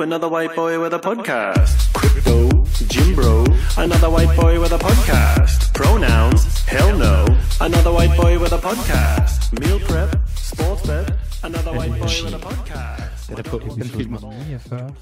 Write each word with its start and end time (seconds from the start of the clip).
Ooh, 0.00 0.02
another 0.02 0.28
white 0.28 0.54
boy 0.56 0.80
with 0.80 0.94
a 0.94 0.98
podcast. 0.98 1.92
Crypto, 1.92 2.64
Jim 2.88 3.14
Bro, 3.14 3.44
another 3.76 4.08
white 4.08 4.34
boy 4.40 4.58
with 4.60 4.72
a 4.72 4.78
podcast. 4.78 5.74
Pronouns, 5.74 6.42
hell 6.66 6.96
no, 6.96 7.26
another 7.60 7.92
white 7.92 8.16
boy 8.16 8.38
with 8.38 8.52
a 8.52 8.58
podcast. 8.58 9.52
Meal 9.60 9.78
prep, 9.80 10.16
sports 10.36 10.86
bet, 10.86 11.12
another 11.44 11.72
white 11.72 11.90
boy 11.90 12.24
with 12.24 12.34
a 12.34 12.38
podcast. 12.38 13.30
Er 13.38 13.42
på. 13.42 13.58
Den 13.58 13.84
filmer. 13.84 14.20
49. 14.20 14.94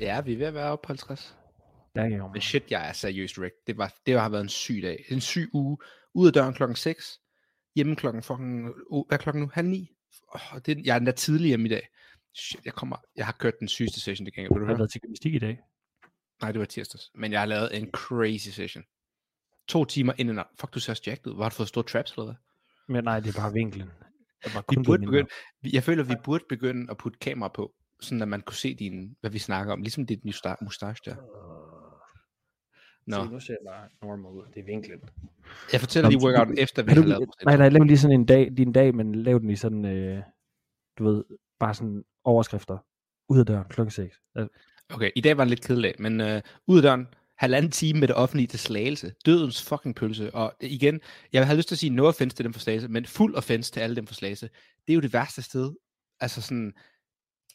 Ja, 0.00 0.20
vi 0.20 0.32
er 0.32 0.38
ved 0.38 0.46
at 0.46 0.54
være 0.54 0.70
oppe 0.70 0.86
på 0.86 0.88
50. 0.88 1.34
Der 1.94 2.02
er 2.02 2.32
Men 2.32 2.40
shit, 2.40 2.64
jeg 2.70 2.88
er 2.88 2.92
seriøst, 2.92 3.38
Rick. 3.38 3.54
Det, 3.66 3.78
var, 3.78 3.94
det 4.06 4.20
har 4.20 4.28
været 4.28 4.42
en 4.42 4.48
syg 4.48 4.80
dag. 4.82 5.04
En 5.08 5.20
syg 5.20 5.50
uge. 5.52 5.76
Ud 6.14 6.26
af 6.26 6.32
døren 6.32 6.54
klokken 6.54 6.76
6. 6.76 7.18
Hjemme 7.76 7.96
klokken 7.96 8.22
fucking... 8.22 8.62
Hvad 8.62 9.04
er 9.10 9.16
klokken 9.16 9.42
nu? 9.42 9.50
Halv 9.54 9.68
ni? 9.68 9.90
Oh, 10.34 10.58
det, 10.66 10.86
jeg 10.86 10.92
er 10.92 10.96
endda 10.96 11.12
tidlig 11.12 11.48
hjemme 11.48 11.66
i 11.66 11.70
dag. 11.70 11.88
Shit, 12.34 12.60
jeg, 12.64 12.72
kommer, 12.74 12.96
jeg 13.16 13.26
har 13.26 13.32
kørt 13.32 13.54
den 13.60 13.68
sygeste 13.68 14.00
session 14.00 14.26
det 14.26 14.34
gang. 14.34 14.44
Vil 14.44 14.50
du 14.60 14.60
har 14.60 14.66
høre? 14.66 14.78
været 14.78 14.90
til 14.90 15.00
gymnastik 15.00 15.34
i 15.34 15.38
dag. 15.38 15.58
Nej, 16.42 16.52
det 16.52 16.58
var 16.58 16.64
tirsdags. 16.66 17.10
Men 17.14 17.32
jeg 17.32 17.40
har 17.40 17.46
lavet 17.46 17.76
en 17.76 17.90
crazy 17.90 18.48
session. 18.48 18.84
To 19.68 19.84
timer 19.84 20.12
inden. 20.18 20.38
Fuck, 20.60 20.74
du 20.74 20.80
ser 20.80 20.92
også 20.92 21.02
jacked 21.06 21.26
ud. 21.26 21.42
Har 21.42 21.48
du 21.48 21.54
fået 21.54 21.68
store 21.68 21.84
traps 21.84 22.12
eller 22.12 22.24
hvad? 22.24 22.34
Men 22.88 23.04
nej, 23.04 23.20
det 23.20 23.36
er 23.36 23.40
bare 23.42 23.52
vinklen. 23.52 23.88
Det 24.44 24.52
bare 24.54 24.62
Vi 24.70 24.76
burde 24.84 25.02
begynde, 25.06 25.28
jeg 25.72 25.82
føler, 25.82 26.04
vi 26.04 26.14
burde 26.24 26.44
begynde 26.48 26.90
at 26.90 26.96
putte 26.98 27.18
kamera 27.18 27.48
på, 27.54 27.74
sådan 28.00 28.22
at 28.22 28.28
man 28.28 28.40
kunne 28.40 28.56
se 28.56 28.74
din, 28.74 29.16
hvad 29.20 29.30
vi 29.30 29.38
snakker 29.38 29.72
om, 29.72 29.82
ligesom 29.82 30.06
dit 30.06 30.20
musta- 30.24 30.56
mustache 30.64 31.00
der. 31.10 31.16
Nå, 33.06 33.24
Se, 33.24 33.30
nu 33.32 33.40
ser 33.40 33.52
jeg 33.52 33.72
bare 33.72 33.88
normal 34.02 34.32
ud. 34.32 34.46
Det 34.54 34.60
er 34.60 34.64
vinklen. 34.64 35.00
jeg 35.72 35.80
fortæller 35.80 36.10
lige 36.10 36.20
workouten 36.24 36.58
efter, 36.58 36.82
vi 36.82 36.90
har 36.92 37.02
lavet 37.02 37.28
nej, 37.44 37.56
nej, 37.56 37.68
lav 37.68 37.82
lige 37.82 37.98
sådan 37.98 38.20
en 38.20 38.26
dag, 38.26 38.48
din 38.56 38.72
dag, 38.72 38.94
men 38.94 39.14
lav 39.14 39.38
den 39.38 39.50
i 39.50 39.56
sådan, 39.56 39.84
øh, 39.84 40.22
du 40.98 41.04
ved, 41.04 41.24
bare 41.58 41.74
sådan 41.74 42.04
overskrifter. 42.24 42.78
Ud 43.28 43.38
af 43.38 43.46
døren 43.46 43.64
klokken 43.68 43.90
6. 43.90 44.16
Okay, 44.88 45.10
i 45.16 45.20
dag 45.20 45.36
var 45.36 45.44
det 45.44 45.50
lidt 45.50 45.66
kedeligt, 45.66 46.00
men 46.00 46.20
øh, 46.20 46.42
ud 46.66 46.76
af 46.76 46.82
døren, 46.82 47.06
halvanden 47.36 47.70
time 47.70 48.00
med 48.00 48.08
det 48.08 48.16
offentlige 48.16 48.46
til 48.46 48.58
slagelse. 48.58 49.14
Dødens 49.26 49.62
fucking 49.62 49.94
pølse. 49.94 50.34
Og 50.34 50.54
igen, 50.60 51.00
jeg 51.32 51.46
har 51.46 51.54
lyst 51.54 51.68
til 51.68 51.74
at 51.74 51.78
sige 51.78 51.90
no 51.90 52.06
offense 52.06 52.36
til 52.36 52.44
dem 52.44 52.52
for 52.52 52.60
slagelse, 52.60 52.88
men 52.88 53.06
fuld 53.06 53.34
offense 53.34 53.72
til 53.72 53.80
alle 53.80 53.96
dem 53.96 54.06
for 54.06 54.14
slagelse. 54.14 54.50
Det 54.86 54.92
er 54.92 54.94
jo 54.94 55.00
det 55.00 55.12
værste 55.12 55.42
sted. 55.42 55.72
Altså 56.20 56.42
sådan, 56.42 56.72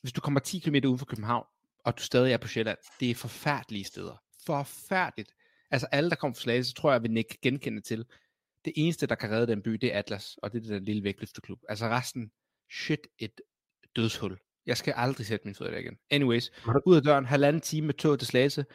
hvis 0.01 0.13
du 0.13 0.21
kommer 0.21 0.39
10 0.39 0.59
km 0.59 0.75
uden 0.75 0.99
for 0.99 1.05
København, 1.05 1.45
og 1.85 1.97
du 1.97 2.03
stadig 2.03 2.33
er 2.33 2.37
på 2.37 2.47
Sjælland, 2.47 2.77
det 2.99 3.11
er 3.11 3.15
forfærdelige 3.15 3.83
steder. 3.83 4.21
Forfærdeligt. 4.45 5.31
Altså 5.71 5.87
alle, 5.91 6.09
der 6.09 6.15
kommer 6.15 6.35
fra 6.35 6.41
Slagelse, 6.41 6.73
tror 6.73 6.91
jeg, 6.91 7.03
vil 7.03 7.17
ikke 7.17 7.37
genkende 7.41 7.81
til. 7.81 8.05
Det 8.65 8.73
eneste, 8.75 9.07
der 9.07 9.15
kan 9.15 9.31
redde 9.31 9.47
den 9.47 9.61
by, 9.61 9.71
det 9.71 9.93
er 9.93 9.99
Atlas, 9.99 10.37
og 10.43 10.53
det 10.53 10.65
er 10.65 10.73
den 10.73 10.83
lille 10.83 11.03
vægtløfteklub. 11.03 11.59
Altså 11.69 11.87
resten, 11.87 12.31
shit, 12.71 13.07
et 13.19 13.41
dødshul. 13.95 14.37
Jeg 14.67 14.77
skal 14.77 14.93
aldrig 14.97 15.25
sætte 15.25 15.45
min 15.45 15.55
fod 15.55 15.71
der 15.71 15.77
igen. 15.77 15.97
Anyways, 16.09 16.51
ud 16.85 16.95
af 16.95 17.01
døren, 17.01 17.25
halvanden 17.25 17.61
time 17.61 17.85
med 17.85 17.93
tog 17.93 18.19
til 18.19 18.27
Slagelse, 18.27 18.65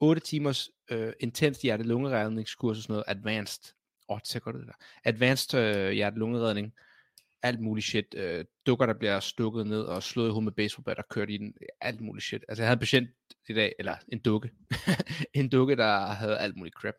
8 0.00 0.20
timers 0.20 0.70
øh, 0.90 1.12
intens 1.20 1.62
hjerte-lungeredningskurs 1.62 2.76
og 2.76 2.82
sådan 2.82 2.92
noget, 2.92 3.04
advanced. 3.06 3.74
Åh, 4.08 4.14
oh, 4.14 4.20
det 4.20 4.28
ser 4.28 4.40
godt 4.40 4.56
ud 4.56 4.66
der. 4.66 4.72
Advanced 5.04 5.58
øh, 5.58 5.90
hjerte-lungeredning, 5.90 6.72
alt 7.42 7.60
muligt 7.60 7.86
shit. 7.86 8.14
Øh, 8.16 8.44
dukker, 8.66 8.86
der 8.86 8.94
bliver 8.94 9.20
stukket 9.20 9.66
ned 9.66 9.82
og 9.82 10.02
slået 10.02 10.28
i 10.28 10.30
hovedet 10.30 10.44
med 10.44 10.52
baseballbat 10.52 10.98
og 10.98 11.08
kørt 11.10 11.30
i 11.30 11.36
den. 11.36 11.54
Alt 11.80 12.00
muligt 12.00 12.24
shit. 12.24 12.44
Altså, 12.48 12.62
jeg 12.62 12.68
havde 12.68 12.76
en 12.76 12.80
patient 12.80 13.10
i 13.48 13.52
dag, 13.52 13.74
eller 13.78 13.96
en 14.08 14.18
dukke. 14.18 14.50
en 15.34 15.48
dukke, 15.48 15.76
der 15.76 16.06
havde 16.06 16.38
alt 16.38 16.56
muligt 16.56 16.74
crap. 16.74 16.94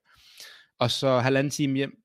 Og 0.79 0.91
så 0.91 1.19
halvanden 1.19 1.51
time 1.51 1.75
hjem, 1.75 2.03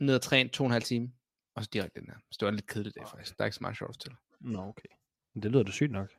ned 0.00 0.14
og 0.14 0.22
træne, 0.22 0.48
to 0.48 0.64
og 0.64 0.66
en 0.66 0.72
halv 0.72 0.84
time, 0.84 1.12
og 1.54 1.64
så 1.64 1.70
direkte 1.72 2.00
den 2.00 2.08
her. 2.08 2.16
Så 2.30 2.36
det 2.40 2.46
var 2.46 2.48
en 2.48 2.56
lidt 2.56 2.66
kedelig 2.66 2.94
dag 2.94 3.08
faktisk. 3.08 3.38
Der 3.38 3.44
er 3.44 3.46
ikke 3.46 3.56
så 3.56 3.62
meget 3.62 3.76
sjovt 3.76 4.00
til. 4.00 4.12
Nå, 4.40 4.58
okay. 4.58 5.01
Det 5.34 5.50
lyder 5.52 5.62
da 5.62 5.70
sygt 5.70 5.92
nok. 5.92 6.10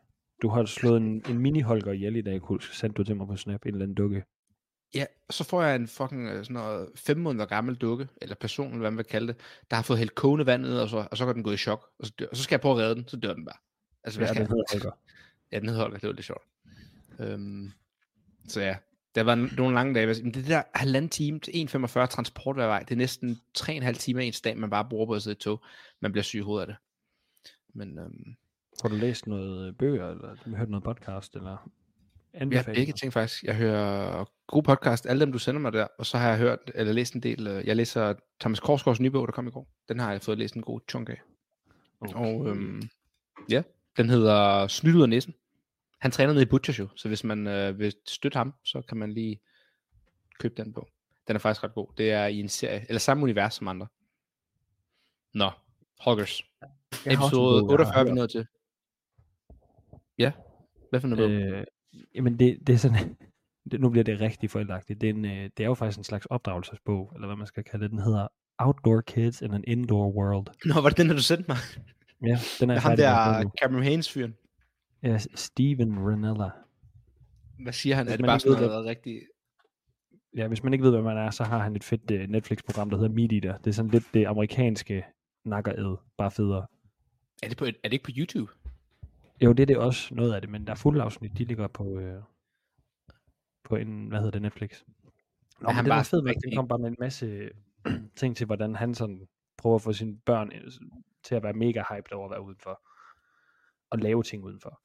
Du 0.42 0.50
har 0.50 0.66
slået 0.66 0.98
en, 0.98 1.24
en 1.30 1.40
mini-holger 1.40 1.92
ihjel 1.92 2.16
i 2.16 2.22
dag, 2.22 2.42
kunne 2.42 2.62
sendte 2.62 2.98
du 2.98 3.04
til 3.04 3.16
mig 3.16 3.28
på 3.28 3.38
Snap, 3.38 3.66
en 3.66 3.72
eller 3.72 3.86
anden 3.86 3.96
dukke. 3.96 4.24
Ja, 4.94 5.06
så 5.30 5.44
får 5.44 5.64
jeg 5.64 5.76
en 5.76 5.88
fucking 5.88 6.28
øh, 6.28 6.44
sådan 6.44 6.54
noget 6.54 6.90
fem 6.96 7.18
måneder 7.18 7.46
gammel 7.46 7.76
dukke, 7.76 8.08
eller 8.22 8.36
person, 8.36 8.68
eller 8.68 8.80
hvad 8.80 8.92
man 8.92 8.98
vil 8.98 9.06
kalde 9.06 9.28
det, 9.28 9.36
der 9.70 9.76
har 9.76 9.84
fået 9.84 10.00
hældt 10.00 10.16
kogende 10.16 10.46
vand 10.46 10.62
ned, 10.62 10.80
og 10.80 10.90
så, 10.90 11.08
og 11.12 11.18
så 11.18 11.26
går 11.26 11.34
den 11.34 11.44
gået 11.44 11.54
i 11.54 11.58
chok, 11.58 11.90
og 12.00 12.06
så, 12.06 12.14
dør, 12.20 12.26
og 12.32 12.38
så 12.38 12.44
skal 12.44 12.56
jeg 12.56 12.62
prøve 12.62 12.76
at 12.76 12.80
redde 12.80 12.96
den, 12.96 13.08
så 13.08 13.18
dør 13.18 13.34
den 13.34 13.46
bare. 13.46 13.58
Altså, 14.04 14.20
hvad 14.20 14.28
Ja, 14.28 14.34
skal 14.34 14.46
den 14.46 14.52
hedder 14.52 14.64
Holger. 14.74 14.98
Ja, 15.52 15.60
den 15.60 15.70
hedder 15.70 15.82
Holger, 15.82 15.98
det 15.98 16.08
var 16.08 16.14
lidt 16.14 16.26
sjovt. 16.26 16.44
Øhm, 17.20 17.72
så 18.48 18.62
ja, 18.62 18.78
der 19.16 19.24
var 19.24 19.36
nogle 19.36 19.74
lange 19.74 19.94
dage. 19.94 20.24
Men 20.24 20.34
det 20.34 20.48
der 20.48 20.64
halvanden 20.74 21.10
time 21.10 21.40
til 21.40 21.52
1,45 21.52 22.06
transport 22.06 22.56
hver 22.56 22.68
vej, 22.68 22.80
det 22.80 22.92
er 22.92 22.96
næsten 22.96 23.40
3,5 23.58 23.92
timer 23.92 24.22
ens 24.22 24.42
dag, 24.42 24.58
man 24.58 24.70
bare 24.70 24.90
bruger 24.90 25.06
på 25.06 25.14
at 25.14 25.22
sidde 25.22 25.36
i 25.36 25.40
tog. 25.40 25.64
Man 26.00 26.12
bliver 26.12 26.24
syg 26.24 26.38
i 26.38 26.42
hovedet 26.42 26.62
af 26.62 26.68
det. 26.68 26.76
Men 27.74 28.00
øhm, 28.00 28.36
Har 28.84 28.90
du 28.90 28.96
læst 28.96 29.28
noget 29.28 29.68
øh, 29.68 29.74
bøger, 29.74 30.10
eller 30.10 30.36
du 30.46 30.56
hørt 30.56 30.70
noget 30.70 30.84
podcast, 30.84 31.36
eller 31.36 31.50
jeg 31.50 31.58
har 31.58 32.42
anbefalinger? 32.42 32.80
begge 32.80 32.94
ting 32.94 33.14
faktisk. 33.14 33.44
Jeg 33.44 33.56
hører 33.56 34.26
god 34.48 34.64
podcast, 34.64 35.06
alle 35.06 35.20
dem 35.20 35.32
du 35.32 35.40
sender 35.40 35.62
mig 35.62 35.74
der, 35.74 35.88
og 36.00 36.06
så 36.06 36.18
har 36.18 36.30
jeg 36.30 36.38
hørt, 36.38 36.72
eller 36.76 36.94
læst 36.94 37.14
en 37.14 37.24
del, 37.24 37.48
øh, 37.48 37.68
jeg 37.68 37.76
læser 37.76 38.14
Thomas 38.40 38.60
Korsgaards 38.60 39.00
nye 39.00 39.12
bog, 39.12 39.28
der 39.28 39.32
kom 39.32 39.48
i 39.48 39.52
går. 39.52 39.68
Den 39.90 40.00
har 40.00 40.12
jeg 40.12 40.22
fået 40.22 40.38
læst 40.38 40.56
en 40.56 40.62
god 40.62 40.80
chunk 40.90 41.10
af. 41.10 41.22
Okay. 42.02 42.16
Og 42.16 42.48
øhm, 42.48 42.82
ja, 43.50 43.64
den 43.98 44.10
hedder 44.10 44.68
Snydt 44.68 44.96
ud 44.96 45.02
af 45.02 45.10
næsen. 45.10 45.34
Han 46.00 46.12
træner 46.12 46.34
nede 46.34 46.44
i 46.44 46.50
Butcher 46.50 46.74
Show, 46.74 46.88
så 46.96 47.08
hvis 47.08 47.24
man 47.24 47.48
øh, 47.48 47.80
vil 47.80 47.94
støtte 48.08 48.38
ham, 48.38 48.54
så 48.64 48.82
kan 48.82 48.98
man 48.98 49.14
lige 49.14 49.40
købe 50.40 50.54
den 50.58 50.74
bog. 50.74 50.88
Den 51.28 51.36
er 51.36 51.40
faktisk 51.40 51.64
ret 51.64 51.74
god. 51.74 51.88
Det 51.98 52.12
er 52.12 52.26
i 52.26 52.40
en 52.40 52.50
serie, 52.50 52.86
eller 52.88 53.00
samme 53.00 53.24
univers 53.24 53.54
som 53.54 53.68
andre. 53.68 53.88
Nå, 55.34 55.50
Hoggers. 56.00 56.44
Jeg 57.06 57.14
Episode 57.14 57.62
bog, 57.62 57.80
jeg 57.80 57.88
har 57.88 58.00
48 58.00 58.00
er 58.00 58.04
vi 58.04 58.12
nået 58.12 58.30
til. 58.30 58.48
Ja, 60.20 60.32
hvad 60.90 61.02
for 61.02 61.08
noget? 61.08 61.32
Øh, 61.32 61.64
jamen 62.16 62.40
det, 62.40 62.58
det 62.68 62.74
er 62.74 62.78
sådan, 62.78 63.18
det, 63.72 63.80
nu 63.82 63.90
bliver 63.90 64.04
det 64.04 64.22
rigtig 64.22 64.50
forældagtigt. 64.50 65.02
Det 65.02 65.10
er, 65.10 65.14
en, 65.14 65.26
øh, 65.26 65.50
det 65.58 65.64
er 65.64 65.66
jo 65.68 65.74
faktisk 65.74 65.98
en 65.98 66.04
slags 66.04 66.26
opdragelsesbog, 66.26 67.12
eller 67.16 67.28
hvad 67.28 67.38
man 67.38 67.48
skal 67.48 67.64
kalde 67.64 67.84
det. 67.84 67.92
Den 67.92 68.00
hedder 68.00 68.28
Outdoor 68.58 69.02
Kids 69.02 69.42
in 69.42 69.54
an 69.54 69.64
Indoor 69.68 70.12
World. 70.12 70.48
Nå, 70.74 70.82
var 70.82 70.90
det 70.90 70.98
den, 70.98 71.10
der 71.10 71.16
du 71.16 71.22
sendte 71.22 71.46
mig? 71.48 71.58
Ja, 72.26 72.40
den 72.60 72.70
er 72.70 72.80
Ham 72.80 72.92
at 72.92 72.98
der. 72.98 73.50
Cameron 73.62 73.84
Haynes-fyren. 73.84 74.34
Ja, 75.04 75.18
Steven 75.36 76.00
Renella. 76.00 76.50
Hvad 77.64 77.74
siger 77.74 77.96
han? 77.96 78.06
Hvis 78.06 78.14
Er 78.14 78.18
det 78.18 78.26
bare 78.26 78.40
sådan 78.40 78.64
noget 78.64 78.86
rigtig... 78.86 79.22
Ja, 80.38 80.48
hvis 80.48 80.64
man 80.64 80.74
ikke 80.74 80.86
ved, 80.86 80.92
hvad 80.92 81.02
man 81.02 81.18
er, 81.18 81.30
så 81.30 81.44
har 81.44 81.60
han 81.60 81.76
et 81.76 81.84
fedt 81.84 82.12
uh, 82.12 82.30
Netflix-program, 82.30 82.90
der 82.90 82.98
hedder 82.98 83.14
Meat 83.14 83.32
Eater. 83.32 83.58
Det 83.58 83.68
er 83.68 83.74
sådan 83.74 83.92
lidt 83.92 84.04
det 84.14 84.26
amerikanske 84.26 85.06
nakkered, 85.46 85.98
bare 86.18 86.32
federe. 86.32 86.68
Er 87.44 87.48
det, 87.48 87.58
på, 87.58 87.66
er 87.66 87.72
det 87.84 87.94
ikke 87.94 88.06
på 88.06 88.12
YouTube? 88.18 88.52
Jo, 89.42 89.54
det 89.54 89.60
er 89.60 89.66
det 89.66 89.78
også 89.78 90.16
noget 90.16 90.34
af 90.34 90.42
det, 90.42 90.50
men 90.50 90.68
der 90.68 90.72
er 90.72 90.78
fuld 90.78 91.02
afsnit, 91.02 91.38
de 91.38 91.44
ligger 91.46 91.68
på, 91.68 92.00
øh, 92.00 92.22
på 93.64 93.76
en, 93.76 94.08
hvad 94.08 94.18
hedder 94.20 94.32
det, 94.32 94.42
Netflix. 94.42 94.84
Nå, 95.62 95.68
han 95.70 95.76
men 95.76 95.86
den 95.86 95.90
bare 95.90 96.06
fed, 96.06 96.22
nok. 96.22 96.28
den 96.28 96.36
rigtig- 96.36 96.56
kom 96.58 96.68
bare 96.68 96.80
med 96.80 96.90
en 96.90 96.96
masse 97.00 97.50
ting 98.16 98.38
til, 98.38 98.46
hvordan 98.46 98.76
han 98.76 98.96
sådan 98.96 99.28
prøver 99.58 99.76
at 99.76 99.82
få 99.82 99.94
sine 99.94 100.18
børn 100.26 100.52
øh, 100.56 100.72
til 101.24 101.36
at 101.36 101.44
være 101.44 101.54
mega 101.54 101.84
hyped 101.90 102.12
over 102.14 102.26
at 102.26 102.32
være 102.32 102.42
udenfor. 102.42 102.82
Og 103.90 104.00
lave 104.00 104.24
ting 104.24 104.44
udenfor. 104.44 104.82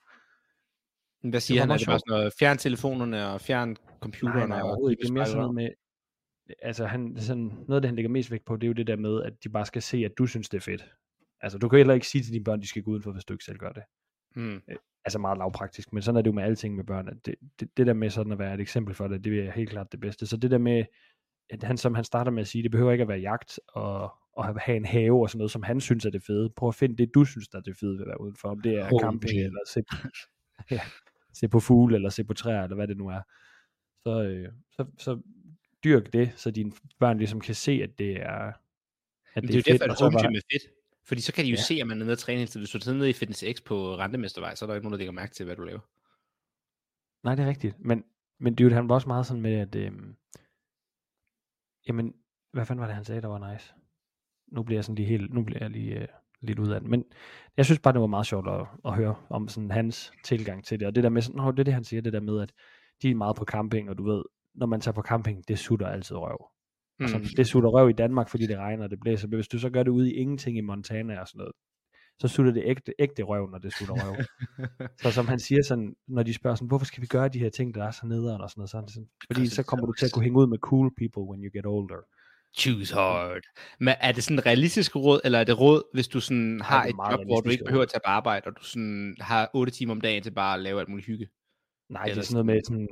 Men 1.23 1.31
Hvad 1.31 1.41
siger 1.41 1.61
var 1.61 1.67
han? 1.67 1.71
Er 1.71 1.77
det 1.77 1.87
bare 1.87 1.99
sådan 1.99 2.11
noget, 2.19 2.33
fjern 2.39 2.59
telefonerne 2.59 3.29
og 3.29 3.41
fjern 3.41 3.77
computeren? 4.01 4.49
Nej, 4.49 4.59
nej, 4.61 4.61
og 4.61 4.91
ikke. 4.91 5.01
Det 5.03 5.09
er 5.09 5.13
mere 5.13 5.27
sådan 5.27 5.39
noget 5.41 5.55
med, 5.55 5.69
altså 6.63 6.87
han, 6.87 7.17
sådan, 7.19 7.45
noget 7.45 7.75
af 7.75 7.81
det, 7.83 7.89
han 7.89 7.97
lægger 7.97 8.09
mest 8.11 8.31
vægt 8.31 8.45
på, 8.45 8.57
det 8.57 8.63
er 8.65 8.69
jo 8.69 8.73
det 8.73 8.87
der 8.87 8.97
med, 8.97 9.23
at 9.23 9.45
de 9.45 9.49
bare 9.49 9.67
skal 9.67 9.83
se, 9.83 9.97
at 10.05 10.13
du 10.19 10.27
synes, 10.27 10.49
det 10.49 10.57
er 10.57 10.61
fedt. 10.63 10.85
Altså, 11.41 11.59
du 11.59 11.69
kan 11.69 11.77
heller 11.77 11.95
ikke 11.95 12.07
sige 12.09 12.23
til 12.25 12.33
dine 12.33 12.45
børn, 12.45 12.61
de 12.61 12.69
skal 12.69 12.83
gå 12.83 12.91
udenfor, 12.91 13.13
hvis 13.13 13.25
du 13.25 13.33
ikke 13.35 13.45
selv 13.45 13.59
gør 13.59 13.73
det. 13.73 13.83
Hmm. 14.35 14.61
Altså 15.05 15.19
meget 15.19 15.39
lavpraktisk, 15.39 15.93
men 15.93 16.03
sådan 16.03 16.17
er 16.17 16.23
det 16.23 16.31
jo 16.31 16.35
med 16.35 16.43
alting 16.43 16.77
med 16.77 16.85
børn. 16.85 17.09
At 17.09 17.27
det, 17.27 17.35
det, 17.61 17.77
det 17.77 17.87
der 17.87 17.93
med 17.95 18.11
sådan 18.11 18.33
at 18.33 18.39
være 18.39 18.55
et 18.55 18.61
eksempel 18.61 18.95
for 18.95 19.09
det, 19.09 19.25
det 19.25 19.47
er 19.47 19.53
helt 19.53 19.71
klart 19.71 19.93
det 19.93 20.01
bedste. 20.01 20.27
Så 20.27 20.37
det 20.37 20.51
der 20.51 20.59
med, 20.59 20.85
at 21.51 21.63
han, 21.63 21.77
som 21.77 21.95
han 21.95 22.05
starter 22.05 22.31
med 22.31 22.41
at 22.41 22.49
sige, 22.49 22.63
det 22.63 22.71
behøver 22.71 22.93
ikke 22.93 23.03
at 23.03 23.09
være 23.09 23.19
jagt 23.19 23.61
og, 23.69 24.13
og 24.33 24.45
have- 24.61 24.77
en 24.77 24.85
have 24.85 25.21
og 25.23 25.31
sådan 25.31 25.39
noget, 25.39 25.51
som 25.51 25.63
han 25.63 25.81
synes 25.81 26.05
er 26.07 26.11
det 26.11 26.23
fede. 26.27 26.51
Prøv 26.57 26.69
at 26.69 26.75
finde 26.75 26.97
det, 26.97 27.15
du 27.15 27.25
synes 27.25 27.49
der 27.49 27.59
er 27.59 27.63
det 27.63 27.77
fede 27.77 27.93
ved 27.93 28.01
at 28.01 28.07
være 28.09 28.21
udenfor. 28.21 28.49
Om 28.49 28.61
det 28.61 28.75
er 28.79 28.89
Oh, 28.93 29.01
camping, 29.01 29.31
shit. 29.31 29.45
eller 29.45 29.61
se, 29.67 29.83
ja, 30.75 30.81
se 31.35 31.49
på 31.49 31.61
fugle, 31.61 31.95
eller 31.97 32.09
se 32.09 32.25
på 32.25 32.35
træer, 32.35 32.63
eller 32.63 32.77
hvad 32.77 32.89
det 32.89 32.97
nu 32.97 33.09
er. 33.09 33.21
Så, 34.07 34.23
øh, 34.23 34.49
så, 34.73 34.87
så 34.99 35.21
dyrk 35.85 36.13
det, 36.13 36.33
så 36.37 36.51
dine 36.51 36.73
børn 36.99 37.19
ligesom 37.19 37.41
kan 37.41 37.55
se, 37.55 37.73
at 37.83 37.99
det 37.99 38.23
er, 38.23 38.53
at 39.35 39.43
det, 39.43 39.49
det 39.53 39.69
er 39.69 39.75
er 39.75 39.79
fedt. 39.79 40.01
home 40.01 40.13
bare- 40.13 40.29
gym 40.29 40.35
er 40.35 40.41
fedt. 40.53 40.73
Fordi 41.09 41.21
så 41.21 41.33
kan 41.33 41.45
de 41.45 41.51
jo 41.51 41.57
Ja. 41.57 41.63
se, 41.63 41.75
at 41.75 41.87
man 41.87 42.01
er 42.01 42.05
nede 42.05 42.13
og 42.15 42.19
træne 42.19 42.39
hele 42.39 42.49
tiden. 42.49 42.61
Hvis 42.61 42.71
du 42.71 42.79
tager 42.79 42.99
ned 42.99 43.07
i 43.07 43.13
Fitness 43.13 43.45
X 43.57 43.63
på 43.65 43.97
Rentemestervej, 43.97 44.55
så 44.55 44.65
er 44.65 44.67
der 44.67 44.75
ikke 44.75 44.85
nogen, 44.85 44.93
der 44.93 44.99
lægger 44.99 45.13
mærke 45.13 45.35
til, 45.35 45.45
hvad 45.45 45.57
du 45.57 45.63
laver. 45.63 45.81
Nej, 47.25 47.35
det 47.35 47.45
er 47.45 47.49
rigtigt. 47.49 47.81
Men, 47.81 48.05
men 48.41 48.55
dude, 48.55 48.75
han 48.75 48.89
var 48.89 48.95
også 48.95 49.09
meget 49.09 49.27
sådan 49.27 49.43
med, 49.43 49.55
at... 49.55 49.75
Øhm, 49.75 50.17
jamen, 51.89 52.15
hvad 52.53 52.67
fanden 52.67 52.81
var 52.81 52.87
det, 52.87 52.95
han 52.95 53.05
sagde, 53.05 53.23
der 53.23 53.29
var 53.29 53.53
nice? 53.53 53.75
Nu 54.53 54.63
bliver 54.63 54.77
jeg 54.77 54.85
sådan 54.85 54.95
lige 54.95 55.09
helt... 55.09 55.35
Nu 55.35 55.45
bliver 55.45 55.59
jeg 55.61 55.71
lige 55.71 56.01
øh, 56.01 56.09
lidt 56.41 56.59
ud 56.59 56.71
af 56.71 56.81
det. 56.81 56.91
Men 56.91 57.05
jeg 57.57 57.65
synes 57.65 57.79
bare, 57.79 57.93
det 57.93 58.01
var 58.01 58.07
meget 58.07 58.27
sjovt 58.27 58.49
at, 58.49 58.67
at 58.85 58.95
høre 58.95 59.15
om 59.31 59.49
sådan 59.49 59.71
hans 59.71 60.13
tilgang 60.25 60.65
til 60.65 60.81
det. 60.81 60.89
Og 60.89 60.95
det 60.95 61.05
der 61.05 61.11
med 61.11 61.23
sådan... 61.23 61.41
Det 61.41 61.59
er 61.59 61.65
det, 61.65 61.75
han 61.75 61.85
siger, 61.85 62.03
det 62.03 62.13
der 62.13 62.21
med, 62.21 62.41
at 62.41 62.53
de 63.03 63.11
er 63.11 63.15
meget 63.15 63.37
på 63.37 63.45
camping, 63.45 63.91
og 63.91 63.99
du 63.99 64.05
ved, 64.05 64.23
når 64.55 64.67
man 64.67 64.81
tager 64.81 64.95
på 64.95 65.03
camping, 65.03 65.49
det 65.49 65.59
sutter 65.59 65.87
altid 65.87 66.17
røv. 66.17 66.51
Mm. 67.01 67.07
det 67.37 67.47
sutter 67.47 67.69
røv 67.69 67.91
i 67.91 67.93
Danmark, 67.93 68.29
fordi 68.29 68.47
det 68.47 68.59
regner 68.59 68.85
og 68.85 68.91
det 68.91 69.01
blæser. 69.01 69.29
Men 69.29 69.35
hvis 69.35 69.49
du 69.49 69.59
så 69.59 69.71
gør 69.71 69.83
det 69.83 69.91
ude 69.91 70.13
i 70.13 70.15
ingenting 70.15 70.59
i 70.59 70.61
Montana 70.61 71.21
og 71.21 71.29
sådan 71.29 71.39
noget, 71.39 71.53
så 72.21 72.29
sutter 72.29 72.53
det 72.53 72.63
ægte, 72.67 72.93
ægte 72.99 73.23
røv, 73.23 73.51
når 73.51 73.59
det 73.59 73.73
sutter 73.73 73.95
røv. 73.95 74.17
så 75.03 75.11
som 75.11 75.27
han 75.27 75.39
siger 75.39 75.63
sådan, 75.63 75.95
når 76.09 76.23
de 76.23 76.35
spørger 76.35 76.57
sådan, 76.57 76.69
hvorfor 76.69 76.87
skal 76.87 77.03
vi 77.03 77.07
gøre 77.07 77.29
de 77.29 77.39
her 77.39 77.51
ting, 77.51 77.75
der 77.75 77.85
er 77.85 77.91
så 77.91 78.07
nederen 78.07 78.41
og 78.41 78.51
sådan 78.51 78.61
noget, 78.61 78.71
så 78.71 78.81
det 78.81 78.91
sådan, 78.91 79.09
fordi 79.33 79.47
så 79.47 79.63
kommer 79.63 79.87
du 79.87 79.93
til 79.93 80.07
at 80.07 80.13
kunne 80.13 80.23
hænge 80.23 80.39
ud 80.39 80.47
med 80.47 80.59
cool 80.59 80.91
people 80.99 81.23
when 81.23 81.45
you 81.45 81.51
get 81.55 81.67
older. 81.67 82.03
Choose 82.57 82.95
hard. 82.95 83.43
Men 83.81 83.95
er 84.01 84.13
det 84.13 84.25
sådan 84.25 84.39
et 84.39 84.47
realistisk 84.47 84.97
råd, 84.97 85.21
eller 85.25 85.39
er 85.39 85.45
det 85.45 85.61
råd, 85.61 85.83
hvis 85.95 86.09
du 86.09 86.21
sådan 86.21 86.61
har 86.61 86.83
det 86.83 86.91
et 86.91 86.97
job, 87.11 87.21
hvor 87.27 87.41
du 87.41 87.51
ikke 87.51 87.65
behøver 87.65 87.83
at 87.83 87.89
tage 87.89 88.01
på 88.05 88.11
arbejde, 88.11 88.47
og 88.47 88.57
du 88.57 88.65
sådan 88.65 89.17
har 89.21 89.51
8 89.55 89.73
timer 89.73 89.93
om 89.95 90.01
dagen 90.01 90.23
til 90.23 90.31
bare 90.31 90.55
at 90.55 90.61
lave 90.61 90.81
alt 90.81 90.89
muligt 90.89 91.07
hygge? 91.07 91.29
Nej, 91.89 92.03
det 92.03 92.11
Eller 92.11 92.23
er 92.23 92.27
sådan 92.27 92.35
noget 92.35 92.47
med, 92.47 92.61
sådan, 92.65 92.89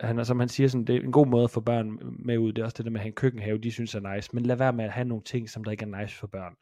han, 0.00 0.18
er- 0.18 0.24
som 0.24 0.38
han 0.40 0.48
siger, 0.48 0.68
sådan, 0.68 0.84
det 0.84 0.96
er 0.96 1.00
en 1.00 1.12
god 1.12 1.26
måde 1.26 1.44
at 1.44 1.50
få 1.50 1.60
børn 1.60 1.98
med 2.24 2.38
ud. 2.38 2.52
Det 2.52 2.62
er 2.62 2.64
også 2.64 2.74
det 2.76 2.84
der 2.84 2.90
med 2.90 3.00
at 3.00 3.02
have 3.02 3.08
en 3.08 3.14
køkkenhave, 3.14 3.58
de 3.58 3.72
synes 3.72 3.94
er 3.94 4.14
nice. 4.14 4.30
Men 4.32 4.46
lad 4.46 4.56
være 4.56 4.72
med 4.72 4.84
at 4.84 4.92
have 4.92 5.04
nogle 5.08 5.24
ting, 5.24 5.50
som 5.50 5.64
der 5.64 5.70
ikke 5.70 5.82
er 5.84 6.00
nice 6.00 6.16
for 6.16 6.26
børn. 6.26 6.54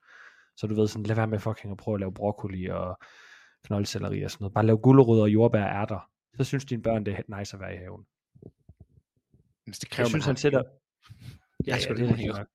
Så 0.56 0.66
du 0.66 0.74
ved 0.74 0.88
sådan, 0.88 1.04
lad 1.06 1.16
være 1.16 1.26
med 1.26 1.38
fucking 1.38 1.70
at 1.70 1.76
prøve 1.76 1.94
at 1.94 2.00
lave 2.00 2.14
broccoli 2.14 2.66
og 2.66 2.98
knoldselleri 3.64 4.22
og 4.22 4.30
sådan 4.30 4.42
noget. 4.44 4.54
Bare 4.54 4.66
lav 4.66 4.76
gulerødder 4.80 5.22
og 5.22 5.30
jordbær 5.30 5.64
og 5.64 5.70
ærter. 5.70 6.10
Så 6.36 6.44
synes 6.44 6.64
dine 6.64 6.82
børn, 6.82 7.06
det 7.06 7.14
er 7.28 7.38
nice 7.38 7.56
at 7.56 7.60
være 7.60 7.74
i 7.74 7.78
haven. 7.78 8.04
Hvis 9.64 9.78
det 9.78 9.84
Jeg 9.84 9.90
kræver, 9.90 10.08
synes, 10.08 10.26
man 10.26 10.28
han 10.30 10.36
sætter... 10.36 10.62
Ja, 11.66 11.72
ja, 11.74 11.78
sgu 11.78 11.94
det 11.94 12.08
det 12.08 12.46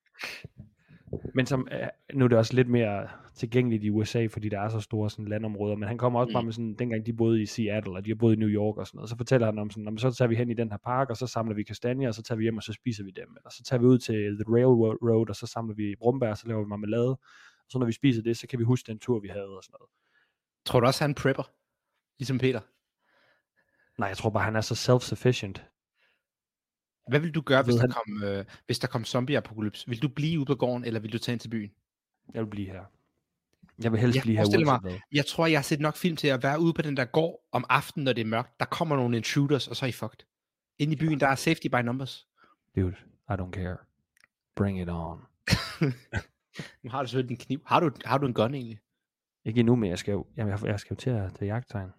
Men 1.36 1.46
som, 1.46 1.68
nu 2.13 2.25
er 2.25 2.30
det 2.30 2.38
også 2.38 2.54
lidt 2.54 2.69
mere 2.69 3.08
tilgængeligt 3.36 3.84
i 3.84 3.90
USA, 3.90 4.28
fordi 4.28 4.50
der 4.50 4.60
er 4.60 4.69
så 4.69 4.80
store 4.80 5.10
sådan, 5.10 5.28
landområder, 5.28 5.75
men 5.75 5.88
han 5.88 5.98
kommer 5.98 6.19
også 6.19 6.30
mm. 6.30 6.34
bare 6.34 6.44
med 6.44 6.54
sådan, 6.54 6.74
dengang 6.74 7.06
de 7.06 7.13
boede 7.13 7.42
i 7.42 7.46
Seattle, 7.46 7.94
og 7.94 8.06
de 8.06 8.10
har 8.10 8.16
boet 8.16 8.36
i 8.36 8.40
New 8.40 8.50
York 8.50 8.78
og 8.78 8.88
sådan 8.88 8.98
noget, 8.98 9.10
så 9.10 9.18
fortæller 9.18 9.48
han 9.48 9.60
om 9.60 9.69
sådan, 9.69 9.84
"Nå, 9.84 9.92
men 9.92 9.98
så 9.98 10.12
tager 10.12 10.30
vi 10.30 10.36
hen 10.36 10.50
i 10.50 10.54
den 10.54 10.72
her 10.72 10.78
park, 10.78 11.10
og 11.10 11.18
så 11.18 11.28
samler 11.28 11.56
vi 11.56 11.63
kastanjer, 11.63 12.08
og 12.08 12.13
så 12.13 12.24
tager 12.24 12.38
vi 12.38 12.44
hjem, 12.44 12.58
og 12.58 12.63
så 12.63 12.74
spiser 12.74 13.04
vi 13.04 13.12
dem, 13.12 13.30
eller 13.38 13.50
så 13.50 13.63
tager 13.63 13.80
vi 13.80 13.86
ud 13.86 13.98
til 13.98 14.16
The 14.16 14.46
Railroad, 14.48 15.30
og 15.30 15.36
så 15.36 15.48
samler 15.48 15.75
vi 15.75 15.96
brumbær, 16.00 16.30
og 16.30 16.38
så 16.38 16.48
laver 16.48 16.63
vi 16.63 16.68
marmelade, 16.68 17.10
og 17.10 17.19
så 17.69 17.80
når 17.80 17.86
vi 17.86 17.92
spiser 17.92 18.22
det, 18.22 18.38
så 18.38 18.48
kan 18.48 18.60
vi 18.60 18.63
huske 18.63 18.92
den 18.92 19.00
tur, 19.00 19.19
vi 19.19 19.28
havde 19.28 19.58
og 19.58 19.63
sådan 19.63 19.75
noget. 19.80 19.90
Tror 20.66 20.80
du 20.80 20.86
også, 20.86 21.04
han 21.04 21.13
prepper? 21.16 21.52
Ligesom 22.19 22.38
Peter. 22.38 22.60
Nej, 24.00 24.08
jeg 24.08 24.18
tror 24.18 24.30
bare, 24.30 24.44
han 24.44 24.56
er 24.56 24.62
så 24.62 24.74
self-sufficient. 24.74 25.71
Hvad 27.07 27.19
vil 27.19 27.31
du 27.36 27.42
gøre, 27.42 27.63
hvis 27.63 27.75
der, 27.75 27.88
kom, 27.88 28.24
øh, 28.24 28.45
hvis 28.65 28.80
der 28.80 28.88
kom 28.88 29.06
zombie-apokalypse? 29.06 29.89
Vil 29.89 30.01
du 30.01 30.07
blive 30.07 30.39
ude 30.39 30.45
på 30.45 30.56
gården, 30.56 30.86
eller 30.86 31.00
vil 31.00 31.13
du 31.13 31.18
tage 31.18 31.33
ind 31.33 31.39
til 31.39 31.50
byen? 31.50 31.71
Jeg 32.33 32.42
vil 32.42 32.50
blive 32.50 32.68
her. 32.68 32.83
Jeg 33.83 33.92
vil 33.92 34.00
helst 34.00 34.15
Jeg 34.15 34.21
blive 34.21 34.38
her 34.38 34.45
uanset 34.45 34.81
hvad. 34.81 35.00
Jeg 35.12 35.25
tror, 35.25 35.45
jeg 35.45 35.57
har 35.57 35.63
set 35.63 35.80
nok 35.80 35.95
film 35.95 36.15
til 36.15 36.27
at 36.27 36.44
være 36.44 36.59
ude 36.59 36.74
på 36.74 36.81
den 36.81 36.98
der 36.98 37.06
gård 37.06 37.48
om 37.51 37.65
aftenen, 37.69 38.03
når 38.06 38.13
det 38.13 38.21
er 38.21 38.25
mørkt. 38.25 38.59
Der 38.59 38.65
kommer 38.65 38.95
nogle 38.95 39.18
intruders, 39.18 39.68
og 39.68 39.75
så 39.75 39.86
er 39.86 39.89
I 39.89 39.92
fucked. 39.92 40.25
Inde 40.80 40.94
i 40.94 40.95
byen, 40.95 41.19
der 41.19 41.27
er 41.27 41.36
safety 41.36 41.68
by 41.68 41.75
numbers. 41.75 42.27
Dude, 42.75 42.95
I 43.30 43.33
don't 43.33 43.51
care. 43.51 43.77
Bring 44.56 44.81
it 44.81 44.89
on. 44.89 45.21
Nu 46.83 46.89
har 46.89 47.01
du 47.01 47.07
selvfølgelig 47.07 47.30
din 47.30 47.45
kniv. 47.45 47.62
Har 47.65 47.80
du, 47.80 47.92
har 48.06 48.18
du 48.18 48.27
en 48.27 48.33
gun 48.33 48.53
egentlig? 48.53 48.80
Ikke 49.45 49.59
endnu, 49.59 49.75
men 49.75 49.89
jeg 49.89 50.00
skal 50.00 50.12
jo, 50.12 50.25
jamen, 50.38 50.51
jeg, 50.51 50.65
jeg 50.65 50.80
skal 50.80 50.95
jo 50.95 51.00
til 51.00 51.09
at 51.09 51.33
tage 51.33 51.53
jagttegn. 51.53 51.89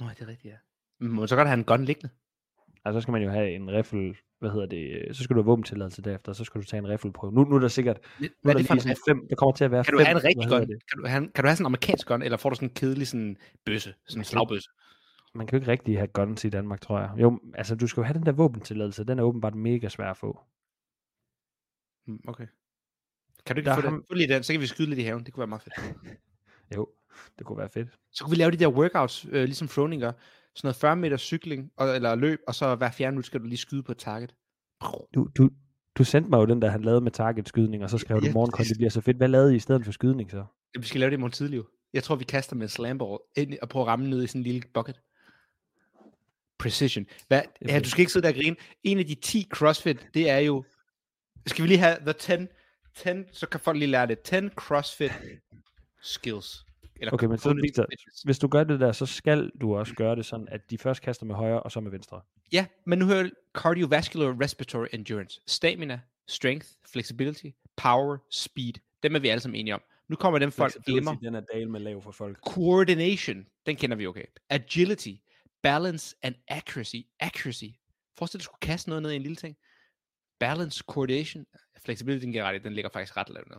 Nå, 0.00 0.08
det 0.08 0.20
er 0.20 0.26
rigtigt, 0.26 0.52
ja. 0.52 0.56
Men 1.00 1.10
må 1.10 1.20
man 1.20 1.28
så 1.28 1.36
godt 1.36 1.48
have 1.48 1.58
en 1.58 1.64
gun 1.64 1.84
liggende? 1.84 2.14
Altså, 2.88 3.00
så 3.00 3.02
skal 3.02 3.12
man 3.12 3.22
jo 3.22 3.30
have 3.30 3.50
en 3.54 3.70
riffel, 3.70 4.16
hvad 4.38 4.50
hedder 4.50 4.66
det, 4.66 5.02
øh, 5.08 5.14
så 5.14 5.22
skal 5.24 5.36
du 5.36 5.40
have 5.40 5.46
våbentilladelse 5.46 6.02
derefter, 6.02 6.32
så 6.32 6.44
skal 6.44 6.60
du 6.60 6.66
tage 6.66 6.78
en 6.78 6.88
riffelprøve. 6.88 7.32
Nu, 7.32 7.44
nu 7.44 7.56
er 7.56 7.60
der 7.60 7.68
sikkert, 7.68 7.96
nu 7.96 8.02
Hvad 8.18 8.28
er 8.28 8.48
er 8.48 8.52
der 8.52 8.58
det 8.58 8.66
for 8.66 8.76
sådan 8.76 8.96
fem, 9.08 9.26
der 9.30 9.36
kommer 9.36 9.52
til 9.52 9.64
at 9.64 9.70
være 9.70 9.84
Kan 9.84 9.92
du 9.92 9.98
fem, 9.98 10.06
have 10.06 10.16
en 10.18 10.24
rigtig 10.24 10.48
gun? 10.48 10.66
Kan 10.68 10.98
du, 11.02 11.06
have, 11.06 11.20
kan 11.34 11.44
du 11.44 11.48
have 11.48 11.56
sådan 11.56 11.62
en 11.62 11.66
amerikansk 11.66 12.06
gun, 12.08 12.22
eller 12.22 12.36
får 12.36 12.50
du 12.50 12.54
sådan 12.56 12.68
en 12.68 12.74
kedelig 12.74 13.08
sådan 13.08 13.36
bøsse? 13.64 13.94
Sådan 14.08 14.20
en 14.20 14.24
slagbøsse? 14.24 14.70
Man 15.34 15.46
kan 15.46 15.58
jo 15.58 15.60
ikke 15.62 15.72
rigtig 15.72 15.96
have 15.98 16.08
guns 16.08 16.44
i 16.44 16.48
Danmark, 16.48 16.80
tror 16.80 16.98
jeg. 17.00 17.10
Jo, 17.16 17.40
altså, 17.54 17.74
du 17.74 17.86
skal 17.86 18.00
jo 18.00 18.04
have 18.04 18.14
den 18.18 18.26
der 18.26 18.32
våbentilladelse, 18.32 19.04
den 19.04 19.18
er 19.18 19.22
åbenbart 19.22 19.54
mega 19.54 19.88
svær 19.88 20.10
at 20.10 20.16
få. 20.16 20.40
Mm, 22.06 22.20
Okay. 22.28 22.46
Kan 23.46 23.56
du 23.56 23.60
ikke 23.60 23.70
Der 23.70 23.74
få, 23.76 23.80
ham- 23.80 24.04
lige 24.10 24.34
den, 24.34 24.42
så 24.42 24.52
kan 24.52 24.60
vi 24.60 24.66
skyde 24.66 24.88
lidt 24.88 24.98
i 25.00 25.02
haven. 25.02 25.24
Det 25.24 25.32
kunne 25.32 25.40
være 25.40 25.46
meget 25.46 25.62
fedt. 25.62 25.74
Jo, 26.76 26.88
det 27.38 27.46
kunne 27.46 27.58
være 27.58 27.68
fedt. 27.68 27.88
Så 28.12 28.24
kunne 28.24 28.30
vi 28.30 28.36
lave 28.36 28.50
de 28.50 28.56
der 28.56 28.68
workouts, 28.68 29.26
øh, 29.30 29.44
ligesom 29.44 29.68
Froning 29.68 30.02
gør. 30.02 30.12
Sådan 30.58 30.66
noget 30.66 30.76
40 30.76 30.96
meter 30.96 31.16
cykling, 31.16 31.70
og, 31.76 31.94
eller 31.96 32.14
løb, 32.14 32.38
og 32.46 32.54
så 32.54 32.74
hver 32.74 32.90
fjerde 32.90 33.12
minut 33.12 33.26
skal 33.26 33.40
du 33.40 33.46
lige 33.46 33.58
skyde 33.58 33.82
på 33.82 33.92
et 33.92 33.98
target. 33.98 34.34
Du, 35.14 35.28
du, 35.38 35.50
du 35.94 36.04
sendte 36.04 36.30
mig 36.30 36.38
jo 36.38 36.44
den 36.44 36.62
der, 36.62 36.70
han 36.70 36.82
lavede 36.82 37.00
med 37.00 37.10
target 37.10 37.48
skydning, 37.48 37.84
og 37.84 37.90
så 37.90 37.98
skrev 37.98 38.20
Ja, 38.22 38.28
du, 38.28 38.32
morgen 38.32 38.64
det 38.64 38.76
bliver 38.76 38.90
så 38.90 39.00
fedt. 39.00 39.16
Hvad 39.16 39.28
lavede 39.28 39.52
I 39.52 39.56
i 39.56 39.58
stedet 39.58 39.84
for 39.84 39.92
skydning 39.92 40.30
så? 40.30 40.44
Vi 40.78 40.86
skal 40.86 41.00
lave 41.00 41.10
det 41.10 41.16
i 41.16 41.20
morgen 41.20 41.32
tidlig. 41.32 41.56
jo. 41.56 41.64
Jeg 41.92 42.04
tror, 42.04 42.16
vi 42.16 42.24
kaster 42.24 42.56
med 42.56 42.62
en 42.62 42.68
slamball 42.68 43.18
ind 43.36 43.54
og 43.62 43.68
prøver 43.68 43.86
at 43.86 43.88
ramme 43.88 44.10
ned 44.10 44.22
i 44.22 44.26
sådan 44.26 44.40
en 44.40 44.42
lille 44.42 44.62
bucket. 44.74 45.00
Precision. 46.58 47.06
Hvad? 47.28 47.42
Ja, 47.68 47.80
du 47.80 47.88
skal 47.88 48.00
ikke 48.00 48.12
sidde 48.12 48.26
der 48.26 48.32
og 48.32 48.36
grine. 48.40 48.56
En 48.82 48.98
af 48.98 49.06
de 49.06 49.14
10 49.14 49.48
CrossFit, 49.52 50.08
det 50.14 50.30
er 50.30 50.38
jo... 50.38 50.64
Skal 51.46 51.62
vi 51.62 51.68
lige 51.68 51.78
have 51.78 51.96
the 52.00 52.12
10, 52.12 52.46
10 52.94 53.08
så 53.32 53.48
kan 53.48 53.60
folk 53.60 53.78
lige 53.78 53.90
lære 53.90 54.06
det. 54.06 54.20
10 54.20 54.48
CrossFit 54.48 55.12
skills. 56.02 56.67
Eller 56.98 57.12
Okay, 57.12 57.26
men 57.26 57.38
så 57.38 57.54
Victor, 57.62 57.86
hvis 58.24 58.38
du 58.38 58.48
gør 58.48 58.64
det 58.64 58.80
der, 58.80 58.92
så 58.92 59.06
skal 59.06 59.50
du 59.60 59.76
også 59.76 59.94
gøre 59.94 60.16
det 60.16 60.26
sådan, 60.26 60.48
at 60.50 60.70
de 60.70 60.78
først 60.78 61.02
kaster 61.02 61.26
med 61.26 61.34
højre, 61.34 61.62
og 61.62 61.72
så 61.72 61.80
med 61.80 61.90
venstre. 61.90 62.20
Ja, 62.52 62.66
men 62.86 62.98
nu 62.98 63.06
hører 63.06 63.18
jeg 63.18 63.30
cardiovascular 63.54 64.40
respiratory 64.40 64.86
endurance. 64.92 65.40
Stamina, 65.46 66.00
strength, 66.28 66.68
flexibility, 66.92 67.46
power, 67.76 68.16
speed. 68.30 68.72
Dem 69.02 69.14
er 69.14 69.18
vi 69.18 69.28
alle 69.28 69.40
sammen 69.40 69.60
enige 69.60 69.74
om. 69.74 69.82
Nu 70.08 70.16
kommer 70.16 70.38
dem 70.38 70.52
folk 70.52 70.84
glemmer. 70.84 71.14
Den 71.14 71.34
er 71.34 71.42
dal 71.52 71.70
med 71.70 71.80
lav 71.80 72.02
for 72.02 72.10
folk. 72.10 72.38
Coordination, 72.40 73.46
den 73.66 73.76
kender 73.76 73.96
vi 73.96 74.06
okay. 74.06 74.24
Agility, 74.50 75.12
balance 75.62 76.16
and 76.22 76.34
accuracy. 76.48 76.96
Accuracy. 77.20 77.64
Forestil 78.18 78.38
dig, 78.38 78.42
at 78.42 78.42
du 78.42 78.44
skulle 78.44 78.60
kaste 78.60 78.88
noget 78.88 79.02
ned 79.02 79.10
i 79.10 79.16
en 79.16 79.22
lille 79.22 79.36
ting. 79.36 79.56
Balance, 80.40 80.84
coordination, 80.86 81.46
flexibility, 81.84 82.22
den 82.22 82.32
giver 82.32 82.44
ret 82.44 82.56
i, 82.56 82.58
den 82.58 82.72
ligger 82.72 82.90
faktisk 82.92 83.16
ret 83.16 83.28
lavt 83.30 83.48
ned. 83.48 83.58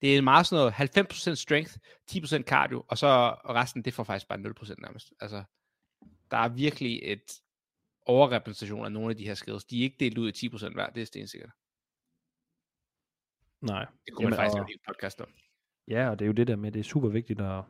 Det 0.00 0.16
er 0.16 0.22
meget 0.22 0.46
sådan 0.46 0.72
noget 0.78 1.32
90% 1.32 1.34
strength, 1.34 1.76
10% 2.10 2.42
cardio, 2.42 2.84
og 2.88 2.98
så 2.98 3.28
resten, 3.48 3.82
det 3.84 3.94
får 3.94 4.04
faktisk 4.04 4.28
bare 4.28 4.38
0% 4.38 4.74
nærmest. 4.78 5.12
Altså, 5.20 5.44
der 6.30 6.36
er 6.36 6.48
virkelig 6.48 7.00
et 7.02 7.32
overrepræsentation 8.06 8.84
af 8.84 8.92
nogle 8.92 9.10
af 9.10 9.16
de 9.16 9.24
her 9.26 9.34
skills. 9.34 9.64
De 9.64 9.78
er 9.78 9.82
ikke 9.82 9.96
delt 10.00 10.18
ud 10.18 10.28
i 10.28 10.46
10% 10.46 10.72
hver, 10.74 10.90
det 10.90 11.00
er 11.02 11.06
stensikkert. 11.06 11.50
Nej. 13.62 13.86
Det 14.06 14.14
kunne 14.14 14.24
man 14.24 14.32
Jamen, 14.32 14.36
faktisk 14.36 14.54
og- 14.54 14.66
lave 14.68 14.72
en 14.72 14.78
podcast 14.88 15.20
om. 15.20 15.28
Ja, 15.88 16.10
og 16.10 16.18
det 16.18 16.24
er 16.24 16.26
jo 16.26 16.32
det 16.32 16.46
der 16.46 16.56
med, 16.56 16.72
det 16.72 16.80
er 16.80 16.84
super 16.84 17.08
vigtigt 17.08 17.40
at, 17.40 17.64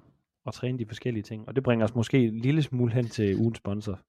at 0.46 0.54
træne 0.54 0.78
de 0.78 0.86
forskellige 0.86 1.22
ting. 1.22 1.48
Og 1.48 1.54
det 1.56 1.62
bringer 1.62 1.84
os 1.86 1.94
måske 1.94 2.18
en 2.18 2.40
lille 2.40 2.62
smule 2.62 2.92
hen 2.92 3.08
til 3.08 3.36
ugens 3.36 3.58
sponsor. 3.58 4.00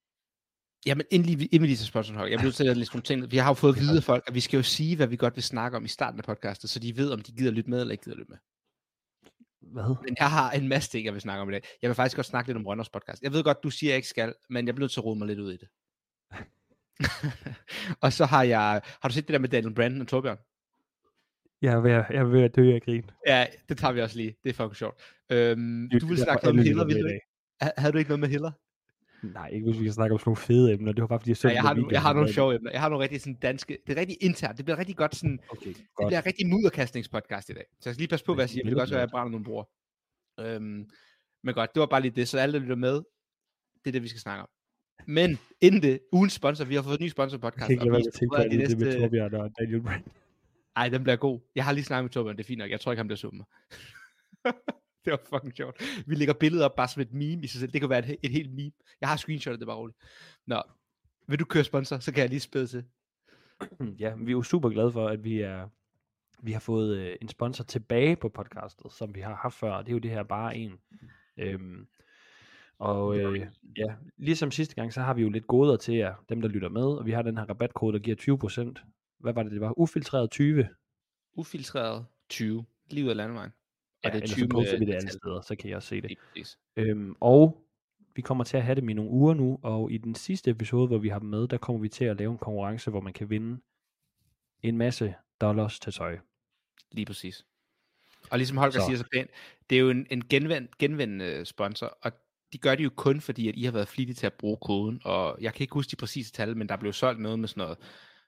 Jamen, 0.85 1.05
inden, 1.11 1.25
lige, 1.29 1.45
inden 1.45 1.61
vi 1.61 1.67
lige 1.67 1.77
til 1.77 1.85
sponsorhold, 1.87 2.29
jeg 2.29 2.37
bliver 2.37 2.45
nødt 2.47 2.55
til 2.55 2.67
at 2.67 2.77
læse 2.77 2.91
nogle 2.93 3.03
ting. 3.03 3.31
Vi 3.31 3.37
har 3.37 3.49
jo 3.49 3.53
fået 3.53 3.73
at 3.75 3.79
vide 3.79 3.97
af 3.97 4.03
folk, 4.03 4.23
at 4.27 4.33
vi 4.35 4.39
skal 4.39 4.57
jo 4.57 4.63
sige, 4.63 4.95
hvad 4.95 5.07
vi 5.07 5.15
godt 5.15 5.35
vil 5.35 5.43
snakke 5.43 5.77
om 5.77 5.85
i 5.85 5.87
starten 5.87 6.19
af 6.19 6.23
podcastet, 6.23 6.69
så 6.69 6.79
de 6.79 6.97
ved, 6.97 7.11
om 7.11 7.19
de 7.21 7.31
gider 7.31 7.51
lytte 7.51 7.69
med 7.69 7.81
eller 7.81 7.91
ikke 7.91 8.03
gider 8.03 8.17
lytte 8.17 8.31
med. 8.31 8.37
Hvad? 9.61 9.95
Men 10.03 10.15
jeg 10.19 10.29
har 10.29 10.51
en 10.51 10.67
masse 10.67 10.89
ting, 10.89 11.05
jeg 11.05 11.13
vil 11.13 11.21
snakke 11.21 11.41
om 11.41 11.49
i 11.49 11.51
dag. 11.51 11.61
Jeg 11.81 11.87
vil 11.89 11.95
faktisk 11.95 12.15
godt 12.15 12.25
snakke 12.27 12.49
lidt 12.49 12.57
om 12.57 12.65
Rønners 12.67 12.89
podcast. 12.89 13.21
Jeg 13.21 13.31
ved 13.33 13.43
godt, 13.43 13.63
du 13.63 13.69
siger, 13.69 13.89
at 13.89 13.91
jeg 13.91 13.97
ikke 13.97 14.07
skal, 14.07 14.33
men 14.49 14.67
jeg 14.67 14.75
bliver 14.75 14.83
nødt 14.83 14.91
til 14.91 14.99
at 14.99 15.05
rode 15.05 15.19
mig 15.19 15.27
lidt 15.27 15.39
ud 15.39 15.53
i 15.53 15.57
det. 15.57 15.67
og 18.03 18.13
så 18.13 18.25
har 18.25 18.43
jeg... 18.43 18.81
Har 19.01 19.09
du 19.09 19.13
set 19.13 19.27
det 19.27 19.33
der 19.33 19.39
med 19.39 19.49
Daniel 19.49 19.73
Brandon 19.73 20.01
og 20.01 20.07
Torbjørn? 20.07 20.37
Jeg 21.61 21.73
er 21.73 21.79
ved 21.79 21.91
jeg 21.91 22.05
er 22.09 22.23
ved 22.23 22.41
at 22.41 22.55
dø 22.55 22.75
af 22.75 22.81
grin. 22.81 23.09
Ja, 23.27 23.45
det 23.69 23.77
tager 23.77 23.91
vi 23.91 24.01
også 24.01 24.17
lige. 24.17 24.35
Det 24.43 24.49
er 24.49 24.53
fucking 24.53 24.75
sjovt. 24.75 25.01
Øhm, 25.31 25.89
du 26.01 26.07
vil 26.07 26.17
snakke 26.17 26.45
for 26.45 26.51
noget 26.51 26.55
med 26.55 26.63
alle 26.63 26.69
Hiller, 26.69 26.85
vil 26.85 27.03
du 27.03 27.07
ikke? 27.07 27.25
Ha- 27.61 27.71
Havde 27.77 27.93
du 27.93 27.97
ikke 27.97 28.09
noget 28.09 28.19
med 28.19 28.29
Hiller? 28.29 28.51
Nej, 29.33 29.49
ikke 29.53 29.65
hvis 29.65 29.79
vi 29.79 29.83
kan 29.83 29.93
snakke 29.93 30.13
om 30.13 30.19
sådan 30.19 30.29
nogle 30.29 30.37
fede 30.37 30.73
emner. 30.73 30.91
Det 30.91 31.01
var 31.01 31.07
bare 31.07 31.19
fordi, 31.19 31.29
jeg 31.29 31.37
så 31.37 31.47
Ja, 31.47 31.53
jeg, 31.53 31.61
har, 31.61 31.87
jeg 31.91 32.01
har 32.01 32.13
nogle 32.13 32.33
sjove 32.33 32.55
emner. 32.55 32.71
Jeg 32.71 32.81
har 32.81 32.89
nogle 32.89 33.03
rigtig 33.03 33.21
sådan 33.21 33.33
danske... 33.35 33.77
Det 33.87 33.97
er 33.97 33.99
rigtig 33.99 34.17
internt. 34.21 34.57
Det 34.57 34.65
bliver 34.65 34.77
rigtig 34.79 34.95
godt 34.95 35.15
sådan... 35.15 35.39
Okay, 35.49 35.67
Det 35.73 35.85
godt. 35.95 36.07
bliver 36.07 36.19
en 36.21 36.25
rigtig 36.25 36.47
mudderkastningspodcast 36.47 37.49
i 37.49 37.53
dag. 37.53 37.65
Så 37.79 37.89
jeg 37.89 37.95
skal 37.95 38.01
lige 38.01 38.09
passe 38.09 38.25
på, 38.25 38.33
hvad 38.33 38.43
jeg 38.43 38.49
siger. 38.49 38.63
Det 38.63 38.71
kan 38.71 38.79
også 38.81 38.93
være, 38.93 39.01
at 39.01 39.07
jeg 39.07 39.11
brænder 39.11 39.31
nogle 39.31 39.45
bruger. 39.45 39.63
Øhm, 40.39 40.89
men 41.43 41.53
godt, 41.53 41.69
det 41.73 41.79
var 41.79 41.85
bare 41.85 42.01
lige 42.01 42.15
det. 42.15 42.27
Så 42.27 42.37
alle, 42.39 42.53
der 42.53 42.59
lytter 42.59 42.75
med, 42.75 42.93
det 43.83 43.87
er 43.87 43.91
det, 43.91 44.03
vi 44.03 44.07
skal 44.07 44.21
snakke 44.21 44.41
om. 44.41 44.49
Men 45.07 45.37
inden 45.61 45.81
det, 45.81 45.99
ugens 46.11 46.33
sponsor, 46.33 46.65
vi 46.65 46.75
har 46.75 46.81
fået 46.81 46.99
en 46.99 47.03
ny 47.05 47.09
sponsor 47.09 47.37
på 47.37 47.47
Jeg 47.47 47.53
podcast. 47.53 47.67
kan 47.67 47.73
ikke 47.73 47.83
lade 47.83 47.91
være 47.91 47.99
med 47.99 48.07
at 48.07 48.13
tænke 48.13 48.35
på 48.35 48.37
de 48.37 48.43
alt 48.43 48.69
det 48.69 48.79
med. 48.79 48.99
Torbjørn 48.99 49.33
og 49.33 49.51
Daniel 49.59 49.81
Brand. 49.81 50.03
Ej, 50.75 50.89
den 50.89 51.03
bliver 51.03 51.15
god. 51.15 51.39
Jeg 51.55 51.65
har 51.65 51.71
lige 51.71 51.83
snakket 51.83 52.03
med 52.03 52.09
Torbjørn, 52.09 52.37
det 52.37 52.43
er 52.43 52.47
fint 52.47 52.59
nok. 52.59 52.71
Jeg 52.71 52.79
tror 52.81 52.91
ikke, 52.91 52.99
han 52.99 53.07
bliver 53.07 53.17
sur 53.17 53.31
mig. 53.31 53.45
det 55.05 55.11
var 55.11 55.19
fucking 55.29 55.55
sjovt. 55.55 55.81
Vi 56.07 56.15
lægger 56.15 56.33
billedet 56.33 56.65
op 56.65 56.75
bare 56.75 56.87
som 56.87 57.01
et 57.01 57.13
meme 57.13 57.43
i 57.43 57.47
sig 57.47 57.59
selv. 57.59 57.71
Det 57.71 57.81
kan 57.81 57.89
være 57.89 58.09
et, 58.09 58.17
et 58.23 58.31
helt 58.31 58.53
meme. 58.53 58.71
Jeg 59.01 59.09
har 59.09 59.17
screenshotet 59.17 59.59
det 59.59 59.67
bare 59.67 59.77
roligt. 59.77 59.97
Nå, 60.47 60.61
vil 61.27 61.39
du 61.39 61.45
køre 61.45 61.63
sponsor, 61.63 61.99
så 61.99 62.11
kan 62.11 62.21
jeg 62.21 62.29
lige 62.29 62.39
spæde 62.39 62.67
til. 62.67 62.83
Ja, 63.99 64.13
vi 64.17 64.25
er 64.25 64.31
jo 64.31 64.43
super 64.43 64.69
glade 64.69 64.91
for, 64.91 65.07
at 65.07 65.23
vi 65.23 65.41
er 65.41 65.67
vi 66.43 66.51
har 66.51 66.59
fået 66.59 66.97
øh, 66.97 67.15
en 67.21 67.27
sponsor 67.27 67.63
tilbage 67.63 68.15
på 68.15 68.29
podcastet, 68.29 68.91
som 68.91 69.15
vi 69.15 69.19
har 69.19 69.35
haft 69.35 69.55
før, 69.55 69.71
og 69.71 69.85
det 69.85 69.91
er 69.91 69.95
jo 69.95 69.99
det 69.99 70.11
her 70.11 70.23
bare 70.23 70.57
en. 70.57 70.79
Øhm, 71.37 71.87
og 72.79 73.17
øh, 73.17 73.47
ja, 73.77 73.95
ligesom 74.17 74.51
sidste 74.51 74.75
gang, 74.75 74.93
så 74.93 75.01
har 75.01 75.13
vi 75.13 75.21
jo 75.21 75.29
lidt 75.29 75.47
goder 75.47 75.77
til 75.77 75.95
jer, 75.95 76.15
dem 76.29 76.41
der 76.41 76.47
lytter 76.47 76.69
med, 76.69 76.83
og 76.83 77.05
vi 77.05 77.11
har 77.11 77.21
den 77.21 77.37
her 77.37 77.45
rabatkode, 77.45 77.93
der 77.93 77.99
giver 77.99 78.73
20%. 78.77 78.83
Hvad 79.19 79.33
var 79.33 79.43
det, 79.43 79.51
det 79.51 79.61
var? 79.61 79.79
Ufiltreret 79.79 80.31
20. 80.31 80.69
Ufiltreret 81.33 82.05
20. 82.29 82.65
Lige 82.89 83.05
ud 83.05 83.09
af 83.09 83.15
landevejen. 83.15 83.51
Og 84.05 84.11
det 84.11 84.17
er 84.17 84.23
ellers 84.23 84.31
20 84.31 84.43
så 84.43 84.49
poster 84.49 84.71
med 84.73 84.79
vi 84.79 84.85
det 84.85 84.95
alle 84.95 85.09
steder, 85.11 85.41
så 85.41 85.55
kan 85.55 85.69
jeg 85.69 85.75
også 85.77 85.87
se 85.89 86.01
det. 86.01 86.17
Præcis. 86.33 86.57
Øhm, 86.75 87.15
og 87.19 87.61
vi 88.15 88.21
kommer 88.21 88.43
til 88.43 88.57
at 88.57 88.63
have 88.63 88.75
dem 88.75 88.89
i 88.89 88.93
nogle 88.93 89.11
uger 89.11 89.33
nu, 89.33 89.59
og 89.63 89.91
i 89.91 89.97
den 89.97 90.15
sidste 90.15 90.51
episode, 90.51 90.87
hvor 90.87 90.97
vi 90.97 91.09
har 91.09 91.19
dem 91.19 91.29
med, 91.29 91.47
der 91.47 91.57
kommer 91.57 91.81
vi 91.81 91.89
til 91.89 92.05
at 92.05 92.17
lave 92.17 92.31
en 92.31 92.37
konkurrence, 92.37 92.89
hvor 92.91 93.01
man 93.01 93.13
kan 93.13 93.29
vinde 93.29 93.61
en 94.63 94.77
masse 94.77 95.15
dollars 95.41 95.79
til 95.79 95.93
tøj. 95.93 96.17
Lige 96.91 97.05
præcis. 97.05 97.45
Og 98.31 98.37
ligesom 98.37 98.57
Holger 98.57 98.79
Så- 98.79 98.85
siger 98.85 98.97
så 98.97 99.05
pænt, 99.13 99.29
det 99.69 99.75
er 99.75 99.79
jo 99.79 99.89
en, 99.89 100.07
en 100.09 100.27
genvend, 100.27 100.67
genvendende 100.79 101.45
sponsor, 101.45 101.97
og 102.01 102.11
de 102.53 102.57
gør 102.57 102.75
det 102.75 102.83
jo 102.83 102.89
kun 102.95 103.21
fordi, 103.21 103.49
at 103.49 103.55
I 103.57 103.63
har 103.63 103.71
været 103.71 103.87
flittige 103.87 104.15
til 104.15 104.25
at 104.25 104.33
bruge 104.33 104.57
koden, 104.57 105.01
og 105.05 105.37
jeg 105.41 105.53
kan 105.53 105.63
ikke 105.63 105.73
huske 105.73 105.91
de 105.91 105.95
præcise 105.95 106.31
tal, 106.31 106.57
men 106.57 106.69
der 106.69 106.75
blev 106.77 106.93
solgt 106.93 107.21
noget 107.21 107.39
med 107.39 107.47
sådan 107.47 107.61
noget, 107.61 107.77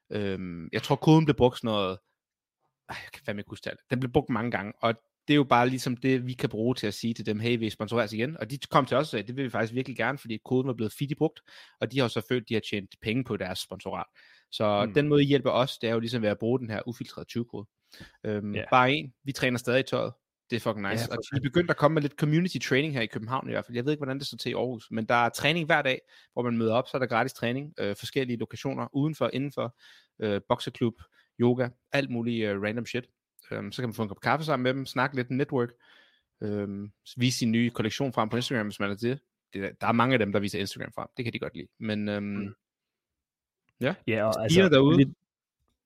øhm, 0.09 0.69
jeg 0.73 0.83
tror 0.83 0.95
koden 0.95 1.25
blev 1.25 1.35
brugt 1.35 1.57
sådan 1.57 1.67
noget, 1.67 1.97
ej, 2.89 2.95
jeg 3.03 3.11
kan 3.13 3.23
fandme 3.25 3.39
ikke 3.39 3.49
huske 3.49 3.63
tallet, 3.63 3.79
den 3.89 3.99
blev 3.99 4.11
brugt 4.11 4.29
mange 4.29 4.51
gange, 4.51 4.73
og 4.79 4.95
det 5.27 5.33
er 5.33 5.35
jo 5.35 5.43
bare 5.43 5.69
ligesom 5.69 5.97
det, 5.97 6.27
vi 6.27 6.33
kan 6.33 6.49
bruge 6.49 6.75
til 6.75 6.87
at 6.87 6.93
sige 6.93 7.13
til 7.13 7.25
dem, 7.25 7.39
hey, 7.39 7.57
vi 7.59 7.69
sponsoreres 7.69 8.13
igen, 8.13 8.37
og 8.39 8.51
de 8.51 8.57
kom 8.71 8.85
til 8.85 8.97
os 8.97 9.01
og 9.01 9.07
sagde, 9.07 9.27
det 9.27 9.35
vil 9.35 9.45
vi 9.45 9.49
faktisk 9.49 9.73
virkelig 9.73 9.97
gerne, 9.97 10.17
fordi 10.17 10.37
koden 10.45 10.67
var 10.67 10.73
blevet 10.73 10.93
flittigt 10.97 11.17
brugt, 11.17 11.39
og 11.81 11.91
de 11.91 11.99
har 11.99 12.07
så 12.07 12.21
følt, 12.29 12.49
de 12.49 12.53
har 12.53 12.61
tjent 12.69 12.95
penge 13.01 13.23
på 13.23 13.37
deres 13.37 13.59
sponsorat. 13.59 14.05
Så 14.51 14.85
Mm. 14.85 14.93
den 14.93 15.07
måde, 15.07 15.23
I 15.23 15.25
hjælper 15.25 15.51
os, 15.51 15.77
det 15.77 15.89
er 15.89 15.93
jo 15.93 15.99
ligesom 15.99 16.21
ved 16.21 16.29
at 16.29 16.39
bruge 16.39 16.59
den 16.59 16.69
her 16.69 16.81
ufiltrerede 16.87 17.29
20-kode. 17.31 17.67
Øhm, 18.23 18.55
yeah. 18.55 18.65
Bare 18.71 18.91
en, 18.93 19.13
vi 19.23 19.31
træner 19.31 19.57
stadig 19.57 19.79
i 19.79 19.83
tøjet. 19.83 20.13
Det 20.49 20.55
er 20.55 20.59
fucking 20.59 20.89
nice. 20.89 21.07
Ja, 21.09 21.15
og 21.15 21.23
vi 21.31 21.37
er 21.37 21.41
begyndt 21.41 21.71
at 21.71 21.77
komme 21.77 21.93
med 21.93 22.01
lidt 22.01 22.13
community 22.13 22.57
training 22.57 22.93
her 22.93 23.01
i 23.01 23.05
København 23.05 23.49
i 23.49 23.51
hvert 23.51 23.65
fald. 23.65 23.75
Jeg 23.75 23.85
ved 23.85 23.91
ikke, 23.91 23.99
hvordan 23.99 24.19
det 24.19 24.27
står 24.27 24.37
til 24.37 24.49
i 24.49 24.53
Aarhus, 24.53 24.87
men 24.91 25.05
der 25.05 25.15
er 25.15 25.29
træning 25.29 25.65
hver 25.65 25.81
dag, 25.81 26.01
hvor 26.33 26.41
man 26.43 26.57
møder 26.57 26.73
op, 26.73 26.87
så 26.87 26.97
er 26.97 26.99
der 26.99 27.07
gratis 27.07 27.33
træning, 27.33 27.73
øh, 27.79 27.95
forskellige 27.95 28.37
lokationer, 28.37 28.87
udenfor, 28.93 29.29
indenfor, 29.33 29.77
øh, 30.21 30.41
bokseklub, 30.49 30.93
yoga, 31.39 31.69
alt 31.91 32.09
muligt 32.09 32.47
øh, 32.47 32.61
random 32.61 32.85
shit. 32.85 33.05
Øhm, 33.51 33.71
så 33.71 33.81
kan 33.81 33.89
man 33.89 33.93
få 33.93 34.01
en 34.03 34.07
kop 34.07 34.19
kaffe 34.21 34.45
sammen 34.45 34.63
med 34.63 34.73
dem, 34.73 34.85
snakke 34.85 35.15
lidt 35.15 35.29
network, 35.31 35.69
øhm, 36.41 36.91
vise 37.17 37.37
sin 37.37 37.51
nye 37.51 37.69
kollektion 37.69 38.13
frem 38.13 38.29
på 38.29 38.35
Instagram, 38.35 38.65
hvis 38.67 38.79
man 38.79 38.91
er 38.91 38.95
til 38.95 39.09
det. 39.09 39.19
det. 39.53 39.63
er- 39.65 39.71
Der 39.81 39.87
er 39.87 39.91
mange 39.91 40.13
af 40.13 40.19
dem, 40.19 40.31
der 40.31 40.39
viser 40.39 40.59
Instagram 40.59 40.91
frem. 40.95 41.07
Det 41.17 41.25
kan 41.25 41.33
de 41.33 41.39
godt 41.39 41.55
lide. 41.55 41.67
Men 41.79 42.09
øhm, 42.09 42.23
Mm. 42.25 42.53
ja, 43.81 43.95
Ja, 44.07 44.25
og 44.25 44.33
Pigerne 44.49 44.69
derude. 44.75 44.97
Lidt, 44.97 45.09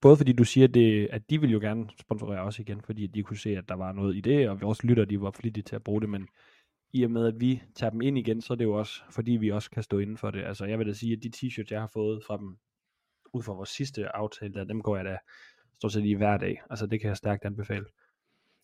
både 0.02 0.18
fordi 0.18 0.34
du 0.34 0.44
siger, 0.44 0.68
det, 0.68 1.08
at 1.12 1.30
de 1.30 1.42
vil 1.42 1.52
jo 1.52 1.60
gerne 1.60 1.90
sponsorere 2.00 2.42
os 2.42 2.60
igen, 2.60 2.82
fordi 2.82 3.08
de 3.08 3.24
kunne 3.24 3.38
se, 3.38 3.58
at 3.58 3.70
der 3.70 3.76
var 3.76 3.92
noget 3.92 4.16
i 4.16 4.22
det, 4.22 4.50
og 4.50 4.62
vores 4.62 4.84
lytter, 4.84 5.06
de 5.06 5.22
var 5.22 5.32
flittige 5.32 5.64
til 5.64 5.76
at 5.76 5.84
bruge 5.84 6.02
det, 6.02 6.10
men 6.10 6.28
i 6.94 7.04
og 7.04 7.12
med, 7.12 7.28
at 7.28 7.40
vi 7.40 7.62
tager 7.76 7.90
dem 7.92 8.02
ind 8.02 8.18
igen, 8.18 8.42
så 8.42 8.54
er 8.54 8.58
det 8.58 8.64
jo 8.66 8.74
også, 8.74 9.02
fordi 9.10 9.32
vi 9.32 9.52
også 9.52 9.72
kan 9.72 9.84
stå 9.84 10.00
inden 10.00 10.18
for 10.18 10.32
det. 10.32 10.44
Altså, 10.44 10.66
jeg 10.66 10.80
vil 10.80 10.88
da 10.88 10.94
sige, 10.94 11.14
at 11.14 11.24
de 11.24 11.32
t-shirts, 11.36 11.68
jeg 11.72 11.80
har 11.80 11.90
fået 11.94 12.24
fra 12.28 12.38
dem, 12.38 12.58
ud 13.34 13.44
fra 13.44 13.54
vores 13.54 13.70
sidste 13.70 14.16
aftale, 14.16 14.54
der, 14.54 14.64
dem 14.64 14.82
går 14.82 14.96
jeg 14.96 15.06
da 15.06 15.18
stort 15.82 15.92
set 15.94 16.06
i 16.06 16.14
hver 16.14 16.38
dag. 16.38 16.62
Altså, 16.70 16.86
det 16.86 17.02
kan 17.02 17.08
jeg 17.08 17.18
stærkt 17.18 17.46
anbefale. 17.46 17.86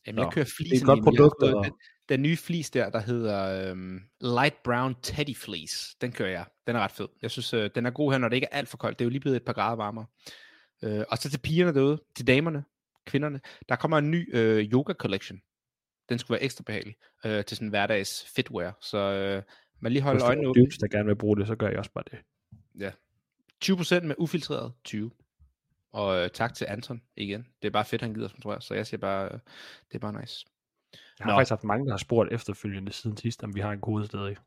Jamen, 0.08 0.20
jeg 0.24 0.32
kører 0.34 0.46
det 0.46 0.72
er 0.72 0.76
et 0.78 0.84
godt 0.86 1.04
produkt, 1.04 1.44
og- 1.44 1.66
Den, 1.66 1.74
den 2.10 2.22
nye 2.22 2.38
flis 2.38 2.70
der, 2.70 2.90
der 2.90 3.00
hedder 3.00 3.70
øhm, 3.72 4.00
Light 4.22 4.64
Brown 4.64 4.96
Teddy 5.02 5.36
Fleece. 5.36 5.96
Den 6.02 6.12
kører 6.12 6.30
jeg. 6.30 6.46
Den 6.68 6.76
er 6.76 6.80
ret 6.80 6.92
fed. 6.92 7.08
Jeg 7.22 7.32
synes, 7.32 7.54
øh, 7.54 7.70
den 7.76 7.86
er 7.86 7.90
god 7.92 8.12
her, 8.12 8.18
når 8.18 8.30
det 8.30 8.36
ikke 8.36 8.48
er 8.52 8.58
alt 8.58 8.70
for 8.70 8.78
koldt. 8.78 9.00
Det 9.00 9.06
er 9.06 9.08
jo 9.08 9.10
lige 9.10 9.20
blevet 9.22 9.36
et 9.38 9.46
par 9.46 9.54
grader 9.54 9.76
varmere. 9.76 10.06
Øh, 10.84 11.04
og 11.10 11.18
så 11.18 11.30
til 11.30 11.38
pigerne 11.40 11.74
derude, 11.74 12.02
til 12.16 12.28
damerne, 12.28 12.64
kvinderne. 13.06 13.40
Der 13.70 13.76
kommer 13.76 13.98
en 13.98 14.12
ny 14.12 14.36
øh, 14.36 14.66
yoga 14.66 14.94
collection. 14.94 15.40
Den 16.10 16.20
skulle 16.20 16.36
være 16.36 16.44
ekstra 16.44 16.64
behagelig 16.64 16.96
øh, 17.26 17.46
til 17.46 17.58
sådan 17.58 17.66
en 17.66 17.70
hverdags 17.70 18.26
fitwear. 18.36 18.78
Så 18.82 18.98
øh, 18.98 19.44
man 19.82 19.92
lige 19.92 20.02
Hvis 20.02 20.04
holder 20.04 20.20
der 20.20 20.26
er 20.26 20.30
øjnene 20.30 20.48
åbne. 20.50 20.62
dudes, 20.62 20.78
der 20.78 20.88
gerne 20.88 21.06
vil 21.06 21.16
bruge 21.16 21.38
det, 21.38 21.48
så 21.48 21.56
gør 21.56 21.68
jeg 21.70 21.78
også 21.78 21.92
bare 21.92 22.04
det. 22.12 22.20
20% 23.66 24.06
med 24.06 24.16
ufiltreret 24.18 24.74
20. 24.84 25.12
Og 25.98 26.18
øh, 26.24 26.30
tak 26.30 26.54
til 26.54 26.66
Anton 26.70 27.02
igen. 27.16 27.48
Det 27.62 27.68
er 27.68 27.72
bare 27.72 27.86
fedt, 27.86 28.02
han 28.02 28.14
gider 28.14 28.28
sponsorere. 28.28 28.62
Så 28.62 28.74
jeg 28.74 28.88
siger 28.88 29.00
bare, 29.00 29.26
øh, 29.26 29.40
det 29.90 29.96
er 29.96 30.00
bare 30.00 30.22
nice. 30.22 30.46
Jeg 30.94 31.00
har 31.26 31.32
Nå. 31.32 31.38
faktisk 31.38 31.50
haft 31.50 31.64
mange, 31.64 31.86
der 31.86 31.92
har 31.92 31.98
spurgt 31.98 32.32
efterfølgende 32.34 32.92
siden 32.92 33.18
sidst, 33.18 33.44
om 33.44 33.56
vi 33.56 33.60
har 33.60 33.72
en 33.72 33.82
kode 33.82 34.06
stadig. 34.06 34.38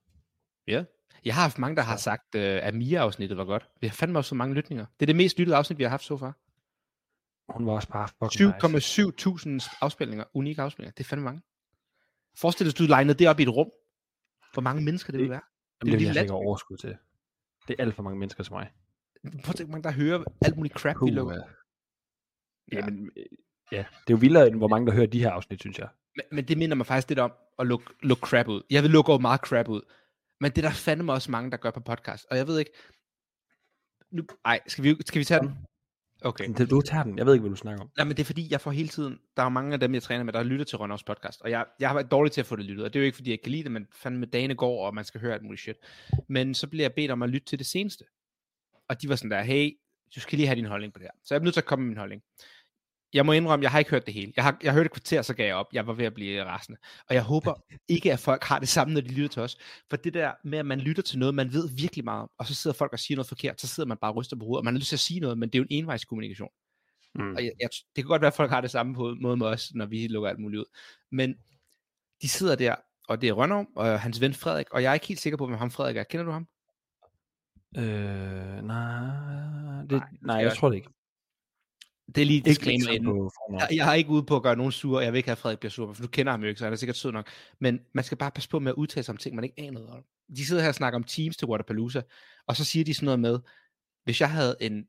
Ja. 0.67 0.85
Jeg 1.25 1.35
har 1.35 1.43
haft 1.43 1.59
mange, 1.59 1.77
der 1.77 1.83
har 1.83 1.97
sagt, 1.97 2.35
uh, 2.35 2.41
at 2.41 2.75
Mia-afsnittet 2.75 3.37
var 3.39 3.45
godt. 3.45 3.69
Vi 3.81 3.87
har 3.87 3.95
fandme 3.95 4.19
også 4.19 4.29
så 4.29 4.35
mange 4.35 4.55
lytninger. 4.55 4.87
Det 5.01 5.03
er 5.05 5.07
det 5.07 5.17
mest 5.17 5.39
lyttede 5.39 5.57
afsnit, 5.57 5.79
vi 5.79 5.83
har 5.83 5.91
haft 5.91 6.05
så 6.05 6.17
far. 6.17 6.37
Hun 7.53 7.67
var 7.67 7.73
også 7.73 7.89
bare 7.89 8.09
fucking 8.09 8.75
nice. 8.75 9.03
7,7 9.03 9.11
tusind 9.17 9.61
afspilninger, 9.81 10.25
unikke 10.35 10.63
afspilninger. 10.63 10.93
Det 10.93 11.05
er 11.05 11.09
fandme 11.09 11.25
mange. 11.25 11.43
Forestil 12.37 12.67
dig, 12.67 12.73
hvis 12.73 12.79
du 12.79 12.83
legnede 12.83 13.19
det 13.19 13.29
op 13.29 13.41
i 13.41 13.43
et 13.43 13.49
rum. 13.49 13.71
Hvor 14.53 14.63
mange 14.63 14.83
mennesker 14.85 15.13
det 15.13 15.19
Det- 15.19 15.23
vil 15.23 15.31
være. 15.31 15.41
Det 15.81 15.85
lige 15.89 15.97
vil 15.97 16.05
jeg 16.05 16.15
slet 16.15 16.23
ikke 16.23 16.35
overskud 16.35 16.77
til. 16.77 16.97
Det 17.69 17.77
er 17.79 17.83
alt 17.85 17.95
for 17.95 18.03
mange 18.03 18.19
mennesker 18.19 18.45
til 18.45 18.53
mig. 18.53 18.71
Prøv 19.25 19.51
at 19.51 19.57
tænke, 19.57 19.71
mange 19.73 19.83
der 19.83 19.93
hører 19.93 20.25
alt 20.45 20.57
muligt 20.57 20.75
crap, 20.75 20.97
vi 21.05 21.11
lukker. 21.11 21.35
ja. 21.35 21.41
Ja. 22.73 22.77
Jamen, 22.79 23.11
øh, 23.17 23.25
ja, 23.73 23.79
det 23.79 23.85
er 24.13 24.15
jo 24.15 24.17
vildere, 24.17 24.47
end 24.47 24.57
hvor 24.57 24.69
mange, 24.69 24.87
der 24.87 24.93
hører 24.93 25.07
de 25.07 25.21
her 25.21 25.31
afsnit, 25.31 25.61
synes 25.61 25.79
jeg. 25.79 25.89
Men, 26.17 26.25
men 26.33 26.45
det 26.49 26.59
minder 26.59 26.77
mig 26.77 26.87
faktisk 26.87 27.09
lidt 27.09 27.19
om 27.19 27.33
at 27.59 27.67
lukke, 27.67 27.87
lukke 28.03 28.21
crap 28.21 28.49
ud. 28.49 28.63
Jeg 28.71 28.83
vil 28.83 28.91
lukke 28.91 29.11
over 29.11 29.19
meget 29.19 29.41
crap 29.41 29.69
ud. 29.69 29.81
Men 30.41 30.51
det 30.51 30.59
er 30.65 30.69
der 30.69 30.75
fandme 30.75 31.13
også 31.13 31.31
mange, 31.31 31.51
der 31.51 31.57
gør 31.57 31.71
på 31.71 31.81
podcast. 31.81 32.27
Og 32.31 32.37
jeg 32.37 32.47
ved 32.47 32.59
ikke... 32.59 32.71
Nu, 34.13 34.23
ej, 34.45 34.61
skal 34.67 34.85
vi, 34.85 34.97
skal 35.07 35.19
vi 35.19 35.25
tage 35.25 35.41
den? 35.41 35.55
Okay. 36.23 36.47
Men 36.47 36.57
det- 36.57 36.71
Du 36.71 36.81
tager 36.81 37.05
den. 37.05 37.19
Jeg 37.19 37.27
ved 37.27 37.33
ikke, 37.35 37.41
hvad 37.41 37.51
du 37.51 37.57
snakker 37.57 37.83
om. 37.83 37.91
Nej, 37.97 38.05
men 38.05 38.17
det 38.17 38.21
er 38.23 38.25
fordi, 38.25 38.49
jeg 38.51 38.61
får 38.61 38.71
hele 38.71 38.89
tiden, 38.89 39.19
der 39.37 39.43
er 39.43 39.49
mange 39.49 39.73
af 39.75 39.81
dem, 39.81 39.95
jeg 39.95 40.03
træner 40.03 40.25
med, 40.25 40.33
der 40.33 40.43
lytter 40.43 40.65
til 40.65 40.79
Rønnovs 40.79 41.05
podcast, 41.05 41.41
og 41.43 41.51
jeg, 41.51 41.67
jeg 41.81 41.89
har 41.89 41.95
været 41.95 42.11
dårlig 42.11 42.33
til 42.33 42.41
at 42.41 42.47
få 42.47 42.57
det 42.57 42.65
lyttet, 42.65 42.85
og 42.85 42.93
det 42.93 42.99
er 42.99 43.03
jo 43.03 43.07
ikke, 43.07 43.17
fordi 43.17 43.31
jeg 43.31 43.41
kan 43.43 43.51
lide 43.53 43.63
det, 43.63 43.73
men 43.73 43.87
fandme 43.93 44.27
dagene 44.27 44.55
går, 44.55 44.87
og 44.87 44.95
man 44.95 45.05
skal 45.05 45.21
høre 45.21 45.35
alt 45.35 45.43
muligt 45.43 45.61
shit. 45.63 45.77
Men 46.29 46.55
så 46.55 46.67
bliver 46.69 46.85
jeg 46.85 46.93
bedt 46.95 47.11
om 47.11 47.23
at 47.23 47.31
lytte 47.31 47.47
til 47.47 47.59
det 47.59 47.67
seneste. 47.67 48.05
Og 48.91 49.03
de 49.03 49.09
var 49.09 49.17
sådan 49.17 49.31
der, 49.31 49.43
hey, 49.43 49.71
du 50.15 50.21
skal 50.21 50.37
lige 50.37 50.47
have 50.47 50.57
din 50.57 50.65
holdning 50.65 50.93
på 50.93 50.99
det 50.99 51.05
her. 51.05 51.21
Så 51.25 51.35
jeg 51.35 51.41
er 51.41 51.45
nødt 51.45 51.55
til 51.55 51.61
at 51.61 51.65
komme 51.65 51.83
med 51.83 51.89
min 51.89 51.99
holdning. 51.99 52.23
Jeg 53.13 53.27
må 53.27 53.33
indrømme, 53.33 53.63
jeg 53.63 53.71
har 53.71 53.79
ikke 53.79 53.91
hørt 53.91 54.07
det 54.07 54.15
hele. 54.15 54.33
Jeg 54.37 54.45
har, 54.45 54.59
jeg 54.63 54.73
har 54.73 54.79
hørt 54.79 54.87
et 54.87 54.93
kvarter, 54.93 55.23
så 55.23 55.35
gav 55.35 55.47
jeg 55.47 55.55
op. 55.55 55.67
Jeg 55.73 55.87
var 55.87 55.93
ved 55.93 56.05
at 56.05 56.15
blive 56.15 56.45
rasende. 56.45 56.79
Og 57.09 57.15
jeg 57.15 57.23
håber 57.23 57.55
ikke, 57.95 58.13
at 58.13 58.19
folk 58.19 58.45
har 58.45 58.59
det 58.59 58.69
samme, 58.69 58.95
når 58.95 59.01
de 59.01 59.09
lytter 59.09 59.29
til 59.29 59.43
os. 59.43 59.57
For 59.91 59.97
det 59.97 60.15
der 60.15 60.33
med, 60.45 60.59
at 60.59 60.67
man 60.67 60.81
lytter 60.81 61.03
til 61.03 61.19
noget, 61.19 61.35
man 61.35 61.53
ved 61.53 61.69
virkelig 61.77 62.05
meget 62.05 62.23
om, 62.23 62.31
og 62.39 62.47
så 62.47 62.55
sidder 62.55 62.77
folk 62.77 62.93
og 62.93 62.99
siger 62.99 63.17
noget 63.17 63.29
forkert, 63.29 63.61
så 63.61 63.67
sidder 63.67 63.89
man 63.89 63.99
bare 64.01 64.11
og 64.11 64.17
ryster 64.17 64.37
på 64.37 64.45
hovedet, 64.45 64.59
og 64.59 64.65
man 64.65 64.75
har 64.75 64.79
lyst 64.79 64.89
til 64.89 64.97
at 64.97 65.01
sige 65.01 65.21
noget, 65.21 65.39
men 65.39 65.49
det 65.49 65.55
er 65.55 65.59
jo 65.59 65.67
en 65.71 65.79
envejskommunikation. 65.79 66.51
Mm. 67.15 67.35
Og 67.35 67.45
jeg, 67.45 67.53
jeg, 67.61 67.69
det 67.97 68.05
kan 68.05 68.09
godt 68.09 68.23
være, 68.23 68.33
at 68.33 68.37
folk 68.37 68.51
har 68.51 68.61
det 68.61 68.71
samme 68.71 68.95
på 68.95 69.17
måde 69.21 69.37
med 69.37 69.47
os, 69.47 69.75
når 69.75 69.87
vi 69.87 70.07
lukker 70.07 70.31
alt 70.31 70.39
muligt 70.39 70.61
ud. 70.61 70.67
Men 71.13 71.35
de 72.23 72.29
sidder 72.29 72.57
der, 72.57 72.75
og 73.09 73.21
det 73.21 73.29
er 73.29 73.33
Rønner 73.33 73.65
og 73.77 74.01
hans 74.01 74.21
ven 74.21 74.35
Frederik, 74.35 74.71
og 74.71 74.83
jeg 74.83 74.91
er 74.91 74.95
ikke 74.95 75.07
helt 75.07 75.21
sikker 75.21 75.37
på, 75.37 75.47
hvem 75.47 75.59
ham 75.59 75.71
Frederik 75.71 75.97
er. 75.97 76.05
Kender 76.05 76.25
du 76.25 76.33
ham? 76.33 76.47
Øh, 77.77 77.83
nej, 77.85 78.61
det, 78.61 78.65
Nej, 78.65 78.69
nej, 78.71 79.83
det 79.91 79.91
nej 79.91 80.09
skal 80.11 80.29
jeg 80.35 80.43
jeg- 80.45 80.57
tror 80.57 80.69
det 80.69 80.77
ikke. 80.77 80.89
Det 82.15 82.21
er 82.23 82.27
lige 82.27 82.41
disclaimer 82.41 82.91
inden. 82.91 83.31
Jeg, 83.61 83.69
jeg 83.77 83.89
er 83.91 83.95
ikke 83.95 84.11
ude 84.11 84.23
på 84.23 84.37
at 84.37 84.43
gøre 84.43 84.57
nogen 84.57 84.73
sur, 84.73 85.01
jeg 85.01 85.13
vil 85.13 85.17
ikke 85.17 85.27
have, 85.29 85.33
at 85.33 85.39
Frederik 85.39 85.59
bliver 85.59 85.71
sur, 85.71 85.93
for 85.93 86.03
du 86.03 86.09
kender 86.09 86.33
ham 86.33 86.43
jo 86.43 86.49
ikke, 86.49 86.59
så 86.59 86.65
han 86.65 86.73
er 86.73 86.77
sikkert 86.77 86.97
sød 86.97 87.13
nok. 87.13 87.29
Men 87.59 87.81
man 87.95 88.05
skal 88.05 88.19
bare 88.19 88.31
passe 88.31 88.49
på 88.49 88.59
med 88.59 88.71
at 88.73 88.75
udtale 88.77 89.05
sig 89.05 89.13
om 89.13 89.17
ting, 89.17 89.35
man 89.35 89.45
ikke 89.45 89.55
aner 89.61 89.73
noget 89.73 89.89
om. 89.91 90.05
De 90.37 90.47
sidder 90.47 90.63
her 90.63 90.69
og 90.69 90.75
snakker 90.75 90.97
om 90.99 91.05
teams 91.05 91.37
til 91.37 91.49
Waterpalooza, 91.49 92.03
og 92.47 92.57
så 92.57 92.65
siger 92.65 92.85
de 92.85 92.95
sådan 92.95 93.05
noget 93.05 93.21
med, 93.21 93.39
hvis 94.05 94.21
jeg 94.21 94.31
havde 94.31 94.57
en 94.61 94.85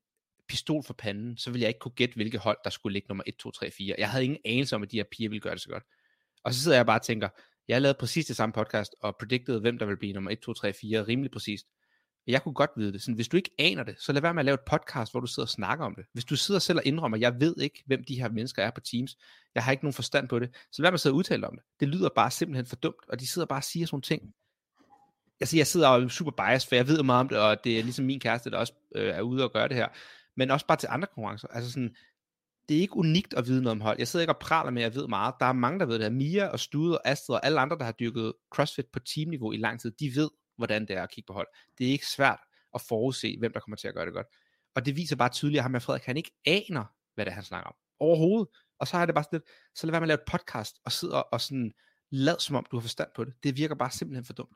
pistol 0.47 0.83
for 0.83 0.93
panden, 0.93 1.37
så 1.37 1.51
ville 1.51 1.61
jeg 1.61 1.67
ikke 1.69 1.79
kunne 1.79 1.91
gætte, 1.95 2.15
hvilke 2.15 2.37
hold, 2.37 2.57
der 2.63 2.69
skulle 2.69 2.93
ligge 2.93 3.07
nummer 3.07 3.23
1, 3.27 3.35
2, 3.35 3.51
3, 3.51 3.71
4. 3.71 3.95
Jeg 3.97 4.09
havde 4.09 4.23
ingen 4.25 4.39
anelse 4.45 4.75
om, 4.75 4.83
at 4.83 4.91
de 4.91 4.97
her 4.97 5.03
piger 5.11 5.29
ville 5.29 5.41
gøre 5.41 5.53
det 5.53 5.61
så 5.61 5.69
godt. 5.69 5.83
Og 6.43 6.53
så 6.53 6.61
sidder 6.61 6.77
jeg 6.77 6.85
bare 6.85 6.99
og 6.99 7.03
tænker, 7.03 7.29
jeg 7.67 7.81
lavet 7.81 7.97
præcis 7.97 8.25
det 8.25 8.35
samme 8.35 8.53
podcast, 8.53 8.95
og 9.01 9.15
predicted, 9.19 9.59
hvem 9.59 9.77
der 9.77 9.85
vil 9.85 9.97
blive 9.97 10.13
nummer 10.13 10.31
1, 10.31 10.39
2, 10.39 10.53
3, 10.53 10.73
4, 10.73 11.03
rimelig 11.03 11.31
præcist. 11.31 11.67
Jeg 12.27 12.43
kunne 12.43 12.53
godt 12.53 12.71
vide 12.75 12.93
det. 12.93 13.01
Sådan, 13.01 13.15
hvis 13.15 13.27
du 13.27 13.37
ikke 13.37 13.51
aner 13.59 13.83
det, 13.83 13.95
så 13.99 14.13
lad 14.13 14.21
være 14.21 14.33
med 14.33 14.41
at 14.41 14.45
lave 14.45 14.53
et 14.53 14.59
podcast, 14.71 15.13
hvor 15.13 15.19
du 15.19 15.27
sidder 15.27 15.45
og 15.45 15.49
snakker 15.49 15.85
om 15.85 15.95
det. 15.95 16.05
Hvis 16.13 16.25
du 16.25 16.35
sidder 16.35 16.59
selv 16.59 16.77
og 16.77 16.85
indrømmer, 16.85 17.17
jeg 17.17 17.39
ved 17.39 17.55
ikke, 17.57 17.83
hvem 17.85 18.03
de 18.03 18.21
her 18.21 18.29
mennesker 18.29 18.63
er 18.63 18.71
på 18.71 18.81
Teams, 18.81 19.17
jeg 19.55 19.63
har 19.63 19.71
ikke 19.71 19.83
nogen 19.83 19.93
forstand 19.93 20.29
på 20.29 20.39
det, 20.39 20.49
så 20.71 20.81
lad 20.81 20.83
være 20.83 20.91
med 20.91 20.95
at 20.95 20.99
sidde 20.99 21.13
og 21.13 21.17
udtale 21.17 21.47
om 21.47 21.55
det. 21.55 21.63
Det 21.79 21.87
lyder 21.87 22.09
bare 22.15 22.31
simpelthen 22.31 22.65
for 22.65 22.75
dumt, 22.75 23.09
og 23.09 23.19
de 23.19 23.27
sidder 23.27 23.45
bare 23.45 23.59
og 23.59 23.63
siger 23.63 23.85
sådan 23.85 23.95
nogle 23.95 24.01
ting. 24.01 24.33
Altså, 25.41 25.57
jeg 25.57 25.67
sidder 25.67 25.87
og 25.87 26.03
er 26.03 26.07
super 26.07 26.31
biased, 26.31 26.69
for 26.69 26.75
jeg 26.75 26.87
ved 26.87 27.03
meget 27.03 27.19
om 27.19 27.29
det, 27.29 27.37
og 27.37 27.63
det 27.63 27.79
er 27.79 27.83
ligesom 27.83 28.05
min 28.05 28.19
kæreste, 28.19 28.51
der 28.51 28.57
også 28.57 28.73
øh, 28.95 29.15
er 29.15 29.21
ude 29.21 29.43
og 29.43 29.53
gøre 29.53 29.67
det 29.67 29.75
her. 29.77 29.87
Men 30.37 30.51
også 30.51 30.65
bare 30.67 30.77
til 30.77 30.89
andre 30.91 31.07
konkurrencer. 31.15 31.47
Altså 31.47 31.71
sådan, 31.71 31.95
det 32.69 32.77
er 32.77 32.81
ikke 32.81 32.97
unikt 32.97 33.33
at 33.33 33.47
vide 33.47 33.61
noget 33.61 33.71
om 33.71 33.81
hold. 33.81 33.97
Jeg 33.99 34.07
sidder 34.07 34.23
ikke 34.23 34.33
og 34.33 34.39
praler 34.39 34.71
med, 34.71 34.81
at 34.81 34.93
jeg 34.93 35.01
ved 35.01 35.07
meget. 35.07 35.33
Der 35.39 35.45
er 35.45 35.53
mange, 35.53 35.79
der 35.79 35.85
ved 35.85 35.95
det 35.95 36.03
her. 36.03 36.09
Mia 36.09 36.47
og 36.47 36.59
Stude 36.59 36.97
og 36.97 37.07
Astrid 37.07 37.35
og 37.35 37.45
alle 37.45 37.59
andre, 37.59 37.77
der 37.77 37.83
har 37.83 37.91
dyrket 37.91 38.33
CrossFit 38.53 38.85
på 38.93 38.99
teamniveau 38.99 39.51
i 39.51 39.57
lang 39.57 39.79
tid, 39.79 39.91
de 39.91 40.11
ved, 40.15 40.29
hvordan 40.61 40.81
det 40.87 40.95
er 40.97 41.03
at 41.03 41.11
kigge 41.11 41.27
på 41.27 41.33
hold. 41.33 41.47
Det 41.77 41.87
er 41.87 41.91
ikke 41.91 42.07
svært 42.07 42.39
at 42.75 42.81
forudse, 42.81 43.35
hvem 43.39 43.53
der 43.53 43.59
kommer 43.59 43.77
til 43.77 43.87
at 43.87 43.93
gøre 43.93 44.05
det 44.05 44.13
godt. 44.13 44.27
Og 44.75 44.85
det 44.85 44.95
viser 44.95 45.15
bare 45.15 45.29
tydeligt, 45.29 45.59
at 45.59 45.63
ham 45.63 45.71
med 45.71 45.79
Frederik, 45.79 46.03
han 46.03 46.17
ikke 46.17 46.31
aner, 46.45 46.85
hvad 47.15 47.25
det 47.25 47.31
er, 47.31 47.35
han 47.35 47.43
snakker 47.43 47.67
om. 47.67 47.75
Overhovedet. 47.99 48.47
Og 48.79 48.87
så 48.87 48.97
har 48.97 49.05
det 49.05 49.15
bare 49.15 49.23
sådan 49.23 49.35
lidt, 49.39 49.49
så 49.75 49.87
lad 49.87 49.91
være 49.91 50.01
med 50.01 50.05
at 50.05 50.07
lave 50.07 50.15
et 50.21 50.31
podcast, 50.31 50.75
og 50.85 50.91
sidde 50.91 51.23
og, 51.23 51.41
sådan, 51.41 51.71
lad 52.11 52.39
som 52.39 52.55
om, 52.55 52.65
du 52.71 52.75
har 52.75 52.81
forstand 52.81 53.09
på 53.15 53.23
det. 53.25 53.33
Det 53.43 53.57
virker 53.57 53.75
bare 53.75 53.91
simpelthen 53.91 54.25
for 54.25 54.33
dumt. 54.33 54.55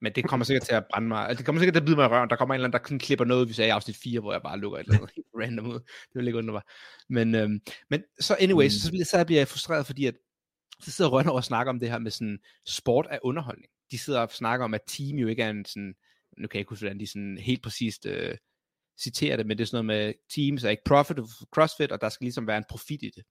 Men 0.00 0.12
det 0.12 0.28
kommer 0.28 0.44
sikkert 0.44 0.66
til 0.66 0.74
at 0.74 0.84
brænde 0.92 1.08
mig. 1.08 1.28
Altså, 1.28 1.38
det 1.38 1.46
kommer 1.46 1.60
sikkert 1.60 1.74
til 1.74 1.80
at 1.80 1.84
bide 1.86 1.96
mig 1.96 2.04
i 2.04 2.08
røven. 2.08 2.30
Der 2.30 2.36
kommer 2.36 2.54
en 2.54 2.56
eller 2.58 2.68
anden, 2.68 2.80
der 2.80 2.86
sådan 2.86 2.98
klipper 2.98 3.24
noget, 3.24 3.48
vi 3.48 3.52
sagde 3.52 3.68
i 3.68 3.70
afsnit 3.70 3.96
4, 3.96 4.20
hvor 4.20 4.32
jeg 4.32 4.42
bare 4.42 4.58
lukker 4.58 4.78
et 4.78 4.84
eller 4.84 4.96
andet 4.96 5.10
helt 5.16 5.26
random 5.40 5.66
ud. 5.66 5.74
Det 5.74 6.14
vil 6.14 6.26
ikke 6.26 6.38
undre 6.38 6.52
mig. 6.52 6.62
Men, 7.08 7.34
øhm, 7.34 7.60
men 7.90 8.02
så 8.20 8.36
anyways, 8.40 8.74
Mm. 8.74 8.78
så, 8.78 8.90
bliver- 8.90 9.04
så 9.04 9.24
bliver 9.24 9.40
jeg 9.40 9.48
frustreret, 9.48 9.86
fordi 9.86 10.06
at 10.06 10.14
så 10.80 10.90
sidder 10.90 11.10
Rønner 11.10 11.32
og 11.32 11.44
snakker 11.44 11.70
om 11.72 11.80
det 11.80 11.90
her 11.90 11.98
med 11.98 12.10
sådan 12.10 12.38
sport 12.66 13.06
af 13.10 13.18
underholdning. 13.22 13.72
De 13.90 13.98
sidder 13.98 14.20
og 14.20 14.30
snakker 14.30 14.64
om, 14.64 14.74
at 14.74 14.80
team 14.86 15.18
jo 15.18 15.28
ikke 15.28 15.42
er 15.42 15.50
en 15.50 15.64
sådan, 15.64 15.94
nu 16.38 16.48
kan 16.48 16.56
jeg 16.56 16.60
ikke 16.60 16.68
huske, 16.68 16.82
hvordan 16.82 17.00
de 17.00 17.06
sådan 17.06 17.38
helt 17.38 17.62
præcist 17.62 18.06
øh, 18.06 18.36
citerer 19.00 19.36
det, 19.36 19.46
men 19.46 19.58
det 19.58 19.64
er 19.64 19.66
sådan 19.66 19.84
noget 19.86 20.06
med, 20.06 20.14
teams 20.34 20.64
er 20.64 20.70
ikke 20.70 20.84
profit 20.84 21.18
of 21.18 21.28
CrossFit, 21.54 21.92
og 21.92 22.00
der 22.00 22.08
skal 22.08 22.24
ligesom 22.24 22.46
være 22.46 22.58
en 22.58 22.64
profit 22.68 23.02
i 23.02 23.10
det. 23.16 23.24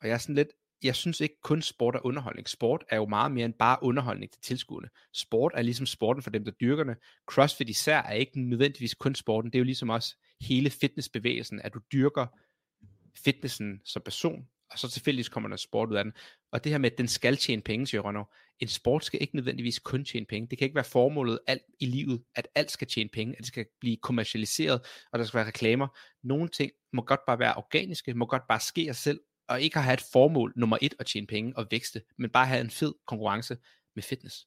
Og 0.00 0.08
jeg 0.08 0.14
er 0.14 0.18
sådan 0.18 0.34
lidt, 0.34 0.48
jeg 0.82 0.96
synes 0.96 1.20
ikke 1.20 1.40
kun 1.42 1.62
sport 1.62 1.94
er 1.94 2.06
underholdning. 2.06 2.48
Sport 2.48 2.84
er 2.88 2.96
jo 2.96 3.06
meget 3.06 3.32
mere 3.32 3.44
end 3.44 3.54
bare 3.54 3.78
underholdning 3.82 4.32
til 4.32 4.40
tilskuerne. 4.42 4.88
Sport 5.12 5.52
er 5.54 5.62
ligesom 5.62 5.86
sporten 5.86 6.22
for 6.22 6.30
dem, 6.30 6.44
der 6.44 6.50
dyrker 6.50 6.84
det. 6.84 6.96
CrossFit 7.26 7.68
især 7.68 8.02
er 8.02 8.12
ikke 8.12 8.40
nødvendigvis 8.40 8.94
kun 8.94 9.14
sporten. 9.14 9.50
Det 9.50 9.58
er 9.58 9.60
jo 9.60 9.64
ligesom 9.64 9.88
også 9.90 10.16
hele 10.40 10.70
fitnessbevægelsen, 10.70 11.60
at 11.60 11.74
du 11.74 11.80
dyrker 11.92 12.26
fitnessen 13.24 13.80
som 13.84 14.02
person, 14.02 14.48
og 14.70 14.78
så 14.78 14.88
tilfældigvis 14.88 15.28
kommer 15.28 15.48
der 15.48 15.56
sport 15.56 15.90
ud 15.90 15.96
af 15.96 16.04
den. 16.04 16.12
Og 16.52 16.64
det 16.64 16.72
her 16.72 16.78
med, 16.78 16.92
at 16.92 16.98
den 16.98 17.08
skal 17.08 17.36
tjene 17.36 17.62
penge, 17.62 17.86
siger 17.86 18.00
Rønner. 18.00 18.24
En 18.62 18.68
sport 18.68 19.04
skal 19.04 19.22
ikke 19.22 19.36
nødvendigvis 19.36 19.78
kun 19.78 20.04
tjene 20.04 20.26
penge. 20.26 20.48
Det 20.48 20.58
kan 20.58 20.64
ikke 20.64 20.74
være 20.74 20.84
formålet 20.84 21.38
alt 21.46 21.62
i 21.80 21.86
livet, 21.86 22.22
at 22.34 22.48
alt 22.54 22.70
skal 22.70 22.88
tjene 22.88 23.10
penge, 23.12 23.32
at 23.32 23.38
det 23.38 23.46
skal 23.46 23.66
blive 23.80 23.96
kommercialiseret, 23.96 24.80
og 25.12 25.18
der 25.18 25.24
skal 25.24 25.38
være 25.38 25.46
reklamer. 25.46 25.88
Nogle 26.22 26.48
ting 26.48 26.72
må 26.92 27.02
godt 27.02 27.20
bare 27.26 27.38
være 27.38 27.54
organiske, 27.54 28.14
må 28.14 28.26
godt 28.26 28.42
bare 28.48 28.60
ske 28.60 28.86
af 28.88 28.94
sig 28.94 29.02
selv, 29.02 29.20
og 29.48 29.60
ikke 29.60 29.78
have 29.78 29.94
et 29.94 30.04
formål 30.12 30.52
nummer 30.56 30.78
et 30.80 30.94
at 30.98 31.06
tjene 31.06 31.26
penge 31.26 31.52
og 31.56 31.66
vækste, 31.70 32.02
men 32.18 32.30
bare 32.30 32.46
have 32.46 32.60
en 32.60 32.70
fed 32.70 32.94
konkurrence 33.06 33.56
med 33.94 34.02
fitness. 34.02 34.46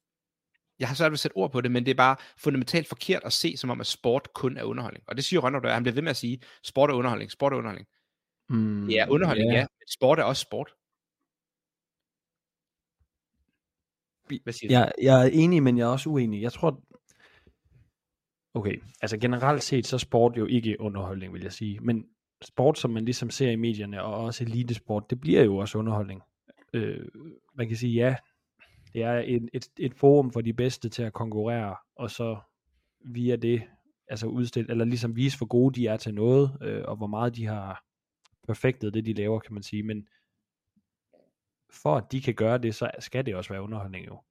Jeg 0.80 0.88
har 0.88 0.96
svært 0.96 1.12
ved 1.12 1.16
at 1.16 1.20
sætte 1.20 1.38
ord 1.38 1.52
på 1.52 1.62
det, 1.62 1.72
men 1.72 1.86
det 1.86 1.92
er 1.92 1.96
bare 1.96 2.16
fundamentalt 2.38 2.88
forkert 2.88 3.22
at 3.26 3.34
se, 3.34 3.58
som 3.58 3.70
om 3.70 3.82
at 3.82 3.88
sport 3.88 4.34
kun 4.34 4.58
er 4.58 4.64
underholdning. 4.64 5.04
Og 5.08 5.16
det 5.16 5.26
siger 5.26 5.42
der 5.60 5.74
han 5.74 5.84
bliver 5.84 5.94
ved 5.94 6.02
med 6.02 6.10
at 6.10 6.18
sige, 6.18 6.40
sport 6.64 6.90
er 6.90 6.94
underholdning, 6.94 7.32
sport 7.32 7.54
er 7.54 7.58
underholdning. 7.58 7.88
Mm, 8.50 8.90
er 8.90 9.08
underholdning, 9.10 9.52
ja. 9.52 9.58
ja, 9.58 9.62
men 9.62 9.88
sport 9.90 10.20
er 10.20 10.24
også 10.24 10.42
sport. 10.42 10.74
Hvad 14.44 14.54
siger 14.54 14.70
du? 14.70 14.74
Jeg, 14.74 14.92
jeg 15.02 15.26
er 15.26 15.30
enig, 15.34 15.64
men 15.64 15.78
jeg 15.78 15.84
er 15.84 15.92
også 15.92 16.10
uenig. 16.10 16.42
Jeg 16.42 16.54
tror, 16.54 16.84
okay, 18.54 18.82
altså 19.02 19.18
generelt 19.18 19.64
set, 19.64 19.88
så 19.88 19.98
sport 19.98 20.38
jo 20.38 20.46
ikke 20.46 20.82
underholdning, 20.82 21.34
vil 21.34 21.42
jeg 21.42 21.54
sige. 21.54 21.80
Men 21.80 22.06
sport, 22.44 22.80
som 22.80 22.92
man 22.92 23.06
ligesom 23.06 23.30
ser 23.30 23.52
i 23.52 23.56
medierne, 23.56 24.04
og 24.04 24.14
også 24.14 24.44
elitesport, 24.44 25.10
det 25.10 25.22
bliver 25.22 25.44
jo 25.44 25.58
også 25.58 25.78
underholdning. 25.78 26.22
Øh, 26.74 27.06
man 27.56 27.68
kan 27.68 27.78
sige, 27.78 27.94
ja, 27.94 28.16
det 28.94 29.04
er 29.04 29.24
et, 29.26 29.50
et, 29.54 29.68
et 29.80 29.94
forum 29.94 30.32
for 30.32 30.42
de 30.42 30.54
bedste 30.54 30.90
til 30.90 31.04
at 31.04 31.14
konkurrere, 31.14 31.76
og 31.96 32.12
så 32.12 32.38
via 33.06 33.36
det, 33.36 33.64
altså 34.08 34.28
udstille, 34.28 34.72
eller 34.72 34.86
ligesom 34.86 35.16
vise, 35.16 35.38
hvor 35.38 35.48
gode 35.48 35.76
de 35.76 35.88
er 35.88 35.98
til 35.98 36.14
noget, 36.14 36.58
øh, 36.62 36.84
og 36.88 36.96
hvor 36.96 37.08
meget 37.08 37.36
de 37.36 37.46
har 37.46 37.84
perfektet 38.48 38.94
det, 38.94 39.06
de 39.06 39.14
laver, 39.14 39.40
kan 39.40 39.54
man 39.54 39.64
sige. 39.64 39.84
Men 39.84 40.08
for 41.76 41.98
at 41.98 42.04
de 42.12 42.22
kan 42.22 42.34
gøre 42.34 42.58
det, 42.58 42.76
så 42.76 42.92
skal 43.00 43.26
det 43.26 43.36
også 43.36 43.54
være 43.54 43.62
underholdning 43.62 44.08
jo. 44.08 44.22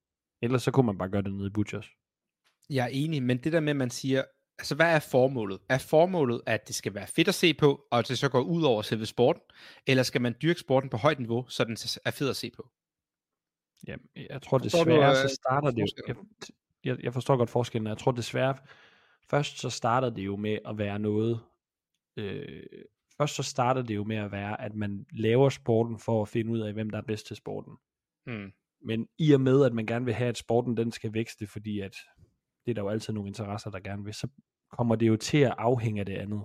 Ellers 0.43 0.63
så 0.63 0.71
kunne 0.71 0.87
man 0.87 0.99
bare 0.99 1.09
gøre 1.09 1.23
det 1.23 1.35
nede 1.35 1.47
i 1.47 1.51
Butchers. 1.51 1.89
Jeg 2.71 2.85
er 2.85 2.91
enig, 2.93 3.23
men 3.23 3.39
det 3.39 3.53
der 3.53 3.61
med, 3.61 3.71
at 3.71 3.77
man 3.77 3.91
siger, 3.91 4.25
altså 4.59 4.75
hvad 4.75 4.95
er 4.95 4.99
formålet? 4.99 5.59
Er 5.69 5.79
formålet, 5.79 6.41
at 6.47 6.69
det 6.69 6.75
skal 6.75 6.95
være 6.95 7.07
fedt 7.07 7.29
at 7.29 7.35
se 7.35 7.55
på, 7.55 7.87
og 7.91 7.99
at 7.99 8.09
det 8.09 8.19
så 8.19 8.29
går 8.29 8.41
ud 8.41 8.63
over 8.63 8.83
selve 8.83 9.07
sporten? 9.07 9.43
Eller 9.87 10.03
skal 10.03 10.21
man 10.21 10.35
dyrke 10.43 10.61
sporten 10.61 10.91
på 10.91 10.97
højt 10.97 11.19
niveau, 11.19 11.49
så 11.49 11.65
den 11.65 11.77
er 12.05 12.11
fed 12.11 12.31
at 12.31 12.37
se 12.37 12.51
på? 12.57 12.69
Ja, 13.87 13.97
jeg 14.17 14.43
tror 14.43 14.59
Forstår 14.59 14.85
du, 14.85 14.91
desværre, 14.91 15.11
øh, 15.11 15.29
så 15.29 15.35
starter 15.35 15.71
det 15.71 15.79
jo, 15.79 15.87
jeg, 16.09 16.17
jeg, 16.85 17.05
jeg 17.05 17.13
forstår 17.13 17.37
godt 17.37 17.51
forskellen, 17.51 17.87
jeg 17.87 17.99
tror 17.99 18.13
desværre, 18.13 18.57
først 19.31 19.59
så 19.59 19.71
starter 19.71 20.11
det 20.11 20.23
jo 20.23 20.37
med 20.37 20.59
at 20.65 20.79
være 20.79 20.99
noget, 20.99 21.41
øh, 22.17 22.63
først 23.18 23.35
så 23.35 23.42
starter 23.42 23.83
det 23.83 23.94
jo 23.94 24.04
med 24.04 24.16
at 24.16 24.33
være, 24.33 24.61
at 24.61 24.75
man 24.75 25.06
laver 25.12 25.49
sporten 25.49 25.99
for 25.99 26.23
at 26.23 26.28
finde 26.28 26.50
ud 26.50 26.61
af, 26.61 26.73
hvem 26.73 26.90
der 26.90 26.99
er 26.99 27.02
bedst 27.06 27.26
til 27.26 27.37
sporten. 27.37 27.73
Hmm. 28.26 28.52
Men 28.87 29.09
i 29.18 29.33
og 29.33 29.40
med, 29.40 29.64
at 29.64 29.73
man 29.73 29.87
gerne 29.87 30.04
vil 30.04 30.14
have, 30.14 30.28
at 30.28 30.38
sporten 30.38 30.76
den 30.76 30.92
skal 30.92 31.14
vækste, 31.14 31.47
fordi 31.47 31.80
at 31.80 31.97
det 32.64 32.71
er 32.71 32.75
der 32.75 32.83
jo 32.83 32.88
altid 32.88 33.12
nogle 33.12 33.28
interesser, 33.28 33.71
der 33.71 33.80
gerne 33.80 34.04
vil, 34.04 34.14
så 34.14 34.28
kommer 34.73 34.97
det 34.97 35.09
jo 35.09 35.16
til 35.16 35.38
at 35.38 35.54
afhænge 35.59 36.00
af 36.00 36.06
det 36.06 36.14
andet. 36.16 36.44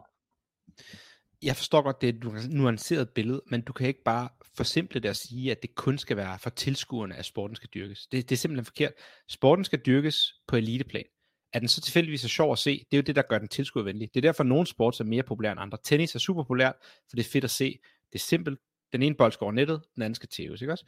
Jeg 1.42 1.56
forstår 1.56 1.82
godt, 1.82 2.02
det 2.02 2.10
er 2.10 2.14
et 2.14 2.24
nu- 2.24 2.58
nuanceret 2.62 3.10
billede, 3.10 3.42
men 3.48 3.62
du 3.62 3.74
kan 3.74 3.88
ikke 3.88 4.04
bare 4.04 4.30
forsimple 4.58 5.00
det 5.00 5.10
og 5.10 5.16
sige, 5.16 5.52
at 5.52 5.62
det 5.62 5.76
kun 5.76 5.98
skal 5.98 6.18
være 6.18 6.40
for 6.40 6.50
tilskuerne, 6.50 7.16
at 7.16 7.26
sporten 7.26 7.56
skal 7.56 7.70
dyrkes. 7.74 8.08
Det, 8.08 8.30
det 8.30 8.36
er 8.36 8.38
simpelthen 8.38 8.66
forkert. 8.66 8.94
Sporten 9.30 9.66
skal 9.66 9.80
dyrkes 9.86 10.34
på 10.48 10.56
eliteplan. 10.56 11.06
At 11.54 11.62
den 11.62 11.70
så 11.70 11.82
tilfældigvis 11.82 12.24
er 12.24 12.28
sjov 12.28 12.52
at 12.52 12.60
se, 12.60 12.78
det 12.92 12.98
er 12.98 12.98
jo 12.98 13.02
det, 13.02 13.16
der 13.16 13.22
gør 13.22 13.38
den 13.38 13.48
tilskuervenlig. 13.48 14.10
Det 14.14 14.20
er 14.20 14.28
derfor, 14.28 14.44
at 14.44 14.48
nogle 14.48 14.68
sports 14.68 15.00
er 15.00 15.04
mere 15.04 15.24
populære 15.24 15.52
end 15.52 15.62
andre. 15.62 15.78
Tennis 15.84 16.16
er 16.16 16.20
super 16.20 16.44
populært, 16.44 16.76
for 16.82 17.16
det 17.16 17.26
er 17.26 17.30
fedt 17.30 17.44
at 17.44 17.52
se. 17.52 17.80
Det 18.14 18.20
er 18.20 18.24
simpelt. 18.24 18.60
Den 18.94 19.04
ene 19.04 19.16
bold 19.16 19.32
skal 19.32 19.46
over 19.46 19.52
nettet, 19.54 19.82
den 19.96 20.04
anden 20.04 20.16
skal 20.16 20.30
tæves, 20.30 20.62
ikke 20.62 20.72
også? 20.74 20.86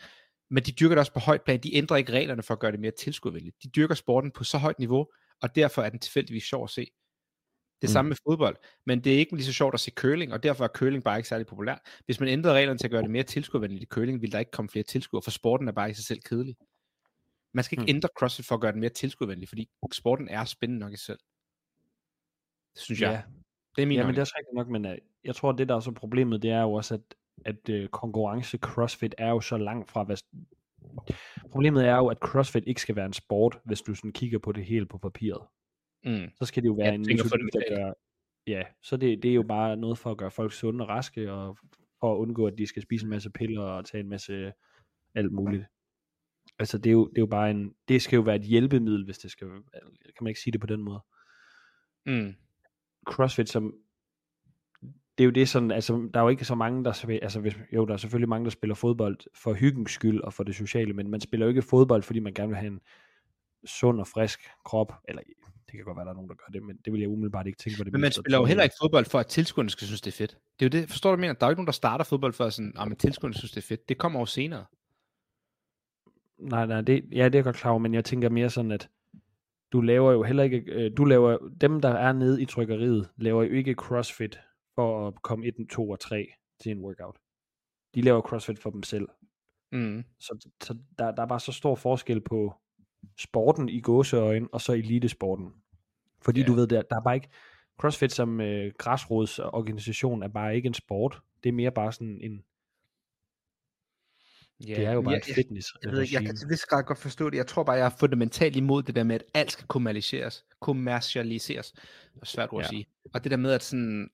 Men 0.50 0.63
de 0.63 0.72
dyrker 0.72 0.96
det 0.96 1.00
også 1.00 1.13
på 1.13 1.20
højt 1.20 1.41
plan. 1.41 1.60
De 1.60 1.75
ændrer 1.75 1.98
ikke 1.98 2.12
reglerne 2.12 2.44
for 2.44 2.53
at 2.53 2.60
gøre 2.60 2.72
det 2.72 2.80
mere 2.80 2.91
tilskuervenligt. 2.91 3.56
De 3.63 3.70
dyrker 3.70 3.96
sporten 3.96 4.32
på 4.32 4.44
så 4.44 4.58
højt 4.58 4.80
niveau, 4.80 5.08
og 5.41 5.56
derfor 5.56 5.82
er 5.82 5.89
den 5.89 6.00
tilfældigvis 6.00 6.44
sjov 6.44 6.63
at 6.63 6.70
se. 6.70 6.82
Det 7.82 7.89
Mm. 7.89 7.94
samme 7.94 8.10
med 8.10 8.18
fodbold, 8.27 8.56
men 8.86 9.03
det 9.03 9.13
er 9.13 9.18
ikke 9.18 9.36
lige 9.36 9.46
så 9.46 9.53
sjovt 9.53 9.74
at 9.74 9.80
se 9.80 9.91
curling, 9.91 10.34
og 10.34 10.44
derfor 10.44 10.63
er 10.63 10.68
curling 10.68 11.04
bare 11.04 11.17
ikke 11.19 11.30
særlig 11.30 11.47
populært. 11.47 11.80
Hvis 12.06 12.19
man 12.19 12.30
ændrede 12.30 12.56
reglerne 12.56 12.78
til 12.80 12.88
at 12.88 12.91
gøre 12.91 13.02
det 13.02 13.10
mere 13.12 13.24
tilskuervenligt 13.24 13.84
i 13.84 13.86
curling, 13.86 14.21
ville 14.21 14.32
der 14.32 14.39
ikke 14.39 14.52
komme 14.52 14.69
flere 14.69 14.84
tilskuere, 14.84 15.21
for 15.24 15.32
sporten 15.32 15.67
er 15.67 15.71
bare 15.71 15.89
i 15.89 15.93
sig 15.93 16.06
selv 16.06 16.21
kedelig. 16.21 16.56
Man 17.53 17.63
skal 17.63 17.75
ikke 17.79 17.91
Mm. 17.91 17.95
ændre 17.95 18.09
CrossFit 18.19 18.45
for 18.45 18.55
at 18.55 18.61
gøre 18.61 18.71
den 18.71 18.79
mere 18.79 18.89
tilskuervenlig, 18.89 19.49
fordi 19.49 19.69
sporten 19.91 20.27
er 20.27 20.45
spændende 20.45 20.79
nok 20.79 20.93
i 20.93 20.97
sig 20.97 21.05
selv. 21.05 21.19
Det 22.73 22.81
synes 22.81 23.01
jeg. 23.01 23.23
Det 23.75 23.81
er 23.81 23.85
min 23.85 23.97
Ja, 23.97 24.05
men 24.05 24.09
det 24.09 24.17
er 24.17 24.21
også 24.21 24.35
rigtigt 24.37 24.55
nok, 24.55 24.67
men 24.67 24.85
øh, 24.85 24.97
jeg 25.23 25.35
tror, 25.35 25.49
at 25.49 25.57
det 25.57 25.69
der 25.69 25.75
er 25.75 25.79
så 25.79 25.91
problemet, 25.91 26.41
det 26.41 26.51
er 26.51 26.61
jo 26.61 26.73
også, 26.73 26.93
at, 26.93 27.15
at 27.45 27.69
øh, 27.69 27.89
konkurrence 27.89 28.57
CrossFit 28.57 29.15
er 29.17 29.29
jo 29.29 29.41
så 29.41 29.57
langt 29.57 29.91
fra, 29.91 30.03
hvad... 30.03 30.17
Problemet 31.51 31.87
er 31.87 31.95
jo, 31.95 32.07
at 32.07 32.17
CrossFit 32.17 32.63
ikke 32.67 32.81
skal 32.81 32.95
være 32.95 33.05
en 33.05 33.13
sport, 33.13 33.59
hvis 33.65 33.81
du 33.81 33.95
sådan 33.95 34.11
kigger 34.13 34.39
på 34.39 34.51
det 34.51 34.65
hele 34.65 34.85
på 34.85 34.97
papiret. 34.97 35.47
Mm. 36.03 36.29
Så 36.35 36.45
skal 36.45 36.63
det 36.63 36.69
jo 36.69 36.73
være 36.73 36.87
Ja, 36.87 36.93
en 36.93 37.01
metodik, 37.01 37.53
der 37.53 37.75
gør... 37.75 37.93
Ja, 38.47 38.63
så 38.81 38.97
det, 38.97 39.23
det 39.23 39.31
er 39.31 39.35
jo 39.35 39.43
bare 39.43 39.77
noget 39.77 39.97
for 39.97 40.11
at 40.11 40.17
gøre 40.17 40.31
folk 40.31 40.53
sunde 40.53 40.83
og 40.85 40.89
raske, 40.89 41.31
og 41.31 41.57
for 41.99 42.13
at 42.13 42.17
undgå, 42.17 42.47
at 42.47 42.57
de 42.57 42.67
skal 42.67 42.81
spise 42.81 43.03
en 43.03 43.09
masse 43.09 43.29
piller 43.29 43.61
og 43.61 43.85
tage 43.85 44.01
en 44.01 44.09
masse 44.09 44.53
alt 45.15 45.31
muligt. 45.31 45.65
Altså, 46.62 46.78
det 46.78 46.89
er 46.89 46.91
jo, 46.91 47.08
det 47.08 47.17
er 47.17 47.21
jo 47.21 47.26
bare 47.28 47.52
en... 47.52 47.74
Det 47.88 48.02
skal 48.02 48.17
jo 48.17 48.21
være 48.21 48.36
et 48.36 48.41
hjælpemiddel, 48.41 49.06
hvis 49.06 49.17
det 49.17 49.32
skal... 49.32 49.47
Kan 49.47 50.21
man 50.21 50.28
ikke 50.28 50.39
sige 50.39 50.52
det 50.52 50.62
på 50.62 50.67
den 50.67 50.82
måde? 50.82 51.04
Mm. 52.06 52.34
CrossFit 53.08 53.50
som 53.50 53.74
det 55.17 55.24
er 55.24 55.26
jo 55.26 55.32
det 55.32 55.50
sådan, 55.50 55.71
altså 55.71 56.10
der 56.13 56.19
er 56.19 56.24
jo 56.24 56.30
ikke 56.30 56.45
så 56.45 56.56
mange, 56.56 56.84
der 56.84 56.91
spiller, 56.91 57.19
altså 57.24 57.39
hvis, 57.39 57.58
jo, 57.74 57.86
der 57.86 57.93
er 57.93 57.97
selvfølgelig 57.97 58.30
mange, 58.30 58.45
der 58.45 58.52
spiller 58.52 58.76
fodbold 58.76 59.17
for 59.36 59.54
hyggens 59.54 59.91
skyld 59.91 60.21
og 60.21 60.34
for 60.34 60.43
det 60.43 60.56
sociale, 60.56 60.93
men 60.93 61.10
man 61.10 61.21
spiller 61.21 61.45
jo 61.45 61.50
ikke 61.50 61.62
fodbold, 61.62 62.04
fordi 62.04 62.19
man 62.19 62.34
gerne 62.34 62.47
vil 62.47 62.58
have 62.58 62.71
en 62.71 62.80
sund 63.65 64.00
og 64.00 64.08
frisk 64.08 64.39
krop, 64.65 64.93
eller 65.08 65.21
det 65.65 65.78
kan 65.78 65.86
godt 65.86 65.97
være, 65.97 66.06
der 66.06 66.12
er 66.12 66.15
nogen, 66.15 66.30
der 66.30 66.36
gør 66.36 66.52
det, 66.54 66.63
men 66.63 66.78
det 66.86 66.93
vil 66.93 67.00
jeg 67.00 67.10
umiddelbart 67.10 67.47
ikke 67.47 67.58
tænke 67.58 67.78
på 67.78 67.84
det. 67.84 67.91
Men 67.91 68.02
man 68.02 68.12
spiller 68.12 68.38
jo 68.38 68.45
heller 68.45 68.63
ikke 68.63 68.76
fodbold 68.82 69.06
for, 69.06 69.19
at 69.19 69.28
tilskuerne 69.28 69.69
skal 69.69 69.88
synes, 69.88 70.02
det 70.02 70.12
er 70.12 70.17
fedt. 70.17 70.38
Det 70.60 70.65
er 70.65 70.78
jo 70.78 70.82
det, 70.82 70.89
forstår 70.89 71.12
du, 71.12 71.21
mener? 71.21 71.34
Der 71.34 71.45
er 71.45 71.50
jo 71.50 71.52
ikke 71.52 71.60
nogen, 71.60 71.67
der 71.67 71.71
starter 71.71 72.06
fodbold 72.06 72.34
for, 72.34 72.45
at 72.45 72.54
sådan, 72.54 72.74
ah, 72.78 72.88
men 72.88 72.97
tilskuerne 72.97 73.34
synes, 73.34 73.52
det 73.52 73.63
er 73.63 73.67
fedt. 73.67 73.89
Det 73.89 73.97
kommer 73.97 74.19
jo 74.19 74.26
senere. 74.26 74.65
Nej, 76.41 76.65
nej, 76.65 76.82
det, 76.82 77.04
ja, 77.12 77.25
det 77.25 77.36
er 77.36 77.38
jeg 77.39 77.43
godt 77.43 77.56
klar 77.56 77.71
over, 77.71 77.80
men 77.80 77.93
jeg 77.93 78.06
tænker 78.06 78.30
mere 78.30 78.49
sådan, 78.49 78.71
at 78.71 78.89
du 79.71 79.82
laver 79.82 80.12
jo 80.12 80.23
heller 80.23 80.43
ikke, 80.43 80.58
øh, 80.58 80.91
du 80.97 81.06
laver, 81.06 81.38
dem 81.62 81.82
der 81.82 81.89
er 81.89 82.13
nede 82.13 82.41
i 82.41 82.45
trykkeriet, 82.45 83.10
laver 83.17 83.43
jo 83.43 83.51
ikke 83.51 83.73
CrossFit 83.73 84.39
for 84.75 85.08
at 85.08 85.21
komme 85.21 85.45
1, 85.47 85.54
2 85.71 85.89
og 85.89 85.99
3 85.99 86.27
til 86.62 86.71
en 86.71 86.80
workout. 86.82 87.17
De 87.95 88.01
laver 88.01 88.21
CrossFit 88.21 88.60
for 88.60 88.69
dem 88.69 88.84
selv. 88.84 89.08
Mm. 89.71 90.04
Så, 90.19 90.49
så 90.63 90.77
der, 90.99 91.12
der 91.12 91.23
er 91.23 91.27
bare 91.27 91.39
så 91.39 91.51
stor 91.51 91.75
forskel 91.75 92.21
på 92.21 92.54
sporten 93.19 93.69
i 93.69 93.80
gåseøjne, 93.82 94.47
og 94.51 94.62
så 94.62 94.73
elitesporten. 94.73 95.54
Fordi 96.21 96.39
Ja. 96.39 96.45
du 96.45 96.54
ved, 96.54 96.67
der, 96.67 96.82
der 96.82 96.95
er 96.95 97.01
bare 97.01 97.15
ikke, 97.15 97.30
CrossFit 97.80 98.12
som 98.12 98.41
øh, 98.41 98.71
græsrodsorganisation 98.77 100.23
er 100.23 100.27
bare 100.27 100.56
ikke 100.56 100.67
en 100.67 100.73
sport. 100.73 101.21
Det 101.43 101.49
er 101.49 101.54
mere 101.54 101.71
bare 101.71 101.91
sådan 101.91 102.17
en, 102.21 102.43
Ja, 104.67 104.76
det 104.76 104.86
er 104.86 104.91
jo 104.91 105.02
bare 105.02 105.12
jeg, 105.12 105.17
et 105.17 105.28
jeg, 105.28 105.36
fitness 105.36 105.67
jeg, 105.84 105.91
ved, 105.91 106.02
ikke, 106.02 106.13
jeg 106.15 106.26
kan 106.26 106.36
til 106.36 106.50
vis 106.50 106.65
grad 106.65 106.84
godt 106.84 106.97
forstå 106.97 107.30
det. 107.30 107.38
Jeg 107.38 107.47
tror 107.47 107.63
bare, 107.63 107.76
jeg 107.76 107.86
er 107.86 107.95
fundamentalt 108.00 108.56
imod 108.56 108.84
det 108.84 108.95
der 108.95 109.04
med, 109.04 109.15
at 109.15 109.24
alt 109.34 109.52
skal 109.52 109.67
kommercialiseres. 109.67 110.45
Kommercialiseres. 110.60 111.71
Det 111.71 112.21
er 112.21 112.26
svært 112.26 112.50
ord 112.52 112.60
at 112.60 112.65
Ja. 112.65 112.69
sige. 112.69 112.86
Og 113.13 113.24
det 113.24 113.32
der 113.32 113.38
med, 113.38 113.52
at 113.52 113.63
sådan, 113.63 114.10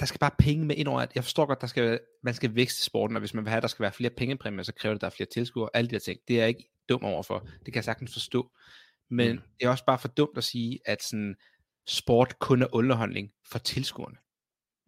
der 0.00 0.06
skal 0.06 0.18
bare 0.18 0.30
penge 0.38 0.66
med 0.66 0.76
ind 0.76 0.88
over 0.88 1.00
alt. 1.00 1.10
Jeg 1.14 1.24
forstår 1.24 1.46
godt, 1.46 1.60
der 1.60 1.66
skal, 1.66 2.00
man 2.22 2.34
skal 2.34 2.54
vækste 2.54 2.82
sporten, 2.82 3.16
og 3.16 3.20
hvis 3.20 3.34
man 3.34 3.44
vil 3.44 3.48
have, 3.48 3.56
at 3.56 3.62
der 3.62 3.68
skal 3.68 3.82
være 3.82 3.92
flere 3.92 4.10
pengepræmier, 4.10 4.62
så 4.62 4.74
kræver 4.74 4.94
det, 4.94 4.98
at 4.98 5.00
der 5.00 5.06
er 5.06 5.10
flere 5.16 5.28
tilskuere. 5.32 5.68
Alle 5.74 5.88
de 5.88 5.92
der 5.94 5.98
ting. 6.00 6.20
Det 6.28 6.36
er 6.36 6.40
jeg 6.40 6.48
ikke 6.48 6.70
dum 6.88 7.04
overfor. 7.04 7.38
Det 7.38 7.64
kan 7.64 7.74
jeg 7.74 7.84
sagtens 7.84 8.12
forstå. 8.12 8.50
Men 9.10 9.32
mm. 9.32 9.42
det 9.60 9.66
er 9.66 9.70
også 9.70 9.84
bare 9.84 9.98
for 9.98 10.08
dumt 10.08 10.38
at 10.38 10.44
sige, 10.44 10.78
at 10.84 11.02
sådan, 11.02 11.34
sport 11.86 12.38
kun 12.38 12.62
er 12.62 12.74
underholdning 12.74 13.32
for 13.50 13.58
tilskuerne. 13.58 14.16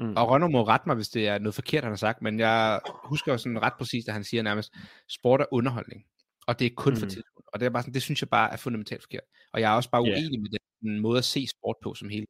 Mm. 0.03 0.17
Og 0.17 0.29
Rønner 0.29 0.49
må 0.49 0.63
rette 0.67 0.89
mig, 0.89 0.97
hvis 0.97 1.09
det 1.09 1.29
er 1.29 1.39
noget 1.39 1.55
forkert, 1.55 1.85
han 1.85 1.93
har 1.93 1.97
sagt, 1.97 2.23
men 2.23 2.39
jeg 2.41 2.81
husker 3.05 3.33
jo 3.33 3.39
sådan 3.39 3.63
ret 3.63 3.73
præcist, 3.79 4.09
at 4.09 4.15
han 4.15 4.25
siger 4.25 4.43
nærmest, 4.43 4.73
sport 5.09 5.41
er 5.41 5.47
underholdning, 5.53 6.05
og 6.47 6.59
det 6.59 6.67
er 6.67 6.71
kun 6.77 6.97
for 6.97 7.07
Mm. 7.07 7.11
tilskuere. 7.11 7.45
Og 7.53 7.61
det, 7.61 7.67
er 7.67 7.71
bare 7.71 7.83
sådan, 7.83 7.95
det 7.95 8.03
synes 8.03 8.23
jeg 8.23 8.29
bare 8.29 8.53
er 8.53 8.57
fundamentalt 8.57 9.03
forkert. 9.03 9.23
Og 9.53 9.61
jeg 9.61 9.73
er 9.73 9.77
også 9.77 9.91
bare 9.91 10.03
Ja. 10.07 10.13
uenig 10.13 10.41
med 10.41 10.51
den 10.83 11.01
måde 11.01 11.19
at 11.19 11.25
se 11.25 11.47
sport 11.47 11.77
på 11.83 11.95
som 11.95 12.09
helhed. 12.09 12.27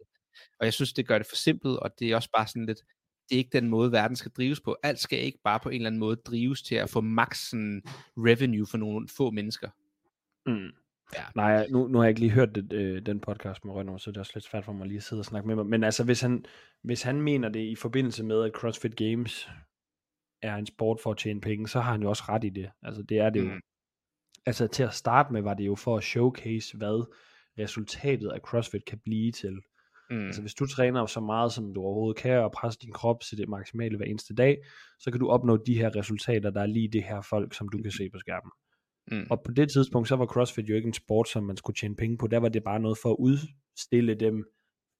Og 0.60 0.64
jeg 0.66 0.72
synes, 0.72 0.92
det 0.92 1.06
gør 1.08 1.18
det 1.18 1.26
for 1.26 1.36
simpelt, 1.36 1.78
og 1.78 1.90
det 1.98 2.10
er 2.10 2.16
også 2.16 2.28
bare 2.36 2.46
sådan 2.46 2.66
lidt, 2.66 2.78
det 3.28 3.34
er 3.34 3.38
ikke 3.38 3.58
den 3.60 3.68
måde, 3.68 3.92
verden 3.92 4.16
skal 4.16 4.30
drives 4.36 4.60
på. 4.60 4.76
Alt 4.82 4.98
skal 5.00 5.18
ikke 5.18 5.38
bare 5.44 5.60
på 5.60 5.68
en 5.68 5.74
eller 5.74 5.86
anden 5.86 5.98
måde 6.00 6.16
drives 6.16 6.62
til 6.62 6.74
at 6.74 6.90
få 6.90 7.00
max 7.00 7.38
sådan, 7.50 7.82
revenue 8.16 8.66
for 8.70 8.78
nogle 8.78 9.08
få 9.16 9.30
mennesker. 9.30 9.68
Mm. 10.46 10.70
Ja. 11.14 11.24
Nej, 11.34 11.66
nu, 11.70 11.86
nu 11.88 11.98
har 11.98 12.04
jeg 12.04 12.10
ikke 12.10 12.20
lige 12.20 12.30
hørt 12.30 12.54
det, 12.54 12.72
øh, 12.72 13.06
den 13.06 13.20
podcast 13.20 13.64
med 13.64 13.74
Rønner, 13.74 13.98
så 13.98 14.10
det 14.10 14.16
er 14.16 14.20
også 14.20 14.32
lidt 14.34 14.44
svært 14.44 14.64
for 14.64 14.72
mig 14.72 14.86
lige 14.86 14.96
at 14.96 15.02
sidde 15.02 15.20
og 15.20 15.24
snakke 15.24 15.48
med 15.48 15.56
mig. 15.56 15.66
Men 15.66 15.84
altså, 15.84 16.04
hvis 16.04 16.20
han, 16.20 16.44
hvis 16.82 17.02
han 17.02 17.20
mener 17.20 17.48
det 17.48 17.60
i 17.60 17.74
forbindelse 17.74 18.24
med, 18.24 18.42
at 18.44 18.52
CrossFit 18.52 18.96
Games 18.96 19.48
er 20.42 20.56
en 20.56 20.66
sport 20.66 21.00
for 21.02 21.10
at 21.10 21.16
tjene 21.16 21.40
penge, 21.40 21.68
så 21.68 21.80
har 21.80 21.92
han 21.92 22.02
jo 22.02 22.08
også 22.08 22.24
ret 22.28 22.44
i 22.44 22.48
det. 22.48 22.70
Altså, 22.82 23.02
det 23.02 23.18
er 23.18 23.30
det 23.30 23.40
jo. 23.40 23.44
Mm. 23.44 23.60
Altså, 24.46 24.66
til 24.66 24.82
at 24.82 24.94
starte 24.94 25.32
med 25.32 25.42
var 25.42 25.54
det 25.54 25.66
jo 25.66 25.74
for 25.74 25.96
at 25.96 26.02
showcase, 26.04 26.76
hvad 26.76 27.06
resultatet 27.58 28.28
af 28.28 28.40
CrossFit 28.40 28.84
kan 28.84 28.98
blive 29.04 29.32
til. 29.32 29.60
Mm. 30.10 30.26
Altså 30.26 30.40
hvis 30.40 30.54
du 30.54 30.66
træner 30.66 31.06
så 31.06 31.20
meget, 31.20 31.52
som 31.52 31.74
du 31.74 31.80
overhovedet 31.82 32.22
kan, 32.22 32.38
og 32.38 32.52
presser 32.52 32.80
din 32.80 32.92
krop 32.92 33.20
til 33.20 33.38
det 33.38 33.48
maksimale 33.48 33.96
hver 33.96 34.06
eneste 34.06 34.34
dag, 34.34 34.58
så 35.00 35.10
kan 35.10 35.20
du 35.20 35.28
opnå 35.28 35.56
de 35.56 35.74
her 35.74 35.96
resultater, 35.96 36.50
der 36.50 36.60
er 36.60 36.66
lige 36.66 36.88
det 36.88 37.02
her 37.02 37.20
folk, 37.20 37.54
som 37.54 37.68
du 37.68 37.82
kan 37.82 37.90
se 37.90 38.10
på 38.12 38.18
skærmen. 38.18 38.52
Mm. 39.10 39.26
Og 39.30 39.42
på 39.42 39.52
det 39.52 39.70
tidspunkt, 39.70 40.08
så 40.08 40.16
var 40.16 40.26
CrossFit 40.26 40.68
jo 40.68 40.74
ikke 40.74 40.86
en 40.86 40.94
sport, 40.94 41.28
som 41.28 41.44
man 41.44 41.56
skulle 41.56 41.76
tjene 41.76 41.96
penge 41.96 42.18
på. 42.18 42.26
Der 42.26 42.38
var 42.38 42.48
det 42.48 42.64
bare 42.64 42.80
noget 42.80 42.98
for 43.02 43.10
at 43.10 43.16
udstille 43.18 44.14
dem 44.14 44.44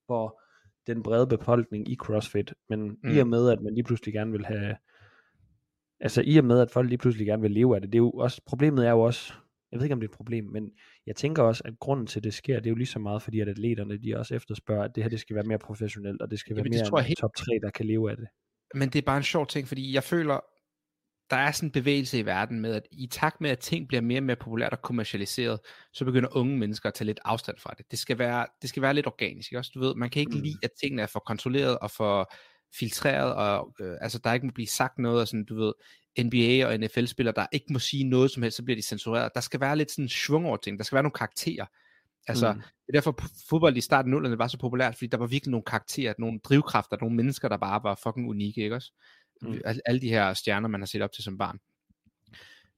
for 0.07 0.41
den 0.87 1.03
brede 1.03 1.27
befolkning 1.27 1.89
i 1.89 1.97
CrossFit. 1.97 2.55
Men 2.69 2.99
mm. 3.03 3.15
i 3.15 3.19
og 3.19 3.27
med, 3.27 3.51
at 3.51 3.61
man 3.61 3.75
lige 3.75 3.85
pludselig 3.85 4.15
gerne 4.15 4.33
vil 4.33 4.47
have... 4.47 4.77
Altså 6.01 6.23
i 6.27 6.37
og 6.37 6.45
med, 6.45 6.61
at 6.61 6.71
folk 6.71 6.89
lige 6.89 6.99
pludselig 6.99 7.27
gerne 7.27 7.43
vil 7.43 7.51
leve 7.51 7.75
af 7.75 7.81
det, 7.81 7.93
det 7.93 7.99
er 7.99 8.03
jo 8.03 8.11
også, 8.11 8.41
problemet 8.47 8.87
er 8.87 8.91
jo 8.91 9.01
også, 9.01 9.33
jeg 9.73 9.79
ved 9.79 9.85
ikke 9.85 9.95
om 9.95 10.01
det 10.01 10.07
er 10.07 10.11
et 10.11 10.17
problem, 10.17 10.45
men 10.45 10.71
jeg 11.07 11.17
tænker 11.17 11.43
også, 11.43 11.63
at 11.65 11.79
grunden 11.79 12.07
til, 12.07 12.21
at 12.21 12.25
det 12.25 12.35
sker, 12.35 12.57
det 12.57 12.67
er 12.67 12.71
jo 12.71 12.77
lige 12.77 12.87
så 12.87 12.99
meget, 12.99 13.23
fordi 13.23 13.41
at 13.41 13.49
atleterne, 13.49 13.97
de 13.97 14.17
også 14.17 14.35
efterspørger, 14.35 14.83
at 14.83 14.95
det 14.95 15.03
her, 15.05 15.11
det 15.11 15.21
skal 15.21 15.37
være 15.37 15.45
mere 15.45 15.59
professionelt, 15.59 16.23
og 16.23 16.31
det 16.31 16.39
skal 16.39 16.55
Jamen, 16.57 16.73
være 16.73 16.79
mere 16.79 16.89
tror 16.89 16.99
jeg 16.99 17.07
helt... 17.07 17.19
top 17.19 17.35
3, 17.37 17.45
der 17.63 17.71
kan 17.71 17.87
leve 17.87 18.11
af 18.11 18.17
det. 18.17 18.27
Men 18.75 18.89
det 18.89 18.99
er 18.99 19.03
bare 19.03 19.17
en 19.17 19.23
sjov 19.23 19.47
ting, 19.47 19.69
fordi 19.69 19.95
jeg 19.95 20.03
føler, 20.03 20.41
der 21.33 21.39
er 21.39 21.53
sådan 21.53 21.67
en 21.67 21.73
bevægelse 21.73 22.19
i 22.19 22.27
verden 22.27 22.61
med, 22.61 22.75
at 22.75 22.89
i 22.91 23.07
takt 23.07 23.41
med, 23.41 23.51
at 23.51 23.59
ting 23.59 23.89
bliver 23.89 24.01
mere 24.01 24.19
og 24.19 24.23
mere 24.23 24.37
populært 24.37 24.73
og 24.73 24.83
kommercialiseret, 24.83 25.61
så 25.93 26.05
begynder 26.05 26.37
unge 26.37 26.59
mennesker 26.59 26.89
at 26.89 26.95
tage 26.95 27.07
lidt 27.07 27.21
afstand 27.25 27.59
fra 27.59 27.75
det. 27.79 27.91
Det 27.91 27.99
skal 27.99 28.19
være, 28.19 28.47
det 28.63 28.69
skal 28.69 28.83
være 28.83 28.95
lidt 28.95 29.07
organisk, 29.07 29.53
ikke 29.53 29.59
også? 29.59 29.71
Du 29.75 29.81
ved, 29.81 29.95
man 29.95 30.11
kan 30.11 30.21
ikke 30.21 30.37
mm. 30.37 30.43
lide, 30.43 30.59
at 30.63 30.71
tingene 30.83 31.03
er 31.03 31.07
for 31.07 31.21
kontrolleret 31.27 31.79
og 31.79 31.91
for 31.91 32.33
filtreret, 32.79 33.35
og 33.35 33.75
øh, 33.81 33.97
altså 34.01 34.19
der 34.19 34.33
ikke 34.33 34.47
må 34.47 34.53
blive 34.55 34.67
sagt 34.67 34.99
noget, 34.99 35.21
og 35.21 35.29
sådan, 35.29 35.45
du 35.45 35.55
ved, 35.55 35.73
NBA 36.25 36.67
og 36.67 36.81
NFL-spillere, 36.81 37.35
der 37.37 37.47
ikke 37.53 37.67
må 37.73 37.79
sige 37.79 38.05
noget 38.05 38.31
som 38.31 38.43
helst, 38.43 38.57
så 38.57 38.63
bliver 38.65 38.77
de 38.77 38.83
censureret. 38.83 39.31
Der 39.35 39.41
skal 39.41 39.61
være 39.61 39.77
lidt 39.77 39.91
sådan 39.91 40.09
svung 40.09 40.47
over 40.47 40.57
ting, 40.57 40.79
der 40.79 40.85
skal 40.85 40.97
være 40.97 41.03
nogle 41.03 41.13
karakterer. 41.13 41.67
Altså, 42.27 42.53
mm. 42.53 42.59
det 42.59 42.89
er 42.89 42.93
derfor 42.93 43.19
fodbold 43.49 43.77
i 43.77 43.81
starten 43.81 44.15
af 44.15 44.19
0'erne 44.19 44.37
var 44.37 44.47
så 44.47 44.59
populært, 44.59 44.95
fordi 44.95 45.07
der 45.07 45.19
var 45.19 45.27
virkelig 45.27 45.51
nogle 45.51 45.65
karakterer, 45.65 46.15
nogle 46.19 46.41
drivkræfter, 46.45 46.97
nogle 47.01 47.17
mennesker, 47.17 47.49
der 47.49 47.57
bare 47.57 47.81
var 47.83 48.01
fucking 48.03 48.29
unikke, 48.29 48.63
ikke 48.63 48.77
også? 48.77 48.93
Mm. 49.43 49.61
Alle 49.87 50.01
de 50.01 50.09
her 50.09 50.35
stjerner, 50.35 50.69
man 50.69 50.81
har 50.81 50.87
set 50.87 51.03
op 51.03 51.13
til 51.13 51.25
som 51.25 51.39
barn. 51.39 51.59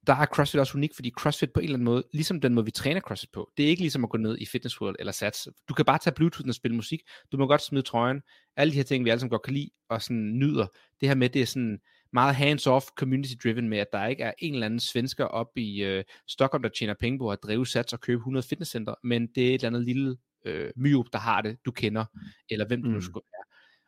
Der 0.07 0.14
er 0.14 0.27
CrossFit 0.27 0.61
også 0.61 0.79
unik, 0.79 0.94
fordi 0.94 1.11
CrossFit 1.11 1.53
på 1.53 1.61
en 1.61 1.64
eller 1.64 1.77
anden 1.77 1.85
måde, 1.85 2.03
ligesom 2.12 2.40
den 2.40 2.55
måde, 2.55 2.64
vi 2.64 2.70
træner 2.70 3.00
CrossFit 3.00 3.31
på, 3.33 3.50
det 3.57 3.64
er 3.64 3.68
ikke 3.68 3.83
ligesom 3.83 4.05
at 4.05 4.11
gå 4.11 4.18
ned 4.18 4.38
i 4.38 4.46
Fitness 4.46 4.81
World 4.81 4.96
eller 4.98 5.12
Sats. 5.12 5.48
Du 5.68 5.74
kan 5.74 5.85
bare 5.85 5.98
tage 5.98 6.14
Bluetooth 6.14 6.48
og 6.48 6.55
spille 6.55 6.77
musik. 6.77 7.00
Du 7.33 7.37
må 7.37 7.46
godt 7.46 7.62
smide 7.62 7.83
trøjen. 7.83 8.22
Alle 8.57 8.70
de 8.70 8.77
her 8.77 8.85
ting, 8.85 9.05
vi 9.05 9.11
alle 9.11 9.20
sammen 9.20 9.31
godt 9.31 9.42
kan 9.42 9.55
lide 9.55 9.70
og 9.88 10.03
sådan 10.03 10.38
nyder. 10.38 10.66
Det 11.00 11.09
her 11.09 11.14
med, 11.14 11.29
det 11.29 11.42
er 11.42 11.46
sådan 11.46 11.81
meget 12.12 12.35
hands-off, 12.35 12.87
community-driven 13.00 13.68
med, 13.68 13.79
at 13.79 13.87
der 13.92 14.07
ikke 14.07 14.22
er 14.22 14.33
en 14.38 14.55
eller 14.55 14.66
anden 14.66 14.81
svensker 14.81 15.24
op 15.24 15.48
i 15.57 15.83
øh, 15.83 16.05
Stockholm, 16.29 16.62
der 16.62 16.68
tjener 16.68 16.94
penge 17.00 17.18
på 17.18 17.31
at 17.31 17.38
drive 17.42 17.66
Sats 17.66 17.92
og 17.92 18.00
købe 18.00 18.18
100 18.18 18.46
fitnesscenter, 18.46 18.94
men 19.05 19.27
det 19.35 19.42
er 19.42 19.48
et 19.48 19.55
eller 19.55 19.68
andet 19.68 19.85
lille 19.85 20.16
øh, 20.44 20.70
myop, 20.77 21.07
der 21.12 21.18
har 21.18 21.40
det, 21.40 21.57
du 21.64 21.70
kender, 21.70 22.05
eller 22.50 22.66
hvem 22.66 22.83
du 22.83 22.88
mm. 22.88 22.94
nu 22.94 23.00
skulle 23.00 23.24
være. 23.33 23.44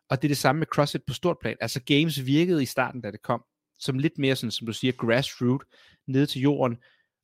Og 0.09 0.21
det 0.21 0.27
er 0.27 0.29
det 0.29 0.37
samme 0.37 0.59
med 0.59 0.67
CrossFit 0.67 1.03
på 1.07 1.13
stort 1.13 1.37
plan. 1.41 1.57
Altså 1.61 1.81
games 1.83 2.25
virkede 2.25 2.63
i 2.63 2.65
starten, 2.65 3.01
da 3.01 3.11
det 3.11 3.21
kom, 3.21 3.43
som 3.79 3.99
lidt 3.99 4.17
mere 4.17 4.35
sådan, 4.35 4.51
som 4.51 4.67
du 4.67 4.73
siger, 4.73 4.91
grassroot, 4.91 5.63
nede 6.07 6.25
til 6.25 6.41
jorden, 6.41 6.77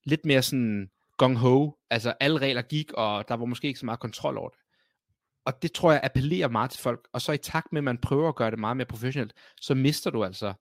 lidt 0.06 0.26
mere 0.26 0.42
sådan 0.42 0.90
gung-ho, 1.18 1.72
altså 1.90 2.14
alle 2.20 2.40
regler 2.40 2.62
gik, 2.62 2.92
og 2.94 3.28
der 3.28 3.36
var 3.36 3.46
måske 3.46 3.68
ikke 3.68 3.80
så 3.80 3.86
meget 3.86 4.00
kontrol 4.00 4.38
over 4.38 4.50
det. 4.50 4.60
Og 5.46 5.62
det 5.62 5.72
tror 5.72 5.92
jeg 5.92 6.02
appellerer 6.04 6.48
meget 6.48 6.72
til 6.72 6.82
folk, 6.82 7.08
og 7.14 7.22
så 7.22 7.32
i 7.32 7.38
takt 7.38 7.74
med, 7.74 7.80
at 7.80 7.84
man 7.84 7.98
prøver 7.98 8.30
at 8.30 8.36
gøre 8.36 8.52
det 8.52 8.60
meget 8.60 8.78
mere 8.78 8.86
professionelt, 8.86 9.34
så 9.62 9.76
mister 9.76 10.10
du 10.10 10.24
altså 10.24 10.54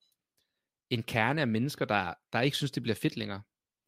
en 0.91 1.03
kerne 1.03 1.41
af 1.41 1.49
mennesker, 1.49 1.85
der, 1.85 2.15
der 2.33 2.41
ikke 2.41 2.57
synes, 2.57 2.71
det 2.71 2.83
bliver 2.83 2.97
fedt 2.97 3.17
længere. 3.17 3.43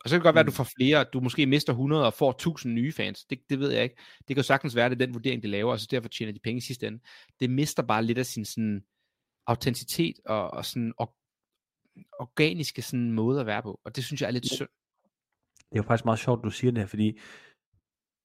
Og 0.05 0.11
så 0.11 0.15
kan 0.15 0.21
det 0.21 0.25
godt 0.25 0.35
være, 0.35 0.41
at 0.41 0.47
du 0.47 0.51
mm. 0.51 0.55
får 0.55 0.69
flere, 0.79 1.05
du 1.05 1.21
måske 1.21 1.47
mister 1.47 1.73
100 1.73 2.07
og 2.07 2.15
får 2.15 2.31
1000 2.31 2.75
nye 2.75 2.93
fans. 2.93 3.25
Det, 3.25 3.39
det 3.51 3.59
ved 3.59 3.71
jeg 3.71 3.83
ikke. 3.83 3.97
Det 4.19 4.27
kan 4.27 4.37
jo 4.37 4.43
sagtens 4.43 4.77
være, 4.77 4.85
at 4.85 4.91
det 4.91 5.03
er 5.03 5.07
den 5.07 5.15
vurdering, 5.15 5.43
de 5.43 5.49
laver, 5.49 5.73
og 5.73 5.81
så 5.81 5.89
derfor 5.91 6.09
tjener 6.09 6.33
de 6.33 6.41
penge 6.45 6.59
i 6.59 6.61
sidste 6.61 6.87
ende. 6.87 7.01
Det 7.41 7.51
mister 7.51 7.83
bare 7.83 8.05
lidt 8.05 8.19
af 8.19 8.27
sin 8.27 8.45
sådan, 8.45 8.85
autenticitet 9.47 10.17
og, 10.27 10.51
og 10.51 10.65
sådan 10.65 10.93
og, 10.99 11.15
organiske 12.19 12.83
sådan 12.83 13.13
måde 13.13 13.41
at 13.41 13.47
være 13.47 13.63
på. 13.63 13.81
Og 13.85 13.97
det 13.97 14.05
synes 14.05 14.21
jeg 14.21 14.27
er 14.27 14.31
lidt 14.31 14.53
synd. 14.53 14.69
Det 15.55 15.79
er 15.79 15.83
jo 15.83 15.83
faktisk 15.83 16.05
meget 16.05 16.19
sjovt, 16.19 16.45
du 16.45 16.51
siger 16.51 16.71
det 16.71 16.81
her, 16.81 16.87
fordi 16.87 17.19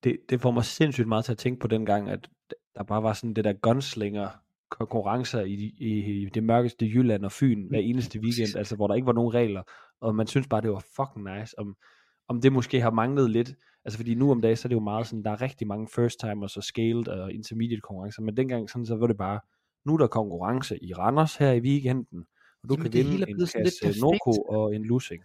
det, 0.04 0.18
det 0.30 0.42
får 0.42 0.52
mig 0.52 0.66
sindssygt 0.66 1.08
meget 1.08 1.26
til 1.26 1.32
at 1.32 1.38
tænke 1.38 1.60
på 1.60 1.68
den 1.68 1.86
gang, 1.86 2.10
at 2.10 2.30
der 2.76 2.84
bare 2.84 3.04
var 3.04 3.14
sådan 3.14 3.34
det 3.34 3.44
der 3.44 3.54
gunslinger 3.54 4.30
konkurrencer 4.70 5.42
i, 5.42 5.54
i, 5.78 6.22
i 6.24 6.30
det 6.30 6.44
mørkeste 6.44 6.86
Jylland 6.86 7.26
og 7.26 7.32
Fyn 7.32 7.68
hver 7.70 7.80
eneste 7.80 8.20
weekend, 8.20 8.56
altså 8.56 8.76
hvor 8.76 8.88
der 8.88 8.96
ikke 8.96 9.06
var 9.06 9.14
nogen 9.14 9.34
regler, 9.34 9.64
og 10.02 10.16
man 10.16 10.28
synes 10.28 10.48
bare, 10.48 10.62
det 10.62 10.72
var 10.72 10.86
fucking 10.96 11.40
nice, 11.40 11.60
om, 11.60 11.76
om 12.28 12.42
det 12.42 12.54
måske 12.54 12.82
har 12.82 12.92
manglet 12.92 13.30
lidt, 13.30 13.54
altså 13.86 14.00
fordi 14.00 14.16
nu 14.16 14.32
om 14.32 14.42
dagen, 14.42 14.58
så 14.58 14.68
er 14.68 14.70
det 14.70 14.76
jo 14.76 14.80
meget 14.80 15.08
sådan, 15.08 15.24
der 15.24 15.32
er 15.32 15.42
rigtig 15.42 15.68
mange 15.68 15.88
first 15.96 16.20
timers 16.20 16.58
og 16.58 16.64
scaled 16.64 17.08
og 17.08 17.34
intermediate 17.34 17.82
konkurrencer, 17.82 18.22
men 18.22 18.38
dengang 18.38 18.70
sådan, 18.70 18.86
så 18.86 18.96
var 18.96 19.08
det 19.08 19.18
bare, 19.18 19.40
nu 19.86 19.94
er 19.94 19.98
der 19.98 20.08
konkurrence 20.08 20.84
i 20.84 20.94
Randers 20.94 21.36
her 21.36 21.52
i 21.52 21.60
weekenden, 21.60 22.26
og 22.64 22.70
du 22.70 22.74
Jamen, 22.74 22.92
kan 22.92 22.94
vinde 22.94 23.26
en 23.30 23.40
kasse 23.40 24.00
Noko 24.02 24.32
og 24.32 24.76
en 24.76 24.86
Lusing. 24.86 25.24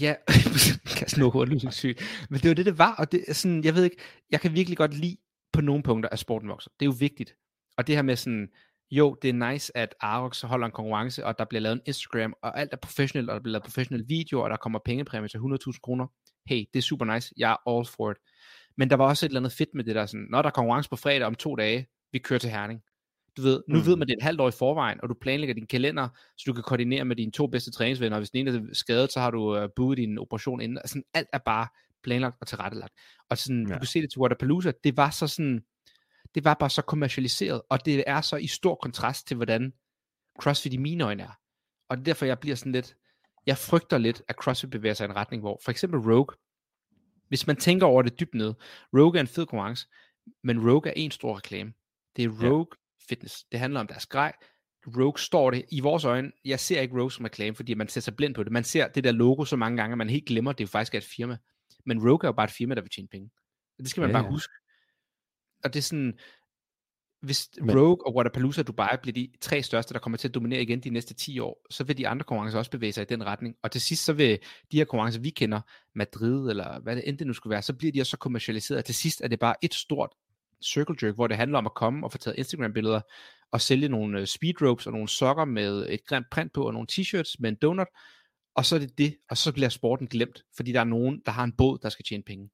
Ja, 0.00 0.14
kasse 0.98 1.20
Noko 1.20 1.38
og 1.38 1.46
Lusing 1.46 1.72
sygt. 1.72 2.26
Men 2.30 2.40
det 2.40 2.48
var 2.48 2.54
det, 2.54 2.66
det 2.66 2.78
var, 2.78 2.94
og 2.98 3.12
det 3.12 3.24
er 3.28 3.34
sådan, 3.34 3.64
jeg 3.64 3.74
ved 3.74 3.84
ikke, 3.84 3.96
jeg 4.30 4.40
kan 4.40 4.54
virkelig 4.54 4.76
godt 4.76 4.94
lide 4.94 5.16
på 5.52 5.60
nogle 5.60 5.82
punkter, 5.82 6.10
at 6.10 6.18
sporten 6.18 6.48
vokser. 6.48 6.70
Det 6.80 6.86
er 6.86 6.90
jo 6.90 6.96
vigtigt. 6.98 7.36
Og 7.76 7.86
det 7.86 7.94
her 7.94 8.02
med 8.02 8.16
sådan, 8.16 8.48
jo, 8.90 9.16
det 9.22 9.28
er 9.28 9.50
nice, 9.50 9.76
at 9.76 9.94
Arox 10.00 10.40
holder 10.40 10.66
en 10.66 10.72
konkurrence, 10.72 11.26
og 11.26 11.38
der 11.38 11.44
bliver 11.44 11.60
lavet 11.60 11.74
en 11.74 11.82
Instagram, 11.86 12.34
og 12.42 12.60
alt 12.60 12.72
er 12.72 12.76
professionelt, 12.76 13.30
og 13.30 13.34
der 13.34 13.40
bliver 13.42 13.52
lavet 13.52 13.64
professionelle 13.64 14.06
videoer, 14.08 14.44
og 14.44 14.50
der 14.50 14.56
kommer 14.56 14.78
pengepræmie 14.84 15.28
til 15.28 15.38
100.000 15.38 15.80
kroner. 15.82 16.06
Hey, 16.46 16.64
det 16.74 16.78
er 16.78 16.82
super 16.82 17.04
nice, 17.14 17.34
jeg 17.36 17.50
er 17.50 17.70
all 17.70 17.86
for 17.86 18.10
it. 18.10 18.16
Men 18.76 18.90
der 18.90 18.96
var 18.96 19.04
også 19.04 19.26
et 19.26 19.30
eller 19.30 19.40
andet 19.40 19.52
fedt 19.52 19.68
med 19.74 19.84
det 19.84 19.94
der, 19.94 20.06
sådan, 20.06 20.26
når 20.30 20.42
der 20.42 20.48
er 20.48 20.52
konkurrence 20.52 20.90
på 20.90 20.96
fredag 20.96 21.26
om 21.26 21.34
to 21.34 21.56
dage, 21.56 21.86
vi 22.12 22.18
kører 22.18 22.38
til 22.38 22.50
Herning. 22.50 22.80
Du 23.36 23.42
ved, 23.42 23.62
nu 23.68 23.78
mm. 23.78 23.86
ved 23.86 23.96
man 23.96 24.08
det 24.08 24.14
et 24.18 24.22
halvt 24.22 24.40
år 24.40 24.48
i 24.48 24.52
forvejen, 24.58 25.00
og 25.02 25.08
du 25.08 25.14
planlægger 25.20 25.54
din 25.54 25.66
kalender, 25.66 26.08
så 26.36 26.44
du 26.46 26.52
kan 26.52 26.62
koordinere 26.62 27.04
med 27.04 27.16
dine 27.16 27.32
to 27.32 27.46
bedste 27.46 27.70
træningsvenner, 27.70 28.16
og 28.16 28.20
hvis 28.20 28.30
den 28.30 28.48
ene 28.48 28.50
er 28.50 28.62
skadet, 28.72 29.12
så 29.12 29.20
har 29.20 29.30
du 29.30 29.62
uh, 29.62 29.68
booket 29.76 29.98
din 29.98 30.18
operation 30.18 30.60
inden. 30.60 30.78
Altså, 30.78 31.02
alt 31.14 31.28
er 31.32 31.38
bare 31.38 31.68
planlagt 32.02 32.36
og 32.40 32.46
tilrettelagt. 32.46 32.92
Og 33.30 33.38
sådan, 33.38 33.66
ja. 33.68 33.74
du 33.74 33.78
kan 33.78 33.86
se 33.86 34.02
det 34.02 34.10
til 34.10 34.20
Waterpalooza, 34.20 34.72
det 34.84 34.96
var 34.96 35.10
så 35.10 35.26
sådan, 35.26 35.60
det 36.36 36.44
var 36.44 36.54
bare 36.54 36.70
så 36.70 36.82
kommercialiseret, 36.82 37.62
og 37.68 37.84
det 37.84 38.04
er 38.06 38.20
så 38.20 38.36
i 38.36 38.46
stor 38.46 38.74
kontrast 38.74 39.26
til, 39.26 39.36
hvordan 39.36 39.72
CrossFit 40.40 40.72
i 40.72 40.76
mine 40.76 41.04
øjne 41.04 41.22
er. 41.22 41.38
Og 41.88 41.96
det 41.96 42.02
er 42.02 42.04
derfor, 42.04 42.26
jeg 42.26 42.38
bliver 42.38 42.56
sådan 42.56 42.72
lidt, 42.72 42.96
jeg 43.46 43.58
frygter 43.58 43.98
lidt, 43.98 44.22
at 44.28 44.36
CrossFit 44.36 44.70
bevæger 44.70 44.94
sig 44.94 45.04
i 45.04 45.10
en 45.10 45.16
retning, 45.16 45.42
hvor 45.42 45.60
for 45.64 45.70
eksempel 45.70 46.00
Rogue, 46.00 46.36
hvis 47.28 47.46
man 47.46 47.56
tænker 47.56 47.86
over 47.86 48.02
det 48.02 48.20
dybt 48.20 48.34
ned, 48.34 48.54
Rogue 48.94 49.16
er 49.16 49.20
en 49.20 49.26
fed 49.26 49.46
konkurrence, 49.46 49.88
men 50.42 50.70
Rogue 50.70 50.88
er 50.88 50.92
en 50.96 51.10
stor 51.10 51.36
reklame. 51.36 51.72
Det 52.16 52.24
er 52.24 52.28
Rogue 52.28 52.66
ja. 52.72 53.06
Fitness. 53.08 53.44
Det 53.52 53.60
handler 53.60 53.80
om 53.80 53.86
deres 53.86 54.06
grej. 54.06 54.32
Rogue 54.86 55.18
står 55.18 55.50
det 55.50 55.64
i 55.70 55.80
vores 55.80 56.04
øjne. 56.04 56.32
Jeg 56.44 56.60
ser 56.60 56.80
ikke 56.80 56.94
Rogue 56.94 57.12
som 57.12 57.24
reklame, 57.24 57.56
fordi 57.56 57.74
man 57.74 57.88
ser 57.88 58.00
sig 58.00 58.16
blind 58.16 58.34
på 58.34 58.44
det. 58.44 58.52
Man 58.52 58.64
ser 58.64 58.88
det 58.88 59.04
der 59.04 59.12
logo 59.12 59.44
så 59.44 59.56
mange 59.56 59.76
gange, 59.76 59.92
at 59.92 59.98
man 59.98 60.10
helt 60.10 60.26
glemmer, 60.26 60.50
at 60.50 60.58
det 60.58 60.68
faktisk 60.68 60.94
er 60.94 60.98
et 60.98 61.04
firma. 61.16 61.36
Men 61.86 61.98
Rogue 62.00 62.24
er 62.24 62.28
jo 62.28 62.32
bare 62.32 62.44
et 62.44 62.50
firma, 62.50 62.74
der 62.74 62.80
vil 62.80 62.90
tjene 62.90 63.08
penge. 63.08 63.30
Det 63.78 63.90
skal 63.90 64.00
man 64.00 64.10
ja, 64.10 64.20
bare 64.20 64.30
huske 64.30 64.52
og 65.64 65.74
det 65.74 65.78
er 65.78 65.82
sådan, 65.82 66.18
hvis 67.20 67.48
Men... 67.60 67.78
Rogue 67.78 68.06
og 68.06 68.16
Waterpalooza 68.16 68.60
og 68.60 68.66
Dubai 68.66 68.96
bliver 69.02 69.14
de 69.14 69.30
tre 69.40 69.62
største, 69.62 69.94
der 69.94 70.00
kommer 70.00 70.16
til 70.16 70.28
at 70.28 70.34
dominere 70.34 70.62
igen 70.62 70.80
de 70.80 70.90
næste 70.90 71.14
10 71.14 71.38
år, 71.38 71.66
så 71.70 71.84
vil 71.84 71.98
de 71.98 72.08
andre 72.08 72.24
konkurrencer 72.24 72.58
også 72.58 72.70
bevæge 72.70 72.92
sig 72.92 73.02
i 73.02 73.04
den 73.04 73.26
retning. 73.26 73.56
Og 73.62 73.70
til 73.70 73.80
sidst 73.80 74.04
så 74.04 74.12
vil 74.12 74.38
de 74.72 74.76
her 74.76 74.84
konkurrencer, 74.84 75.20
vi 75.20 75.30
kender, 75.30 75.60
Madrid 75.94 76.50
eller 76.50 76.80
hvad 76.80 76.96
det 76.96 77.08
end 77.08 77.18
det 77.18 77.26
nu 77.26 77.32
skulle 77.32 77.50
være, 77.50 77.62
så 77.62 77.72
bliver 77.72 77.92
de 77.92 78.00
også 78.00 78.10
så 78.10 78.16
kommercialiseret, 78.16 78.84
til 78.84 78.94
sidst 78.94 79.20
er 79.20 79.28
det 79.28 79.38
bare 79.38 79.54
et 79.62 79.74
stort 79.74 80.10
circle 80.64 80.96
jerk, 81.02 81.14
hvor 81.14 81.26
det 81.26 81.36
handler 81.36 81.58
om 81.58 81.66
at 81.66 81.74
komme 81.74 82.06
og 82.06 82.12
få 82.12 82.18
taget 82.18 82.38
Instagram-billeder 82.38 83.00
og 83.52 83.60
sælge 83.60 83.88
nogle 83.88 84.20
øh, 84.20 84.26
speed 84.26 84.62
ropes 84.62 84.86
og 84.86 84.92
nogle 84.92 85.08
sokker 85.08 85.44
med 85.44 85.86
et 85.88 86.06
grimt 86.06 86.26
print 86.30 86.52
på 86.52 86.66
og 86.66 86.72
nogle 86.72 86.88
t-shirts 86.92 87.34
med 87.38 87.50
en 87.50 87.56
donut, 87.62 87.88
og 88.54 88.64
så 88.64 88.74
er 88.74 88.78
det 88.78 88.98
det, 88.98 89.16
og 89.30 89.36
så 89.36 89.52
bliver 89.52 89.68
sporten 89.68 90.06
glemt, 90.06 90.42
fordi 90.56 90.72
der 90.72 90.80
er 90.80 90.84
nogen, 90.84 91.22
der 91.26 91.32
har 91.32 91.44
en 91.44 91.52
båd, 91.52 91.78
der 91.82 91.88
skal 91.88 92.04
tjene 92.04 92.22
penge. 92.22 92.50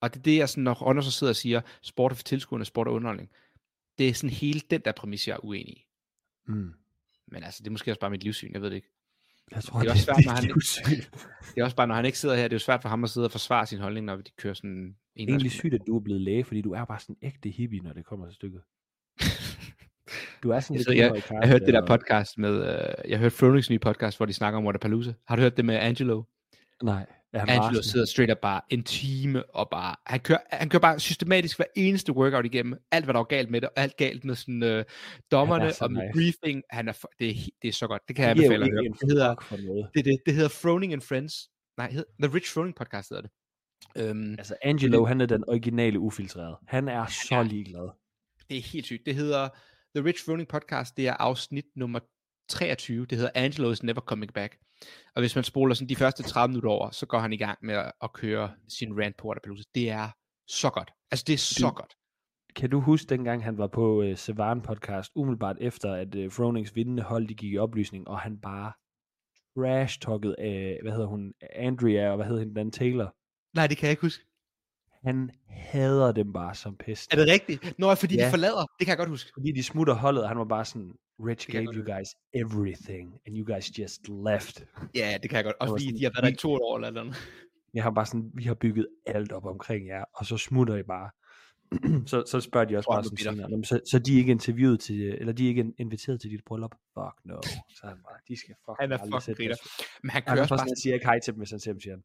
Og 0.00 0.14
det 0.14 0.20
er 0.20 0.22
det, 0.22 0.36
jeg 0.36 0.48
sådan, 0.48 0.64
når 0.64 1.00
så 1.00 1.10
sidder 1.10 1.30
og 1.30 1.36
siger, 1.36 1.60
sport 1.82 2.12
er 2.12 2.16
for 2.16 2.22
tilskuerne, 2.22 2.64
sport 2.64 2.86
er 2.86 2.90
underholdning. 2.90 3.30
Det 3.98 4.08
er 4.08 4.14
sådan 4.14 4.30
hele 4.30 4.60
den 4.70 4.80
der 4.84 4.92
præmis, 4.92 5.28
jeg 5.28 5.34
er 5.34 5.44
uenig 5.44 5.72
i. 5.76 5.86
Mm. 6.46 6.72
Men 7.26 7.42
altså, 7.42 7.62
det 7.62 7.66
er 7.66 7.70
måske 7.70 7.90
også 7.90 8.00
bare 8.00 8.10
mit 8.10 8.22
livssyn, 8.22 8.52
jeg 8.52 8.62
ved 8.62 8.70
det 8.70 8.76
ikke. 8.76 8.90
Jeg 9.50 9.62
tror, 9.62 9.80
det 9.80 9.88
er, 9.88 9.92
også 9.92 10.04
svært, 10.04 10.24
når 10.24 10.32
han, 10.32 10.44
det 11.54 11.60
er 11.60 11.64
også 11.64 11.76
bare, 11.76 11.86
når 11.86 11.94
han 11.94 12.04
ikke 12.04 12.18
sidder 12.18 12.34
her, 12.34 12.42
det 12.42 12.52
er 12.52 12.54
jo 12.54 12.58
svært 12.58 12.82
for 12.82 12.88
ham 12.88 13.04
at 13.04 13.10
sidde 13.10 13.24
og 13.24 13.30
forsvare 13.30 13.66
sin 13.66 13.78
holdning, 13.78 14.06
når 14.06 14.16
de 14.16 14.30
kører 14.36 14.54
sådan 14.54 14.70
en... 14.70 14.86
Det 14.86 15.22
er 15.22 15.28
egentlig 15.28 15.50
sygt, 15.52 15.74
at 15.74 15.80
du 15.86 15.96
er 15.96 16.00
blevet 16.00 16.20
læge, 16.20 16.44
fordi 16.44 16.62
du 16.62 16.72
er 16.72 16.84
bare 16.84 17.00
sådan 17.00 17.16
en 17.22 17.26
ægte 17.26 17.48
hippie, 17.50 17.80
når 17.80 17.92
det 17.92 18.04
kommer 18.04 18.26
til 18.26 18.34
stykket. 18.34 18.62
Du 20.42 20.50
er 20.50 20.60
sådan 20.60 20.76
jeg, 20.76 20.86
lidt 20.88 20.98
jeg, 20.98 21.14
jeg, 21.14 21.40
jeg 21.40 21.48
hørte 21.48 21.66
det 21.66 21.74
der 21.74 21.86
podcast 21.86 22.38
med, 22.38 22.58
uh, 22.60 23.10
jeg 23.10 23.18
hørte 23.18 23.36
Fronings 23.36 23.70
nye 23.70 23.78
podcast, 23.78 24.16
hvor 24.16 24.26
de 24.26 24.32
snakker 24.32 24.58
om 24.58 24.66
Waterpalooza. 24.66 25.12
Har 25.26 25.36
du 25.36 25.42
hørt 25.42 25.56
det 25.56 25.64
med 25.64 25.74
Angelo? 25.74 26.22
Nej. 26.82 27.06
Angelo 27.32 27.82
sidder 27.82 28.06
straight 28.06 28.32
up 28.32 28.38
bare 28.38 28.60
en 28.70 28.82
time 28.84 29.50
og 29.50 29.68
bare, 29.70 29.96
han 30.06 30.20
kører, 30.20 30.38
han 30.52 30.68
kører 30.68 30.80
bare 30.80 31.00
systematisk 31.00 31.58
hver 31.58 31.66
eneste 31.76 32.12
workout 32.12 32.44
igennem, 32.44 32.74
alt 32.90 33.04
hvad 33.04 33.14
der 33.14 33.18
var 33.18 33.24
galt 33.24 33.50
med 33.50 33.60
det, 33.60 33.68
og 33.68 33.82
alt 33.82 33.96
galt 33.96 34.24
med 34.24 34.34
sådan 34.34 34.62
øh, 34.62 34.84
dommerne 35.30 35.72
og 35.80 35.92
med 35.92 36.02
nice. 36.02 36.12
briefing, 36.12 36.62
han 36.70 36.88
er, 36.88 36.92
det, 37.18 37.30
er, 37.30 37.34
det 37.62 37.68
er 37.68 37.72
så 37.72 37.86
godt, 37.86 38.02
det 38.08 38.16
kan 38.16 38.22
jeg 38.22 38.30
anbefale 38.30 38.64
at 38.64 38.70
høre. 38.70 38.82
Det 38.82 39.10
hedder, 39.10 39.34
det, 39.94 40.04
det, 40.04 40.18
det 40.26 40.34
hedder 40.34 40.48
Froning 40.48 40.92
and 40.92 41.02
Friends, 41.02 41.34
nej, 41.78 41.90
hedder, 41.90 42.10
The 42.22 42.34
Rich 42.34 42.54
Froning 42.54 42.74
Podcast 42.74 43.08
hedder 43.08 43.22
det. 43.22 43.30
Um, 44.10 44.30
altså 44.30 44.56
Angelo, 44.62 45.04
han 45.04 45.20
er 45.20 45.26
den 45.26 45.44
originale 45.48 45.98
ufiltrerede. 45.98 46.58
Han 46.66 46.88
er 46.88 47.06
så 47.06 47.42
ligeglad. 47.42 47.90
Det 48.50 48.56
er 48.56 48.62
helt 48.62 48.84
sygt. 48.86 49.06
Det 49.06 49.14
hedder 49.14 49.48
The 49.96 50.04
Rich 50.04 50.28
Running 50.28 50.48
Podcast. 50.48 50.96
Det 50.96 51.08
er 51.08 51.12
afsnit 51.12 51.64
nummer 51.76 52.00
23. 52.48 53.06
Det 53.06 53.18
hedder 53.18 53.30
Angelo 53.34 53.70
is 53.70 53.82
never 53.82 54.00
coming 54.00 54.32
back. 54.32 54.58
Og 55.14 55.22
hvis 55.22 55.34
man 55.34 55.44
spoler 55.44 55.74
sådan 55.74 55.88
de 55.88 55.96
første 55.96 56.22
30 56.22 56.48
minutter 56.48 56.70
over, 56.70 56.90
så 56.90 57.06
går 57.06 57.18
han 57.18 57.32
i 57.32 57.36
gang 57.36 57.58
med 57.62 57.74
at, 57.74 57.92
at 58.02 58.12
køre 58.12 58.52
sin 58.68 59.00
rant 59.02 59.16
på 59.16 59.28
Waterpalooza. 59.28 59.62
Det 59.74 59.90
er 59.90 60.08
så 60.48 60.70
godt. 60.70 60.90
Altså, 61.10 61.24
det 61.26 61.32
er 61.32 61.38
så 61.38 61.66
Du- 61.68 61.74
godt. 61.74 61.94
Kan 62.56 62.70
du 62.70 62.80
huske 62.80 63.08
dengang, 63.08 63.44
han 63.44 63.58
var 63.58 63.66
på 63.66 64.02
uh, 64.02 64.16
Savan 64.16 64.60
podcast, 64.62 65.12
umiddelbart 65.14 65.56
efter, 65.60 65.92
at 65.94 66.14
uh, 66.14 66.32
Fronings 66.32 66.76
vindende 66.76 67.02
hold, 67.02 67.28
de 67.28 67.34
gik 67.34 67.52
i 67.52 67.58
oplysning, 67.58 68.08
og 68.08 68.18
han 68.20 68.40
bare 68.40 68.72
trash-talkede 69.58 70.34
af, 70.38 70.78
hvad 70.82 70.92
hedder 70.92 71.06
hun, 71.06 71.34
Andrea, 71.52 72.10
og 72.10 72.16
hvad 72.16 72.26
hedder 72.26 72.40
hende, 72.40 72.54
Dan 72.54 72.70
Taylor. 72.70 73.14
Nej, 73.54 73.66
det 73.66 73.76
kan 73.76 73.86
jeg 73.86 73.90
ikke 73.90 74.02
huske. 74.02 74.24
Han 75.06 75.30
hader 75.48 76.12
dem 76.12 76.32
bare 76.32 76.54
som 76.54 76.76
pest. 76.76 77.12
Er 77.12 77.16
det 77.16 77.26
rigtigt? 77.28 77.78
Nå, 77.78 77.94
fordi 77.94 78.16
ja. 78.16 78.24
De 78.26 78.30
forlader. 78.30 78.66
Det 78.78 78.86
kan 78.86 78.88
jeg 78.88 78.96
godt 78.96 79.08
huske. 79.08 79.30
Fordi 79.34 79.52
de 79.52 79.62
smutter 79.62 79.94
holdet, 79.94 80.22
og 80.22 80.28
han 80.28 80.38
var 80.38 80.44
bare 80.44 80.64
sådan, 80.64 80.92
Rich 81.20 81.50
gave 81.50 81.64
you 81.74 81.84
guys 81.94 82.08
everything, 82.34 83.14
and 83.26 83.36
you 83.38 83.54
guys 83.54 83.78
just 83.78 84.00
left. 84.08 84.64
Ja, 84.94 85.18
det 85.22 85.30
kan 85.30 85.36
jeg 85.36 85.44
godt. 85.44 85.56
Også 85.60 85.70
var 85.70 85.74
fordi 85.74 85.84
sådan, 85.84 85.98
de 85.98 86.04
har 86.04 86.10
været 86.14 86.22
der 86.24 86.30
i 86.30 86.36
to 86.36 86.52
år 86.52 86.76
eller 86.76 86.90
noget. 86.90 87.16
Jeg 87.74 87.82
har 87.82 87.90
bare 87.90 88.06
sådan, 88.06 88.30
vi 88.34 88.44
har 88.44 88.54
bygget 88.54 88.86
alt 89.06 89.32
op 89.32 89.44
omkring 89.44 89.86
jer, 89.88 90.04
og 90.14 90.26
så 90.26 90.36
smutter 90.36 90.76
I 90.76 90.82
bare. 90.82 91.10
så, 92.10 92.24
så 92.30 92.40
spørger 92.40 92.66
de 92.66 92.76
også 92.76 92.88
bare 92.88 92.96
han 92.96 93.04
sådan 93.04 93.18
senere, 93.18 93.50
"Nå, 93.50 93.56
men 93.56 93.64
så, 93.64 93.80
så 93.90 93.98
de 93.98 94.14
er 94.14 94.18
ikke 94.18 94.30
interviewet 94.30 94.80
til, 94.80 95.00
eller 95.20 95.32
de 95.32 95.44
er 95.44 95.48
ikke 95.48 95.72
inviteret 95.78 96.20
til 96.20 96.30
dit 96.30 96.40
bryllup? 96.46 96.74
Fuck 96.94 97.16
no. 97.24 97.36
Så 97.70 97.86
han 97.86 97.96
bare, 98.06 98.18
de 98.28 98.36
skal 98.38 98.54
fucking 98.64 98.76
Han 98.80 98.92
er 98.92 98.98
fucking 98.98 99.36
griner. 99.36 99.56
Men 100.02 100.10
han 100.10 100.22
Han 100.22 100.22
kører 100.22 100.36
er 100.36 100.42
også 100.42 100.56
bare 100.56 100.66
jeg 100.68 100.76
siger 100.82 100.94
ikke 100.94 101.06
hej 101.06 101.18
til 101.20 101.32
dem, 101.32 101.38
hvis 101.38 101.50
han 101.50 101.60
ser 101.60 101.72
dem, 101.72 101.80
siger 101.80 101.94
han. 101.94 102.02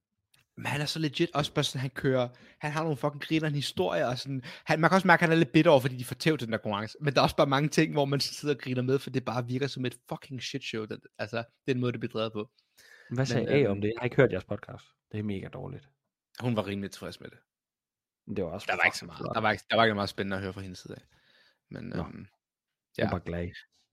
Men 0.58 0.66
han 0.66 0.82
er 0.82 0.86
så 0.86 1.00
legit 1.00 1.30
også 1.34 1.54
bare 1.54 1.64
sådan, 1.64 1.82
han 1.82 1.90
kører, 1.90 2.30
han 2.60 2.72
har 2.72 2.82
nogle 2.82 2.98
fucking 2.98 3.24
griner 3.24 3.48
en 3.48 3.56
historie, 3.56 4.08
og 4.08 4.18
sådan, 4.20 4.44
han, 4.66 4.80
man 4.80 4.90
kan 4.90 4.96
også 4.96 5.08
mærke, 5.08 5.24
at 5.24 5.30
han 5.30 5.32
er 5.32 5.40
lidt 5.40 5.52
bitter 5.52 5.72
over, 5.72 5.80
fordi 5.80 5.98
de 5.98 6.06
får 6.06 6.16
tæv 6.16 6.38
til 6.38 6.48
den 6.48 6.54
der 6.54 6.58
konkurrence, 6.60 6.98
men 7.02 7.14
der 7.14 7.20
er 7.20 7.24
også 7.24 7.36
bare 7.36 7.48
mange 7.48 7.70
ting, 7.70 7.94
hvor 7.94 8.06
man 8.06 8.20
sidder 8.20 8.56
og 8.56 8.62
griner 8.62 8.82
med, 8.82 9.00
for 9.00 9.10
det 9.10 9.26
bare 9.26 9.48
virker 9.48 9.68
som 9.68 9.86
et 9.86 9.96
fucking 10.10 10.44
shit 10.44 10.64
show, 10.64 10.86
den, 10.86 11.00
altså, 11.18 11.44
den 11.68 11.80
måde, 11.80 11.92
det 11.92 12.00
bliver 12.00 12.14
drevet 12.14 12.34
på. 12.34 12.50
Hvad 13.12 13.26
sagde 13.26 13.46
Men, 13.46 13.54
A 13.56 13.60
øhm, 13.60 13.72
om 13.72 13.82
det? 13.82 13.88
Jeg 13.88 13.94
har 13.98 14.04
ikke 14.06 14.16
hørt 14.16 14.32
jeres 14.32 14.44
podcast. 14.46 14.86
Det 15.12 15.20
er 15.20 15.24
mega 15.24 15.48
dårligt. 15.48 15.90
Hun 16.40 16.56
var 16.56 16.68
rimelig 16.68 16.92
tilfreds 16.92 17.20
med 17.20 17.30
det. 17.30 17.38
Det 18.36 18.44
var 18.44 18.50
også 18.50 18.68
Der 18.70 18.76
var 18.76 18.84
ikke 18.84 18.98
så 18.98 19.06
meget, 19.06 19.28
der 19.34 19.42
var 19.42 19.52
ikke, 19.52 19.64
der 19.70 19.76
var 19.76 19.84
ikke 19.84 19.96
meget 19.96 20.10
spændende 20.10 20.38
at 20.38 20.44
høre 20.44 20.54
fra 20.54 20.62
hendes 20.62 20.80
side 20.80 20.96
af. 20.96 21.02
Men, 21.72 21.84
Nå. 21.84 22.00
øhm, 22.04 22.28
Jeg 22.98 23.06
ja. 23.06 23.10
var 23.12 23.20
glad. 23.20 23.50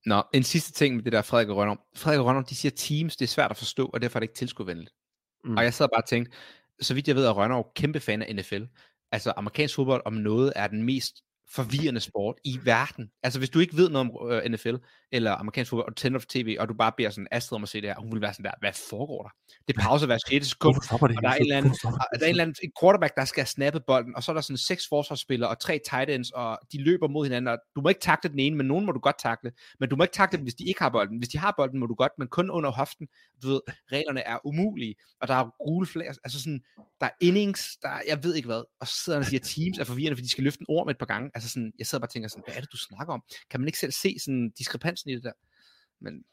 Nå, 0.07 0.23
en 0.35 0.42
sidste 0.42 0.73
ting 0.73 0.97
med 0.97 1.05
det 1.05 1.12
der 1.12 1.23
Frederik 1.23 1.49
og 1.49 1.57
Rønner. 1.57 1.77
Frederik 1.97 2.21
og 2.21 2.27
Rønner, 2.27 2.42
de 2.42 2.55
siger 2.55 2.73
teams, 2.77 3.16
det 3.16 3.25
er 3.25 3.29
svært 3.29 3.51
at 3.51 3.57
forstå, 3.57 3.87
og 3.87 4.03
derfor 4.03 4.18
er 4.18 4.21
det 4.21 4.25
ikke 4.25 4.35
tilskuervenligt. 4.35 4.90
Mm. 5.44 5.57
Og 5.57 5.64
jeg 5.64 5.74
sad 5.74 5.88
bare 5.88 6.03
og 6.03 6.09
tænkte, 6.09 6.33
så 6.81 6.94
vidt 6.94 7.09
jeg 7.09 7.16
ved, 7.16 7.24
er 7.24 7.31
Rønner 7.31 7.62
kæmpe 7.74 8.01
fan 8.01 8.22
af 8.22 8.37
NFL. 8.37 8.62
Altså, 9.12 9.33
amerikansk 9.37 9.74
fodbold 9.74 10.03
om 10.05 10.12
noget 10.12 10.53
er 10.57 10.66
den 10.66 10.83
mest 10.83 11.24
forvirrende 11.55 12.01
sport 12.01 12.37
i 12.45 12.59
verden. 12.65 13.11
Altså, 13.23 13.39
hvis 13.39 13.51
du 13.51 13.59
ikke 13.59 13.77
ved 13.77 13.91
noget 13.91 14.11
om 14.11 14.31
øh, 14.33 14.45
NFL 14.45 14.75
eller 15.13 15.33
amerikansk 15.33 15.71
fodbold, 15.71 15.87
og 15.87 15.97
du 15.97 16.01
tænder 16.01 16.19
for 16.19 16.27
tv, 16.31 16.57
og 16.61 16.69
du 16.69 16.75
bare 16.75 16.93
beder 16.97 17.11
sådan 17.11 17.29
Astrid 17.31 17.57
om 17.57 17.63
at 17.63 17.69
se 17.69 17.81
det 17.81 17.89
her, 17.89 18.01
hun 18.01 18.13
vil 18.13 18.21
være 18.21 18.33
sådan 18.33 18.45
der, 18.45 18.53
hvad 18.61 18.73
foregår 18.91 19.23
der? 19.23 19.31
Det 19.69 19.77
pauser 19.77 20.07
hver 20.07 20.19
6. 20.29 20.47
sekund, 20.47 20.77
og 20.91 21.09
der 21.09 21.29
er 21.29 21.35
en 21.35 21.43
eller 21.43 21.57
anden, 21.57 21.73
der 21.73 21.89
er 22.13 22.25
en 22.25 22.29
eller 22.29 22.43
anden 22.43 22.57
en 22.63 22.73
quarterback, 22.81 23.17
der 23.17 23.25
skal 23.25 23.47
snappe 23.47 23.81
bolden, 23.87 24.17
og 24.17 24.23
så 24.23 24.33
er 24.33 24.35
der 24.35 24.41
sådan 24.41 24.57
seks 24.57 24.89
forsvarsspillere 24.89 25.51
og 25.51 25.61
tre 25.61 25.81
tight 25.91 26.11
ends, 26.11 26.31
og 26.31 26.59
de 26.73 26.83
løber 26.83 27.09
mod 27.09 27.27
hinanden, 27.27 27.49
og 27.49 27.59
du 27.77 27.81
må 27.81 27.89
ikke 27.89 28.01
takle 28.01 28.31
den 28.31 28.39
ene, 28.39 28.57
men 28.57 28.67
nogen 28.67 28.87
må 28.87 28.93
du 28.93 29.01
godt 29.01 29.19
takle, 29.19 29.53
men 29.81 29.89
du 29.89 29.97
må 29.97 30.05
ikke 30.05 30.15
takle 30.15 30.37
dem, 30.37 30.43
hvis 30.43 30.55
de 30.55 30.65
ikke 30.65 30.83
har 30.83 30.89
bolden. 30.89 31.19
Hvis 31.19 31.29
de 31.29 31.39
har 31.39 31.55
bolden, 31.57 31.81
må 31.81 31.87
du 31.87 31.95
godt, 31.95 32.13
men 32.19 32.29
kun 32.29 32.51
under 32.51 32.71
hoften. 32.71 33.09
Du 33.43 33.49
ved, 33.49 33.61
reglerne 33.93 34.21
er 34.21 34.39
umulige, 34.47 34.95
og 35.21 35.29
der 35.29 35.35
er 35.35 35.65
gule 35.65 35.87
flag, 35.87 36.07
altså 36.09 36.43
sådan, 36.43 36.61
der 37.01 37.07
er 37.07 37.11
innings, 37.21 37.77
der 37.83 37.89
er, 37.89 38.01
jeg 38.07 38.25
ved 38.25 38.35
ikke 38.35 38.47
hvad, 38.47 38.63
og 38.81 38.87
så 38.87 38.95
sidder 39.05 39.19
han 39.19 39.23
og 39.23 39.27
siger, 39.27 39.41
teams 39.41 39.79
er 39.79 39.85
forvirrende, 39.85 40.17
fordi 40.17 40.25
de 40.25 40.31
skal 40.31 40.45
løfte 40.45 40.61
en 40.61 40.67
ord 40.69 40.87
med 40.87 40.95
et 40.95 40.99
par 40.99 41.07
gange. 41.07 41.31
Altså 41.35 41.49
sådan, 41.49 41.73
jeg 41.79 41.87
sidder 41.87 42.01
bare 42.01 42.07
og 42.07 42.13
tænker 42.13 42.29
sådan, 42.29 42.45
hvad 42.47 42.57
er 42.57 42.61
det, 42.61 42.73
du 42.73 42.77
snakker 42.77 43.15
om? 43.15 43.23
Kan 43.51 43.61
man 43.61 43.69
ikke 43.69 43.79
selv 43.79 43.93
se 43.93 44.17
sådan 44.25 44.51
diskrepansen 44.59 45.11
i 45.11 45.15
det 45.15 45.25
der? 45.25 45.33
Men 46.01 46.25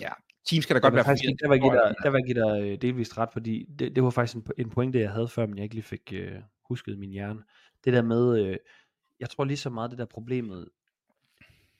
ja, 0.00 0.10
teams 0.48 0.66
kan 0.66 0.76
da 0.76 0.80
godt 0.80 0.92
der 0.92 0.96
være 0.96 1.04
faktisk, 1.04 1.40
der 1.40 1.48
var 1.48 1.54
jeg 1.54 1.62
dig, 1.62 1.94
der 2.02 2.10
var 2.10 2.20
give 2.26 2.40
dig 2.44 2.62
øh, 2.62 2.82
delvist 2.82 3.18
ret, 3.18 3.28
fordi 3.32 3.66
det, 3.78 3.96
det 3.96 4.02
var 4.02 4.10
faktisk 4.10 4.36
en, 4.36 4.46
en 4.58 4.70
pointe, 4.70 5.00
jeg 5.00 5.10
havde 5.10 5.28
før, 5.28 5.46
men 5.46 5.56
jeg 5.56 5.62
ikke 5.64 5.74
lige 5.74 5.84
fik 5.84 6.12
øh, 6.12 6.32
husket 6.68 6.98
min 6.98 7.10
hjerne. 7.10 7.42
Det 7.84 7.92
der 7.92 8.02
med, 8.02 8.46
øh, 8.46 8.56
jeg 9.20 9.30
tror 9.30 9.44
lige 9.44 9.56
så 9.56 9.70
meget 9.70 9.90
det 9.90 9.98
der 9.98 10.04
problemet, 10.04 10.68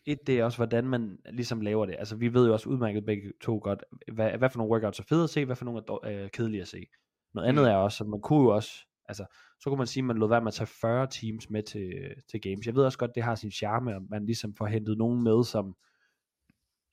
et 0.07 0.27
det 0.27 0.39
er 0.39 0.45
også, 0.45 0.59
hvordan 0.59 0.85
man 0.85 1.19
ligesom 1.31 1.61
laver 1.61 1.87
det. 1.87 1.97
Altså 1.99 2.17
vi 2.17 2.35
ved 2.35 2.47
jo 2.47 2.53
også 2.53 2.69
udmærket 2.69 3.05
begge 3.05 3.33
to 3.41 3.61
godt, 3.63 3.85
hvad, 4.13 4.31
hvad 4.39 4.51
for 4.51 4.59
nogle 4.59 4.73
workouts 4.73 4.99
er 4.99 5.05
fede 5.09 5.25
at 5.25 5.31
se, 5.31 5.45
hvad 5.45 5.57
for 5.57 5.65
nogle 5.65 5.83
er 5.89 6.25
øh, 6.25 6.31
kedelige 6.31 6.63
at 6.63 6.69
se. 6.69 6.87
Noget 7.35 7.49
andet 7.49 7.63
Mm. 7.65 7.69
er 7.69 7.75
også, 7.75 8.05
at 8.05 8.11
man 8.11 8.21
kunne 8.21 8.43
jo 8.43 8.49
også, 8.55 8.71
altså 9.09 9.27
så 9.61 9.71
kunne 9.71 9.79
man 9.79 9.87
sige, 9.87 10.01
at 10.03 10.05
man 10.07 10.17
lod 10.19 10.29
være 10.29 10.41
med 10.41 10.49
at 10.49 10.55
tage 10.55 10.67
40 10.67 11.07
teams 11.11 11.51
med 11.51 11.63
til, 11.63 11.93
til 12.31 12.41
games. 12.41 12.67
Jeg 12.67 12.75
ved 12.75 12.85
også 12.85 12.99
godt, 12.99 13.15
det 13.15 13.23
har 13.23 13.35
sin 13.35 13.51
charme, 13.51 13.95
at 13.97 14.03
man 14.11 14.27
ligesom 14.27 14.55
får 14.55 14.67
hentet 14.67 14.99
nogen 14.99 15.23
med, 15.23 15.45
som, 15.45 15.77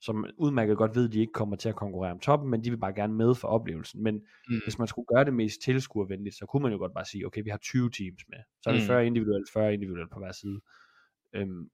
som 0.00 0.26
udmærket 0.38 0.76
godt 0.76 0.94
ved, 0.96 1.06
at 1.06 1.12
de 1.12 1.20
ikke 1.20 1.32
kommer 1.32 1.56
til 1.56 1.68
at 1.68 1.76
konkurrere 1.76 2.12
om 2.12 2.18
toppen, 2.20 2.50
men 2.50 2.64
de 2.64 2.70
vil 2.70 2.76
bare 2.76 2.92
gerne 2.94 3.14
med 3.14 3.34
for 3.34 3.48
oplevelsen. 3.48 4.02
Men 4.02 4.14
Mm. 4.48 4.60
hvis 4.64 4.78
man 4.78 4.88
skulle 4.88 5.06
gøre 5.14 5.24
det 5.24 5.34
mest 5.34 5.60
tilskuervenligt, 5.62 6.34
så 6.36 6.46
kunne 6.46 6.62
man 6.62 6.72
jo 6.72 6.78
godt 6.78 6.94
bare 6.94 7.04
sige, 7.04 7.26
okay, 7.26 7.42
vi 7.44 7.50
har 7.50 7.58
20 7.58 7.90
teams 7.90 8.22
med. 8.28 8.38
Så 8.62 8.70
er 8.70 8.74
det 8.74 8.82
Mm. 8.82 8.86
40 8.86 9.06
individuelt, 9.06 9.50
40 9.52 9.74
individuelt 9.74 10.10
på 10.10 10.18
hver 10.18 10.32
side. 10.32 10.60
Øhm, 11.32 11.70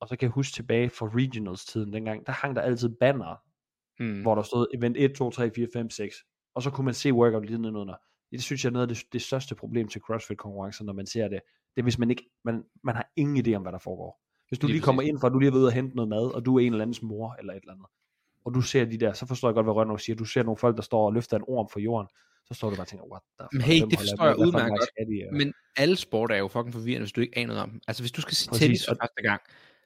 og 0.00 0.08
så 0.08 0.16
kan 0.16 0.26
jeg 0.26 0.32
huske 0.32 0.54
tilbage 0.54 0.90
fra 0.90 1.06
regionals-tiden 1.06 1.92
dengang, 1.92 2.26
der 2.26 2.32
hang 2.32 2.56
der 2.56 2.62
altid 2.62 2.88
banner, 3.00 3.36
Mm. 4.00 4.22
hvor 4.22 4.34
der 4.34 4.42
stod 4.42 4.66
event 4.74 4.96
1, 4.96 5.14
2, 5.14 5.30
3, 5.30 5.50
4, 5.50 5.68
5, 5.72 5.90
6. 5.90 6.14
Og 6.54 6.62
så 6.62 6.70
kunne 6.70 6.84
man 6.84 6.94
se 6.94 7.12
workout 7.12 7.46
lige 7.46 7.58
nedenunder. 7.58 7.94
Det 8.32 8.42
synes 8.42 8.64
jeg 8.64 8.70
er 8.70 8.72
noget 8.72 8.88
af 8.88 8.94
det, 8.94 9.04
det 9.12 9.22
største 9.22 9.54
problem 9.54 9.88
til 9.88 10.00
CrossFit-konkurrencer, 10.00 10.84
når 10.84 10.92
man 10.92 11.06
ser 11.06 11.28
det. 11.28 11.40
Det 11.74 11.80
er, 11.80 11.82
hvis 11.82 11.98
man 11.98 12.10
ikke, 12.10 12.30
man, 12.44 12.64
man 12.84 12.94
har 12.94 13.12
ingen 13.16 13.46
idé 13.46 13.54
om, 13.54 13.62
hvad 13.62 13.72
der 13.72 13.78
foregår. 13.78 14.20
Hvis 14.48 14.58
du 14.58 14.66
Lige 14.66 14.74
lige, 14.74 14.82
kommer 14.82 15.02
ind 15.02 15.20
for, 15.20 15.26
at 15.26 15.32
du 15.32 15.38
lige 15.38 15.50
har 15.50 15.52
været 15.52 15.60
ude 15.60 15.68
og 15.68 15.72
hente 15.72 15.96
noget 15.96 16.08
mad, 16.08 16.34
og 16.34 16.44
du 16.44 16.56
er 16.56 16.60
en 16.60 16.72
eller 16.72 16.84
andens 16.84 17.02
mor, 17.02 17.36
eller 17.38 17.52
et 17.52 17.60
eller 17.60 17.72
andet, 17.72 17.86
og 18.44 18.54
du 18.54 18.60
ser 18.60 18.84
de 18.84 18.98
der, 18.98 19.12
så 19.12 19.26
forstår 19.26 19.48
jeg 19.48 19.54
godt, 19.54 19.66
hvad 19.66 19.74
Rønner 19.74 19.96
siger. 19.96 20.16
Du 20.16 20.24
ser 20.24 20.42
nogle 20.42 20.58
folk, 20.58 20.76
der 20.76 20.82
står 20.82 21.06
og 21.06 21.12
løfter 21.12 21.36
en 21.36 21.44
orm 21.48 21.68
for 21.72 21.80
jorden, 21.80 22.08
så 22.44 22.54
står 22.54 22.70
du 22.70 22.76
bare 22.76 22.84
og 22.84 22.88
tænker, 22.88 23.06
what 23.06 23.22
the 23.38 23.48
fuck, 23.52 23.64
hey, 23.64 23.80
det 23.90 23.98
forstår 23.98 24.26
jeg 24.26 24.38
udmærket 24.38 24.78
godt. 24.78 25.32
Men 25.32 25.52
alle 25.76 25.96
sport 25.96 26.32
er 26.32 26.36
jo 26.36 26.48
fucking 26.48 26.74
forvirrende, 26.74 27.04
hvis 27.04 27.12
du 27.12 27.20
ikke 27.20 27.38
aner 27.38 27.46
noget 27.46 27.62
om 27.62 27.70
dem. 27.70 27.80
Altså 27.88 28.02
hvis 28.02 28.12
du 28.12 28.20
skal 28.20 28.34
se 28.34 28.50
tennis 28.50 28.86
for 28.88 28.96
første 29.00 29.22
gang, 29.22 29.42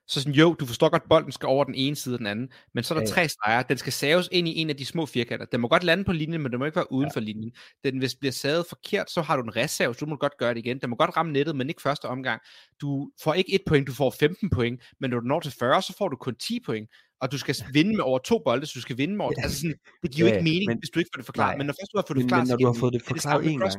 så 0.08 0.20
sådan, 0.20 0.32
jo, 0.34 0.54
du 0.54 0.66
forstår 0.66 0.88
godt, 0.88 1.02
bolden 1.08 1.32
skal 1.32 1.46
over 1.46 1.64
den 1.64 1.74
ene 1.74 1.96
side 1.96 2.14
og 2.14 2.18
den 2.18 2.26
anden, 2.26 2.48
men 2.74 2.84
så 2.84 2.94
er 2.94 2.98
der 2.98 3.06
Ja, 3.06 3.12
tre 3.12 3.28
streger, 3.28 3.62
den 3.62 3.78
skal 3.78 3.92
saves 3.92 4.28
ind 4.32 4.48
i 4.48 4.56
en 4.56 4.70
af 4.70 4.76
de 4.76 4.84
små 4.84 5.06
firkanter. 5.06 5.46
Den 5.46 5.60
må 5.60 5.68
godt 5.68 5.84
lande 5.84 6.04
på 6.04 6.12
linjen, 6.12 6.42
men 6.42 6.52
den 6.52 6.58
må 6.58 6.64
ikke 6.64 6.76
være 6.76 6.92
uden 6.92 7.10
Ja. 7.14 7.16
for 7.16 7.20
linjen. 7.20 7.52
Den, 7.84 7.98
hvis 7.98 8.14
bliver 8.14 8.32
savet 8.32 8.66
forkert, 8.68 9.10
så 9.10 9.22
har 9.22 9.36
du 9.36 9.42
en 9.42 9.56
restsav, 9.56 9.94
så 9.94 9.98
du 10.04 10.06
må 10.10 10.16
godt 10.16 10.32
gøre 10.38 10.54
det 10.54 10.58
igen. 10.58 10.78
Den 10.80 10.90
må 10.90 10.96
godt 10.96 11.16
ramme 11.16 11.32
nettet, 11.32 11.56
men 11.56 11.68
ikke 11.68 11.82
første 11.82 12.04
omgang. 12.04 12.40
Du 12.80 13.10
får 13.22 13.34
ikke 13.34 13.54
et 13.54 13.60
point, 13.66 13.86
du 13.86 13.92
får 13.92 14.14
15 14.20 14.50
point, 14.50 14.82
men 15.00 15.10
når 15.10 15.20
du 15.20 15.26
når 15.26 15.40
til 15.40 15.52
40, 15.58 15.82
så 15.82 15.94
får 15.98 16.08
du 16.08 16.16
kun 16.16 16.34
10 16.34 16.60
point, 16.66 16.88
og 17.20 17.32
du 17.32 17.38
skal 17.38 17.56
vinde 17.72 17.90
med 17.96 18.00
over 18.04 18.18
to 18.18 18.38
bolde, 18.44 18.66
så 18.66 18.72
du 18.74 18.80
skal 18.80 18.98
vinde 18.98 19.16
med 19.16 19.24
over... 19.24 19.34
Ja. 19.38 19.42
Altså 19.42 19.58
sådan, 19.60 19.74
det 20.02 20.10
giver 20.10 20.28
jo 20.28 20.32
Ja, 20.32 20.38
ikke 20.38 20.50
mening, 20.50 20.66
men- 20.66 20.78
hvis 20.78 20.90
du 20.90 20.98
ikke 20.98 21.10
får 21.14 21.18
det 21.18 21.26
forklaret. 21.26 21.50
nej. 21.50 21.56
Men 21.56 21.66
når 21.66 21.72
først 21.80 21.92
du 21.92 21.98
har 21.98 22.04
fået 22.08 22.16
det 22.16 22.22
forklaret, 22.24 22.42
men 22.46 22.50
når 22.50 22.56
du 22.56 22.66
har 22.66 22.80
fået 22.80 22.92
det 22.92 23.02
forklaret 23.02 23.46
en 23.52 23.58
gang. 23.58 23.72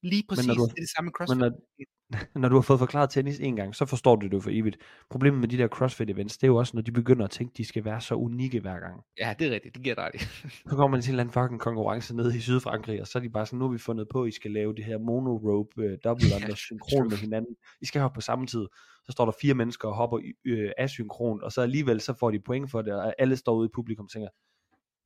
CrossFit. 0.00 0.12
Lige 0.12 0.24
præcis, 0.28 0.46
når 0.46 0.54
du 0.54 0.64
det 0.64 0.70
er 0.70 0.74
det 0.74 0.88
samme 0.96 1.06
med 1.06 1.12
Men 1.18 1.26
CrossFit. 1.26 1.88
når, 2.34 2.38
når 2.40 2.48
du 2.48 2.54
har 2.54 2.62
fået 2.62 2.78
forklaret 2.78 3.10
tennis 3.10 3.38
en 3.38 3.56
gang, 3.56 3.74
så 3.74 3.86
forstår 3.86 4.16
du 4.16 4.26
det 4.26 4.32
jo 4.32 4.40
for 4.40 4.50
evigt. 4.52 4.76
Problemet 5.10 5.40
med 5.40 5.48
de 5.48 5.58
der 5.58 5.68
CrossFit 5.68 6.10
events, 6.10 6.38
det 6.38 6.44
er 6.44 6.48
jo 6.48 6.56
også, 6.56 6.76
når 6.76 6.82
de 6.82 6.92
begynder 6.92 7.24
at 7.24 7.30
tænke, 7.30 7.52
at 7.52 7.56
de 7.56 7.64
skal 7.64 7.84
være 7.84 8.00
så 8.00 8.14
unikke 8.14 8.60
hver 8.60 8.80
gang. 8.80 9.02
Ja, 9.18 9.34
det 9.38 9.46
er 9.46 9.50
rigtigt, 9.50 9.74
det 9.74 9.82
giver 9.82 9.94
dig 9.94 10.04
ret 10.04 10.14
i. 10.14 10.18
Så 10.70 10.76
kommer 10.76 10.88
man 10.88 11.02
til 11.02 11.10
en 11.10 11.12
eller 11.12 11.22
anden 11.22 11.32
fucking 11.32 11.60
konkurrence 11.60 12.16
nede 12.16 12.36
i 12.36 12.40
Sydfrankrig, 12.40 13.00
og 13.00 13.06
så 13.06 13.18
er 13.18 13.22
de 13.22 13.30
bare 13.30 13.46
sådan, 13.46 13.58
nu 13.58 13.64
har 13.64 13.72
vi 13.72 13.78
fundet 13.78 14.08
på, 14.12 14.22
at 14.22 14.28
I 14.28 14.32
skal 14.32 14.50
lave 14.50 14.74
det 14.74 14.84
her 14.84 14.98
monorope 14.98 15.70
uh, 15.76 15.98
double 16.04 16.26
under 16.36 16.54
synkron 16.54 17.08
med 17.08 17.16
hinanden. 17.16 17.56
I 17.80 17.86
skal 17.86 18.00
hoppe 18.00 18.14
på 18.14 18.20
samme 18.20 18.46
tid. 18.46 18.66
Så 19.04 19.12
står 19.12 19.24
der 19.24 19.32
fire 19.40 19.54
mennesker 19.54 19.88
og 19.88 19.94
hopper 19.94 20.18
uh, 20.18 20.70
asynkron, 20.78 21.42
og 21.42 21.52
så 21.52 21.60
alligevel 21.60 22.00
så 22.00 22.14
får 22.20 22.30
de 22.30 22.40
point 22.40 22.70
for 22.70 22.82
det, 22.82 22.92
og 22.92 23.14
alle 23.18 23.36
står 23.36 23.54
ude 23.54 23.66
i 23.66 23.70
publikum 23.74 24.04
og 24.04 24.10
tænker, 24.10 24.28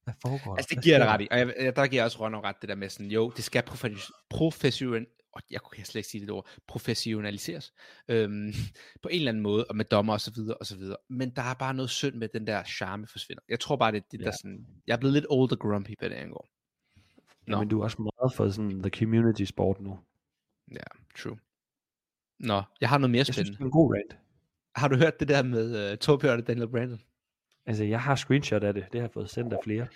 hvad 0.04 0.14
foregår 0.22 0.50
der? 0.50 0.56
Altså, 0.56 0.68
det 0.68 0.76
Hvad 0.76 0.82
giver 0.82 0.98
jeg 0.98 1.06
ret 1.08 1.20
i. 1.20 1.28
Og 1.30 1.38
jeg, 1.38 1.54
jeg- 1.60 1.76
der 1.76 1.86
giver 1.86 2.00
jeg 2.00 2.04
også 2.04 2.18
Rønner 2.20 2.44
ret, 2.44 2.56
det 2.60 2.68
der 2.68 2.74
med 2.74 2.88
sådan, 2.88 3.10
jo, 3.10 3.32
det 3.36 3.44
skal 3.44 3.62
profession, 4.30 5.06
og 5.32 5.42
jeg 5.50 5.60
kunne 5.60 5.84
slet 5.84 5.96
ikke 5.96 6.08
sige 6.08 6.20
det 6.20 6.30
ord, 6.30 6.48
professionaliseres 6.68 7.72
øhm, 8.08 8.52
på 9.02 9.08
en 9.08 9.14
eller 9.18 9.30
anden 9.30 9.42
måde, 9.42 9.64
og 9.64 9.76
med 9.76 9.84
dommer 9.84 10.12
og 10.12 10.20
så 10.20 10.32
videre 10.34 10.56
og 10.56 10.66
så 10.66 10.76
videre. 10.76 10.96
Men 11.10 11.30
der 11.30 11.42
er 11.42 11.54
bare 11.54 11.74
noget 11.74 11.90
synd 11.90 12.14
med, 12.14 12.28
den 12.28 12.46
der 12.46 12.64
charme 12.64 13.06
forsvinder. 13.06 13.42
Jeg 13.48 13.60
tror 13.60 13.76
bare, 13.76 13.92
det 13.92 14.12
det, 14.12 14.20
der 14.20 14.26
Ja. 14.26 14.32
sådan, 14.32 14.66
jeg 14.86 14.92
er 14.94 14.98
blevet 14.98 15.12
lidt 15.14 15.26
old 15.28 15.52
og 15.52 15.58
grumpy 15.58 15.90
på 16.00 16.08
det 16.08 16.14
angår. 16.14 16.48
Ja, 17.46 17.52
Nå. 17.52 17.58
men 17.58 17.68
du 17.68 17.80
er 17.80 17.84
også 17.84 18.02
meget 18.02 18.34
for 18.36 18.50
sådan 18.50 18.82
the 18.82 18.90
community 18.90 19.42
sport 19.44 19.80
nu. 19.80 19.98
Ja, 20.72 20.84
true. 21.18 21.38
Nå, 22.40 22.62
jeg 22.80 22.88
har 22.88 22.98
noget 22.98 23.10
mere 23.10 23.18
Jeg 23.18 23.26
synes, 23.26 23.36
spændende. 23.36 23.56
det 23.56 23.60
er 23.62 23.64
en 23.64 23.70
god 23.70 23.94
rant. 23.94 24.16
Har 24.76 24.88
du 24.88 24.96
hørt 24.96 25.20
det 25.20 25.28
der 25.28 25.42
med 25.42 25.92
uh, 25.92 25.98
Torbjørn 25.98 26.40
og 26.40 26.46
Daniel 26.46 26.68
Brandon? 26.68 27.00
Altså, 27.66 27.84
jeg 27.84 28.00
har 28.00 28.14
screenshot 28.14 28.64
af 28.64 28.74
det. 28.74 28.84
Det 28.92 29.00
har 29.00 29.06
jeg 29.06 29.12
fået 29.12 29.30
sendt 29.30 29.52
af 29.52 29.58
flere. 29.64 29.86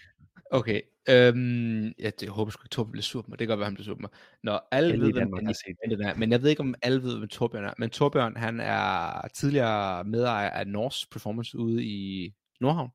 Okay. 0.50 0.80
Øhm, 1.08 1.84
ja, 1.84 2.06
det, 2.06 2.22
jeg 2.22 2.30
håber 2.30 2.50
sgu 2.50 2.62
ikke, 2.62 2.68
Torbjørn 2.68 2.92
bliver 2.92 3.02
sur 3.02 3.22
på 3.22 3.26
mig. 3.28 3.38
Det 3.38 3.46
kan 3.46 3.52
godt 3.52 3.58
være, 3.58 3.66
han 3.66 3.74
bliver 3.74 3.84
sur 3.84 3.94
på 3.94 4.00
mig. 4.00 4.10
Nå, 4.42 4.58
alle 4.70 4.92
Alle 4.92 5.04
ved, 5.04 5.12
hvem 5.12 5.32
Danmark 5.36 5.54
Brandon 5.82 6.06
er, 6.06 6.14
men 6.14 6.32
jeg 6.32 6.42
ved 6.42 6.50
ikke, 6.50 6.60
om 6.60 6.74
alle 6.82 7.02
ved, 7.02 7.18
hvem 7.18 7.28
Torbjørn 7.28 7.64
er. 7.64 7.74
Men 7.78 7.90
Torbjørn, 7.90 8.36
han 8.36 8.60
er 8.60 9.28
tidligere 9.34 10.04
medejer 10.04 10.50
af 10.50 10.66
Norse 10.66 11.08
Performance 11.10 11.58
ude 11.58 11.84
i 11.84 12.32
Nordhavn. 12.60 12.90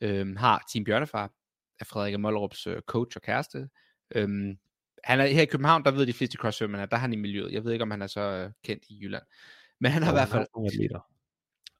Øhm, 0.00 0.36
har 0.36 0.64
Team 0.72 0.84
Bjørnefar 0.84 1.32
af 1.80 1.86
Frederik 1.86 2.18
Mollerups 2.18 2.66
øh, 2.66 2.80
coach 2.80 3.16
og 3.16 3.22
kæreste. 3.22 3.68
Øhm, 4.14 4.58
han 5.04 5.20
er 5.20 5.26
her 5.26 5.42
i 5.42 5.46
København, 5.46 5.84
der 5.84 5.90
ved 5.90 6.06
de 6.06 6.12
fleste 6.12 6.38
crossfit, 6.38 6.70
men 6.70 6.80
der 6.80 6.86
er 6.90 6.96
han 6.96 7.12
i 7.12 7.16
miljøet. 7.16 7.52
Jeg 7.52 7.64
ved 7.64 7.72
ikke, 7.72 7.82
om 7.82 7.90
han 7.90 8.02
er 8.02 8.06
så 8.06 8.20
øh, 8.20 8.50
kendt 8.64 8.84
i 8.88 8.98
Jylland. 9.02 9.22
Men 9.80 9.92
han 9.92 10.02
har 10.02 10.12
i 10.12 10.14
hvert 10.14 10.28
fald. 10.28 10.46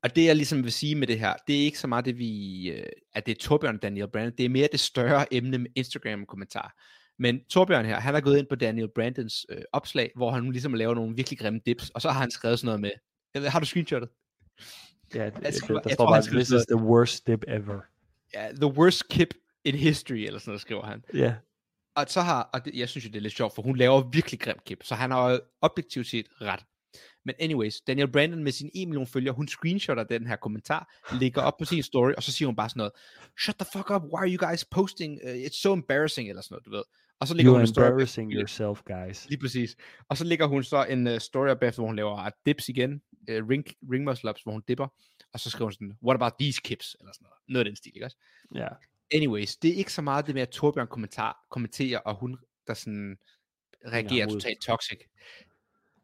Og 0.02 0.16
det 0.16 0.24
jeg 0.24 0.36
ligesom 0.36 0.64
vil 0.64 0.72
sige 0.72 0.94
med 0.94 1.06
det 1.06 1.18
her, 1.18 1.34
det 1.46 1.60
er 1.60 1.64
ikke 1.64 1.78
så 1.78 1.86
meget 1.86 2.04
det 2.04 2.18
vi, 2.18 2.66
øh, 2.70 2.86
at 3.12 3.26
det 3.26 3.32
er 3.32 3.40
Torbjørn 3.40 3.78
Daniel 3.78 4.08
Brandon, 4.08 4.32
det 4.38 4.44
er 4.44 4.48
mere 4.48 4.68
det 4.72 4.80
større 4.80 5.34
emne 5.34 5.58
med 5.58 5.70
Instagram 5.74 6.26
kommentar. 6.26 6.74
Men 7.18 7.44
Torbjørn 7.44 7.84
her, 7.86 8.00
han 8.00 8.14
er 8.14 8.20
gået 8.20 8.38
ind 8.38 8.46
på 8.46 8.54
Daniel 8.54 8.88
Brandons 8.94 9.46
øh, 9.48 9.62
opslag, 9.72 10.10
hvor 10.16 10.30
han 10.30 10.52
ligesom 10.52 10.74
laver 10.74 10.94
nogle 10.94 11.16
virkelig 11.16 11.38
grimme 11.38 11.60
dips, 11.66 11.90
og 11.90 12.02
så 12.02 12.10
har 12.10 12.20
han 12.20 12.30
skrevet 12.30 12.58
sådan 12.58 12.66
noget 12.66 12.80
med, 12.80 12.90
jeg 13.34 13.42
ved, 13.42 13.48
har 13.48 13.60
du 13.60 13.66
screenshotet? 13.66 14.08
Ja, 15.14 15.24
det, 15.26 15.34
Jeg 15.42 15.54
skriver- 15.54 15.80
der 15.80 15.88
jeg 15.90 15.94
står 15.94 16.06
bare, 16.06 16.22
this 16.22 16.50
is 16.50 16.66
the 16.66 16.76
worst 16.76 17.26
dip 17.26 17.44
ever. 17.48 17.80
Ja, 18.34 18.48
the 18.52 18.66
worst 18.66 19.08
kip 19.08 19.34
in 19.64 19.74
history, 19.74 20.16
eller 20.16 20.38
sådan 20.38 20.50
noget, 20.50 20.60
skriver 20.60 20.86
han. 20.86 21.04
Ja, 21.14 21.34
Og 21.96 22.04
så 22.08 22.20
har, 22.20 22.42
og 22.52 22.64
det, 22.64 22.74
jeg 22.74 22.88
synes 22.88 23.04
jo, 23.04 23.08
det 23.08 23.16
er 23.16 23.20
lidt 23.20 23.34
sjovt, 23.36 23.54
for 23.54 23.62
hun 23.62 23.76
laver 23.76 24.10
virkelig 24.12 24.40
grim 24.40 24.56
kip, 24.66 24.82
så 24.82 24.94
han 24.94 25.10
har 25.10 25.30
jo 25.30 25.40
objektivt 25.60 26.06
set 26.06 26.26
ret. 26.40 26.64
Men 27.24 27.34
anyways, 27.40 27.80
Daniel 27.80 28.12
Brandon 28.12 28.44
med 28.44 28.52
sine 28.52 28.70
1 28.74 28.88
million 28.88 29.06
følgere, 29.06 29.34
hun 29.34 29.48
screenshotter 29.48 30.04
den 30.04 30.26
her 30.26 30.36
kommentar, 30.36 30.94
lægger 31.20 31.42
op 31.42 31.56
på 31.58 31.64
sin 31.64 31.82
story, 31.82 32.12
og 32.16 32.22
så 32.22 32.32
siger 32.32 32.46
hun 32.46 32.56
bare 32.56 32.68
sådan 32.68 32.78
noget, 32.78 32.92
shut 33.40 33.56
the 33.56 33.66
fuck 33.72 33.90
up, 33.90 34.02
why 34.02 34.20
are 34.20 34.30
you 34.30 34.48
guys 34.48 34.64
posting, 34.64 35.20
uh, 35.24 35.30
it's 35.30 35.60
so 35.62 35.72
embarrassing, 35.72 36.28
eller 36.28 36.42
sådan 36.42 36.54
noget, 36.54 36.64
du 36.66 36.70
ved. 36.70 36.82
Og 37.20 37.28
så 37.28 37.34
lægger 37.34 37.52
you're 37.52 37.54
hun 37.54 37.60
en 37.60 37.66
story, 37.66 37.84
embarrassing 37.84 38.32
yourself, 38.32 38.82
guys. 38.82 39.28
lige 39.28 39.40
præcis. 39.40 39.76
Og 40.08 40.16
så 40.16 40.24
lægger 40.24 40.46
hun 40.46 40.64
så 40.64 40.84
en 40.84 41.06
uh, 41.06 41.18
story 41.18 41.48
op 41.48 41.62
efter, 41.62 41.80
hvor 41.80 41.86
hun 41.86 41.96
laver 41.96 42.30
dips 42.46 42.68
igen, 42.68 43.02
uh, 43.30 43.48
ring, 43.48 43.64
ring 43.92 44.04
muscle 44.04 44.30
ups, 44.30 44.42
hvor 44.42 44.52
hun 44.52 44.62
dipper, 44.68 44.86
og 45.32 45.40
så 45.40 45.50
skriver 45.50 45.66
hun 45.66 45.72
sådan, 45.72 45.92
what 46.04 46.14
about 46.14 46.32
these 46.40 46.60
kips, 46.64 46.96
eller 47.00 47.12
sådan 47.12 47.24
noget. 47.24 47.38
Noget 47.48 47.66
af 47.66 47.70
den 47.70 47.76
stil, 47.76 47.92
ikke 47.94 48.06
også? 48.06 48.16
Ja. 48.54 48.68
Anyways, 49.14 49.56
det 49.56 49.70
er 49.70 49.74
ikke 49.74 49.92
så 49.92 50.02
meget 50.02 50.26
det 50.26 50.34
med, 50.34 50.42
at 50.42 50.48
Torbjørn 50.48 50.86
kommentar, 50.86 51.46
kommenterer, 51.50 51.98
og 51.98 52.14
hun 52.14 52.38
der 52.66 52.74
sådan 52.74 53.16
reagerer 53.86 54.26
mod. 54.26 54.32
totalt 54.32 54.60
toxic. 54.60 54.98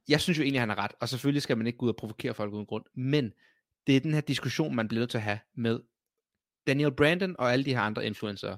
Jeg 0.08 0.20
synes 0.20 0.38
jo 0.38 0.42
egentlig, 0.42 0.60
han 0.60 0.68
har 0.68 0.78
ret, 0.78 0.92
og 1.00 1.08
selvfølgelig 1.08 1.42
skal 1.42 1.58
man 1.58 1.66
ikke 1.66 1.78
gå 1.78 1.84
ud 1.84 1.90
og 1.90 1.96
provokere 1.96 2.34
folk 2.34 2.52
uden 2.52 2.66
grund, 2.66 2.84
men 2.94 3.32
det 3.86 3.96
er 3.96 4.00
den 4.00 4.14
her 4.14 4.20
diskussion, 4.20 4.74
man 4.74 4.88
bliver 4.88 5.00
nødt 5.00 5.10
til 5.10 5.18
at 5.18 5.24
have 5.24 5.38
med 5.54 5.80
Daniel 6.66 6.92
Brandon 6.92 7.36
og 7.38 7.52
alle 7.52 7.64
de 7.64 7.74
her 7.74 7.80
andre 7.80 8.06
influencer. 8.06 8.56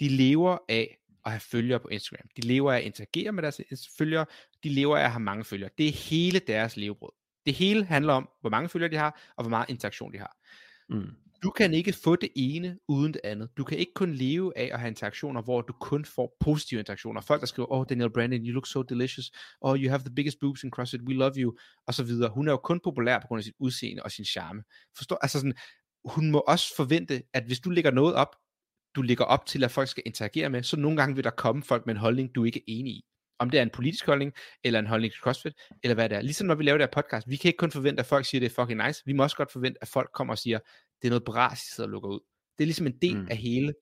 De 0.00 0.08
lever 0.08 0.58
af 0.68 0.98
at 1.24 1.32
have 1.32 1.40
følgere 1.40 1.80
på 1.80 1.88
Instagram. 1.88 2.28
De 2.36 2.40
lever 2.40 2.72
af 2.72 2.76
at 2.76 2.82
interagere 2.82 3.32
med 3.32 3.42
deres 3.42 3.60
følgere. 3.98 4.26
De 4.64 4.68
lever 4.68 4.96
af 4.96 5.04
at 5.04 5.10
have 5.10 5.20
mange 5.20 5.44
følgere. 5.44 5.70
Det 5.78 5.88
er 5.88 5.92
hele 5.92 6.38
deres 6.38 6.76
levebrød. 6.76 7.12
Det 7.46 7.54
hele 7.54 7.84
handler 7.84 8.12
om, 8.12 8.28
hvor 8.40 8.50
mange 8.50 8.68
følgere 8.68 8.90
de 8.90 8.96
har, 8.96 9.32
og 9.36 9.42
hvor 9.44 9.50
meget 9.50 9.70
interaktion 9.70 10.12
de 10.12 10.18
har. 10.18 10.36
Mm. 10.88 11.10
Du 11.44 11.50
kan 11.50 11.74
ikke 11.74 11.92
få 11.92 12.16
det 12.16 12.28
ene 12.36 12.78
uden 12.88 13.12
det 13.12 13.20
andet. 13.24 13.48
Du 13.56 13.64
kan 13.64 13.78
ikke 13.78 13.92
kun 13.94 14.14
leve 14.14 14.58
af 14.58 14.70
at 14.72 14.80
have 14.80 14.88
interaktioner, 14.88 15.42
hvor 15.42 15.60
du 15.60 15.72
kun 15.80 16.04
får 16.04 16.36
positive 16.40 16.80
interaktioner. 16.80 17.20
Folk, 17.20 17.40
der 17.40 17.46
skriver, 17.46 17.72
oh, 17.72 17.86
Daniel 17.88 18.10
Brandon, 18.10 18.46
you 18.46 18.52
look 18.52 18.66
so 18.66 18.82
delicious. 18.82 19.30
Oh, 19.60 19.78
you 19.78 19.90
have 19.90 19.98
the 19.98 20.14
biggest 20.14 20.38
boobs 20.40 20.64
in 20.64 20.70
CrossFit. 20.70 21.00
We 21.02 21.14
love 21.14 21.32
you. 21.36 21.56
Og 21.86 21.94
så 21.94 22.04
videre. 22.04 22.30
Hun 22.30 22.48
er 22.48 22.52
jo 22.52 22.56
kun 22.56 22.80
populær 22.84 23.18
på 23.18 23.26
grund 23.26 23.38
af 23.38 23.44
sit 23.44 23.54
udseende 23.58 24.02
og 24.02 24.10
sin 24.10 24.24
charme. 24.24 24.62
Forstår? 24.96 25.18
Altså 25.22 25.38
sådan, 25.38 25.54
hun 26.04 26.30
må 26.30 26.38
også 26.38 26.76
forvente, 26.76 27.22
at 27.32 27.44
hvis 27.44 27.60
du 27.60 27.70
lægger 27.70 27.90
noget 27.90 28.14
op, 28.14 28.36
du 28.96 29.02
lægger 29.02 29.24
op 29.24 29.46
til, 29.46 29.64
at 29.64 29.70
folk 29.70 29.88
skal 29.88 30.02
interagere 30.06 30.50
med, 30.50 30.62
så 30.62 30.76
nogle 30.76 30.96
gange 30.96 31.14
vil 31.14 31.24
der 31.24 31.30
komme 31.30 31.62
folk 31.62 31.86
med 31.86 31.94
en 31.94 32.00
holdning, 32.00 32.34
du 32.34 32.44
ikke 32.44 32.58
er 32.58 32.64
enig 32.66 32.92
i. 32.92 33.04
Om 33.38 33.50
det 33.50 33.58
er 33.58 33.62
en 33.62 33.70
politisk 33.70 34.06
holdning, 34.06 34.32
eller 34.64 34.78
en 34.78 34.86
holdning 34.86 35.12
til 35.12 35.20
CrossFit, 35.20 35.52
eller 35.82 35.94
hvad 35.94 36.08
det 36.08 36.16
er. 36.16 36.20
Ligesom 36.20 36.46
når 36.46 36.54
vi 36.54 36.64
laver 36.64 36.78
det 36.78 36.86
her 36.86 37.02
podcast, 37.02 37.28
vi 37.28 37.36
kan 37.36 37.48
ikke 37.48 37.56
kun 37.56 37.70
forvente, 37.70 38.00
at 38.00 38.06
folk 38.06 38.26
siger, 38.26 38.40
det 38.40 38.50
er 38.50 38.62
fucking 38.62 38.86
nice. 38.86 39.02
Vi 39.06 39.12
må 39.12 39.22
også 39.22 39.36
godt 39.36 39.52
forvente, 39.52 39.78
at 39.82 39.88
folk 39.88 40.10
kommer 40.14 40.34
og 40.34 40.38
siger, 40.38 40.58
det 41.04 41.08
er 41.08 41.10
noget 41.10 41.24
bras, 41.24 41.62
I 41.64 41.74
sidder 41.74 41.88
og 41.88 41.92
lukker 41.92 42.08
ud. 42.08 42.20
Det 42.58 42.64
er 42.64 42.66
ligesom 42.66 42.86
en 42.86 42.98
del 43.02 43.16
Mm. 43.16 43.26
af 43.30 43.36
hele 43.36 43.74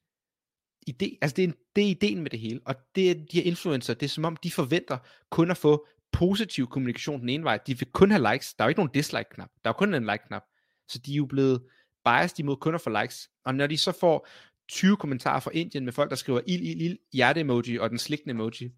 idé, 0.90 1.18
altså 1.22 1.34
det 1.36 1.42
er, 1.44 1.48
en, 1.48 1.54
det 1.76 1.84
er 1.84 1.88
ideen 1.88 2.22
med 2.22 2.30
det 2.30 2.40
hele, 2.40 2.60
og 2.64 2.74
det 2.94 3.10
er 3.10 3.14
de 3.14 3.26
her 3.32 3.42
influencer, 3.42 3.94
det 3.94 4.06
er 4.06 4.10
som 4.10 4.24
om, 4.24 4.36
de 4.36 4.50
forventer 4.50 4.98
kun 5.30 5.50
at 5.50 5.56
få 5.56 5.86
positiv 6.12 6.66
kommunikation 6.66 7.20
den 7.20 7.28
ene 7.28 7.44
vej, 7.44 7.58
de 7.66 7.78
vil 7.78 7.88
kun 7.92 8.10
have 8.10 8.32
likes, 8.32 8.54
der 8.54 8.64
er 8.64 8.66
jo 8.66 8.68
ikke 8.68 8.78
nogen 8.78 8.94
dislike-knap, 8.94 9.50
der 9.64 9.70
er 9.70 9.74
jo 9.74 9.78
kun 9.78 9.94
en 9.94 10.04
like-knap, 10.06 10.42
så 10.88 10.98
de 10.98 11.12
er 11.12 11.16
jo 11.16 11.26
blevet 11.26 11.62
biased 12.04 12.38
imod 12.38 12.56
kun 12.56 12.74
at 12.74 12.80
få 12.80 12.90
likes, 13.02 13.28
og 13.44 13.54
når 13.54 13.66
de 13.66 13.78
så 13.78 13.92
får 14.00 14.28
20 14.68 14.96
kommentarer 14.96 15.40
fra 15.40 15.50
Indien 15.54 15.84
med 15.84 15.92
folk, 15.92 16.10
der 16.10 16.16
skriver 16.16 16.40
ild, 16.46 16.62
ild, 16.62 16.80
ild, 16.80 16.98
hjerte-emoji 17.12 17.78
og 17.78 17.90
den 17.90 17.98
slikkende 17.98 18.30
emoji, 18.30 18.70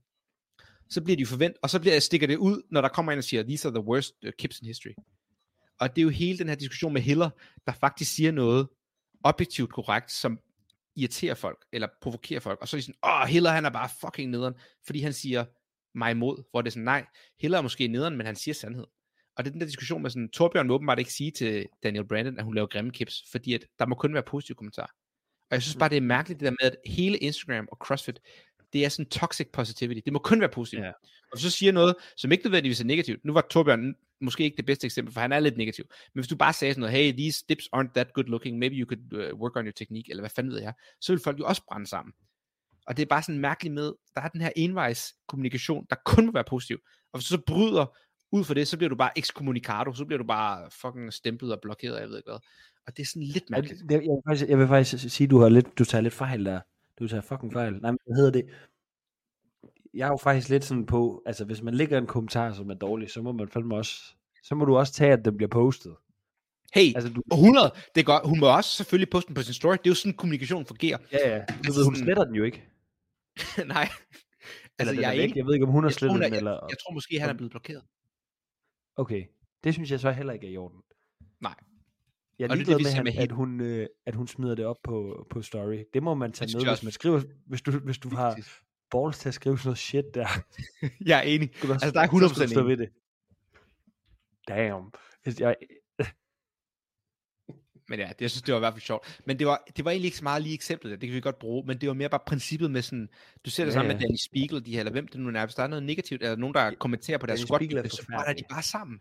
så 0.90 1.02
bliver 1.04 1.16
de 1.16 1.20
jo 1.20 1.26
forvent, 1.26 1.57
og 1.62 1.70
så 1.70 1.80
bliver, 1.80 1.98
stikker 1.98 2.26
det 2.26 2.37
ud, 2.37 2.62
når 2.70 2.80
der 2.80 2.88
kommer 2.88 3.12
en 3.12 3.18
og 3.18 3.24
siger, 3.24 3.42
these 3.42 3.68
are 3.68 3.74
the 3.74 3.85
worst 3.85 4.12
uh, 4.26 4.30
kips 4.38 4.61
in 4.61 4.66
history. 4.66 4.92
Og 5.80 5.96
det 5.96 6.02
er 6.02 6.04
jo 6.04 6.08
hele 6.08 6.38
den 6.38 6.48
her 6.48 6.54
diskussion 6.54 6.92
med 6.92 7.02
Hiller, 7.02 7.30
der 7.66 7.72
faktisk 7.72 8.14
siger 8.14 8.32
noget 8.32 8.68
objektivt 9.24 9.72
korrekt, 9.72 10.12
som 10.12 10.38
irriterer 10.96 11.34
folk, 11.34 11.64
eller 11.72 11.88
provokerer 12.02 12.40
folk, 12.40 12.60
og 12.60 12.68
så 12.68 12.76
er 12.76 12.78
de 12.78 12.82
sådan, 12.82 12.94
åh, 13.04 13.28
Hiller 13.28 13.50
han 13.50 13.64
er 13.64 13.70
bare 13.70 13.88
fucking 14.00 14.30
nederen, 14.30 14.54
fordi 14.87 15.00
han 15.00 15.12
siger 15.12 15.44
mig 15.94 16.10
imod, 16.10 16.42
hvor 16.50 16.62
det 16.62 16.68
er 16.68 16.72
sådan, 16.72 16.84
nej, 16.84 17.06
Hiller 17.40 17.58
er 17.58 17.62
måske 17.62 17.88
nederen, 17.88 18.16
men 18.16 18.26
han 18.26 18.37
siger 18.37 18.54
sandhed. 18.54 18.84
Og 19.37 19.44
det 19.44 19.50
er 19.50 19.52
den 19.52 19.60
der 19.60 19.66
diskussion 19.66 20.02
med 20.02 20.10
sådan, 20.10 20.28
Torbjørn 20.28 20.66
må 20.66 20.74
åbenbart 20.74 20.98
ikke 20.98 21.12
sige 21.12 21.30
til 21.30 21.66
Daniel 21.82 22.08
Brandon, 22.08 22.38
at 22.38 22.44
hun 22.44 22.54
laver 22.54 22.66
grimme 22.66 22.90
kips, 22.90 23.24
fordi 23.30 23.54
at 23.54 23.66
der 23.78 23.87
må 23.87 23.94
kun 23.94 24.14
være 24.14 24.22
positive 24.22 24.56
kommentarer. 24.56 24.90
Og 25.50 25.54
jeg 25.54 25.62
synes 25.62 25.76
bare, 25.76 25.88
det 25.88 25.96
er 25.96 26.00
mærkeligt 26.00 26.40
det 26.40 26.46
der 26.46 26.56
med, 26.62 26.70
at 26.70 26.76
hele 26.87 27.18
Instagram 27.18 27.68
og 27.70 27.76
CrossFit, 27.76 28.20
det 28.72 28.84
er 28.84 28.88
sådan 28.88 29.10
toxic 29.10 29.48
positivity. 29.52 30.00
Det 30.04 30.12
må 30.12 30.18
kun 30.18 30.40
være 30.40 30.48
positivt. 30.48 30.82
Ja. 30.82 30.87
Ja. 30.87 30.92
Og 31.32 31.38
så 31.38 31.50
siger 31.50 31.72
noget, 31.72 31.94
som 32.16 32.32
ikke 32.32 32.44
nødvendigvis 32.44 32.80
er 32.80 32.84
negativt. 32.84 33.24
Nu 33.24 33.32
var 33.32 33.46
Torbjørn 33.50 33.94
måske 34.20 34.44
ikke 34.44 34.57
det 34.57 34.66
bedste 34.66 34.85
eksempel, 34.85 35.14
for 35.14 35.20
han 35.20 35.33
er 35.33 35.40
lidt 35.40 35.57
negativ. 35.57 35.85
Men 35.88 36.20
hvis 36.20 36.29
du 36.29 36.37
bare 36.37 36.53
sagde 36.53 36.74
sådan 36.74 36.81
noget, 36.81 36.96
hey, 36.96 37.12
these 37.12 37.44
dips 37.48 37.68
aren't 37.77 37.92
that 37.94 38.12
good 38.12 38.24
looking, 38.24 38.59
maybe 38.59 38.74
you 38.74 38.87
could 38.87 39.33
uh, 39.33 39.40
work 39.40 39.57
on 39.57 39.64
your 39.64 39.72
technique, 39.72 40.11
eller 40.11 40.22
hvad 40.22 40.31
fanden 40.31 40.53
ved 40.53 40.61
jeg, 40.61 40.72
så 41.00 41.12
vil 41.12 41.20
folk 41.24 41.38
jo 41.38 41.46
også 41.46 41.62
brænde 41.68 41.87
sammen. 41.87 42.12
Og 42.87 42.96
det 42.96 43.03
er 43.03 43.07
bare 43.07 43.22
sådan 43.22 43.40
mærkeligt 43.40 43.74
med, 43.74 43.92
der 44.14 44.20
er 44.20 44.29
den 44.29 44.40
her 44.40 44.50
envejs 44.57 45.14
kommunikation, 45.29 45.87
der 45.90 45.96
kun 46.05 46.27
må 46.27 46.33
være 46.33 46.44
positiv. 46.48 46.79
Og 47.12 47.18
hvis 47.18 47.29
du 47.29 47.35
så 47.35 47.42
bryder 47.46 47.96
ud 48.33 48.44
for 48.44 48.55
det, 48.55 48.68
så 48.68 48.77
bliver 48.77 48.88
du 48.88 48.96
bare 48.96 49.18
excommunicado, 49.18 49.92
så 49.92 50.05
bliver 50.05 50.18
du 50.18 50.27
bare 50.27 50.70
fucking 50.70 51.12
stemplet 51.12 51.53
og 51.53 51.59
blokeret, 51.62 52.00
jeg 52.00 52.09
ved 52.09 52.16
ikke 52.16 52.31
hvad. 52.31 52.40
Og 52.87 52.96
det 52.96 53.03
er 53.03 53.07
sådan 53.07 53.22
lidt 53.22 53.50
mærkeligt. 53.50 53.81
det, 53.81 53.90
jeg, 53.90 54.00
vil 54.00 54.22
faktisk, 54.29 54.48
jeg 54.48 54.59
vil 54.59 54.68
faktisk 54.68 55.11
sige, 55.11 55.27
du 55.27 55.38
har 55.38 55.48
lidt, 55.48 55.79
du 55.79 55.85
tager 55.85 56.03
lidt 56.03 56.14
fejl 56.14 56.44
der. 56.44 56.61
Du 56.98 57.09
tager 57.09 57.20
fucking 57.20 57.53
fejl. 57.53 57.72
Nej, 57.72 57.90
men 57.90 57.98
hvad 58.07 58.16
hedder 58.16 58.31
det? 58.31 58.44
Jeg 59.94 60.07
er 60.07 60.11
jo 60.11 60.16
faktisk 60.16 60.48
lidt 60.48 60.64
sådan 60.64 60.87
på, 60.87 61.22
altså 61.26 61.44
hvis 61.44 61.62
man 61.62 61.74
lægger 61.74 61.98
en 61.98 62.07
kommentar, 62.07 62.52
som 62.52 62.70
er 62.70 62.74
dårlig, 62.74 63.11
så 63.11 63.22
må 63.22 63.33
man 63.33 63.48
fandme 63.48 63.74
også, 63.76 64.14
så 64.42 64.54
må 64.54 64.64
du 64.64 64.76
også 64.76 64.92
tage, 64.92 65.12
at 65.12 65.24
den 65.24 65.37
bliver 65.37 65.48
postet. 65.48 65.96
Hey, 66.74 66.94
Altså 66.94 67.12
du, 67.12 67.22
100, 67.33 67.72
det 67.94 68.07
godt. 68.07 68.28
Hun 68.28 68.40
må 68.40 68.57
også 68.57 68.70
selvfølgelig 68.70 69.11
poste 69.11 69.28
den 69.28 69.35
på 69.35 69.42
sin 69.42 69.54
story. 69.54 69.72
Det 69.72 69.87
er 69.87 69.90
jo 69.90 69.94
sådan, 69.94 70.12
kommunikation 70.12 70.66
fungerer. 70.66 70.98
ja, 71.12 71.37
ja, 71.37 71.44
du 71.66 71.72
ved, 71.72 71.85
hun 71.85 71.96
sletter 71.96 72.24
den 72.24 72.35
jo 72.35 72.44
ikke. 72.44 72.64
Nej. 73.66 73.88
Eller 74.78 74.90
Altså, 74.90 74.94
den 74.94 75.02
jeg 75.02 75.09
er 75.09 75.22
ikke, 75.22 75.38
Jeg 75.38 75.46
ved 75.46 75.54
ikke, 75.54 75.66
om 75.66 75.72
hun 75.72 75.83
har 75.83 75.90
jeg 75.90 75.94
slettet 75.94 76.22
den, 76.22 76.35
eller... 76.35 76.50
jeg 76.52 76.78
tror 76.78 76.92
måske, 76.92 77.20
han 77.20 77.30
er 77.30 77.35
blevet 77.35 77.50
blokeret. 77.50 77.83
Okay, 78.96 79.24
det 79.64 79.74
synes 79.74 79.90
jeg 79.90 80.00
så 80.00 80.11
heller 80.11 80.33
ikke 80.33 80.46
er 80.46 80.50
i 80.50 80.57
orden. 80.57 80.80
Nej. 81.40 81.54
Jeg 82.38 82.50
er 82.50 82.54
ligeglad 82.54 82.78
med, 82.78 82.90
han, 82.90 83.04
med 83.04 83.14
at, 83.14 83.33
hun, 83.33 83.61
øh, 83.61 83.87
at 84.07 84.14
hun 84.14 84.26
smider 84.28 84.54
det 84.54 84.64
op 84.64 84.76
på, 84.83 85.26
på 85.30 85.42
story. 85.42 85.85
Det 85.94 86.02
må 86.02 86.14
man 86.14 86.33
tage 86.33 86.57
med, 86.57 86.64
jeg 86.64 86.72
hvis 86.72 86.83
man 86.83 86.92
skriver, 86.92 87.22
hvis 87.46 87.62
du, 87.62 87.70
hvis 87.78 87.98
du 87.98 88.09
har 88.09 88.38
balls 88.94 89.18
til 89.18 89.28
at 89.28 89.35
skrive 89.35 89.59
sådan 89.59 89.68
noget 89.68 89.78
shit 89.78 90.04
der. 90.14 90.28
Jeg 91.11 91.18
er 91.18 91.22
enig. 91.22 91.48
Du 91.62 91.72
Altså, 91.72 91.90
der 91.90 92.00
er 92.00 92.07
så 92.07 92.28
skal 92.35 92.46
du 92.46 92.46
100% 92.46 92.46
stå 92.52 92.61
enig. 92.61 92.68
ved 92.68 92.76
det. 92.76 92.88
Damn. 94.48 94.92
Jeg, 95.40 95.57
Men 97.88 97.98
ja, 97.98 98.09
det, 98.09 98.20
jeg 98.20 98.30
synes, 98.30 98.42
det 98.42 98.52
var 98.54 98.59
i 98.59 98.66
hvert 98.66 98.72
fald 98.74 98.80
sjovt. 98.83 99.20
Men 99.26 99.38
det 99.38 99.46
var, 99.46 99.64
det 99.76 99.85
var 99.85 99.90
egentlig 99.90 100.07
ikke 100.07 100.16
så 100.16 100.24
meget 100.24 100.42
lige 100.42 100.54
eksemplet 100.54 100.90
der, 100.90 100.96
det 100.96 101.09
kan 101.09 101.16
vi 101.16 101.20
godt 101.20 101.38
bruge, 101.38 101.66
men 101.66 101.80
det 101.80 101.88
var 101.88 101.94
mere 101.94 102.09
bare 102.09 102.20
princippet 102.26 102.70
med 102.70 102.83
sådan, 102.83 103.09
du 103.44 103.50
ser 103.50 103.64
det 103.64 103.70
Ja, 103.70 103.74
sammen 103.74 103.90
ja. 103.90 103.96
med 103.96 104.02
Danny 104.02 104.16
Spiegel, 104.16 104.66
de 104.66 104.72
her, 104.72 104.78
eller 104.78 104.92
hvem 104.92 105.09
det 105.09 105.20
nu 105.20 105.28
er, 105.28 105.46
hvis 105.46 105.54
der 105.54 105.62
er 105.62 105.66
noget 105.66 105.83
negativt, 105.83 106.22
eller 106.22 106.37
nogen, 106.37 106.54
der 106.54 106.74
kommenterer 106.74 107.18
på 107.18 107.26
deres 107.26 107.40
squat, 107.40 107.62
er 107.62 107.88
så 107.88 108.07
brænder 108.07 108.33
de 108.33 108.42
bare 108.50 108.62
sammen. 108.62 109.00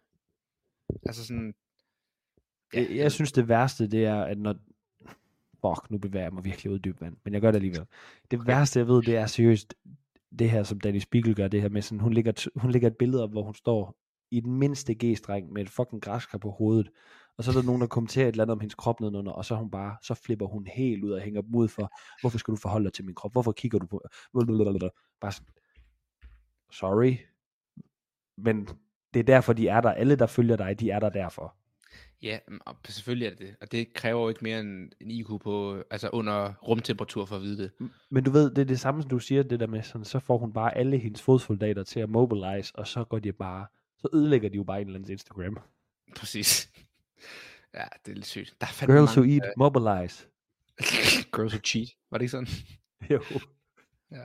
Altså 1.06 1.25
sådan, 1.27 1.53
jeg, 2.73 2.95
jeg 2.95 3.12
synes, 3.12 3.32
det 3.32 3.47
værste, 3.47 3.88
det 3.88 4.06
er, 4.06 4.23
at 4.23 4.38
når... 4.38 4.56
Fuck, 5.65 5.91
nu 5.91 5.97
bevæger 5.97 6.26
jeg 6.26 6.34
mig 6.34 6.45
virkelig 6.45 6.71
ud 6.71 6.76
i 6.78 6.80
dyb 6.82 7.02
vand, 7.02 7.17
men 7.23 7.34
jeg 7.34 7.41
gør 7.41 7.52
det 7.52 7.56
alligevel. 7.56 7.86
Det 8.32 8.39
Okay. 8.39 8.47
værste, 8.47 8.80
jeg 8.80 8.88
ved, 8.88 9.02
det 9.02 9.15
er 9.15 9.26
seriøst, 9.26 9.76
det 10.39 10.49
her, 10.49 10.63
som 10.63 10.80
Danny 10.80 10.99
Spiegel 10.99 11.36
gør, 11.36 11.47
det 11.47 11.62
her 11.62 11.69
med 11.69 11.82
sådan, 11.82 11.99
hun 11.99 12.13
lægger, 12.13 12.32
t- 12.39 12.47
hun 12.62 12.71
lægger 12.71 12.88
et 12.88 12.97
billede 12.97 13.23
op, 13.23 13.32
hvor 13.32 13.43
hun 13.43 13.54
står 13.56 13.95
i 14.32 14.39
den 14.39 14.54
mindste 14.60 14.95
G-streng 15.04 15.54
med 15.54 15.62
et 15.62 15.69
fucking 15.69 16.02
græskar 16.02 16.38
på 16.38 16.49
hovedet, 16.52 16.89
og 17.38 17.43
så 17.43 17.52
er 17.52 17.56
der 17.56 17.63
nogen, 17.63 17.82
der 17.82 17.88
kommenterer 17.88 18.28
et 18.28 18.32
eller 18.32 18.43
andet 18.43 18.54
om 18.54 18.60
hendes 18.60 18.76
krop 18.76 18.99
nedenunder, 18.99 19.32
og 19.32 19.45
så 19.45 19.56
hun 19.56 19.71
bare, 19.71 19.97
så 20.02 20.13
flipper 20.13 20.45
hun 20.45 20.67
helt 20.67 21.04
ud 21.04 21.12
og 21.12 21.21
hænger 21.21 21.41
dem 21.41 21.56
ud 21.56 21.67
for, 21.67 21.91
hvorfor 22.21 22.38
skal 22.38 22.52
du 22.52 22.56
forholde 22.58 22.84
dig 22.86 22.93
til 22.93 23.06
min 23.06 23.15
krop? 23.15 23.32
Hvorfor 23.32 23.52
kigger 23.52 23.80
du 23.80 23.86
på... 23.86 24.02
Bare 25.21 25.32
sådan, 25.32 25.48
sorry, 26.71 27.17
men 28.37 28.67
det 29.13 29.19
er 29.19 29.23
derfor, 29.23 29.54
de 29.54 29.67
er 29.67 29.81
der. 29.81 29.92
Alle, 29.92 30.15
der 30.15 30.25
følger 30.27 30.56
dig, 30.56 30.79
de 30.79 30.90
er 30.90 31.00
der 31.00 31.10
derfor. 31.10 31.56
Ja, 32.24 32.40
mm, 32.48 32.60
og 32.65 32.76
selvfølgelig 32.86 33.26
er 33.26 33.30
det 33.30 33.40
det, 33.40 33.56
og 33.62 33.71
det 33.71 33.94
kræver 33.94 34.21
jo 34.21 34.30
ikke 34.30 34.44
mere 34.44 34.60
end 34.60 34.92
en 35.00 35.12
IQ 35.12 35.28
på, 35.28 35.84
altså 35.92 36.10
under 36.10 36.54
rumtemperatur 36.54 37.26
for 37.26 37.36
at 37.36 37.42
vide 37.42 37.63
det. 37.63 37.90
Men 38.10 38.24
du 38.24 38.32
ved, 38.32 38.50
det 38.50 38.58
er 38.58 38.65
det 38.65 38.80
samme, 38.80 39.02
som 39.02 39.10
du 39.10 39.19
siger, 39.19 39.44
det 39.44 39.60
der 39.60 39.67
med, 39.67 39.84
sådan, 39.84 40.06
så 40.06 40.19
får 40.19 40.38
hun 40.38 40.54
bare 40.54 40.78
alle 40.78 40.98
hendes 40.98 41.21
fodsoldater 41.21 41.84
til 41.84 42.00
at 42.00 42.10
mobilize, 42.10 42.76
og 42.76 42.88
så 42.88 43.04
går 43.04 43.19
de 43.19 43.32
bare, 43.32 43.65
så 43.98 44.08
ødelægger 44.13 44.50
de 44.50 44.56
jo 44.56 44.63
bare 44.63 44.82
en 44.82 44.88
eller 44.88 45.00
andens 45.00 45.10
Instagram. 45.10 45.58
Præcis. 46.15 46.71
Ja, 47.74 47.84
det 48.06 48.12
er 48.12 48.15
lidt 48.15 48.26
sygt. 48.26 48.56
Der 48.62 48.67
er 48.67 48.71
fandme 48.71 48.96
Girls 48.96 49.17
who 49.17 49.21
mange, 49.21 49.42
eat, 49.46 49.54
mobilize. 49.58 50.28
Girls 51.36 51.54
who 51.54 51.62
cheat. 51.65 51.90
Var 52.12 52.17
det 52.17 52.24
ikke 52.24 52.32
sådan? 52.32 52.48
Jo. 53.10 53.21
Ja. 54.12 54.24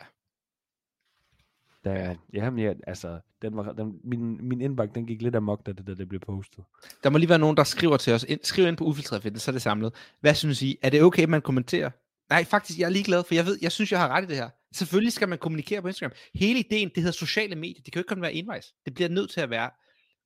Der, 1.89 2.05
ja. 2.05 2.14
Jamen, 2.32 2.59
ja, 2.59 2.72
altså, 2.86 3.20
den 3.43 3.57
var, 3.57 3.72
den, 3.72 4.01
min, 4.05 4.49
min 4.49 4.61
indbakke, 4.61 4.95
den 4.95 5.07
gik 5.07 5.22
lidt 5.22 5.36
amok, 5.36 5.66
da 5.66 5.72
det, 5.72 5.86
da 5.86 5.95
det 5.95 6.09
blev 6.09 6.20
postet. 6.20 6.64
Der 7.05 7.11
må 7.11 7.18
lige 7.18 7.28
være 7.28 7.39
nogen, 7.39 7.57
der 7.57 7.64
skriver 7.64 7.97
til 7.97 8.12
os. 8.12 8.24
Ind, 8.28 8.41
skriv 8.43 8.66
ind 8.66 8.76
på 8.76 8.84
Ufiltreret 8.84 9.43
så 9.43 9.51
er 9.51 9.53
det 9.53 9.62
samlet. 9.62 9.95
Hvad 10.20 10.34
synes 10.34 10.62
I? 10.62 10.78
Er 10.82 10.91
det 10.91 11.03
okay, 11.03 11.22
at 11.22 11.28
man 11.28 11.43
kommenterer? 11.43 11.91
Nej, 12.30 12.45
faktisk, 12.45 12.78
jeg 12.78 12.84
er 12.84 12.91
ligeglad, 12.91 13.24
for 13.24 13.34
jeg 13.34 13.47
ved, 13.47 13.59
jeg 13.62 13.72
synes, 13.72 13.93
jeg 13.93 14.01
har 14.01 14.09
ret 14.09 14.24
i 14.24 14.26
det 14.26 14.36
her. 14.36 14.51
Selvfølgelig 14.72 15.12
skal 15.12 15.28
man 15.28 15.39
kommunikere 15.39 15.82
på 15.82 15.89
Instagram. 15.89 16.16
Hele 16.34 16.59
ideen, 16.59 16.89
det 16.89 16.97
hedder 16.97 17.12
sociale 17.12 17.57
medier. 17.57 17.82
Det 17.84 17.93
kan 17.93 18.01
jo 18.01 18.01
ikke 18.01 18.14
kun 18.14 18.22
være 18.22 18.32
envejs. 18.32 18.74
Det 18.84 18.95
bliver 18.95 19.09
nødt 19.09 19.30
til 19.30 19.41
at 19.41 19.51
være 19.51 19.70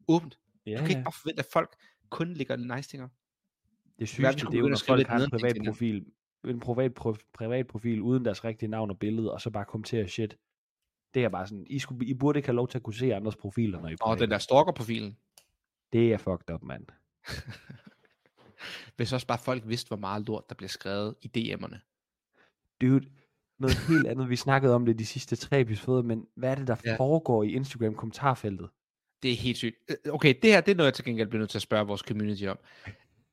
åbent. 0.08 0.38
Ja, 0.66 0.72
Du 0.72 0.76
kan 0.76 0.88
ikke 0.88 1.02
bare 1.02 1.12
forvente, 1.12 1.40
at 1.40 1.46
folk 1.52 1.76
kun 2.10 2.34
lægger 2.34 2.56
nice 2.56 2.88
ting 2.90 3.02
op. 3.02 3.10
Det 3.98 4.16
du 4.16 4.46
det 4.46 4.54
er 4.54 4.58
jo, 4.58 4.68
når 4.68 4.82
folk 4.86 5.06
har 5.06 5.18
en 5.18 5.30
privat 5.30 5.56
profil, 5.66 6.04
en 6.44 6.60
privat, 6.60 6.94
pro, 6.94 7.14
privat 7.34 7.66
profil 7.66 8.00
uden 8.00 8.24
deres 8.24 8.44
rigtige 8.44 8.68
navn 8.68 8.90
og 8.90 8.98
billede, 8.98 9.32
og 9.32 9.40
så 9.40 9.50
bare 9.50 9.64
kommentere 9.64 10.08
shit. 10.08 10.36
Det 11.14 11.24
er 11.24 11.28
bare 11.28 11.46
sådan, 11.46 11.66
I, 11.70 11.78
skulle, 11.78 12.06
I 12.06 12.14
burde 12.14 12.38
ikke 12.38 12.48
have 12.48 12.56
lov 12.56 12.68
til 12.68 12.78
at 12.78 12.82
kunne 12.82 12.94
se 12.94 13.14
andres 13.14 13.36
profiler, 13.36 13.80
når 13.80 13.88
I 13.88 13.96
Og 14.00 14.18
den 14.18 14.30
der 14.30 14.38
stalker-profilen. 14.38 15.16
Det 15.92 16.12
er 16.12 16.16
fucked 16.18 16.50
up, 16.54 16.62
mand. 16.62 16.86
Hvis 18.96 19.12
også 19.12 19.26
bare 19.26 19.38
folk 19.38 19.62
vidste, 19.66 19.88
hvor 19.88 19.96
meget 19.96 20.26
lort, 20.26 20.48
der 20.48 20.54
bliver 20.54 20.68
skrevet 20.68 21.14
i 21.22 21.30
DM'erne. 21.54 21.76
Dude, 22.80 23.06
noget 23.58 23.76
helt 23.88 24.06
andet. 24.06 24.28
Vi 24.30 24.36
snakkede 24.36 24.74
om 24.74 24.86
det 24.86 24.98
de 24.98 25.06
sidste 25.06 25.36
tre 25.36 25.60
episoder, 25.60 26.02
men 26.02 26.26
hvad 26.34 26.50
er 26.50 26.54
det, 26.54 26.66
der 26.66 26.76
Ja. 26.84 26.96
foregår 26.96 27.42
i 27.42 27.52
Instagram 27.52 27.94
kommentarfeltet? 27.94 28.68
Det 29.22 29.32
er 29.32 29.36
helt 29.36 29.56
sygt. 29.56 29.76
Øh, 29.88 30.12
Okay, 30.12 30.34
det 30.42 30.50
her, 30.52 30.60
det 30.60 30.70
er 30.72 30.76
noget, 30.76 30.86
jeg 30.86 30.94
til 30.94 31.04
gengæld 31.04 31.28
bliver 31.28 31.38
nødt 31.40 31.50
til 31.50 31.58
at 31.58 31.62
spørge 31.62 31.86
vores 31.86 32.00
community 32.00 32.44
om. 32.44 32.58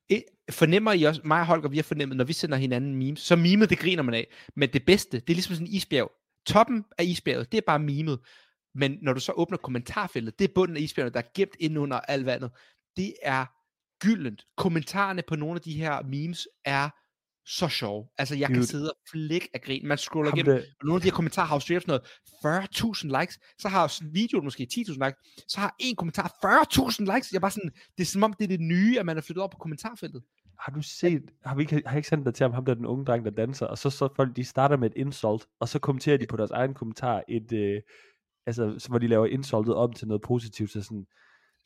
I- 0.10 0.24
Fornemmer 0.52 0.94
I 0.94 1.04
også, 1.04 1.22
mig 1.24 1.40
og 1.40 1.46
Holger, 1.46 1.70
vi 1.70 1.76
har 1.78 1.84
fornemmet, 1.84 2.18
når 2.18 2.24
vi 2.26 2.34
sender 2.34 2.58
hinanden 2.58 2.96
memes, 2.96 3.20
så 3.20 3.36
memet, 3.36 3.70
det 3.70 3.80
griner 3.80 4.04
man 4.04 4.14
af. 4.14 4.28
Men 4.56 4.70
det 4.74 4.86
bedste, 4.86 5.20
det 5.20 5.30
er 5.30 5.36
ligesom 5.36 5.56
sådan 5.56 5.68
en 5.68 5.74
isbjerg. 5.74 6.12
Toppen 6.46 6.86
af 6.98 7.04
isbjerget, 7.04 7.52
det 7.52 7.58
er 7.58 7.62
bare 7.68 7.80
memet. 7.80 8.20
Men 8.76 8.98
når 9.02 9.14
du 9.14 9.20
så 9.20 9.32
åbner 9.32 9.58
kommentarfeltet, 9.58 10.40
det 10.40 10.50
er 10.50 10.54
bunden 10.56 10.78
af 10.78 10.82
isbjerget, 10.82 11.14
der 11.14 11.20
er 11.20 11.30
gemt 11.36 11.56
ind 11.60 11.80
under 11.80 12.00
alt 12.00 12.26
vandet. 12.26 12.52
Det 12.98 13.14
er 13.24 13.46
gyldent. 14.00 14.46
Kommentarerne 14.58 15.22
på 15.28 15.36
nogle 15.36 15.56
af 15.56 15.62
de 15.62 15.74
her 15.74 16.02
memes 16.02 16.48
er 16.66 16.90
så 17.46 17.68
sjove. 17.68 18.08
Altså, 18.18 18.36
jeg 18.36 18.48
kan 18.48 18.56
Dude. 18.56 18.68
sidde 18.68 18.92
og 18.92 18.98
flække 19.12 19.50
af 19.54 19.62
grin. 19.62 19.88
Man 19.88 19.98
scroller 19.98 20.32
Ham 20.32 20.38
igennem, 20.38 20.56
der, 20.56 20.62
og 20.62 20.86
nogle 20.86 20.96
af 20.96 21.02
de 21.02 21.08
her 21.08 21.16
kommentarer 21.16 21.48
har 21.48 21.56
jo 21.56 21.60
sådan 21.60 21.84
noget 21.88 22.02
40.000 23.16 23.20
likes, 23.20 23.40
så 23.60 23.70
har 23.70 24.12
videoen 24.12 24.44
måske 24.44 24.68
10.000 24.74 25.06
likes, 25.06 25.18
så 25.48 25.60
har 25.60 25.76
en 25.80 25.96
kommentar 25.96 26.28
40.000 26.46 27.14
likes. 27.14 27.32
Jeg 27.32 27.38
er 27.38 27.40
bare 27.40 27.52
sådan, 27.52 27.72
det 27.98 28.04
er 28.04 28.06
som 28.06 28.24
om 28.24 28.34
det 28.34 28.44
er 28.44 28.48
det 28.48 28.60
nye, 28.60 29.00
at 29.00 29.06
man 29.06 29.18
er 29.18 29.22
flyttet 29.22 29.42
over 29.42 29.52
på 29.52 29.58
kommentarfeltet. 29.58 30.24
Har 30.60 30.72
du 30.72 30.82
set, 30.82 31.24
har 31.46 31.56
vi 31.56 31.62
ikke, 31.62 31.76
har 31.76 31.82
jeg 31.86 31.98
ikke 31.98 32.10
sendt 32.10 32.26
dig 32.26 32.34
til 32.34 32.44
ham, 32.44 32.54
ham 32.54 32.66
der 32.66 32.72
er 32.72 32.76
den 32.76 32.86
unge 32.86 33.06
dreng, 33.06 33.26
der 33.26 33.32
danser, 33.32 33.66
og 33.66 33.78
så, 33.78 33.90
så 33.90 34.10
folk, 34.16 34.36
de 34.36 34.44
starter 34.44 34.78
med 34.78 34.90
et 34.90 34.98
insult, 34.98 35.48
og 35.60 35.70
så 35.70 35.80
kommenterer 35.80 36.18
de 36.18 36.26
på 36.28 36.38
deres 36.38 36.52
egen 36.52 36.74
kommentar 36.74 37.24
et, 37.28 37.52
øh, 37.52 37.82
altså, 38.46 38.76
så 38.78 38.90
hvor 38.90 38.98
de 39.00 39.08
laver 39.08 39.26
insultet 39.26 39.76
om 39.76 39.94
til 39.94 40.08
noget 40.08 40.22
positivt, 40.22 40.72
så 40.72 40.82
sådan, 40.82 41.06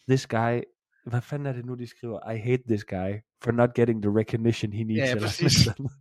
this 0.09 0.27
guy, 0.27 0.61
hvad 1.05 1.21
fanden 1.21 1.45
er 1.45 1.53
det 1.53 1.65
nu, 1.65 1.73
de 1.73 1.87
skriver, 1.87 2.31
I 2.31 2.37
hate 2.37 2.63
this 2.67 2.85
guy, 2.85 3.11
for 3.43 3.51
not 3.51 3.73
getting 3.73 4.01
the 4.03 4.11
recognition 4.19 4.73
he 4.73 4.83
needs, 4.83 4.97
Ja, 4.97 5.11
eller 5.11 5.23
præcis. 5.23 5.67
noget. 5.79 5.91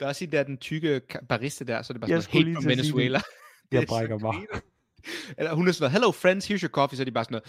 Der 0.00 0.06
er 0.06 0.08
også 0.08 0.24
en 0.24 0.32
der, 0.32 0.42
den 0.42 0.58
tykke 0.58 1.00
barista 1.28 1.64
der, 1.64 1.82
så 1.82 1.92
er 1.92 1.94
det 1.94 2.00
bare 2.00 2.10
Jeg 2.10 2.22
sådan 2.22 2.42
sige 2.42 2.54
det. 2.54 2.66
Venezuela. 2.66 3.20
Jeg 3.72 3.82
er 3.82 3.86
brækker 3.86 4.18
mig. 4.18 4.34
Eller 5.38 5.54
hun 5.54 5.68
er 5.68 5.72
sådan 5.72 5.84
noget, 5.84 5.92
hello 5.92 6.10
friends, 6.10 6.50
here's 6.50 6.62
your 6.62 6.68
coffee, 6.68 6.96
så 6.96 7.02
er 7.02 7.04
de 7.04 7.12
bare 7.12 7.24
sådan 7.24 7.34
noget, 7.34 7.44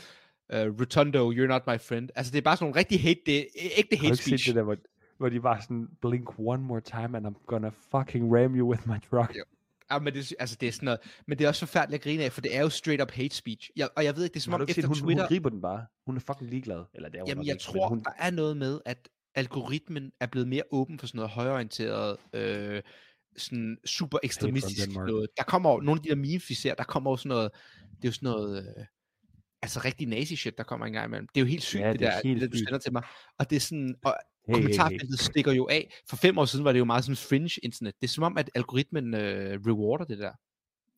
uh, 0.53 0.81
Rotundo, 0.81 1.31
you're 1.31 1.47
not 1.47 1.61
my 1.67 1.77
friend. 1.77 2.09
Altså 2.15 2.31
det 2.31 2.37
er 2.37 2.41
bare 2.41 2.57
sådan 2.57 2.65
nogle 2.65 2.79
rigtig 2.79 3.01
hate, 3.01 3.19
det 3.25 3.47
ægte 3.77 3.95
hate 3.95 4.05
ikke 4.05 4.15
set 4.15 4.25
speech. 4.25 4.47
det 4.47 4.55
der, 4.55 4.63
hvor, 4.63 4.77
hvor 5.17 5.29
de 5.29 5.43
var 5.43 5.59
sådan, 5.59 5.87
blink 6.01 6.39
one 6.39 6.63
more 6.63 6.81
time, 6.81 7.17
and 7.17 7.27
I'm 7.27 7.45
gonna 7.45 7.71
fucking 7.91 8.35
ram 8.35 8.55
you 8.55 8.69
with 8.69 8.87
my 8.87 8.95
truck. 9.09 9.35
Ja. 9.35 9.41
Ja, 9.91 9.99
men 9.99 10.13
det, 10.13 10.33
altså, 10.39 10.57
det 10.61 10.67
er 10.67 10.71
sådan 10.71 10.85
noget, 10.85 10.99
men 11.27 11.37
det 11.37 11.43
er 11.43 11.47
også 11.47 11.65
forfærdeligt 11.65 11.99
at 11.99 12.03
grine 12.03 12.23
af, 12.23 12.31
for 12.31 12.41
det 12.41 12.55
er 12.55 12.61
jo 12.61 12.69
straight 12.69 13.01
up 13.01 13.11
hate 13.11 13.35
speech. 13.35 13.69
Jeg, 13.75 13.89
og 13.95 14.03
jeg 14.03 14.15
ved 14.15 14.23
ikke, 14.23 14.33
det 14.33 14.39
er 14.39 14.43
som 14.43 14.53
om 14.53 14.61
ikke 14.61 14.73
set, 14.73 14.77
efter 14.77 14.87
hun, 14.87 14.97
Twitter, 14.97 15.23
hun 15.23 15.27
griber 15.27 15.49
den 15.49 15.61
bare. 15.61 15.85
Hun 16.05 16.15
er 16.15 16.19
fucking 16.19 16.49
ligeglad. 16.49 16.83
Eller 16.93 17.09
det 17.09 17.17
er 17.17 17.21
hun 17.21 17.27
Jamen, 17.27 17.45
jeg 17.45 17.53
ikke, 17.53 17.63
tror, 17.63 17.89
hun, 17.89 18.03
der 18.03 18.11
er 18.19 18.31
noget 18.31 18.57
med, 18.57 18.79
at 18.85 19.09
algoritmen 19.35 20.11
er 20.19 20.27
blevet 20.27 20.47
mere 20.47 20.63
åben 20.71 20.99
for 20.99 21.07
sådan 21.07 21.17
noget 21.17 21.31
højorienteret, 21.31 22.17
øh, 22.33 22.81
sådan 23.37 23.77
super 23.85 24.17
ekstremistisk 24.23 24.89
noget. 24.91 25.29
Der 25.37 25.43
kommer 25.43 25.71
jo, 25.71 25.77
nogle 25.77 25.99
af 25.99 26.03
de 26.03 26.09
der 26.09 26.15
memes, 26.15 26.49
vi 26.49 26.53
ser, 26.53 26.73
der 26.73 26.83
kommer 26.83 27.11
jo 27.11 27.17
sådan 27.17 27.29
noget, 27.29 27.51
det 27.81 28.03
er 28.03 28.07
jo 28.07 28.11
sådan 28.11 28.29
noget, 28.29 28.57
øh, 28.77 28.85
altså 29.61 29.81
rigtig 29.85 30.07
nazi-shit, 30.07 30.57
der 30.57 30.63
kommer 30.63 30.85
en 30.85 30.93
gang 30.93 31.07
imellem. 31.07 31.27
Det 31.27 31.41
er 31.41 31.45
jo 31.45 31.49
helt 31.49 31.63
sygt, 31.63 31.81
Ja, 31.81 31.91
det, 31.91 31.99
det 31.99 32.07
er 32.07 32.11
der, 32.11 32.21
helt 32.23 32.41
det 32.41 32.51
du 32.51 32.57
sender 32.57 32.77
til 32.77 32.93
mig. 32.93 33.03
Og 33.39 33.49
det 33.49 33.55
er 33.55 33.59
sådan, 33.59 33.95
og 34.03 34.15
hey, 34.47 34.53
hey, 34.53 34.61
hey. 34.61 34.63
kommentarfeltet 34.63 35.19
stikker 35.19 35.51
jo 35.51 35.67
af. 35.71 35.93
For 36.09 36.15
fem 36.15 36.37
år 36.37 36.45
siden 36.45 36.65
var 36.65 36.71
det 36.71 36.79
jo 36.79 36.85
meget 36.85 37.03
sådan 37.03 37.15
fringe 37.15 37.59
internet. 37.63 37.93
Det 38.01 38.07
er 38.07 38.11
som 38.11 38.23
om, 38.23 38.37
at 38.37 38.49
algoritmen 38.55 39.13
øh, 39.13 39.59
rewarder 39.67 40.05
det 40.05 40.17
der. 40.17 40.31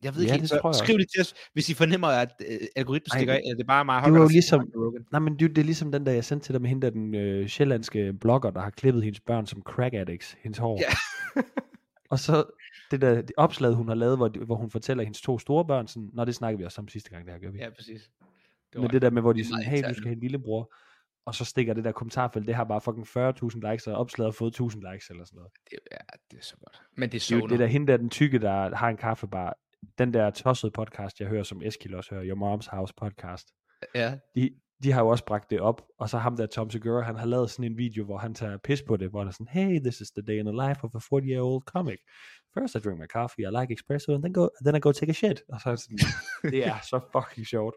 Jeg 0.02 0.14
ved 0.14 0.22
ikke 0.22 0.32
Ja, 0.32 0.38
helt, 0.38 0.50
det 0.52 0.60
tror 0.60 0.70
jeg 0.70 0.74
skriv 0.74 0.96
lige 0.96 1.06
til 1.14 1.20
os, 1.20 1.34
hvis 1.52 1.68
I 1.68 1.74
fornemmer, 1.74 2.08
at 2.08 2.32
øh, 2.48 2.58
algoritmen 2.76 3.10
stikker 3.18 3.34
af, 3.34 3.42
det 3.56 3.60
er 3.60 3.66
bare 3.66 3.84
mig, 3.84 4.04
det 4.04 4.12
var 4.12 4.20
jo 4.20 4.28
ligesom-. 4.28 4.72
Nej, 5.12 5.20
men 5.20 5.38
det, 5.38 5.50
det 5.50 5.58
er 5.58 5.64
ligesom 5.64 5.92
den 5.92 6.06
der, 6.06 6.12
jeg 6.12 6.24
sendte 6.24 6.46
til 6.46 6.52
dig 6.52 6.62
med 6.62 6.68
hende 6.68 6.86
der, 6.86 6.90
den 6.90 7.14
øh, 7.14 7.48
sjællandske 7.48 8.12
blogger, 8.12 8.50
der 8.50 8.60
har 8.60 8.70
klippet 8.70 9.04
hendes 9.04 9.20
børn 9.20 9.46
som 9.46 9.62
crack 9.62 9.94
addicts, 9.94 10.36
hendes 10.42 10.58
hår. 10.58 10.80
Ja. 10.80 11.42
og 12.10 12.18
så 12.18 12.44
det 12.90 13.00
der 13.00 13.14
det 13.14 13.32
opslag, 13.36 13.72
hun 13.72 13.88
har 13.88 13.94
lavet, 13.94 14.16
hvor, 14.16 14.44
hvor 14.44 14.56
hun 14.56 14.70
fortæller 14.70 15.04
hendes 15.04 15.20
to 15.20 15.38
store 15.38 15.64
børn, 15.64 15.88
sådan, 15.88 16.10
Nå, 16.12 16.24
det 16.24 16.34
snakkede 16.34 16.58
vi 16.58 16.64
også 16.64 16.80
om 16.80 16.88
sidste 16.88 17.10
gang, 17.10 17.24
det 17.24 17.32
her 17.32 17.40
gør 17.40 17.50
vi. 17.50 17.58
Ja, 17.58 17.70
præcis. 17.70 18.10
Men 18.74 18.90
det 18.90 19.02
der 19.02 19.10
med, 19.10 19.22
hvor 19.22 19.32
de 19.32 19.38
det 19.38 19.46
sådan, 19.46 19.64
hey, 19.64 19.82
du 19.88 19.94
skal 19.94 20.04
have 20.06 20.12
en 20.12 20.20
lillebror, 20.20 20.74
og 21.26 21.34
så 21.34 21.44
stikker 21.44 21.74
det 21.74 21.84
der 21.84 21.92
kommentarfelt, 21.92 22.46
det 22.46 22.54
har 22.54 22.64
bare 22.64 22.80
fucking 22.80 23.06
40.000 23.06 23.70
likes, 23.70 23.86
og 23.86 23.94
opslaget 23.94 24.26
har 24.26 24.36
fået 24.38 24.48
1000 24.48 24.82
likes 24.92 25.10
eller 25.10 25.24
sådan 25.24 25.36
noget. 25.36 25.52
Det, 25.70 25.78
ja, 25.92 25.96
det 26.30 26.38
er 26.38 26.42
så 26.42 26.56
godt. 26.56 26.82
Men 26.96 27.02
det 27.02 27.06
er 27.08 27.18
Det 27.18 27.22
så 27.22 27.34
jo 27.36 27.46
det 27.46 27.58
der 27.58 27.66
hende 27.66 27.86
der, 27.86 27.96
den 27.96 28.10
tykke, 28.10 28.38
der 28.38 28.76
har 28.76 28.88
en 28.88 28.96
kaffebar, 28.96 29.56
den 29.98 30.14
der 30.14 30.30
tossede 30.30 30.72
podcast, 30.72 31.20
jeg 31.20 31.28
hører, 31.28 31.42
som 31.42 31.62
Eskil 31.62 31.94
også 31.94 32.14
hører, 32.14 32.24
Your 32.26 32.38
Mom's 32.38 32.76
House 32.76 32.94
podcast, 32.96 33.48
Ja, 33.94 34.18
de, 34.34 34.50
de 34.82 34.92
har 34.92 35.00
jo 35.00 35.08
også 35.08 35.24
bragt 35.24 35.50
det 35.50 35.60
op, 35.60 35.82
og 35.98 36.08
så 36.08 36.18
ham 36.18 36.36
der 36.36 36.46
Tom 36.46 36.70
Segura, 36.70 37.02
han 37.02 37.16
har 37.16 37.26
lavet 37.26 37.50
sådan 37.50 37.64
en 37.64 37.78
video, 37.78 38.04
hvor 38.04 38.18
han 38.18 38.34
tager 38.34 38.58
pis 38.64 38.82
på 38.82 38.96
det, 38.96 39.10
hvor 39.10 39.20
han 39.20 39.28
er 39.28 39.32
sådan, 39.32 39.48
hey, 39.48 39.80
this 39.80 40.00
is 40.00 40.10
the 40.10 40.22
day 40.22 40.38
in 40.38 40.46
the 40.46 40.68
life 40.68 40.80
of 40.84 40.94
a 40.94 40.98
40-year-old 40.98 41.62
comic. 41.64 41.98
First 42.58 42.74
I 42.74 42.78
drink 42.78 42.98
my 42.98 43.06
coffee, 43.06 43.44
I 43.48 43.50
like 43.60 43.72
espresso, 43.72 44.14
and 44.14 44.22
then, 44.22 44.32
go, 44.32 44.48
then 44.64 44.76
I 44.76 44.80
go 44.80 44.92
take 44.92 45.10
a 45.10 45.18
shit. 45.22 45.42
Og 45.52 45.60
så 45.60 45.70
er 45.70 45.76
sådan, 45.76 45.98
det 46.42 46.66
er 46.66 46.78
så 46.90 47.00
fucking 47.12 47.46
sjovt. 47.46 47.76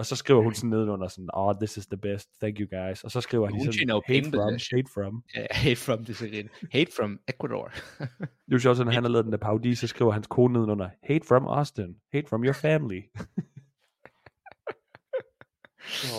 Og 0.00 0.06
så 0.06 0.16
skriver 0.16 0.42
hun 0.42 0.54
sådan 0.54 0.70
nedenunder 0.70 1.08
sådan, 1.08 1.28
oh, 1.32 1.54
this 1.60 1.76
is 1.76 1.86
the 1.86 1.96
best, 1.96 2.28
thank 2.40 2.56
you 2.60 2.78
guys. 2.78 3.04
Og 3.04 3.10
så 3.10 3.20
skriver 3.20 3.46
han 3.46 3.54
Hun 3.54 3.66
jo 3.66 3.72
sådan, 3.72 3.88
hate 3.88 4.02
penge 4.06 4.24
det 4.24 4.34
from, 4.34 4.58
hate 4.76 4.90
from. 4.94 5.24
hate 5.64 5.76
from, 5.76 6.04
det 6.04 6.22
er. 6.22 6.42
Hate 6.72 6.92
from 6.96 7.20
Ecuador. 7.28 7.72
Det 7.98 8.08
er 8.24 8.26
jo 8.52 8.58
sjovt, 8.58 8.78
når 8.78 8.90
han 8.92 9.02
har 9.02 9.10
lavet 9.10 9.24
den 9.24 9.32
der 9.32 9.38
parodi, 9.38 9.74
så 9.74 9.86
skriver 9.86 10.12
hans 10.12 10.26
kone 10.26 10.52
nedenunder, 10.52 10.90
hate 11.02 11.26
from 11.26 11.46
Austin, 11.46 11.96
hate 12.12 12.28
from 12.28 12.44
your 12.44 12.52
family. 12.52 13.00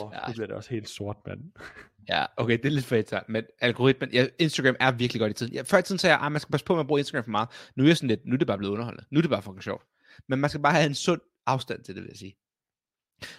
oh, 0.04 0.12
Ja. 0.14 0.20
det 0.28 0.34
bliver 0.36 0.48
det 0.48 0.56
også 0.56 0.70
helt 0.70 0.90
sort, 0.90 1.18
mand. 1.28 1.40
ja, 2.10 2.26
okay, 2.38 2.58
det 2.58 2.66
er 2.66 2.70
lidt 2.70 2.86
for 2.86 2.96
internt, 2.96 3.30
men 3.30 3.44
algoritmen, 3.62 4.10
ja, 4.14 4.28
Instagram 4.40 4.76
er 4.80 4.92
virkelig 4.92 5.20
godt 5.20 5.30
i 5.32 5.34
tiden. 5.34 5.54
Ja, 5.54 5.62
før 5.62 5.78
i 5.78 5.82
tiden 5.82 6.00
sagde 6.00 6.16
jeg, 6.16 6.26
at 6.26 6.32
man 6.32 6.42
skal 6.42 6.52
passe 6.52 6.66
på 6.66 6.74
med 6.74 6.80
at 6.80 6.88
bruge 6.88 7.00
Instagram 7.00 7.24
for 7.24 7.32
meget. 7.32 7.50
Nu 7.76 7.84
er 7.84 7.88
jeg 7.88 7.98
sådan 7.98 8.10
lidt, 8.10 8.26
nu 8.26 8.34
er 8.34 8.38
det 8.38 8.48
bare 8.48 8.58
blevet 8.58 8.74
underholdende. 8.74 9.06
Nu 9.12 9.18
er 9.18 9.22
det 9.22 9.30
bare 9.30 9.42
fucking 9.42 9.64
sjovt. 9.64 9.84
Men 10.30 10.40
man 10.40 10.50
skal 10.50 10.62
bare 10.62 10.74
have 10.74 10.86
en 10.86 10.96
sund 10.96 11.22
afstand 11.46 11.84
til 11.84 11.96
det, 11.96 12.04
vil 12.04 12.10
jeg 12.10 12.18
sige. 12.18 12.36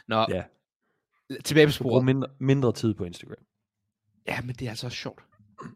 Nå, 0.09 0.27
Ja, 0.31 0.45
tilbage 1.45 1.67
på 1.67 1.73
sporet. 1.73 2.05
mindre, 2.05 2.29
mindre 2.39 2.73
tid 2.73 2.95
på 2.95 3.05
Instagram. 3.05 3.45
Ja, 4.29 4.41
men 4.41 4.55
det 4.55 4.67
er 4.67 4.71
altså 4.71 4.87
også 4.87 4.97
sjovt. 4.99 5.21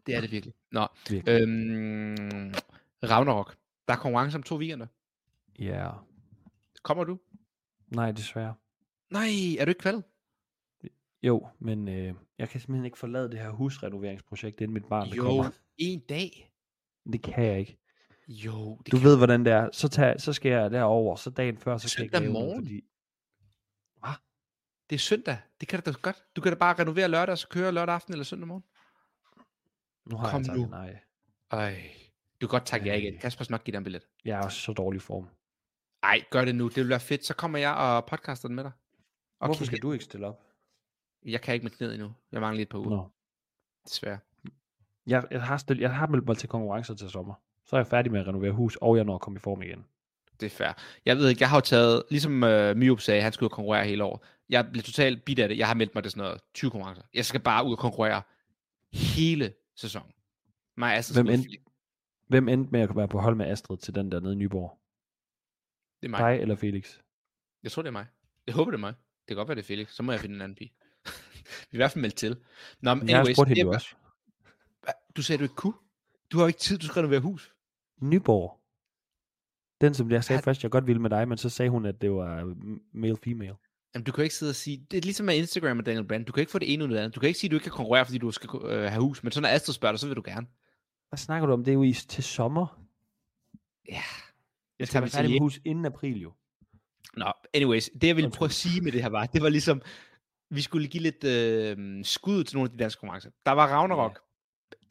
Det 0.05 0.15
er 0.15 0.21
det 0.21 0.31
virkelig. 0.31 0.53
Nå, 0.71 0.87
Virkelig. 1.09 1.41
øhm, 1.41 2.53
Ragnarok. 3.03 3.55
Der 3.87 3.93
er 3.93 3.97
konkurrence 3.97 4.35
om 4.37 4.43
to 4.43 4.55
weekender. 4.57 4.87
Ja, 5.59 5.65
yeah. 5.65 5.93
Kommer 6.83 7.03
du? 7.03 7.19
nej, 7.87 8.11
desværre. 8.11 8.53
Nej, 9.11 9.27
er 9.59 9.65
du 9.65 9.69
ikke 9.69 9.79
kvalget? 9.81 10.03
Jo, 11.23 11.47
men 11.59 11.87
øh, 11.87 12.13
jeg 12.37 12.49
kan 12.49 12.59
simpelthen 12.59 12.85
ikke 12.85 12.97
forlade 12.97 13.31
det 13.31 13.39
her 13.39 13.49
husrenoveringsprojekt, 13.49 14.61
inden 14.61 14.73
mit 14.73 14.85
barn 14.85 15.07
Jo, 15.09 15.23
kommer. 15.23 15.49
en 15.77 15.99
dag. 15.99 16.51
Det 17.11 17.21
kan 17.21 17.45
jeg 17.45 17.59
ikke. 17.59 17.77
Jo, 18.27 18.77
det 18.85 18.91
Du 18.91 18.97
kan 18.97 19.05
ved, 19.09 19.17
hvordan 19.17 19.45
det 19.45 19.53
er. 19.53 19.69
Så, 19.73 19.87
tag, 19.89 20.21
så 20.21 20.33
skal 20.33 20.51
jeg 20.51 20.71
derover, 20.71 21.15
så 21.15 21.29
dagen 21.29 21.57
før, 21.57 21.77
så 21.77 21.89
skal 21.89 22.01
jeg 22.03 22.09
Søndag 22.11 22.21
ikke 22.21 22.33
lave 22.33 22.33
noget, 22.33 22.47
morgen? 22.47 22.65
fordi... 22.65 22.81
Det 24.89 24.95
er 24.95 24.99
søndag. 24.99 25.37
Det 25.59 25.67
kan 25.67 25.81
du 25.81 25.91
da 25.91 25.95
godt. 26.01 26.23
Du 26.35 26.41
kan 26.41 26.51
da 26.51 26.57
bare 26.57 26.75
renovere 26.79 27.07
lørdag, 27.07 27.31
og 27.31 27.37
så 27.37 27.47
køre 27.47 27.71
lørdag 27.71 27.95
aften 27.95 28.13
eller 28.13 28.23
søndag 28.23 28.47
morgen. 28.47 28.63
Nu 30.05 30.17
har 30.17 30.29
Kom 30.31 30.39
jeg 30.39 30.45
sagt 30.45 30.57
nu. 30.59 30.65
nej. 30.65 30.99
Ej. 31.51 31.81
Du 32.41 32.47
kan 32.47 32.51
godt 32.59 32.65
takke 32.65 32.85
ja 32.85 32.91
Ej. 32.91 32.97
igen. 32.97 33.17
Kasper 33.19 33.43
skal 33.43 33.53
nok 33.53 33.63
give 33.63 33.71
dig 33.71 33.77
en 33.77 33.83
billet. 33.83 34.07
Jeg 34.25 34.39
er 34.39 34.43
også 34.43 34.59
så 34.59 34.73
dårlig 34.73 35.01
form. 35.01 35.27
Ej, 36.03 36.23
gør 36.31 36.45
det 36.45 36.55
nu. 36.55 36.67
Det 36.67 36.75
vil 36.75 36.89
være 36.89 36.99
fedt. 36.99 37.25
Så 37.25 37.33
kommer 37.33 37.59
jeg 37.59 37.73
og 37.73 38.05
podcaster 38.05 38.47
den 38.47 38.55
med 38.55 38.63
dig. 38.63 38.71
Okay. 39.39 39.47
Hvorfor 39.47 39.65
skal 39.65 39.79
du 39.79 39.91
ikke 39.91 40.05
stille 40.05 40.27
op? 40.27 40.43
Jeg 41.25 41.41
kan 41.41 41.53
ikke 41.53 41.63
med 41.63 41.71
knæet 41.71 41.93
endnu. 41.93 42.13
Jeg 42.31 42.41
mangler 42.41 42.55
lige 42.55 42.63
et 42.63 42.69
par 42.69 42.77
uger. 42.79 42.89
Nå. 42.89 43.09
Desværre. 43.85 44.19
Jeg, 45.07 45.23
jeg, 45.31 45.43
har 45.43 45.57
stillet, 45.57 45.81
jeg 45.81 45.95
har 45.95 46.07
meldt 46.07 46.25
mig 46.25 46.37
til 46.37 46.49
konkurrencer 46.49 46.95
til 46.95 47.09
sommer. 47.09 47.33
Så 47.65 47.75
er 47.75 47.79
jeg 47.79 47.87
færdig 47.87 48.11
med 48.11 48.19
at 48.19 48.27
renovere 48.27 48.51
hus, 48.51 48.75
og 48.81 48.97
jeg 48.97 49.03
når 49.03 49.15
at 49.15 49.21
komme 49.21 49.37
i 49.37 49.39
form 49.39 49.61
igen. 49.61 49.85
Det 50.39 50.45
er 50.45 50.49
fair. 50.49 50.73
Jeg 51.05 51.17
ved 51.17 51.29
ikke, 51.29 51.41
jeg 51.41 51.49
har 51.49 51.57
jo 51.57 51.61
taget, 51.61 52.03
ligesom 52.09 52.43
uh, 52.43 52.75
Myup 52.77 52.99
sagde, 52.99 53.21
han 53.21 53.33
skulle 53.33 53.49
konkurrere 53.49 53.85
hele 53.85 54.03
år. 54.03 54.25
Jeg 54.49 54.69
blev 54.71 54.83
totalt 54.83 55.25
bit 55.25 55.39
af 55.39 55.49
det. 55.49 55.57
Jeg 55.57 55.67
har 55.67 55.73
meldt 55.73 55.95
mig 55.95 56.03
til 56.03 56.11
sådan 56.11 56.23
noget 56.23 56.41
20 56.53 56.71
konkurrencer. 56.71 57.03
Jeg 57.13 57.25
skal 57.25 57.39
bare 57.41 57.65
ud 57.65 57.71
og 57.71 57.77
konkurrere 57.77 58.21
hele 58.93 59.53
sæsonen. 59.75 60.11
Mig 60.77 60.95
Astrid 60.95 61.23
Hvem 61.23 61.41
flikke. 61.41 61.63
Hvem 62.27 62.49
endte 62.49 62.71
med 62.71 62.79
at 62.79 62.95
være 62.95 63.07
på 63.07 63.19
hold 63.19 63.35
med 63.35 63.45
Astrid 63.45 63.77
til 63.77 63.95
den 63.95 64.11
der 64.11 64.19
nede 64.19 64.33
i 64.33 64.35
Nyborg? 64.35 64.79
Det 66.01 66.07
er 66.07 66.09
mig. 66.09 66.19
Dig 66.19 66.41
eller 66.41 66.55
Felix? 66.55 66.97
Jeg 67.63 67.71
tror, 67.71 67.81
det 67.81 67.87
er 67.87 67.91
mig. 67.91 68.05
Jeg 68.47 68.55
håber, 68.55 68.71
det 68.71 68.77
er 68.77 68.79
mig. 68.79 68.93
Det 68.93 69.27
kan 69.27 69.35
godt 69.35 69.47
være, 69.47 69.55
det 69.55 69.61
er 69.61 69.67
Felix. 69.67 69.91
Så 69.91 70.03
må 70.03 70.11
jeg 70.11 70.21
finde 70.21 70.35
en 70.35 70.41
anden 70.41 70.55
pige. 70.55 70.73
Vi 71.05 71.09
er 71.71 71.75
i 71.75 71.77
hvert 71.77 71.91
fald 71.91 72.01
meldt 72.01 72.15
til. 72.15 72.37
Nå, 72.81 72.93
men 72.93 73.09
Jeg 73.09 73.15
har 73.15 73.21
anyways, 73.21 73.37
spurgt 73.37 73.49
hende 73.49 73.71
også. 73.71 73.95
Du 75.15 75.21
sagde, 75.21 75.37
du 75.39 75.43
ikke 75.43 75.55
kunne. 75.55 75.73
Du 76.31 76.37
har 76.37 76.43
jo 76.43 76.47
ikke 76.47 76.59
tid, 76.59 76.77
du 76.77 76.85
skal 76.85 76.99
renovere 76.99 77.19
hus. 77.19 77.53
Nyborg. 78.01 78.59
Den, 79.81 79.93
som 79.93 80.11
jeg 80.11 80.23
sagde 80.23 80.37
Har- 80.37 80.41
først, 80.43 80.63
jeg 80.63 80.71
godt 80.71 80.87
ville 80.87 81.01
med 81.01 81.09
dig, 81.09 81.27
men 81.27 81.37
så 81.37 81.49
sagde 81.49 81.69
hun, 81.69 81.85
at 81.85 82.01
det 82.01 82.11
var 82.11 82.55
male-female. 82.91 83.55
Jamen, 83.97 84.05
du 84.05 84.11
kan 84.11 84.21
jo 84.21 84.23
ikke 84.23 84.35
sidde 84.35 84.49
og 84.49 84.55
sige, 84.55 84.85
det 84.91 84.97
er 84.97 85.01
ligesom 85.01 85.25
med 85.25 85.35
Instagram 85.35 85.79
og 85.79 85.85
Daniel 85.85 86.07
Brand, 86.07 86.25
du 86.25 86.31
kan 86.31 86.41
ikke 86.41 86.51
få 86.51 86.59
det 86.59 86.73
ene 86.73 86.83
ud 86.83 86.89
af 86.89 86.93
det 86.93 86.99
andet. 86.99 87.15
Du 87.15 87.19
kan 87.19 87.27
ikke 87.27 87.39
sige, 87.39 87.47
at 87.47 87.51
du 87.51 87.55
ikke 87.55 87.63
kan 87.63 87.71
konkurrere, 87.71 88.05
fordi 88.05 88.17
du 88.17 88.31
skal 88.31 88.49
øh, 88.63 88.91
have 88.91 89.01
hus, 89.01 89.23
men 89.23 89.31
så 89.31 89.41
når 89.41 89.49
Astrid 89.49 89.73
spørger 89.73 89.93
dig, 89.93 89.99
så 89.99 90.07
vil 90.07 90.15
du 90.15 90.21
gerne. 90.25 90.47
Hvad 91.09 91.17
snakker 91.17 91.47
du 91.47 91.53
om? 91.53 91.63
Det 91.63 91.71
er 91.71 91.73
jo 91.73 91.83
i, 91.83 91.93
til 91.93 92.23
sommer. 92.23 92.81
Ja. 93.89 93.93
Jeg 93.93 94.01
Jeg 94.79 94.87
skal 94.87 95.01
tager 95.01 95.05
til 95.05 95.15
færdig 95.15 95.31
med 95.31 95.39
hus 95.39 95.59
inden 95.65 95.85
april 95.85 96.21
jo. 96.21 96.33
Nå, 97.17 97.33
anyways, 97.53 97.89
det 98.01 98.07
jeg 98.07 98.15
ville 98.15 98.31
prøve 98.31 98.47
at 98.47 98.53
sige 98.53 98.81
med 98.81 98.91
det 98.91 99.01
her 99.01 99.09
var, 99.09 99.25
det 99.25 99.41
var 99.41 99.49
ligesom, 99.49 99.81
vi 100.49 100.61
skulle 100.61 100.87
give 100.87 101.03
lidt 101.03 101.23
øh, 101.23 102.05
skud 102.05 102.43
til 102.43 102.57
nogle 102.57 102.67
af 102.67 102.71
de 102.71 102.83
danske 102.83 102.99
konkurrencer. 102.99 103.29
Der 103.45 103.51
var 103.51 103.67
Ragnarok 103.67 104.19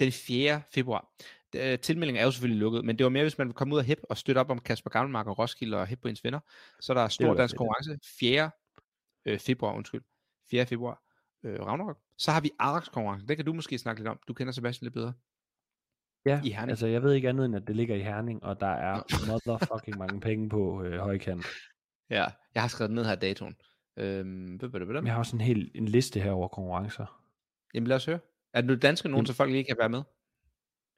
den 0.00 0.12
4. 0.12 0.62
februar. 0.74 1.08
Øh, 1.56 1.78
Tilmeldingen 1.78 2.20
er 2.20 2.24
jo 2.24 2.30
selvfølgelig 2.30 2.60
lukket, 2.60 2.84
men 2.84 2.98
det 2.98 3.04
var 3.04 3.10
mere, 3.10 3.24
hvis 3.24 3.38
man 3.38 3.46
vil 3.46 3.54
komme 3.54 3.74
ud 3.74 3.78
og 3.78 3.84
hep 3.84 3.98
og 4.10 4.18
støtte 4.18 4.38
op 4.38 4.50
om 4.50 4.58
Kasper 4.58 4.90
Gammelmark 4.90 5.26
og 5.26 5.38
Roskilde 5.38 5.76
og 5.76 5.86
hep 5.86 6.00
på 6.02 6.08
ens 6.08 6.24
venner. 6.24 6.40
Så 6.80 6.94
der 6.94 7.00
er 7.00 7.08
stor 7.08 7.34
dansk 7.34 7.56
konkurrence 7.56 7.98
4. 8.18 8.50
Øh, 9.26 9.38
februar, 9.38 9.74
undskyld. 9.74 10.02
4. 10.50 10.66
februar. 10.66 11.02
Øh, 11.44 11.60
Ragnarok. 11.66 11.98
Så 12.18 12.30
har 12.30 12.40
vi 12.40 12.50
Ajax 12.58 12.90
konkurrence. 12.90 13.26
Det 13.26 13.36
kan 13.36 13.46
du 13.46 13.52
måske 13.52 13.78
snakke 13.78 14.00
lidt 14.00 14.08
om. 14.08 14.18
Du 14.28 14.34
kender 14.34 14.52
Sebastian 14.52 14.84
lidt 14.86 14.94
bedre. 14.94 15.12
Ja, 16.26 16.40
I 16.44 16.50
Herning. 16.50 16.70
altså 16.70 16.86
jeg 16.86 17.02
ved 17.02 17.12
ikke 17.12 17.28
andet 17.28 17.46
end, 17.46 17.56
at 17.56 17.66
det 17.66 17.76
ligger 17.76 17.94
i 17.96 18.02
Herning, 18.02 18.44
og 18.44 18.60
der 18.60 18.66
er 18.66 19.02
motherfucking 19.32 19.98
mange 19.98 20.20
penge 20.20 20.48
på 20.48 20.82
øh, 20.82 20.98
højkant. 20.98 21.46
Ja, 22.10 22.24
jeg 22.54 22.62
har 22.62 22.68
skrevet 22.68 22.92
ned 22.94 23.04
her 23.04 23.14
datoen. 23.14 23.56
Øhm. 23.96 24.58
Jeg 24.62 25.12
har 25.12 25.18
også 25.18 25.36
en 25.36 25.40
hel 25.40 25.70
en 25.74 25.88
liste 25.88 26.20
her 26.20 26.30
over 26.32 26.48
konkurrencer. 26.48 27.22
Jamen 27.74 27.86
lad 27.86 27.96
os 27.96 28.04
høre. 28.06 28.18
Er 28.52 28.60
det 28.60 28.82
danske 28.82 29.08
nogen, 29.08 29.18
Jamen- 29.18 29.26
så 29.26 29.32
folk 29.32 29.50
lige 29.50 29.64
kan 29.64 29.76
være 29.78 29.88
med? 29.88 30.02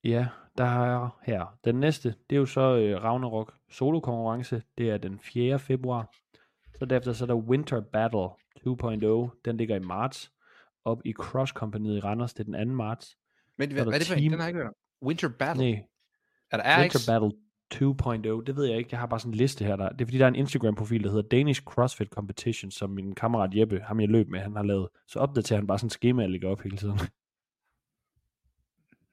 Ja, 0.04 0.28
der 0.58 0.64
er 0.64 1.18
her. 1.22 1.58
Den 1.64 1.74
næste, 1.74 2.14
det 2.30 2.36
er 2.36 2.40
jo 2.40 2.46
så 2.46 2.76
øh, 2.76 3.02
Ragnarok 3.02 3.54
solo 3.70 4.00
konkurrence. 4.00 4.62
Det 4.78 4.90
er 4.90 4.98
den 4.98 5.18
4. 5.18 5.58
februar. 5.58 6.14
Så 6.78 6.84
derefter 6.84 7.12
så 7.12 7.24
er 7.24 7.26
der 7.26 7.34
Winter 7.34 7.80
Battle 7.80 8.28
2.0. 9.30 9.40
Den 9.44 9.56
ligger 9.56 9.76
i 9.76 9.80
marts. 9.80 10.32
Op 10.84 11.00
i 11.04 11.12
Cross 11.12 11.50
Company 11.52 11.86
i 11.86 12.00
Randers. 12.00 12.34
Det 12.34 12.48
er 12.48 12.58
den 12.58 12.68
2. 12.68 12.74
marts. 12.74 13.16
Men 13.58 13.72
hvad, 13.72 13.84
hvad 13.84 13.94
er 13.94 13.98
det 13.98 14.06
for 14.06 14.14
en? 14.14 14.20
team- 14.20 14.30
Den 14.30 14.38
har 14.40 14.46
jeg 14.46 14.48
ikke 14.48 14.60
hørt. 14.62 14.72
Winter 15.02 15.28
Battle. 15.38 15.70
Nej, 15.70 15.84
Er 16.50 16.56
der? 16.56 16.80
Winter 16.80 16.98
Battle 17.12 17.32
2.0, 18.38 18.44
det 18.44 18.56
ved 18.56 18.64
jeg 18.64 18.78
ikke. 18.78 18.88
Jeg 18.92 19.00
har 19.00 19.06
bare 19.06 19.20
sådan 19.20 19.32
en 19.32 19.36
liste 19.36 19.64
her. 19.64 19.76
Der. 19.76 19.88
Det 19.88 20.00
er 20.00 20.06
fordi, 20.06 20.18
der 20.18 20.24
er 20.24 20.28
en 20.28 20.34
Instagram-profil, 20.34 21.04
der 21.04 21.10
hedder 21.10 21.28
Danish 21.28 21.62
CrossFit 21.62 22.08
Competition, 22.08 22.70
som 22.70 22.90
min 22.90 23.14
kammerat 23.14 23.54
Jeppe, 23.54 23.80
ham 23.80 24.00
jeg 24.00 24.08
løb 24.08 24.28
med, 24.28 24.40
han 24.40 24.56
har 24.56 24.62
lavet. 24.62 24.88
Så 25.06 25.18
opdaterer 25.18 25.58
han 25.60 25.66
bare 25.66 25.78
sådan 25.78 25.86
et 25.86 25.92
schema, 25.92 26.22
jeg 26.22 26.30
lægger 26.30 26.48
op 26.48 26.60
hele 26.60 26.76
tiden. 26.76 26.98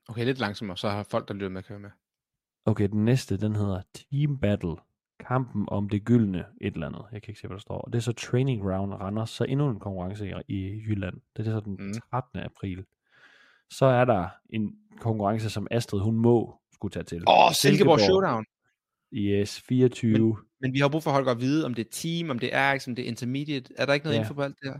Okay, 0.07 0.25
lidt 0.25 0.39
langsommere, 0.39 0.77
så 0.77 0.89
har 0.89 1.03
folk, 1.03 1.27
der 1.27 1.33
lytter 1.33 1.49
med, 1.49 1.63
køre 1.63 1.79
med. 1.79 1.89
Okay, 2.65 2.87
den 2.89 3.05
næste, 3.05 3.37
den 3.37 3.55
hedder 3.55 3.81
Team 3.93 4.39
Battle. 4.39 4.75
Kampen 5.19 5.65
om 5.67 5.89
det 5.89 6.05
gyldne 6.05 6.45
et 6.61 6.73
eller 6.73 6.87
andet. 6.87 7.01
Jeg 7.11 7.21
kan 7.21 7.31
ikke 7.31 7.41
se, 7.41 7.47
hvad 7.47 7.55
der 7.55 7.61
står. 7.61 7.77
Og 7.77 7.93
det 7.93 7.97
er 7.99 8.01
så 8.01 8.11
Training 8.13 8.61
Ground 8.61 8.93
Randers. 8.93 9.29
Så 9.29 9.43
endnu 9.43 9.69
en 9.69 9.79
konkurrence 9.79 10.27
i, 10.29 10.33
i 10.47 10.81
Jylland. 10.87 11.15
Det 11.37 11.47
er 11.47 11.51
så 11.51 11.59
den 11.59 11.75
Mm. 11.79 11.93
13. 12.11 12.39
april. 12.39 12.85
Så 13.69 13.85
er 13.85 14.05
der 14.05 14.27
en 14.49 14.75
konkurrence, 14.99 15.49
som 15.49 15.67
Astrid, 15.71 15.99
hun 16.01 16.15
må 16.15 16.59
skulle 16.73 16.91
tage 16.91 17.03
til. 17.03 17.23
Åh, 17.27 17.45
oh, 17.45 17.51
Silkeborg 17.53 17.99
Showdown. 17.99 18.45
Yes, 19.13 19.61
24. 19.61 20.37
Men 20.61 20.73
vi 20.73 20.79
har 20.79 20.89
brug 20.89 21.03
for 21.03 21.11
Holger 21.11 21.31
at 21.31 21.41
vide, 21.41 21.65
om 21.65 21.73
det 21.73 21.85
er 21.85 21.89
team, 21.91 22.29
om 22.29 22.39
det 22.39 22.49
er 22.55 22.73
RX, 22.75 22.87
om 22.87 22.95
det 22.95 23.03
er 23.03 23.07
intermediate. 23.07 23.73
Er 23.77 23.85
der 23.85 23.93
ikke 23.93 24.03
noget 24.05 24.15
Ja. 24.17 24.21
info 24.21 24.33
på 24.33 24.41
alt 24.41 24.55
det 24.63 24.71
her? 24.71 24.79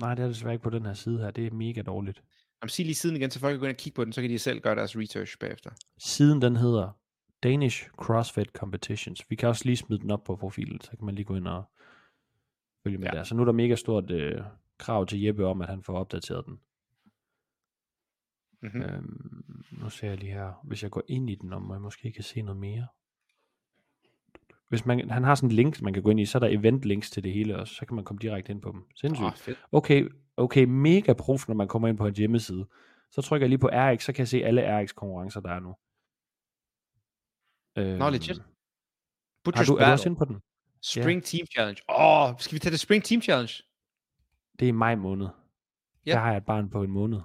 Nej, 0.00 0.14
det 0.14 0.22
er 0.22 0.28
desværre 0.28 0.54
ikke 0.54 0.62
på 0.62 0.70
den 0.70 0.86
her 0.86 0.94
side 0.94 1.18
her. 1.18 1.30
Det 1.30 1.46
er 1.46 1.50
mega 1.50 1.82
dårligt. 1.82 2.22
Jamen, 2.62 2.68
sig 2.68 2.84
lige 2.84 2.94
siden 2.94 3.16
igen, 3.16 3.30
så 3.30 3.40
folk 3.40 3.52
kan 3.52 3.60
gå 3.60 3.66
ind 3.66 3.72
og 3.72 3.76
kigge 3.76 3.94
på 3.96 4.04
den, 4.04 4.12
så 4.12 4.20
kan 4.20 4.30
de 4.30 4.38
selv 4.38 4.60
gøre 4.60 4.74
deres 4.74 4.96
research 4.96 5.38
bagefter. 5.38 5.70
Siden 5.98 6.42
den 6.42 6.56
hedder 6.56 6.90
Danish 7.42 7.88
CrossFit 7.90 8.48
Competitions. 8.48 9.30
Vi 9.30 9.36
kan 9.36 9.48
også 9.48 9.64
lige 9.64 9.76
smide 9.76 10.00
den 10.00 10.10
op 10.10 10.24
på 10.24 10.36
profilen, 10.36 10.80
så 10.80 10.90
kan 10.90 11.04
man 11.06 11.14
lige 11.14 11.24
gå 11.24 11.36
ind 11.36 11.48
og 11.48 11.64
følge 12.84 12.98
med 12.98 13.08
Ja. 13.08 13.12
der. 13.16 13.22
Så 13.24 13.34
nu 13.34 13.40
er 13.42 13.44
der 13.46 13.52
mega 13.52 13.74
stort 13.74 14.10
øh, 14.10 14.40
krav 14.78 15.06
til 15.06 15.22
Jeppe 15.22 15.46
om, 15.46 15.62
at 15.62 15.68
han 15.68 15.82
får 15.82 15.98
opdateret 15.98 16.46
den. 16.46 16.60
Mm-hmm. 18.62 18.80
Mm. 18.80 18.86
Øhm, 18.86 19.54
nu 19.82 19.90
ser 19.90 20.08
jeg 20.08 20.18
lige 20.18 20.32
her, 20.32 20.52
hvis 20.64 20.82
jeg 20.82 20.90
går 20.90 21.02
ind 21.08 21.30
i 21.30 21.34
den, 21.34 21.52
om 21.52 21.70
jeg 21.72 21.80
måske 21.80 22.12
kan 22.12 22.24
se 22.24 22.42
noget 22.42 22.60
mere. 22.60 22.86
Hvis 24.68 24.86
man, 24.86 25.10
han 25.10 25.24
har 25.24 25.34
sådan 25.34 25.48
en 25.50 25.56
link, 25.56 25.82
man 25.82 25.92
kan 25.92 26.02
gå 26.02 26.10
ind 26.10 26.20
i, 26.20 26.24
så 26.26 26.38
er 26.38 26.40
der 26.40 26.58
event 26.58 26.82
links 26.84 27.10
til 27.10 27.24
det 27.24 27.32
hele 27.32 27.56
også, 27.58 27.74
så 27.74 27.86
kan 27.86 27.94
man 27.94 28.04
komme 28.04 28.18
direkte 28.22 28.52
ind 28.52 28.62
på 28.62 28.72
dem. 28.72 28.84
Sindssygt. 28.94 29.26
Oh, 29.26 29.32
fedt. 29.32 29.58
Okay, 29.72 30.08
okay, 30.36 30.64
mega 30.64 31.12
prof, 31.12 31.48
når 31.48 31.54
man 31.54 31.68
kommer 31.68 31.88
ind 31.88 31.96
på 31.98 32.06
en 32.06 32.14
hjemmeside. 32.16 32.66
Så 33.10 33.22
trykker 33.22 33.44
jeg 33.44 33.48
lige 33.48 33.58
på 33.58 33.68
RX, 33.72 34.04
så 34.04 34.12
kan 34.12 34.18
jeg 34.20 34.28
se 34.28 34.44
alle 34.44 34.80
RX 34.82 34.94
konkurrencer, 34.94 35.40
der 35.40 35.50
er 35.50 35.60
nu. 35.60 35.76
Øhm, 37.76 37.98
Nå, 37.98 38.10
legit. 38.10 38.36
Har 38.36 38.44
Butchers 39.44 39.66
du, 39.66 39.76
er 39.76 39.86
du 39.86 39.92
også 39.92 40.08
inde 40.08 40.18
på 40.18 40.24
den? 40.24 40.40
Spring 40.82 41.24
Team 41.24 41.46
Challenge. 41.46 41.80
Åh, 41.88 42.30
oh, 42.30 42.34
skal 42.38 42.54
vi 42.54 42.58
tage 42.58 42.70
det 42.70 42.80
Spring 42.80 43.04
Team 43.04 43.22
Challenge? 43.22 43.62
Det 44.58 44.66
er 44.66 44.68
i 44.68 44.72
maj 44.72 44.94
måned. 44.94 45.28
Ja. 46.06 46.10
Der 46.10 46.18
har 46.18 46.28
jeg 46.28 46.36
et 46.36 46.44
barn 46.44 46.70
på 46.70 46.82
en 46.82 46.90
måned. 46.90 47.18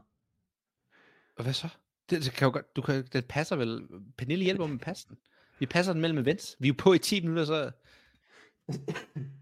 Og 1.37 1.43
hvad 1.43 1.53
så? 1.53 1.67
Det, 2.09 2.23
det 2.23 2.31
kan 2.31 2.45
jo 2.45 2.51
godt, 2.51 2.75
du 2.75 2.81
kan, 2.81 3.05
det 3.13 3.25
passer 3.25 3.55
vel. 3.55 3.87
Pernille 4.17 4.45
hjælper 4.45 4.67
med 4.67 4.75
at 4.75 4.81
passe 4.81 5.07
den. 5.09 5.17
Vi 5.59 5.65
passer 5.65 5.93
den 5.93 6.01
mellem 6.01 6.17
events. 6.17 6.55
Vi 6.59 6.67
er 6.67 6.73
jo 6.73 6.75
på 6.77 6.93
i 6.93 6.99
10 6.99 7.21
minutter, 7.21 7.45
så... 7.45 7.71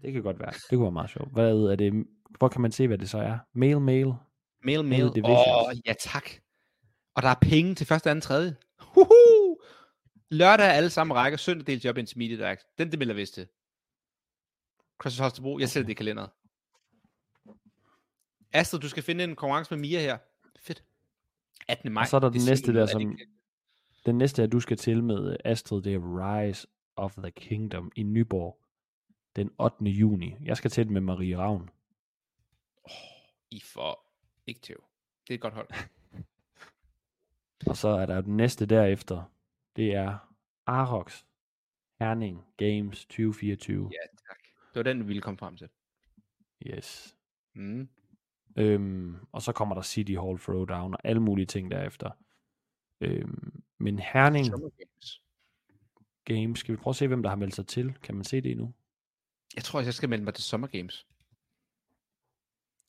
Det 0.02 0.12
kan 0.12 0.22
godt 0.22 0.38
være. 0.38 0.50
Det 0.50 0.70
kunne 0.70 0.82
være 0.82 0.92
meget 0.92 1.10
sjovt. 1.10 1.32
Hvad 1.32 1.52
er 1.52 1.76
det? 1.76 2.06
Hvor 2.38 2.48
kan 2.48 2.60
man 2.60 2.72
se, 2.72 2.86
hvad 2.86 2.98
det 2.98 3.10
så 3.10 3.18
er? 3.18 3.38
Mail, 3.52 3.80
mail. 3.80 4.12
Mail, 4.64 4.84
Mail. 4.84 5.04
Åh, 5.04 5.66
oh, 5.66 5.74
ja 5.86 5.94
tak. 6.00 6.30
Og 7.14 7.22
der 7.22 7.28
er 7.28 7.34
penge 7.42 7.74
til 7.74 7.86
første, 7.86 8.10
anden, 8.10 8.20
tredje. 8.20 8.56
Huhu! 8.80 9.39
Lørdag 10.30 10.66
er 10.66 10.70
alle 10.70 10.90
sammen 10.90 11.16
rækker, 11.16 11.36
søndag 11.36 11.66
del 11.66 11.80
job 11.80 11.96
intermediate 11.98 12.46
act. 12.46 12.66
Den 12.78 12.90
det 12.90 12.98
melder 12.98 13.14
vist 13.14 13.34
til. 13.34 13.48
CrossFit 14.98 15.20
Holstebro, 15.20 15.58
jeg 15.58 15.68
sætter 15.68 15.86
det 15.86 15.90
i 15.92 15.94
kalenderet. 15.94 16.30
Astrid, 18.52 18.80
du 18.80 18.88
skal 18.88 19.02
finde 19.02 19.24
en 19.24 19.36
konkurrence 19.36 19.74
med 19.74 19.80
Mia 19.80 20.00
her. 20.00 20.18
Fedt. 20.60 20.84
18. 21.68 21.92
maj. 21.92 22.02
Og 22.02 22.08
så 22.08 22.16
er 22.16 22.20
der 22.20 22.30
den 22.30 22.40
næste 22.48 22.74
der, 22.74 22.82
er 22.82 22.86
som- 22.86 23.18
Den 24.06 24.18
næste, 24.18 24.42
at 24.42 24.52
du 24.52 24.60
skal 24.60 24.76
til 24.76 25.04
med 25.04 25.36
Astrid, 25.44 25.82
det 25.82 25.94
er 25.94 25.98
Rise 26.00 26.66
of 26.96 27.14
the 27.14 27.30
Kingdom 27.30 27.92
i 27.96 28.02
Nyborg. 28.02 28.60
Den 29.36 29.50
8. 29.58 29.84
juni. 29.84 30.36
Jeg 30.44 30.56
skal 30.56 30.70
til 30.70 30.90
med 30.92 31.00
Marie 31.00 31.38
Ravn. 31.38 31.70
I 33.50 33.60
får 33.60 34.12
ikke 34.46 34.60
tæv. 34.60 34.84
Det 35.26 35.30
er 35.30 35.34
et 35.34 35.40
godt 35.40 35.54
hold. 35.54 35.68
Og 37.70 37.76
så 37.76 37.88
er 37.88 38.06
der 38.06 38.20
den 38.20 38.36
næste 38.36 38.66
derefter. 38.66 39.32
Det 39.76 39.94
er 39.94 40.18
Arox 40.66 41.22
Herning 41.98 42.44
Games 42.56 43.04
2024. 43.06 43.90
Ja, 43.92 44.16
tak. 44.28 44.38
Det 44.74 44.74
var 44.74 44.82
den, 44.82 45.00
vi 45.00 45.06
ville 45.06 45.22
komme 45.22 45.38
frem 45.38 45.56
til. 45.56 45.68
Yes. 46.66 47.16
Mm. 47.54 47.88
Øhm, 48.56 49.16
og 49.32 49.42
så 49.42 49.52
kommer 49.52 49.74
der 49.74 49.82
City 49.82 50.12
Hall 50.12 50.38
Throwdown 50.38 50.94
og 50.94 51.00
alle 51.04 51.22
mulige 51.22 51.46
ting 51.46 51.70
derefter. 51.70 52.10
Øhm, 53.00 53.62
men 53.78 53.98
Herning 53.98 54.50
Games. 54.50 55.22
Games, 56.24 56.58
skal 56.58 56.72
vi 56.72 56.76
prøve 56.76 56.92
at 56.92 56.96
se, 56.96 57.06
hvem 57.08 57.22
der 57.22 57.30
har 57.30 57.36
meldt 57.36 57.54
sig 57.54 57.66
til? 57.66 57.94
Kan 58.02 58.14
man 58.14 58.24
se 58.24 58.40
det 58.40 58.50
endnu? 58.50 58.74
Jeg 59.56 59.64
tror, 59.64 59.80
jeg 59.80 59.94
skal 59.94 60.08
melde 60.08 60.24
mig 60.24 60.34
til 60.34 60.44
Summer 60.44 60.66
Games. 60.66 61.06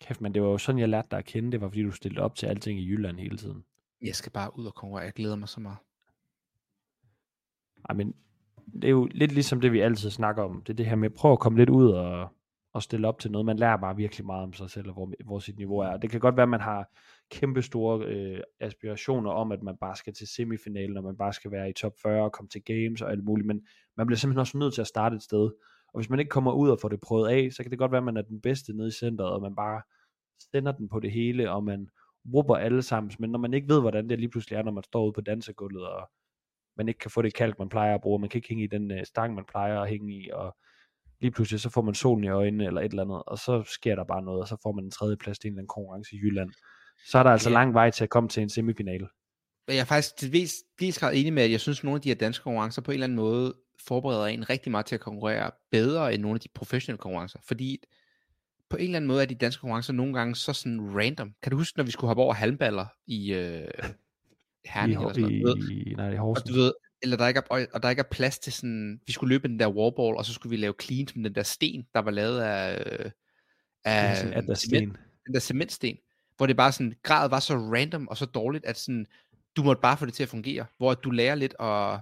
Kæft, 0.02 0.22
men 0.22 0.34
det 0.34 0.42
var 0.42 0.48
jo 0.48 0.58
sådan, 0.58 0.80
jeg 0.80 0.90
lærte 0.90 1.08
dig 1.12 1.20
at 1.20 1.26
kende. 1.26 1.52
Det 1.52 1.62
var, 1.62 1.68
fordi 1.68 1.84
du 1.84 1.92
stillede 1.92 2.22
op 2.22 2.36
til 2.36 2.46
alting 2.46 2.80
i 2.80 2.88
Jylland 2.90 3.20
hele 3.20 3.38
tiden. 3.38 3.66
Jeg 4.02 4.16
skal 4.16 4.32
bare 4.32 4.60
ud 4.60 4.66
og 4.66 4.76
konkurrere. 4.76 5.06
Jeg 5.06 5.14
glæder 5.14 5.36
mig 5.36 5.50
så 5.50 5.60
meget. 5.60 5.78
Ej, 7.90 7.96
men 7.96 8.14
det 8.74 8.84
er 8.84 8.90
jo 8.90 9.08
lidt 9.12 9.32
ligesom 9.32 9.62
det, 9.62 9.72
vi 9.72 9.80
altid 9.80 10.10
snakker 10.10 10.44
om. 10.44 10.62
Det 10.62 10.74
er 10.74 10.78
det 10.78 10.86
her 10.86 10.96
med, 10.96 11.10
prøv 11.10 11.32
at 11.32 11.40
komme 11.40 11.60
lidt 11.60 11.70
ud 11.70 11.90
og, 11.92 12.28
og 12.74 12.84
stille 12.84 13.08
op 13.08 13.20
til 13.20 13.32
noget. 13.32 13.46
Man 13.46 13.58
lærer 13.58 13.78
bare 13.78 13.96
virkelig 13.96 14.26
meget 14.26 14.44
om 14.44 14.54
sig 14.54 14.70
selv, 14.70 14.88
og 14.88 14.94
hvor, 14.94 15.12
hvor 15.26 15.40
sit 15.40 15.58
niveau 15.58 15.78
er. 15.78 15.98
Det 15.98 16.10
kan 16.10 16.20
godt 16.20 16.36
være, 16.36 16.44
at 16.44 16.50
man 16.50 16.62
har 16.62 16.90
kæmpe 17.32 17.62
store 17.62 18.06
øh, 18.06 18.42
aspirationer 18.60 19.32
om, 19.32 19.52
at 19.52 19.64
man 19.64 19.76
bare 19.82 19.96
skal 19.96 20.14
til 20.14 20.28
semifinalen, 20.28 20.98
og 20.98 21.04
man 21.04 21.18
bare 21.18 21.34
skal 21.34 21.52
være 21.52 21.70
i 21.70 21.74
top 21.74 21.94
40 22.02 22.24
og 22.24 22.32
komme 22.32 22.50
til 22.50 22.64
games 22.64 23.02
og 23.02 23.12
alt 23.12 23.24
muligt, 23.24 23.48
men 23.48 23.62
man 23.98 24.08
bliver 24.08 24.18
simpelthen 24.18 24.40
også 24.40 24.58
nødt 24.58 24.74
til 24.74 24.82
at 24.82 24.88
starte 24.88 25.16
et 25.16 25.24
sted. 25.24 25.52
Og 25.94 26.00
hvis 26.00 26.10
man 26.10 26.20
ikke 26.20 26.30
kommer 26.30 26.52
ud 26.52 26.70
og 26.70 26.80
får 26.82 26.90
det 26.90 27.02
prøvet 27.02 27.30
af, 27.30 27.50
så 27.52 27.64
kan 27.64 27.72
det 27.72 27.80
godt 27.80 27.92
være, 27.92 28.00
at 28.00 28.06
man 28.06 28.18
er 28.18 28.22
den 28.22 28.42
bedste 28.42 28.74
nede 28.74 28.88
i 28.88 28.92
centret, 28.92 29.30
og 29.30 29.42
man 29.42 29.56
bare 29.56 29.82
sender 30.52 30.72
den 30.72 30.90
på 30.90 31.00
det 31.00 31.12
hele, 31.12 31.52
og 31.52 31.64
man 31.64 31.88
råber 32.34 32.56
alle 32.56 32.82
sammen. 32.82 33.12
Men 33.20 33.30
når 33.30 33.40
man 33.40 33.54
ikke 33.54 33.68
ved, 33.68 33.82
hvordan 33.82 34.10
det 34.10 34.20
lige 34.20 34.30
pludselig 34.30 34.58
er, 34.58 34.64
når 34.64 34.72
man 34.72 34.84
står 34.84 35.06
ude 35.06 35.14
på 35.14 35.22
dansegulvet, 35.22 35.88
og 35.88 36.10
man 36.78 36.88
ikke 36.88 36.98
kan 36.98 37.12
få 37.12 37.22
det 37.22 37.34
kalk, 37.34 37.60
man 37.60 37.70
plejer 37.70 37.96
at 37.96 38.02
bruge, 38.02 38.20
man 38.20 38.30
kan 38.30 38.38
ikke 38.38 38.50
hænge 38.50 38.64
i 38.64 38.68
den 38.68 38.92
øh, 38.92 39.06
stang, 39.06 39.36
man 39.36 39.44
plejer 39.50 39.80
at 39.80 39.90
hænge 39.90 40.14
i, 40.14 40.30
og 40.34 40.58
lige 41.22 41.32
pludselig 41.32 41.60
så 41.62 41.70
får 41.70 41.82
man 41.82 41.94
solen 41.94 42.24
i 42.24 42.28
øjnene, 42.30 42.66
eller 42.66 42.82
et 42.82 42.90
eller 42.92 43.04
andet, 43.04 43.24
og 43.28 43.38
så 43.38 43.64
sker 43.64 43.96
der 43.96 44.04
bare 44.04 44.22
noget, 44.22 44.42
og 44.42 44.48
så 44.48 44.58
får 44.64 44.72
man 44.72 44.84
en 44.84 44.92
tredje 44.92 45.18
plads 45.18 45.40
til 45.40 45.48
en 45.48 45.54
eller 45.54 45.60
anden 45.60 45.68
konkurrence 45.68 46.16
i 46.16 46.20
Jylland. 46.20 46.50
Så 47.06 47.18
er 47.20 47.24
der 47.24 47.30
altså 47.30 47.50
Ja. 47.50 47.54
lang 47.54 47.74
vej 47.74 47.90
til 47.90 48.04
at 48.04 48.10
komme 48.10 48.30
til 48.30 48.44
en 48.44 48.50
semifinale. 48.50 49.08
Men 49.68 49.76
jeg 49.76 49.82
er 49.82 49.86
faktisk 49.86 50.18
til 50.18 50.32
vis, 50.32 50.54
vis 50.80 51.00
grad 51.00 51.14
enig 51.16 51.34
med, 51.34 51.44
at 51.44 51.52
jeg 51.52 51.60
synes, 51.60 51.80
at 51.80 51.84
nogle 51.84 51.96
af 51.98 52.02
de 52.02 52.10
her 52.10 52.16
danske 52.16 52.44
konkurrencer 52.44 52.82
på 52.82 52.92
en 52.92 52.94
eller 52.94 53.04
anden 53.04 53.16
måde 53.16 53.54
forbereder 53.88 54.26
en 54.26 54.50
rigtig 54.50 54.72
meget 54.72 54.86
til 54.86 54.96
at 54.96 55.02
konkurrere 55.02 55.52
bedre 55.72 56.14
end 56.14 56.22
nogle 56.22 56.36
af 56.36 56.40
de 56.40 56.48
professionelle 56.56 56.98
konkurrencer. 56.98 57.40
Fordi 57.48 57.78
på 58.70 58.78
en 58.78 58.84
eller 58.84 58.96
anden 58.96 59.08
måde 59.08 59.22
er 59.22 59.26
de 59.26 59.36
danske 59.36 59.62
konkurrencer 59.62 59.94
nogle 59.94 60.14
gange 60.14 60.36
så 60.36 60.54
sådan 60.54 60.96
random. 60.96 61.34
Kan 61.44 61.52
du 61.52 61.58
huske, 61.58 61.78
når 61.78 61.84
vi 61.84 61.92
skulle 61.92 62.10
hoppe 62.10 62.24
over 62.24 62.34
halmballer 62.34 62.86
i 63.08 63.34
øh, 63.34 63.68
Herning 64.66 65.00
I, 65.00 65.04
eller 65.04 65.14
sådan 65.14 65.40
noget? 65.42 65.72
I, 65.72 65.94
nej, 65.94 66.10
i 66.12 66.16
og 66.18 66.20
Horsens. 66.24 66.50
du 66.50 66.54
ved, 66.56 66.74
eller 67.04 67.18
der 67.18 67.28
ikke 67.28 67.38
er, 67.38 67.44
og- 67.50 67.68
og 67.74 67.84
der 67.84 67.90
ikke 67.90 68.00
er 68.00 68.10
plads 68.12 68.40
til 68.40 68.54
sådan, 68.54 69.02
vi 69.08 69.12
skulle 69.14 69.34
løbe 69.36 69.48
den 69.48 69.60
der 69.60 69.68
warball, 69.68 70.18
og 70.18 70.26
så 70.26 70.34
skulle 70.34 70.50
vi 70.52 70.58
lave 70.58 70.74
cleans 70.82 71.16
med 71.16 71.24
den 71.24 71.36
der 71.36 71.44
sten, 71.44 71.88
der 71.94 72.00
var 72.00 72.12
lavet 72.12 72.42
af, 72.42 73.12
af 73.86 74.18
sådan 74.18 74.34
Atlas 74.34 74.60
cement, 74.60 74.94
sten. 74.94 74.98
den 75.26 75.34
der 75.34 75.40
cementsten, 75.40 75.98
hvor 76.38 76.46
det 76.48 76.58
bare 76.58 76.72
sådan, 76.72 76.94
gradet 77.04 77.32
var 77.32 77.40
så 77.40 77.56
random 77.56 78.08
og 78.08 78.18
så 78.18 78.26
dårligt, 78.26 78.66
at 78.66 78.78
sådan, 78.80 79.06
du 79.56 79.64
måtte 79.64 79.82
bare 79.82 79.98
få 79.98 80.06
det 80.06 80.14
til 80.14 80.24
at 80.24 80.30
fungere, 80.30 80.66
hvor 80.78 80.94
du 80.94 81.10
lærer 81.12 81.36
lidt 81.36 81.54
og 81.54 82.00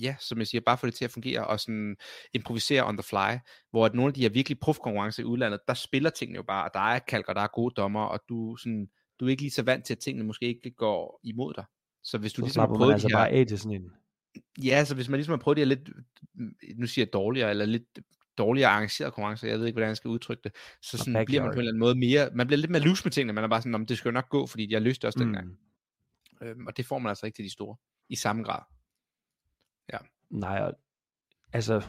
ja, 0.00 0.16
som 0.20 0.38
jeg 0.38 0.46
siger, 0.46 0.60
bare 0.66 0.78
få 0.78 0.86
det 0.86 0.94
til 0.94 1.04
at 1.04 1.10
fungere 1.10 1.46
og 1.46 1.60
sådan 1.60 1.96
improvisere 2.32 2.84
on 2.86 2.96
the 2.96 3.02
fly, 3.02 3.38
hvor 3.70 3.86
at 3.86 3.94
nogle 3.94 4.08
af 4.10 4.14
de 4.14 4.20
her 4.20 4.28
virkelig 4.28 4.58
profkonkurrencer 4.60 5.22
i 5.22 5.26
udlandet, 5.26 5.60
der 5.68 5.74
spiller 5.74 6.10
tingene 6.10 6.36
jo 6.36 6.42
bare, 6.42 6.64
og 6.64 6.70
der 6.74 6.80
er 6.80 6.98
kalk, 6.98 7.28
og 7.28 7.34
der 7.34 7.40
er 7.40 7.46
gode 7.46 7.74
dommer, 7.76 8.04
og 8.04 8.20
du, 8.28 8.56
sådan, 8.56 8.88
du 9.20 9.26
er 9.26 9.30
ikke 9.30 9.42
lige 9.42 9.50
så 9.50 9.62
vant 9.62 9.84
til, 9.84 9.94
at 9.94 9.98
tingene 9.98 10.24
måske 10.26 10.46
ikke 10.46 10.70
går 10.70 11.20
imod 11.24 11.54
dig. 11.54 11.64
Så 12.04 12.18
hvis 12.18 12.32
du 12.32 12.40
Så 12.40 12.44
ligesom 12.44 12.60
har 12.60 12.76
prøvet 12.76 12.92
altså 12.92 13.08
de 13.08 13.12
her, 13.12 13.18
bare 13.18 13.30
af 13.30 13.46
til 13.46 13.58
sådan 13.58 13.82
en. 13.82 13.92
Ja, 14.64 14.84
så 14.84 14.94
hvis 14.94 15.08
man 15.08 15.18
ligesom 15.18 15.32
har 15.32 15.38
prøvet 15.38 15.56
de 15.56 15.60
her 15.60 15.66
lidt, 15.66 15.90
nu 16.76 16.86
siger 16.86 17.06
jeg 17.06 17.12
dårligere, 17.12 17.50
eller 17.50 17.66
lidt 17.66 17.98
dårligere 18.38 18.70
arrangerede 18.70 19.12
konkurrencer, 19.12 19.48
jeg 19.48 19.58
ved 19.58 19.66
ikke, 19.66 19.74
hvordan 19.74 19.88
jeg 19.88 19.96
skal 19.96 20.08
udtrykke 20.08 20.42
det, 20.44 20.52
så 20.82 20.98
sådan 20.98 21.24
bliver 21.26 21.42
man 21.42 21.50
på 21.50 21.52
en 21.52 21.58
eller 21.58 21.70
anden 21.70 21.80
måde 21.80 21.94
mere, 21.94 22.30
man 22.34 22.46
bliver 22.46 22.58
lidt 22.58 22.70
mere 22.70 22.82
loose 22.82 23.04
med 23.04 23.12
tingene, 23.12 23.32
man 23.32 23.44
er 23.44 23.48
bare 23.48 23.60
sådan, 23.60 23.72
"Nå, 23.72 23.78
men 23.78 23.88
det 23.88 23.98
skal 23.98 24.08
jo 24.08 24.12
nok 24.12 24.28
gå, 24.28 24.46
fordi 24.46 24.72
jeg 24.72 24.82
løste 24.82 25.06
også 25.06 25.18
dengang. 25.18 25.46
Mm. 25.46 26.46
Øhm, 26.46 26.66
og 26.66 26.76
det 26.76 26.86
får 26.86 26.98
man 26.98 27.08
altså 27.08 27.26
ikke 27.26 27.36
til 27.36 27.44
de 27.44 27.52
store, 27.52 27.76
i 28.08 28.16
samme 28.16 28.42
grad. 28.42 28.62
Nej, 30.30 30.60
og, 30.60 30.72
altså 31.52 31.82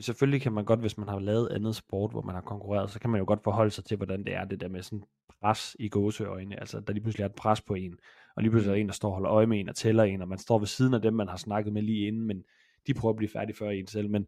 selvfølgelig 0.00 0.40
kan 0.40 0.52
man 0.52 0.64
godt, 0.64 0.80
hvis 0.80 0.98
man 0.98 1.08
har 1.08 1.18
lavet 1.18 1.48
andet 1.48 1.76
sport, 1.76 2.10
hvor 2.10 2.22
man 2.22 2.34
har 2.34 2.42
konkurreret, 2.42 2.90
så 2.90 3.00
kan 3.00 3.10
man 3.10 3.18
jo 3.18 3.24
godt 3.26 3.44
forholde 3.44 3.70
sig 3.70 3.84
til, 3.84 3.96
hvordan 3.96 4.24
det 4.24 4.34
er, 4.34 4.44
det 4.44 4.60
der 4.60 4.68
med 4.68 4.82
sådan 4.82 5.04
pres 5.40 5.76
i 5.78 5.88
gåseøjne, 5.88 6.60
altså 6.60 6.80
der 6.80 6.92
lige 6.92 7.02
pludselig 7.02 7.24
er 7.24 7.28
et 7.28 7.34
pres 7.34 7.60
på 7.60 7.74
en, 7.74 7.98
og 8.36 8.42
lige 8.42 8.50
pludselig 8.50 8.70
er 8.70 8.74
der 8.74 8.80
en, 8.80 8.86
der 8.88 8.92
står 8.94 9.08
og 9.08 9.14
holder 9.14 9.30
øje 9.32 9.46
med 9.46 9.60
en 9.60 9.68
og 9.68 9.76
tæller 9.76 10.02
en, 10.04 10.22
og 10.22 10.28
man 10.28 10.38
står 10.38 10.58
ved 10.58 10.66
siden 10.66 10.94
af 10.94 11.02
dem, 11.02 11.14
man 11.14 11.28
har 11.28 11.36
snakket 11.36 11.72
med 11.72 11.82
lige 11.82 12.06
inden, 12.06 12.26
men 12.26 12.44
de 12.86 12.94
prøver 12.94 13.12
at 13.12 13.16
blive 13.16 13.28
færdige 13.30 13.56
før 13.56 13.70
en 13.70 13.86
selv, 13.86 14.10
men 14.10 14.26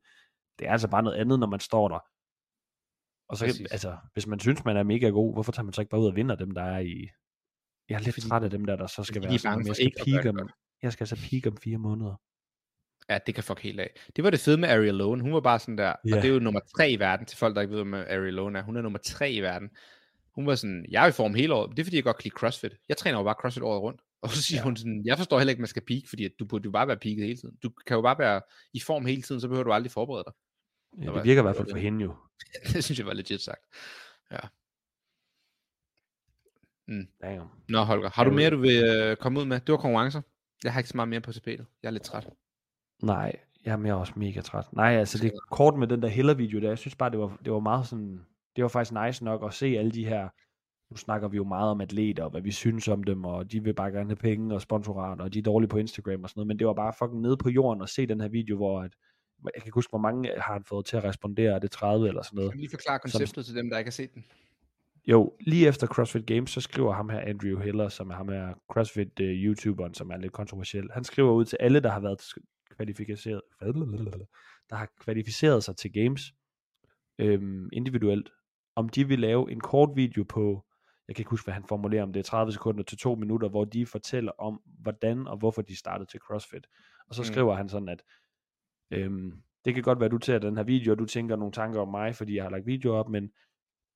det 0.58 0.66
er 0.68 0.72
altså 0.72 0.88
bare 0.88 1.02
noget 1.02 1.16
andet, 1.16 1.38
når 1.38 1.46
man 1.46 1.60
står 1.60 1.88
der. 1.88 1.98
Og 3.28 3.36
så 3.36 3.44
Præcis. 3.44 3.66
altså, 3.72 3.96
hvis 4.12 4.26
man 4.26 4.40
synes, 4.40 4.64
man 4.64 4.76
er 4.76 4.82
mega 4.82 5.08
god, 5.08 5.34
hvorfor 5.34 5.52
tager 5.52 5.64
man 5.64 5.72
så 5.72 5.80
ikke 5.80 5.90
bare 5.90 6.00
ud 6.00 6.06
og 6.06 6.16
vinder 6.16 6.34
dem, 6.36 6.50
der 6.50 6.62
er 6.62 6.78
i... 6.78 7.08
Jeg 7.88 7.94
er 7.94 7.98
lidt 8.00 8.14
Fordi- 8.14 8.28
træt 8.28 8.42
af 8.44 8.50
dem 8.50 8.64
der, 8.64 8.76
der 8.76 8.86
så 8.86 9.02
skal 9.04 9.22
være 9.22 9.38
sådan, 9.38 9.50
bange 9.50 9.64
"Jamen, 9.64 9.74
for 9.74 9.82
jeg 9.82 9.92
skal 9.92 10.12
peak 10.22 10.26
om, 10.26 10.36
godt." 10.36 10.52
jeg 10.82 10.92
skal 10.92 11.02
altså 11.04 11.28
peak 11.30 11.46
om 11.52 11.56
fire 11.56 11.78
måneder. 11.78 12.14
Ja, 13.08 13.18
det 13.26 13.34
kan 13.34 13.44
fuck 13.44 13.60
helt 13.60 13.80
af. 13.80 13.90
Det 14.16 14.24
var 14.24 14.30
det 14.30 14.40
fede 14.40 14.56
med 14.58 14.68
Ariel 14.68 14.94
Lone. 14.94 15.22
Hun 15.22 15.32
var 15.34 15.40
bare 15.40 15.58
sådan 15.58 15.78
der, 15.78 15.84
Ja. 16.08 16.16
og 16.16 16.22
det 16.22 16.30
er 16.30 16.34
jo 16.34 16.40
nummer 16.40 16.60
tre 16.76 16.90
i 16.90 16.98
verden, 16.98 17.26
til 17.26 17.38
folk, 17.38 17.54
der 17.56 17.62
ikke 17.62 17.74
ved, 17.74 17.84
hvad 17.84 18.04
Ariel 18.06 18.34
Lone 18.34 18.58
er. 18.58 18.62
Hun 18.62 18.76
er 18.76 18.82
nummer 18.82 18.98
tre 18.98 19.32
i 19.32 19.40
verden. 19.40 19.70
Hun 20.36 20.46
var 20.46 20.54
sådan, 20.54 20.86
jeg 20.90 21.04
er 21.04 21.08
i 21.08 21.12
form 21.12 21.34
hele 21.34 21.54
året. 21.54 21.70
Det 21.70 21.78
er 21.78 21.84
fordi, 21.84 21.96
jeg 21.96 22.04
godt 22.04 22.16
kan 22.16 22.24
lide 22.24 22.34
CrossFit. 22.34 22.72
Jeg 22.88 22.96
træner 22.96 23.18
jo 23.18 23.24
bare 23.24 23.34
CrossFit 23.40 23.62
året 23.62 23.82
rundt. 23.82 24.00
Og 24.22 24.28
så 24.30 24.42
siger 24.42 24.58
Ja. 24.58 24.64
hun 24.64 24.76
sådan, 24.76 25.02
jeg 25.04 25.16
forstår 25.18 25.38
heller 25.38 25.50
ikke, 25.50 25.58
at 25.58 25.62
man 25.62 25.68
skal 25.68 25.82
peak, 25.88 26.02
fordi 26.08 26.24
at 26.24 26.32
du 26.38 26.44
burde 26.44 26.64
jo 26.64 26.70
bare 26.70 26.88
være 26.88 26.96
peaket 26.96 27.24
hele 27.24 27.36
tiden. 27.36 27.56
Du 27.62 27.70
kan 27.86 27.94
jo 27.94 28.00
bare 28.02 28.18
være 28.18 28.40
i 28.74 28.80
form 28.80 29.06
hele 29.06 29.22
tiden, 29.22 29.40
så 29.40 29.48
behøver 29.48 29.64
du 29.64 29.72
aldrig 29.72 29.90
forberede 29.92 30.24
dig. 30.26 30.32
Ja, 31.04 31.12
det 31.12 31.24
virker 31.24 31.42
i 31.42 31.42
hvert 31.42 31.56
fald 31.56 31.70
for 31.70 31.78
hende 31.78 32.04
jo. 32.04 32.14
det 32.72 32.84
synes 32.84 32.98
jeg 32.98 33.06
var 33.06 33.12
legit 33.12 33.40
sagt. 33.40 33.60
Ja. 34.32 34.38
Mm. 36.88 37.08
Damn. 37.22 37.48
Nå, 37.68 37.78
Holger, 37.82 38.10
har 38.10 38.24
du 38.24 38.30
mere, 38.30 38.50
du 38.50 38.56
vil 38.58 38.84
øh, 38.84 39.16
komme 39.16 39.40
ud 39.40 39.44
med? 39.44 39.60
Det 39.60 39.72
var 39.72 39.78
konkurrencer. 39.78 40.20
Jeg 40.64 40.72
har 40.72 40.80
ikke 40.80 40.90
så 40.90 40.96
meget 40.96 41.08
mere 41.08 41.20
på 41.20 41.32
tapetet. 41.32 41.66
Jeg 41.82 41.88
er 41.88 41.92
lidt 41.92 42.02
træt. 42.02 42.28
Nej, 43.02 43.32
jamen, 43.66 43.86
jeg 43.86 43.92
er 43.92 43.96
også 43.96 44.12
mega 44.16 44.40
træt. 44.40 44.72
Nej, 44.72 44.92
altså 44.96 45.18
det 45.18 45.26
er 45.26 45.38
kort 45.50 45.78
med 45.78 45.86
den 45.88 46.02
der 46.02 46.08
Heller-video 46.08 46.60
der. 46.60 46.68
Jeg 46.68 46.78
synes 46.78 46.94
bare, 46.94 47.10
det 47.10 47.18
var, 47.18 47.38
det 47.44 47.52
var 47.52 47.60
meget 47.60 47.86
sådan... 47.86 48.26
Det 48.56 48.62
var 48.62 48.68
faktisk 48.68 48.92
nice 49.04 49.24
nok 49.24 49.44
at 49.44 49.54
se 49.54 49.66
alle 49.66 49.90
de 49.90 50.06
her... 50.06 50.28
Nu 50.90 50.96
snakker 50.96 51.28
vi 51.28 51.36
jo 51.36 51.44
meget 51.44 51.70
om 51.70 51.80
atleter, 51.80 52.24
og 52.24 52.30
hvad 52.30 52.40
vi 52.40 52.50
synes 52.50 52.88
om 52.88 53.04
dem, 53.04 53.24
og 53.24 53.52
de 53.52 53.64
vil 53.64 53.74
bare 53.74 53.90
gerne 53.90 54.08
have 54.08 54.16
penge 54.16 54.54
og 54.54 54.62
sponsorat, 54.62 55.20
og 55.20 55.34
de 55.34 55.38
er 55.38 55.42
dårlige 55.42 55.68
på 55.68 55.78
Instagram 55.78 56.22
og 56.22 56.30
sådan 56.30 56.38
noget, 56.40 56.46
men 56.48 56.58
det 56.58 56.66
var 56.66 56.74
bare 56.74 56.92
fucking 56.98 57.20
nede 57.20 57.36
på 57.36 57.48
jorden 57.48 57.82
at 57.82 57.88
se 57.88 58.06
den 58.06 58.20
her 58.20 58.28
video, 58.28 58.56
hvor 58.56 58.80
at, 58.80 58.90
jeg 59.44 59.52
kan 59.54 59.66
ikke 59.66 59.74
huske, 59.74 59.90
hvor 59.90 59.98
mange 59.98 60.30
har 60.38 60.52
han 60.52 60.64
fået 60.64 60.86
til 60.86 60.96
at 60.96 61.04
respondere, 61.04 61.54
er 61.54 61.58
det 61.58 61.70
30 61.70 62.08
eller 62.08 62.22
sådan 62.22 62.36
noget. 62.36 62.50
Kan 62.52 62.60
lige 62.60 62.70
forklare 62.70 62.98
konceptet 62.98 63.46
til 63.46 63.54
dem, 63.54 63.70
der 63.70 63.78
ikke 63.78 63.88
har 63.88 63.92
set 63.92 64.14
den? 64.14 64.24
Jo, 65.06 65.36
lige 65.40 65.68
efter 65.68 65.86
CrossFit 65.86 66.26
Games, 66.26 66.50
så 66.50 66.60
skriver 66.60 66.92
ham 66.92 67.08
her 67.08 67.20
Andrew 67.20 67.60
Hiller, 67.60 67.88
som 67.88 68.10
er 68.10 68.14
ham 68.14 68.28
her 68.28 68.54
CrossFit 68.72 69.20
uh, 69.20 69.26
YouTuberen, 69.26 69.94
som 69.94 70.10
er 70.10 70.16
lidt 70.16 70.32
kontroversiel. 70.32 70.88
Han 70.92 71.04
skriver 71.04 71.32
ud 71.32 71.44
til 71.44 71.56
alle, 71.60 71.80
der 71.80 71.90
har 71.90 72.00
været 72.00 72.20
kvalificeret, 72.76 73.40
der 74.70 74.76
har 74.76 74.88
kvalificeret 75.00 75.64
sig 75.64 75.76
til 75.76 75.92
Games 75.92 76.32
øhm, 77.18 77.68
individuelt, 77.72 78.30
om 78.76 78.88
de 78.88 79.08
vil 79.08 79.18
lave 79.18 79.52
en 79.52 79.60
kort 79.60 79.90
video 79.96 80.24
på, 80.24 80.64
jeg 81.08 81.16
kan 81.16 81.20
ikke 81.20 81.30
huske, 81.30 81.46
hvad 81.46 81.54
han 81.54 81.64
formulerer, 81.64 82.02
om 82.02 82.12
det 82.12 82.20
er 82.20 82.24
30 82.24 82.52
sekunder 82.52 82.82
til 82.84 82.98
2 82.98 83.14
minutter, 83.14 83.48
hvor 83.48 83.64
de 83.64 83.86
fortæller 83.86 84.32
om, 84.38 84.60
hvordan 84.64 85.26
og 85.26 85.36
hvorfor 85.36 85.62
de 85.62 85.76
startede 85.76 86.10
til 86.10 86.20
CrossFit. 86.20 86.66
Og 87.08 87.14
så 87.14 87.22
Mm. 87.22 87.24
skriver 87.26 87.54
han 87.54 87.68
sådan, 87.68 87.88
at 87.88 88.02
øhm, 88.90 89.32
det 89.64 89.74
kan 89.74 89.82
godt 89.82 90.00
være, 90.00 90.04
at 90.06 90.10
du 90.12 90.18
tager 90.18 90.38
den 90.38 90.56
her 90.56 90.64
video, 90.64 90.92
og 90.92 90.98
du 90.98 91.04
tænker 91.04 91.36
nogle 91.36 91.52
tanker 91.52 91.80
om 91.80 91.88
mig, 91.88 92.14
fordi 92.16 92.36
jeg 92.36 92.44
har 92.44 92.50
lagt 92.50 92.66
video 92.66 92.94
op, 92.94 93.08
men 93.08 93.30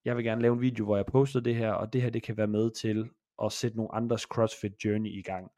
jeg 0.04 0.16
vil 0.16 0.24
gerne 0.24 0.42
lave 0.42 0.54
en 0.54 0.60
video, 0.60 0.84
hvor 0.84 0.96
jeg 0.96 1.06
poster 1.06 1.40
det 1.40 1.54
her, 1.56 1.72
og 1.72 1.92
det 1.92 2.02
her, 2.02 2.10
det 2.10 2.22
kan 2.22 2.36
være 2.36 2.46
med 2.46 2.70
til 2.70 3.10
at 3.42 3.52
sætte 3.52 3.76
nogle 3.76 3.94
andres 3.94 4.20
CrossFit 4.22 4.72
journey 4.84 5.10
i 5.10 5.22
gang. 5.22 5.50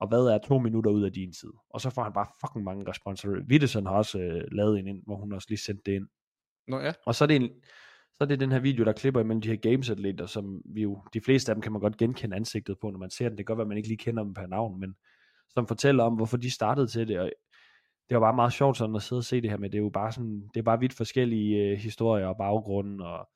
Og 0.00 0.08
hvad 0.08 0.18
er 0.26 0.38
to 0.38 0.58
minutter 0.58 0.90
ud 0.90 1.02
af 1.04 1.12
din 1.12 1.32
tid? 1.32 1.50
Og 1.70 1.80
så 1.80 1.90
får 1.90 2.02
han 2.02 2.12
bare 2.12 2.26
fucking 2.40 2.64
mange 2.64 2.88
responser. 2.90 3.28
Wittesen 3.28 3.86
har 3.86 3.94
også 3.94 4.18
øh, 4.20 4.42
lavet 4.52 4.78
en 4.78 4.86
ind, 4.86 5.02
hvor 5.06 5.16
hun 5.16 5.32
også 5.32 5.46
lige 5.50 5.58
sendte 5.58 5.82
det 5.90 5.92
ind. 5.96 6.08
Nå 6.68 6.78
ja. 6.80 6.92
Og 7.06 7.14
så 7.14 7.24
er 7.24 7.26
det 7.26 7.36
en, 7.36 7.50
så 8.14 8.24
er 8.24 8.28
det 8.28 8.40
den 8.40 8.52
her 8.52 8.58
video, 8.58 8.84
der 8.84 8.92
klipper 8.92 9.20
imellem 9.20 9.40
de 9.40 9.48
her 9.48 9.56
games-atleter, 9.56 10.26
som 10.26 10.62
vi 10.64 10.82
jo, 10.82 11.02
de 11.14 11.20
fleste 11.20 11.52
af 11.52 11.56
dem 11.56 11.62
kan 11.62 11.72
man 11.72 11.80
godt 11.80 11.96
genkende 11.96 12.36
ansigtet 12.36 12.78
på, 12.80 12.90
når 12.90 12.98
man 12.98 13.10
ser 13.10 13.28
den. 13.28 13.38
Det 13.38 13.46
kan 13.46 13.52
godt 13.52 13.58
være, 13.58 13.64
at 13.64 13.68
man 13.68 13.76
ikke 13.76 13.88
lige 13.88 13.98
kender 13.98 14.22
dem 14.24 14.34
per 14.34 14.46
navn, 14.46 14.80
men 14.80 14.94
som 15.50 15.66
fortæller 15.66 16.04
om, 16.04 16.14
hvorfor 16.14 16.36
de 16.36 16.50
startede 16.50 16.86
til 16.86 17.08
det. 17.08 17.20
Og 17.20 17.30
det 18.08 18.14
var 18.14 18.20
bare 18.20 18.34
meget 18.36 18.52
sjovt 18.52 18.76
sådan 18.76 18.96
at 18.96 19.02
sidde 19.02 19.20
og 19.20 19.24
se 19.24 19.40
det 19.40 19.50
her 19.50 19.56
med. 19.56 19.70
Det 19.70 19.78
er 19.78 19.82
jo 19.82 19.90
bare 19.90 20.12
sådan, 20.12 20.48
det 20.54 20.60
er 20.60 20.64
bare 20.64 20.80
vidt 20.80 20.92
forskellige 20.92 21.62
øh, 21.64 21.78
historier 21.78 22.26
og 22.26 22.36
baggrunde, 22.36 23.06
og 23.06 23.28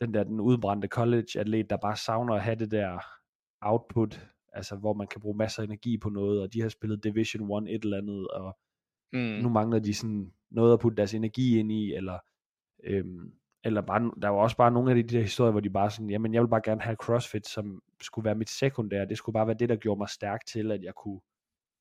den 0.00 0.14
der, 0.14 0.24
den 0.24 0.40
udbrændte 0.40 0.88
college-atlet, 0.88 1.70
der 1.70 1.76
bare 1.76 1.96
savner 1.96 2.34
at 2.34 2.42
have 2.42 2.56
det 2.56 2.70
der 2.70 2.98
output, 3.60 4.28
altså 4.52 4.76
hvor 4.76 4.92
man 4.94 5.06
kan 5.06 5.20
bruge 5.20 5.36
masser 5.36 5.62
af 5.62 5.66
energi 5.66 5.98
på 5.98 6.08
noget, 6.08 6.42
og 6.42 6.52
de 6.52 6.60
har 6.62 6.68
spillet 6.68 7.04
Division 7.04 7.66
1 7.68 7.74
et 7.74 7.84
eller 7.84 7.98
andet, 7.98 8.28
og 8.28 8.58
Mm. 9.14 9.18
nu 9.42 9.48
mangler 9.48 9.78
de 9.78 9.94
sådan 9.94 10.32
noget 10.50 10.72
at 10.72 10.80
putte 10.80 10.96
deres 10.96 11.14
energi 11.14 11.58
ind 11.58 11.72
i, 11.72 11.94
eller, 11.94 12.18
øhm, 12.84 13.32
eller 13.64 13.80
bare, 13.80 14.12
der 14.22 14.28
var 14.28 14.38
også 14.38 14.56
bare 14.56 14.70
nogle 14.70 14.90
af 14.90 14.96
de, 14.96 15.02
de 15.02 15.16
der 15.16 15.22
historier, 15.22 15.50
hvor 15.50 15.60
de 15.60 15.70
bare 15.70 15.90
sådan, 15.90 16.10
jamen 16.10 16.34
jeg 16.34 16.42
vil 16.42 16.48
bare 16.48 16.60
gerne 16.64 16.80
have 16.80 16.96
CrossFit, 16.96 17.46
som 17.46 17.82
skulle 18.02 18.24
være 18.24 18.34
mit 18.34 18.50
sekundære, 18.50 19.06
det 19.08 19.18
skulle 19.18 19.34
bare 19.34 19.46
være 19.46 19.56
det, 19.58 19.68
der 19.68 19.76
gjorde 19.76 19.98
mig 19.98 20.08
stærk 20.08 20.46
til, 20.46 20.72
at 20.72 20.82
jeg 20.82 20.94
kunne, 20.94 21.20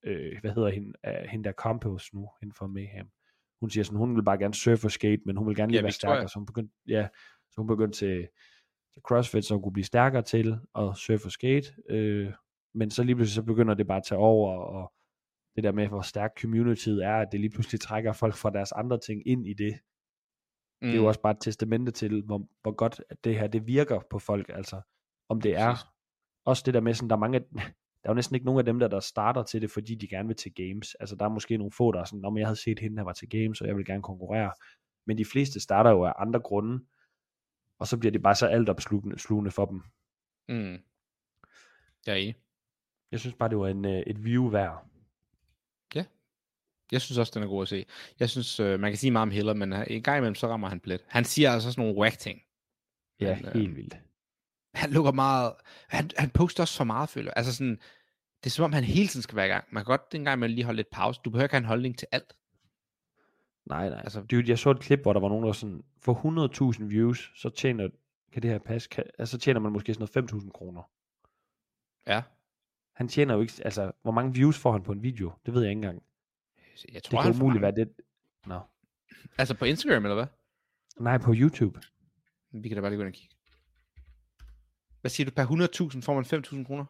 øh, 0.04 0.38
hvad 0.42 0.52
hedder 0.52 0.70
hende, 0.70 0.94
uh, 1.08 1.30
hende 1.30 1.44
der 1.44 1.52
Campos 1.52 2.14
nu, 2.14 2.30
inden 2.42 2.54
for 2.54 2.68
Mayhem, 2.68 3.08
hun 3.60 3.70
siger 3.70 3.84
sådan, 3.84 3.98
hun 3.98 4.16
vil 4.16 4.24
bare 4.24 4.38
gerne 4.38 4.54
surfe 4.54 4.88
og 4.88 4.92
skate, 4.92 5.22
men 5.26 5.38
hun 5.38 5.48
vil 5.48 5.56
gerne 5.56 5.72
lige 5.72 5.78
Ja, 5.78 5.84
være 5.84 5.92
stærkere, 5.92 6.28
så 6.30 6.40
hun 6.40 6.46
begyndte, 6.46 6.74
ja, 6.88 7.08
så 7.50 7.56
hun 7.58 7.68
begyndte 7.68 8.00
til, 8.00 8.28
til 8.94 9.02
CrossFit, 9.08 9.46
så 9.46 9.54
hun 9.54 9.64
kunne 9.64 9.74
blive 9.74 9.86
stærkere 9.86 10.22
til 10.22 10.60
at 10.76 10.98
surfe 10.98 11.26
og 11.26 11.32
skate, 11.32 11.68
øh, 11.90 12.34
men 12.74 12.90
så 12.92 13.04
lige 13.04 13.16
pludselig 13.16 13.36
så 13.36 13.44
begynder 13.44 13.74
det 13.74 13.88
bare 13.88 13.98
at 13.98 14.04
tage 14.04 14.20
over, 14.20 14.54
og 14.58 14.94
det 15.56 15.64
der 15.64 15.72
med, 15.72 15.88
hvor 15.88 16.02
stærk 16.02 16.32
communityet 16.42 17.06
er, 17.06 17.16
at 17.16 17.28
det 17.32 17.40
lige 17.40 17.50
pludselig 17.50 17.82
trækker 17.82 18.14
folk 18.14 18.36
fra 18.36 18.50
deres 18.50 18.72
andre 18.72 19.00
ting 19.00 19.28
ind 19.28 19.48
i 19.48 19.54
det. 19.54 19.80
Mm. 20.82 20.88
Det 20.88 20.96
er 20.96 21.02
jo 21.02 21.08
også 21.08 21.22
bare 21.22 21.32
et 21.32 21.42
testamente 21.42 21.92
til, 21.92 22.22
hvor, 22.22 22.48
hvor 22.62 22.72
godt 22.72 23.02
at 23.10 23.24
det 23.24 23.40
her, 23.40 23.48
det 23.48 23.68
virker 23.68 24.00
på 24.10 24.20
folk, 24.20 24.50
altså. 24.50 24.82
Om 25.30 25.42
det 25.42 25.56
er 25.56 25.76
også 26.46 26.64
det 26.66 26.74
der 26.74 26.82
med, 26.82 26.94
sådan, 26.94 27.10
der 27.10 27.16
er 27.16 27.20
mange, 27.20 27.40
der 28.04 28.10
er 28.10 28.10
jo 28.10 28.14
næsten 28.14 28.36
ikke 28.36 28.46
nogen 28.46 28.60
af 28.60 28.66
dem 28.66 28.80
der, 28.80 28.88
der 28.88 29.00
starter 29.00 29.44
til 29.44 29.62
det, 29.62 29.72
fordi 29.72 29.96
de 29.96 30.08
gerne 30.08 30.28
vil 30.28 30.38
til 30.38 30.54
games. 30.54 30.96
Altså 30.96 31.16
der 31.16 31.26
er 31.26 31.30
måske 31.30 31.58
nogle 31.58 31.72
få, 31.72 31.92
der 31.92 32.00
er 32.00 32.04
sådan, 32.04 32.26
om 32.26 32.38
jeg 32.38 32.48
havde 32.48 32.60
set 32.60 32.80
hende, 32.80 32.98
der 32.98 33.04
var 33.04 33.14
til 33.14 33.30
games, 33.30 33.62
og 33.62 33.68
jeg 33.68 33.76
vil 33.78 33.86
gerne 33.86 34.04
konkurrere. 34.04 34.52
Men 35.08 35.18
de 35.18 35.26
fleste 35.26 35.60
starter 35.60 35.90
jo 35.92 36.06
af 36.06 36.14
andre 36.18 36.40
grunde, 36.40 36.86
og 37.80 37.88
så 37.88 37.98
bliver 37.98 38.12
det 38.12 38.24
bare 38.24 38.36
så 38.36 38.48
alt 38.48 38.70
opslugende 38.70 39.20
slugende 39.20 39.52
for 39.52 39.66
dem. 39.66 39.82
Mm. 40.50 40.78
Jeg 42.06 42.14
er 42.14 42.16
enig. 42.16 42.36
Jeg 43.12 43.20
synes 43.20 43.36
bare, 43.36 43.50
det 43.50 43.58
var 43.58 43.68
en, 43.68 43.86
øh, 43.86 44.04
et 44.08 44.26
view 44.26 44.50
værd. 44.50 44.91
Jeg 46.92 47.02
synes 47.02 47.18
også, 47.18 47.32
den 47.36 47.44
er 47.44 47.48
god 47.48 47.62
at 47.62 47.68
se. 47.68 47.86
Jeg 48.20 48.30
synes, 48.30 48.60
øh, 48.60 48.80
man 48.80 48.92
kan 48.92 48.98
sige 48.98 49.12
meget 49.12 49.22
om 49.22 49.32
Hiller, 49.32 49.54
men 49.54 49.74
en 49.74 50.04
gang 50.04 50.18
imellem, 50.18 50.36
så 50.36 50.48
rammer 50.48 50.70
han 50.70 50.80
plet. 50.80 51.02
Han 51.08 51.26
siger 51.26 51.52
altså 51.52 51.72
sådan 51.72 51.86
nogle 51.86 52.00
whack 52.00 52.18
ting. 52.18 52.42
Ja, 53.20 53.36
Men, 53.36 53.46
øh, 53.46 53.54
helt 53.54 53.76
vildt. 53.76 53.98
Han 54.74 54.92
lukker 54.92 55.12
meget... 55.12 55.54
Han, 55.88 56.10
han 56.18 56.30
poster 56.30 56.64
også 56.64 56.78
for 56.78 56.84
meget, 56.84 57.10
føler. 57.10 57.32
Altså 57.32 57.56
sådan... 57.56 57.80
Det 58.44 58.50
er 58.50 58.52
som 58.52 58.66
om, 58.66 58.74
han 58.74 58.84
hele 58.84 59.08
tiden 59.08 59.22
skal 59.22 59.36
være 59.36 59.46
i 59.46 59.50
gang. 59.50 59.66
Man 59.72 59.84
kan 59.84 59.92
godt 59.92 60.16
en 60.16 60.24
gang 60.24 60.38
imellem 60.38 60.56
lige 60.56 60.66
holde 60.66 60.78
lidt 60.78 60.90
pause. 60.90 61.22
Du 61.26 61.30
behøver 61.30 61.46
ikke 61.46 61.54
have 61.54 61.60
en 61.62 61.66
holdning 61.66 61.98
til 61.98 62.08
alt. 62.12 62.34
Nej, 63.66 63.90
nej. 63.90 64.00
Altså- 64.00 64.22
Dude, 64.22 64.50
jeg 64.50 64.60
så 64.60 64.70
et 64.72 64.80
klip, 64.80 65.02
hvor 65.02 65.14
der 65.14 65.20
var 65.20 65.30
nogen, 65.30 65.46
der 65.46 65.52
sådan, 65.52 65.84
for 66.02 66.14
100.000 66.80 66.84
views, 66.86 67.32
så 67.36 67.50
tjener, 67.50 67.90
kan 68.34 68.42
det 68.42 68.52
her 68.52 68.60
passe, 68.60 68.90
kan, 68.90 69.04
altså, 69.20 69.32
så 69.32 69.38
tjener 69.40 69.60
man 69.60 69.72
måske 69.72 69.94
sådan 69.94 70.08
noget 70.16 70.32
5.000 70.44 70.52
kroner. 70.52 70.82
Ja. 72.08 72.22
Han 72.96 73.08
tjener 73.08 73.34
jo 73.36 73.42
ikke, 73.42 73.54
altså, 73.66 73.92
hvor 74.02 74.12
mange 74.12 74.34
views 74.34 74.58
får 74.58 74.72
han 74.72 74.84
på 74.84 74.92
en 74.92 75.04
video? 75.04 75.32
Det 75.46 75.54
ved 75.54 75.62
jeg 75.62 75.72
ikke 75.72 75.78
engang. 75.78 76.04
Jeg 76.94 77.04
tror, 77.04 77.18
Det 77.18 77.24
han 77.24 77.34
kan 77.34 77.38
får 77.40 77.44
umuligt 77.44 77.62
være 77.62 77.72
det. 77.72 77.94
Nå. 78.46 78.60
Altså 79.38 79.56
på 79.56 79.66
Instagram, 79.66 80.06
eller 80.06 80.16
hvad? 80.16 80.28
Nej, 81.00 81.18
på 81.18 81.34
YouTube. 81.36 81.82
Vi 82.52 82.68
kan 82.70 82.76
da 82.76 82.82
bare 82.82 82.92
lige 82.92 82.98
gå 82.98 83.04
ind 83.04 83.08
og 83.08 83.14
kigge. 83.14 83.36
Hvad 85.02 85.12
siger 85.12 85.30
du? 85.30 85.36
Per 85.36 85.46
100.000 85.96 86.02
får 86.02 86.14
man 86.14 86.24
5.000 86.24 86.66
kroner? 86.68 86.86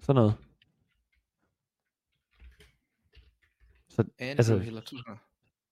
Sådan 0.00 0.14
noget. 0.14 0.34
Så, 3.88 4.04
Altså- 4.18 4.82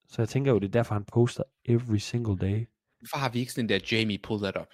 så 0.08 0.22
jeg 0.22 0.28
tænker 0.28 0.52
jo, 0.52 0.58
det 0.58 0.66
er 0.66 0.70
derfor, 0.72 0.94
han 0.94 1.04
poster 1.04 1.42
every 1.64 1.96
single 1.96 2.38
day. 2.38 2.66
Hvorfor 2.98 3.16
har 3.18 3.28
vi 3.28 3.38
ikke 3.38 3.52
sådan 3.52 3.68
den 3.68 3.80
der 3.80 3.96
Jamie 3.96 4.18
pull 4.18 4.42
that 4.42 4.56
up? 4.56 4.66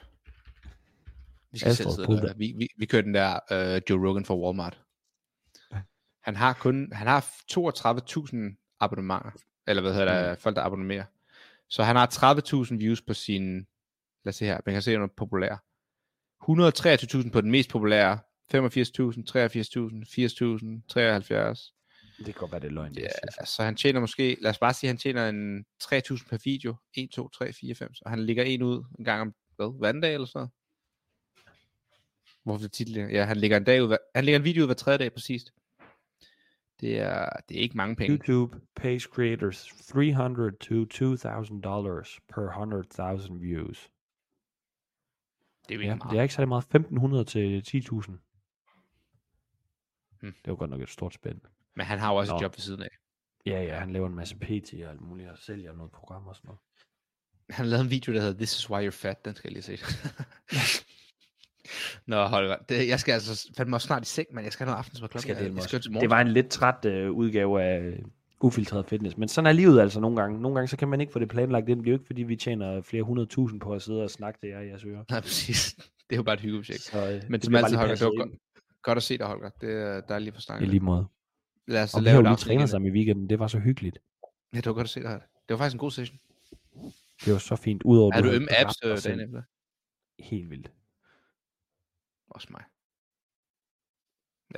Vi 1.53 1.59
skal 1.59 1.71
Astrid, 1.71 1.93
selv 1.93 2.07
sidde 2.07 2.21
der. 2.29 2.35
Vi, 2.35 2.55
vi, 2.59 2.69
vi 2.77 2.87
kører 2.87 3.03
den 3.03 3.15
der 3.15 3.39
uh, 3.51 3.83
Joe 3.91 4.09
Rogan 4.09 4.25
for 4.25 4.45
Walmart. 4.45 4.83
Han 6.23 6.37
har 6.37 6.53
kun, 6.53 6.93
han 6.93 7.07
har 7.07 7.21
32.000 7.53 8.77
abonnementer, 8.81 9.31
eller 9.67 9.83
hvad 9.83 9.95
hedder 9.95 10.29
det, 10.31 10.39
folk 10.39 10.57
der 10.57 10.63
abonnerer. 10.63 11.05
Så 11.69 11.83
han 11.83 11.97
har 11.97 12.35
30.000 12.71 12.77
views 12.77 13.03
på 13.03 13.15
sin, 13.15 13.57
lad 14.25 14.29
os 14.29 14.37
se 14.37 14.45
her, 14.45 14.61
man 14.67 14.73
kan 14.73 14.83
se 14.83 14.97
noget 14.97 15.13
populære. 15.17 15.59
123.000 17.23 17.31
på 17.31 17.41
den 17.41 17.51
mest 17.51 17.71
populære, 17.71 18.19
85.000, 18.55 18.59
83.000, 18.59 18.61
80.000, 20.65 20.87
73. 20.89 21.75
Det 22.19 22.25
kan 22.25 22.35
godt 22.35 22.53
være, 22.53 22.61
det 22.61 22.67
er 22.67 22.71
løgn. 22.73 22.95
det 22.95 23.03
Ja, 23.03 23.45
så 23.45 23.63
han 23.63 23.77
tjener 23.77 24.01
måske, 24.01 24.37
lad 24.41 24.51
os 24.51 24.59
bare 24.59 24.75
sige, 24.75 24.89
han 24.89 24.97
tjener 24.97 25.29
en 25.29 25.65
3.000 25.83 26.29
per 26.29 26.39
video. 26.45 26.75
1, 26.95 27.11
2, 27.11 27.29
3, 27.29 27.53
4, 27.53 27.75
5. 27.75 27.93
Og 28.03 28.11
han 28.11 28.19
lægger 28.21 28.45
en 28.45 28.63
ud 28.63 28.85
en 28.99 29.05
gang 29.05 29.21
om, 29.21 29.35
hvad, 29.57 29.79
hver 29.79 30.09
eller 30.09 30.27
sådan 30.27 30.39
noget? 30.39 30.51
Hvorfor 32.45 32.63
det 32.63 32.73
tit 32.73 32.89
ligger? 32.89 33.11
Ja, 33.11 33.25
han 33.25 33.37
lægger 33.37 33.57
en, 33.57 33.65
dag 33.65 33.83
ud, 33.83 33.89
hver- 33.89 34.11
han 34.15 34.25
lægger 34.25 34.39
en 34.39 34.45
video 34.45 34.63
ud 34.63 34.67
hver 34.69 34.75
tredje 34.75 34.99
dag 34.99 35.13
præcist. 35.13 35.51
Det 36.81 36.99
er, 37.01 37.29
det 37.49 37.57
er 37.57 37.61
ikke 37.61 37.77
mange 37.77 37.97
penge. 37.97 38.17
YouTube 38.17 38.61
pays 38.77 39.03
creators 39.03 39.67
300 39.89 40.51
to 40.51 40.85
2,000 40.85 41.63
dollars 41.63 42.21
per 42.35 42.43
100,000 42.49 43.41
views. 43.41 43.91
Det 45.69 45.75
er 45.75 45.79
jo 45.79 45.81
Ja, 45.85 45.93
ikke 45.93 45.99
meget. 45.99 46.11
det 46.13 46.19
er 46.19 46.23
ikke 46.23 46.35
særlig 46.35 46.49
meget. 46.49 46.65
1.500 46.75 47.25
til 47.25 47.63
10.000. 47.69 48.11
Hmm. 50.21 50.33
Det 50.45 50.51
var 50.51 50.55
godt 50.57 50.71
nok 50.71 50.81
et 50.81 50.89
stort 50.89 51.15
spænd. 51.15 51.41
Men 51.77 51.87
han 51.87 51.99
har 51.99 52.11
jo 52.13 52.17
også 52.17 52.33
et 52.35 52.41
Nå. 52.41 52.43
job 52.43 52.53
ved 52.57 52.61
siden 52.61 52.83
af. 52.83 52.91
Ja, 53.47 53.63
ja, 53.63 53.79
han 53.79 53.91
laver 53.93 54.07
en 54.07 54.15
masse 54.15 54.37
PT 54.37 54.75
og 54.85 54.91
alt 54.91 55.01
muligt, 55.01 55.31
og 55.31 55.39
sælger 55.39 55.73
noget 55.73 55.93
program 55.93 56.27
og 56.27 56.37
sådan 56.37 56.49
noget. 56.49 56.61
Han 57.51 57.67
lavede 57.67 57.85
en 57.85 57.91
video, 57.91 58.13
der 58.15 58.21
hedder 58.21 58.35
This 58.37 58.59
is 58.59 58.71
why 58.71 58.87
you're 58.89 58.91
fat. 58.91 59.25
Den 59.25 59.35
skal 59.35 59.49
jeg 59.49 59.53
lige 59.53 59.79
se. 59.79 59.79
Nå, 62.07 62.25
Holger. 62.25 62.57
Det, 62.69 62.89
jeg 62.89 63.01
skal 63.01 63.13
altså 63.13 63.51
fandme 63.57 63.77
også 63.77 63.87
snart 63.87 64.03
i 64.03 64.07
seng, 64.07 64.29
men 64.33 64.45
jeg 64.45 64.53
skal 64.53 64.65
have 64.65 64.71
noget 64.71 64.79
aftensmad 64.79 65.09
klokken. 65.09 65.35
Skal 65.35 65.45
dele 65.45 65.55
jeg 65.55 65.63
skal 65.63 65.77
også. 65.77 65.83
til 65.83 65.93
morgen. 65.93 66.03
Det 66.03 66.11
var 66.11 66.21
en 66.21 66.29
lidt 66.29 66.49
træt 66.49 66.85
øh, 66.85 67.11
udgave 67.11 67.63
af 67.63 67.81
øh, 67.81 67.99
ufiltreret 68.41 68.87
fitness, 68.87 69.17
men 69.17 69.29
sådan 69.29 69.47
er 69.47 69.53
livet 69.53 69.81
altså 69.81 70.01
nogle 70.01 70.17
gange. 70.17 70.41
Nogle 70.41 70.55
gange 70.55 70.69
så 70.69 70.77
kan 70.77 70.89
man 70.89 71.01
ikke 71.01 71.13
få 71.13 71.19
det 71.19 71.29
planlagt 71.29 71.69
ind. 71.69 71.79
Det 71.81 71.87
er 71.87 71.91
jo 71.91 71.97
ikke, 71.97 72.07
fordi 72.07 72.23
vi 72.23 72.37
tjener 72.37 72.83
flere 72.83 73.03
hundredtusind 73.03 73.61
på 73.61 73.73
at 73.73 73.83
sidde 73.83 74.03
og 74.03 74.11
snakke 74.11 74.41
til 74.41 74.49
jer 74.49 74.61
i 74.61 74.69
jeres 74.69 74.85
ører. 74.85 75.05
Nej, 75.11 75.21
præcis. 75.21 75.75
Det 76.11 76.17
er 76.17 76.19
jo 76.19 76.23
bare 76.23 76.35
et 76.35 76.41
hyggeprojekt. 76.41 76.81
Så, 76.83 77.11
øh, 77.11 77.23
Men 77.29 77.33
det 77.33 77.45
som 77.45 77.55
altid, 77.55 77.77
Holger, 77.77 77.95
det 77.95 78.05
var 78.05 78.17
godt, 78.17 78.31
godt 78.83 78.97
at 78.97 79.03
se 79.03 79.19
dig, 79.19 79.27
Holger. 79.27 79.51
Det 79.61 79.71
er 79.71 80.01
dejligt 80.01 80.37
at 80.37 80.45
få 80.49 80.63
I 80.63 80.67
lige 80.67 80.81
måde. 80.81 81.07
Lad 81.69 81.83
os 81.83 81.95
Og 81.95 82.01
vi 82.01 82.05
lave 82.05 82.15
har 82.15 82.21
et 82.21 82.25
jo 82.25 82.29
lige 82.31 82.37
trænet 82.37 82.71
sammen 82.71 82.93
i 82.93 82.95
weekenden. 82.97 83.31
Det 83.31 83.39
var 83.39 83.47
så 83.47 83.59
hyggeligt. 83.59 83.99
Ja, 84.55 84.57
det 84.57 84.67
var 84.67 84.73
godt 84.73 84.85
at 84.85 84.91
se 84.91 85.03
dig. 85.03 85.21
Det 85.49 85.55
var 85.55 85.57
faktisk 85.57 85.75
en 85.75 85.79
god 85.79 85.91
session. 85.91 86.19
Det 87.25 87.33
var 87.33 87.39
så 87.39 87.57
fint. 87.57 87.83
Udover, 87.83 88.13
Er 88.15 88.21
du 88.21 88.31
ømme 88.31 88.49
apps 88.61 88.75
øh, 88.85 88.99
selv. 88.99 89.19
dagen 89.19 89.29
efter? 89.29 89.43
Helt 90.19 90.51
vildt. 90.51 90.71
Også 92.31 92.49
mig. 92.51 92.65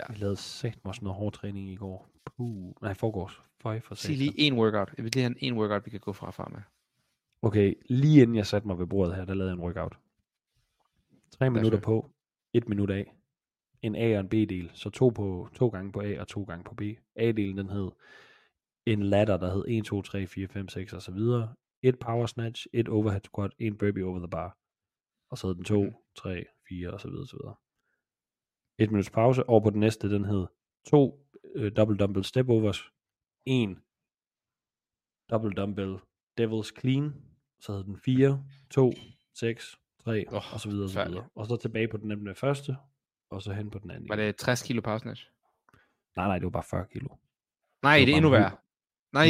Vi 0.08 0.14
lavede 0.14 0.36
sagt 0.36 0.84
mig 0.84 0.94
sådan 0.94 1.04
noget 1.04 1.18
hård 1.18 1.32
træning 1.32 1.70
i 1.70 1.76
går. 1.76 2.08
Puh. 2.24 2.72
Nej, 2.82 2.94
forgårs. 2.94 3.42
Føj 3.60 3.80
for 3.80 3.94
Sig 3.94 4.16
lige 4.16 4.32
en 4.40 4.54
workout. 4.58 4.94
Jeg 4.96 5.04
vil 5.04 5.12
lige 5.14 5.22
have 5.22 5.42
en 5.42 5.58
workout, 5.58 5.84
vi 5.86 5.90
kan 5.90 6.00
gå 6.00 6.12
fra 6.12 6.26
og 6.26 6.34
fra 6.34 6.48
med. 6.52 6.60
Okay, 7.42 7.74
lige 7.90 8.22
inden 8.22 8.36
jeg 8.36 8.46
satte 8.46 8.68
mig 8.68 8.78
ved 8.78 8.86
bordet 8.86 9.16
her, 9.16 9.24
der 9.24 9.34
lavede 9.34 9.50
jeg 9.50 9.56
en 9.56 9.64
workout. 9.64 9.98
Tre 11.30 11.50
minutter 11.50 11.78
fedt. 11.78 11.84
på, 11.84 12.10
et 12.52 12.68
minut 12.68 12.90
af. 12.90 13.14
En 13.82 13.96
A 13.96 14.14
og 14.14 14.20
en 14.20 14.28
B-del, 14.28 14.70
så 14.74 14.90
to, 14.90 15.08
på, 15.08 15.48
to 15.54 15.68
gange 15.68 15.92
på 15.92 16.00
A 16.00 16.20
og 16.20 16.28
to 16.28 16.42
gange 16.44 16.64
på 16.64 16.74
B. 16.74 16.80
A-delen 17.16 17.56
den 17.58 17.70
hed 17.70 17.90
en 18.86 19.02
ladder, 19.02 19.36
der 19.36 19.54
hed 19.54 19.64
1, 19.68 19.84
2, 19.84 20.02
3, 20.02 20.26
4, 20.26 20.48
5, 20.48 20.68
6 20.68 20.92
og 20.92 21.02
så 21.02 21.12
videre. 21.12 21.54
Et 21.82 21.98
power 21.98 22.26
snatch, 22.26 22.66
et 22.72 22.88
overhead 22.88 23.20
squat, 23.24 23.52
en 23.58 23.78
burpee 23.78 24.04
over 24.04 24.18
the 24.18 24.28
bar. 24.28 24.58
Og 25.30 25.38
så 25.38 25.46
hed 25.46 25.54
den 25.54 25.64
2, 25.64 25.82
Mhm. 25.82 25.94
3, 26.16 26.44
4 26.72 26.90
og 26.90 27.00
så 27.00 27.08
videre, 27.08 27.26
så 27.26 27.36
videre. 27.36 27.54
Et 28.78 28.90
minuts 28.90 29.10
pause, 29.10 29.48
over 29.48 29.60
på 29.60 29.70
den 29.70 29.80
næste, 29.80 30.10
den 30.10 30.24
hed 30.24 30.46
to 30.86 31.28
øh, 31.54 31.72
double 31.76 31.96
dumbbell 31.96 32.24
step 32.24 32.48
overs, 32.48 32.82
en 33.44 33.78
double 35.30 35.50
dumbbell 35.50 35.96
devil's 36.40 36.80
clean, 36.80 37.14
så 37.60 37.72
hed 37.72 37.84
den 37.84 37.98
4, 37.98 38.44
2, 38.70 38.92
6, 39.34 39.78
3 40.04 40.24
Åh, 40.28 40.34
oh, 40.34 40.54
og 40.54 40.60
så 40.60 40.68
videre, 40.68 40.84
og 40.84 40.90
så 40.90 41.04
videre. 41.04 41.28
Og 41.34 41.46
så 41.46 41.56
tilbage 41.56 41.88
på 41.88 41.96
den 41.96 42.08
nemlig 42.08 42.36
første, 42.36 42.76
og 43.30 43.42
så 43.42 43.52
hen 43.52 43.70
på 43.70 43.78
den 43.78 43.90
anden. 43.90 44.08
Var 44.08 44.16
det 44.16 44.36
60 44.36 44.62
kilo 44.62 44.80
power 44.80 44.98
snatch? 44.98 45.30
Nej, 46.16 46.26
nej, 46.26 46.38
det 46.38 46.44
var 46.44 46.50
bare 46.50 46.62
40 46.62 46.86
kilo. 46.92 47.08
Nej, 47.82 47.98
Det 47.98 48.06
det, 48.06 48.12
er 48.12 48.16
endnu 48.16 48.30
værre. 48.30 48.56
Nej, 49.12 49.26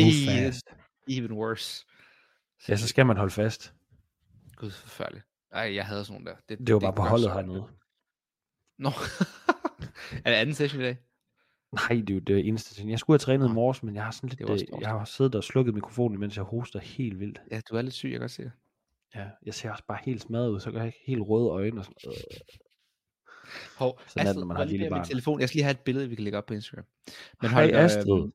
even 1.09 1.33
worse. 1.33 1.87
Ja, 2.69 2.77
så 2.77 2.89
skal 2.89 3.07
man 3.07 3.17
holde 3.17 3.33
fast. 3.33 3.75
Gud, 4.57 4.71
forfærdeligt. 4.71 5.27
Ej, 5.53 5.75
jeg 5.75 5.87
havde 5.87 6.05
sådan 6.05 6.23
nogle 6.23 6.39
der. 6.49 6.57
Det 6.57 6.75
var 6.75 6.81
bare 6.81 6.93
på 6.93 7.03
holdet 7.03 7.33
hernede. 7.33 7.65
Nå. 8.79 8.89
er 10.25 10.31
det 10.31 10.37
anden 10.37 10.55
session 10.55 10.81
i 10.81 10.85
dag? 10.85 10.97
Nej, 11.73 11.89
det 11.89 12.11
er 12.11 12.15
jo 12.15 12.21
det 12.21 12.49
eneste 12.49 12.75
ting. 12.75 12.91
Jeg 12.91 12.99
skulle 12.99 13.15
have 13.15 13.19
trænet 13.19 13.49
i 13.49 13.53
morges, 13.53 13.83
men 13.83 13.95
jeg 13.95 14.05
har 14.05 14.11
sådan 14.11 14.29
Det 14.31 14.39
lidt, 14.39 14.51
også 14.51 14.67
øh, 14.75 14.81
jeg 14.81 14.91
har 14.91 15.05
siddet 15.05 15.35
og 15.35 15.45
slukket 15.45 15.75
mikrofonen, 15.75 16.21
mens 16.21 16.37
jeg 16.37 16.45
hoster 16.45 16.79
helt 16.81 17.21
vildt. 17.21 17.43
Ja, 17.51 17.61
du 17.71 17.77
er 17.77 17.83
lidt 17.83 17.95
syg, 17.95 18.09
jeg 18.09 18.13
kan 18.15 18.21
godt 18.21 18.31
se 18.31 18.43
det. 18.43 18.53
Ja, 19.15 19.27
jeg 19.47 19.55
ser 19.55 19.71
også 19.71 19.85
bare 19.89 19.99
helt 20.03 20.23
smadret 20.23 20.51
ud, 20.51 20.61
så 20.61 20.71
gør 20.71 20.79
jeg 20.79 20.87
ikke 20.87 21.01
helt 21.07 21.23
røde 21.23 21.49
øjne 21.49 21.81
og 21.81 21.85
sådan 21.85 21.97
øh. 22.07 22.41
Hov, 23.79 24.01
Sådan 24.07 24.21
er 24.21 24.23
det, 24.23 24.29
Astrid, 24.31 24.41
når 24.41 24.47
man 24.47 24.57
har 24.57 24.65
lille 24.65 24.89
barn. 24.89 25.05
telefon. 25.05 25.41
Jeg 25.41 25.49
skal 25.49 25.57
lige 25.57 25.65
have 25.65 25.71
et 25.71 25.81
billede, 25.81 26.09
vi 26.09 26.15
kan 26.15 26.25
lægge 26.25 26.39
op 26.39 26.47
på 26.47 26.55
Instagram. 26.55 26.85
Men 27.43 27.51
Hej, 27.51 27.63
Holger, 27.63 27.79
Astrid. 27.79 28.23
øhm, 28.23 28.33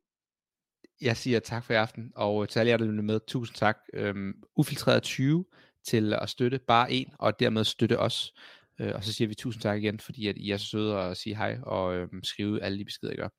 jeg 1.01 1.17
siger 1.17 1.39
tak 1.39 1.63
for 1.63 1.73
i 1.73 1.75
aften, 1.75 2.11
og 2.15 2.49
til 2.49 2.59
alle 2.59 2.69
jer, 2.69 2.77
der 2.77 2.85
med, 2.85 3.19
tusind 3.27 3.55
tak. 3.55 3.77
Øhm, 3.93 4.43
Ufiltreret 4.55 5.03
20 5.03 5.45
til 5.87 6.13
at 6.21 6.29
støtte 6.29 6.59
bare 6.67 6.91
en, 6.91 7.07
og 7.19 7.39
dermed 7.39 7.63
støtte 7.63 7.99
os. 7.99 8.33
Øh, 8.81 8.91
og 8.95 9.03
så 9.03 9.13
siger 9.13 9.27
vi 9.27 9.35
tusind 9.35 9.61
tak 9.61 9.77
igen, 9.83 9.99
fordi 9.99 10.27
at 10.27 10.37
I 10.37 10.51
er 10.51 10.57
så 10.57 10.65
søde 10.65 10.99
at 10.99 11.17
sige 11.17 11.35
hej 11.35 11.57
og 11.63 11.95
øhm, 11.95 12.23
skrive 12.23 12.63
alle 12.63 12.79
de 12.79 12.85
beskeder, 12.85 13.13
I 13.13 13.15
gør. 13.15 13.29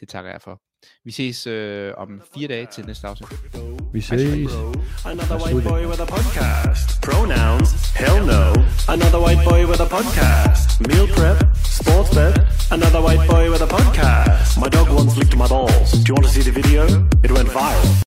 Det 0.00 0.08
takker 0.08 0.30
jeg 0.30 0.40
for. 0.42 0.60
Vi 1.04 1.10
ses 1.10 1.46
øh, 1.46 1.92
om 1.96 2.22
fire 2.34 2.48
dage 2.48 2.66
til 2.72 2.86
næste 2.86 3.06
afsnit. 3.06 3.30
Vi 3.92 4.00
Bro, 4.08 4.16
ses. 4.16 4.52
Another 5.04 5.36
white 5.44 5.68
boy 5.68 5.82
with 5.90 6.00
a 6.06 6.08
podcast. 6.16 6.86
Pronouns? 7.06 7.70
Hell 8.02 8.20
no. 8.34 8.42
Another 8.94 9.20
white 9.26 9.42
boy 9.50 9.60
with 9.70 9.80
a 9.86 9.88
podcast. 9.96 10.66
Meal 10.88 11.06
prep? 11.16 11.38
Sports 11.80 12.10
bet? 12.16 12.34
Another 12.76 13.00
white 13.06 13.24
boy 13.32 13.44
with 13.52 13.62
a 13.68 13.70
podcast. 13.76 14.50
My 14.62 14.68
dog 14.76 14.88
once 15.00 15.12
licked 15.20 15.36
my 15.42 15.48
balls. 15.54 15.88
Do 15.92 16.06
you 16.08 16.14
want 16.16 16.26
to 16.28 16.32
see 16.36 16.44
the 16.48 16.54
video? 16.60 16.82
It 17.24 17.30
went 17.36 17.48
viral. 17.58 17.88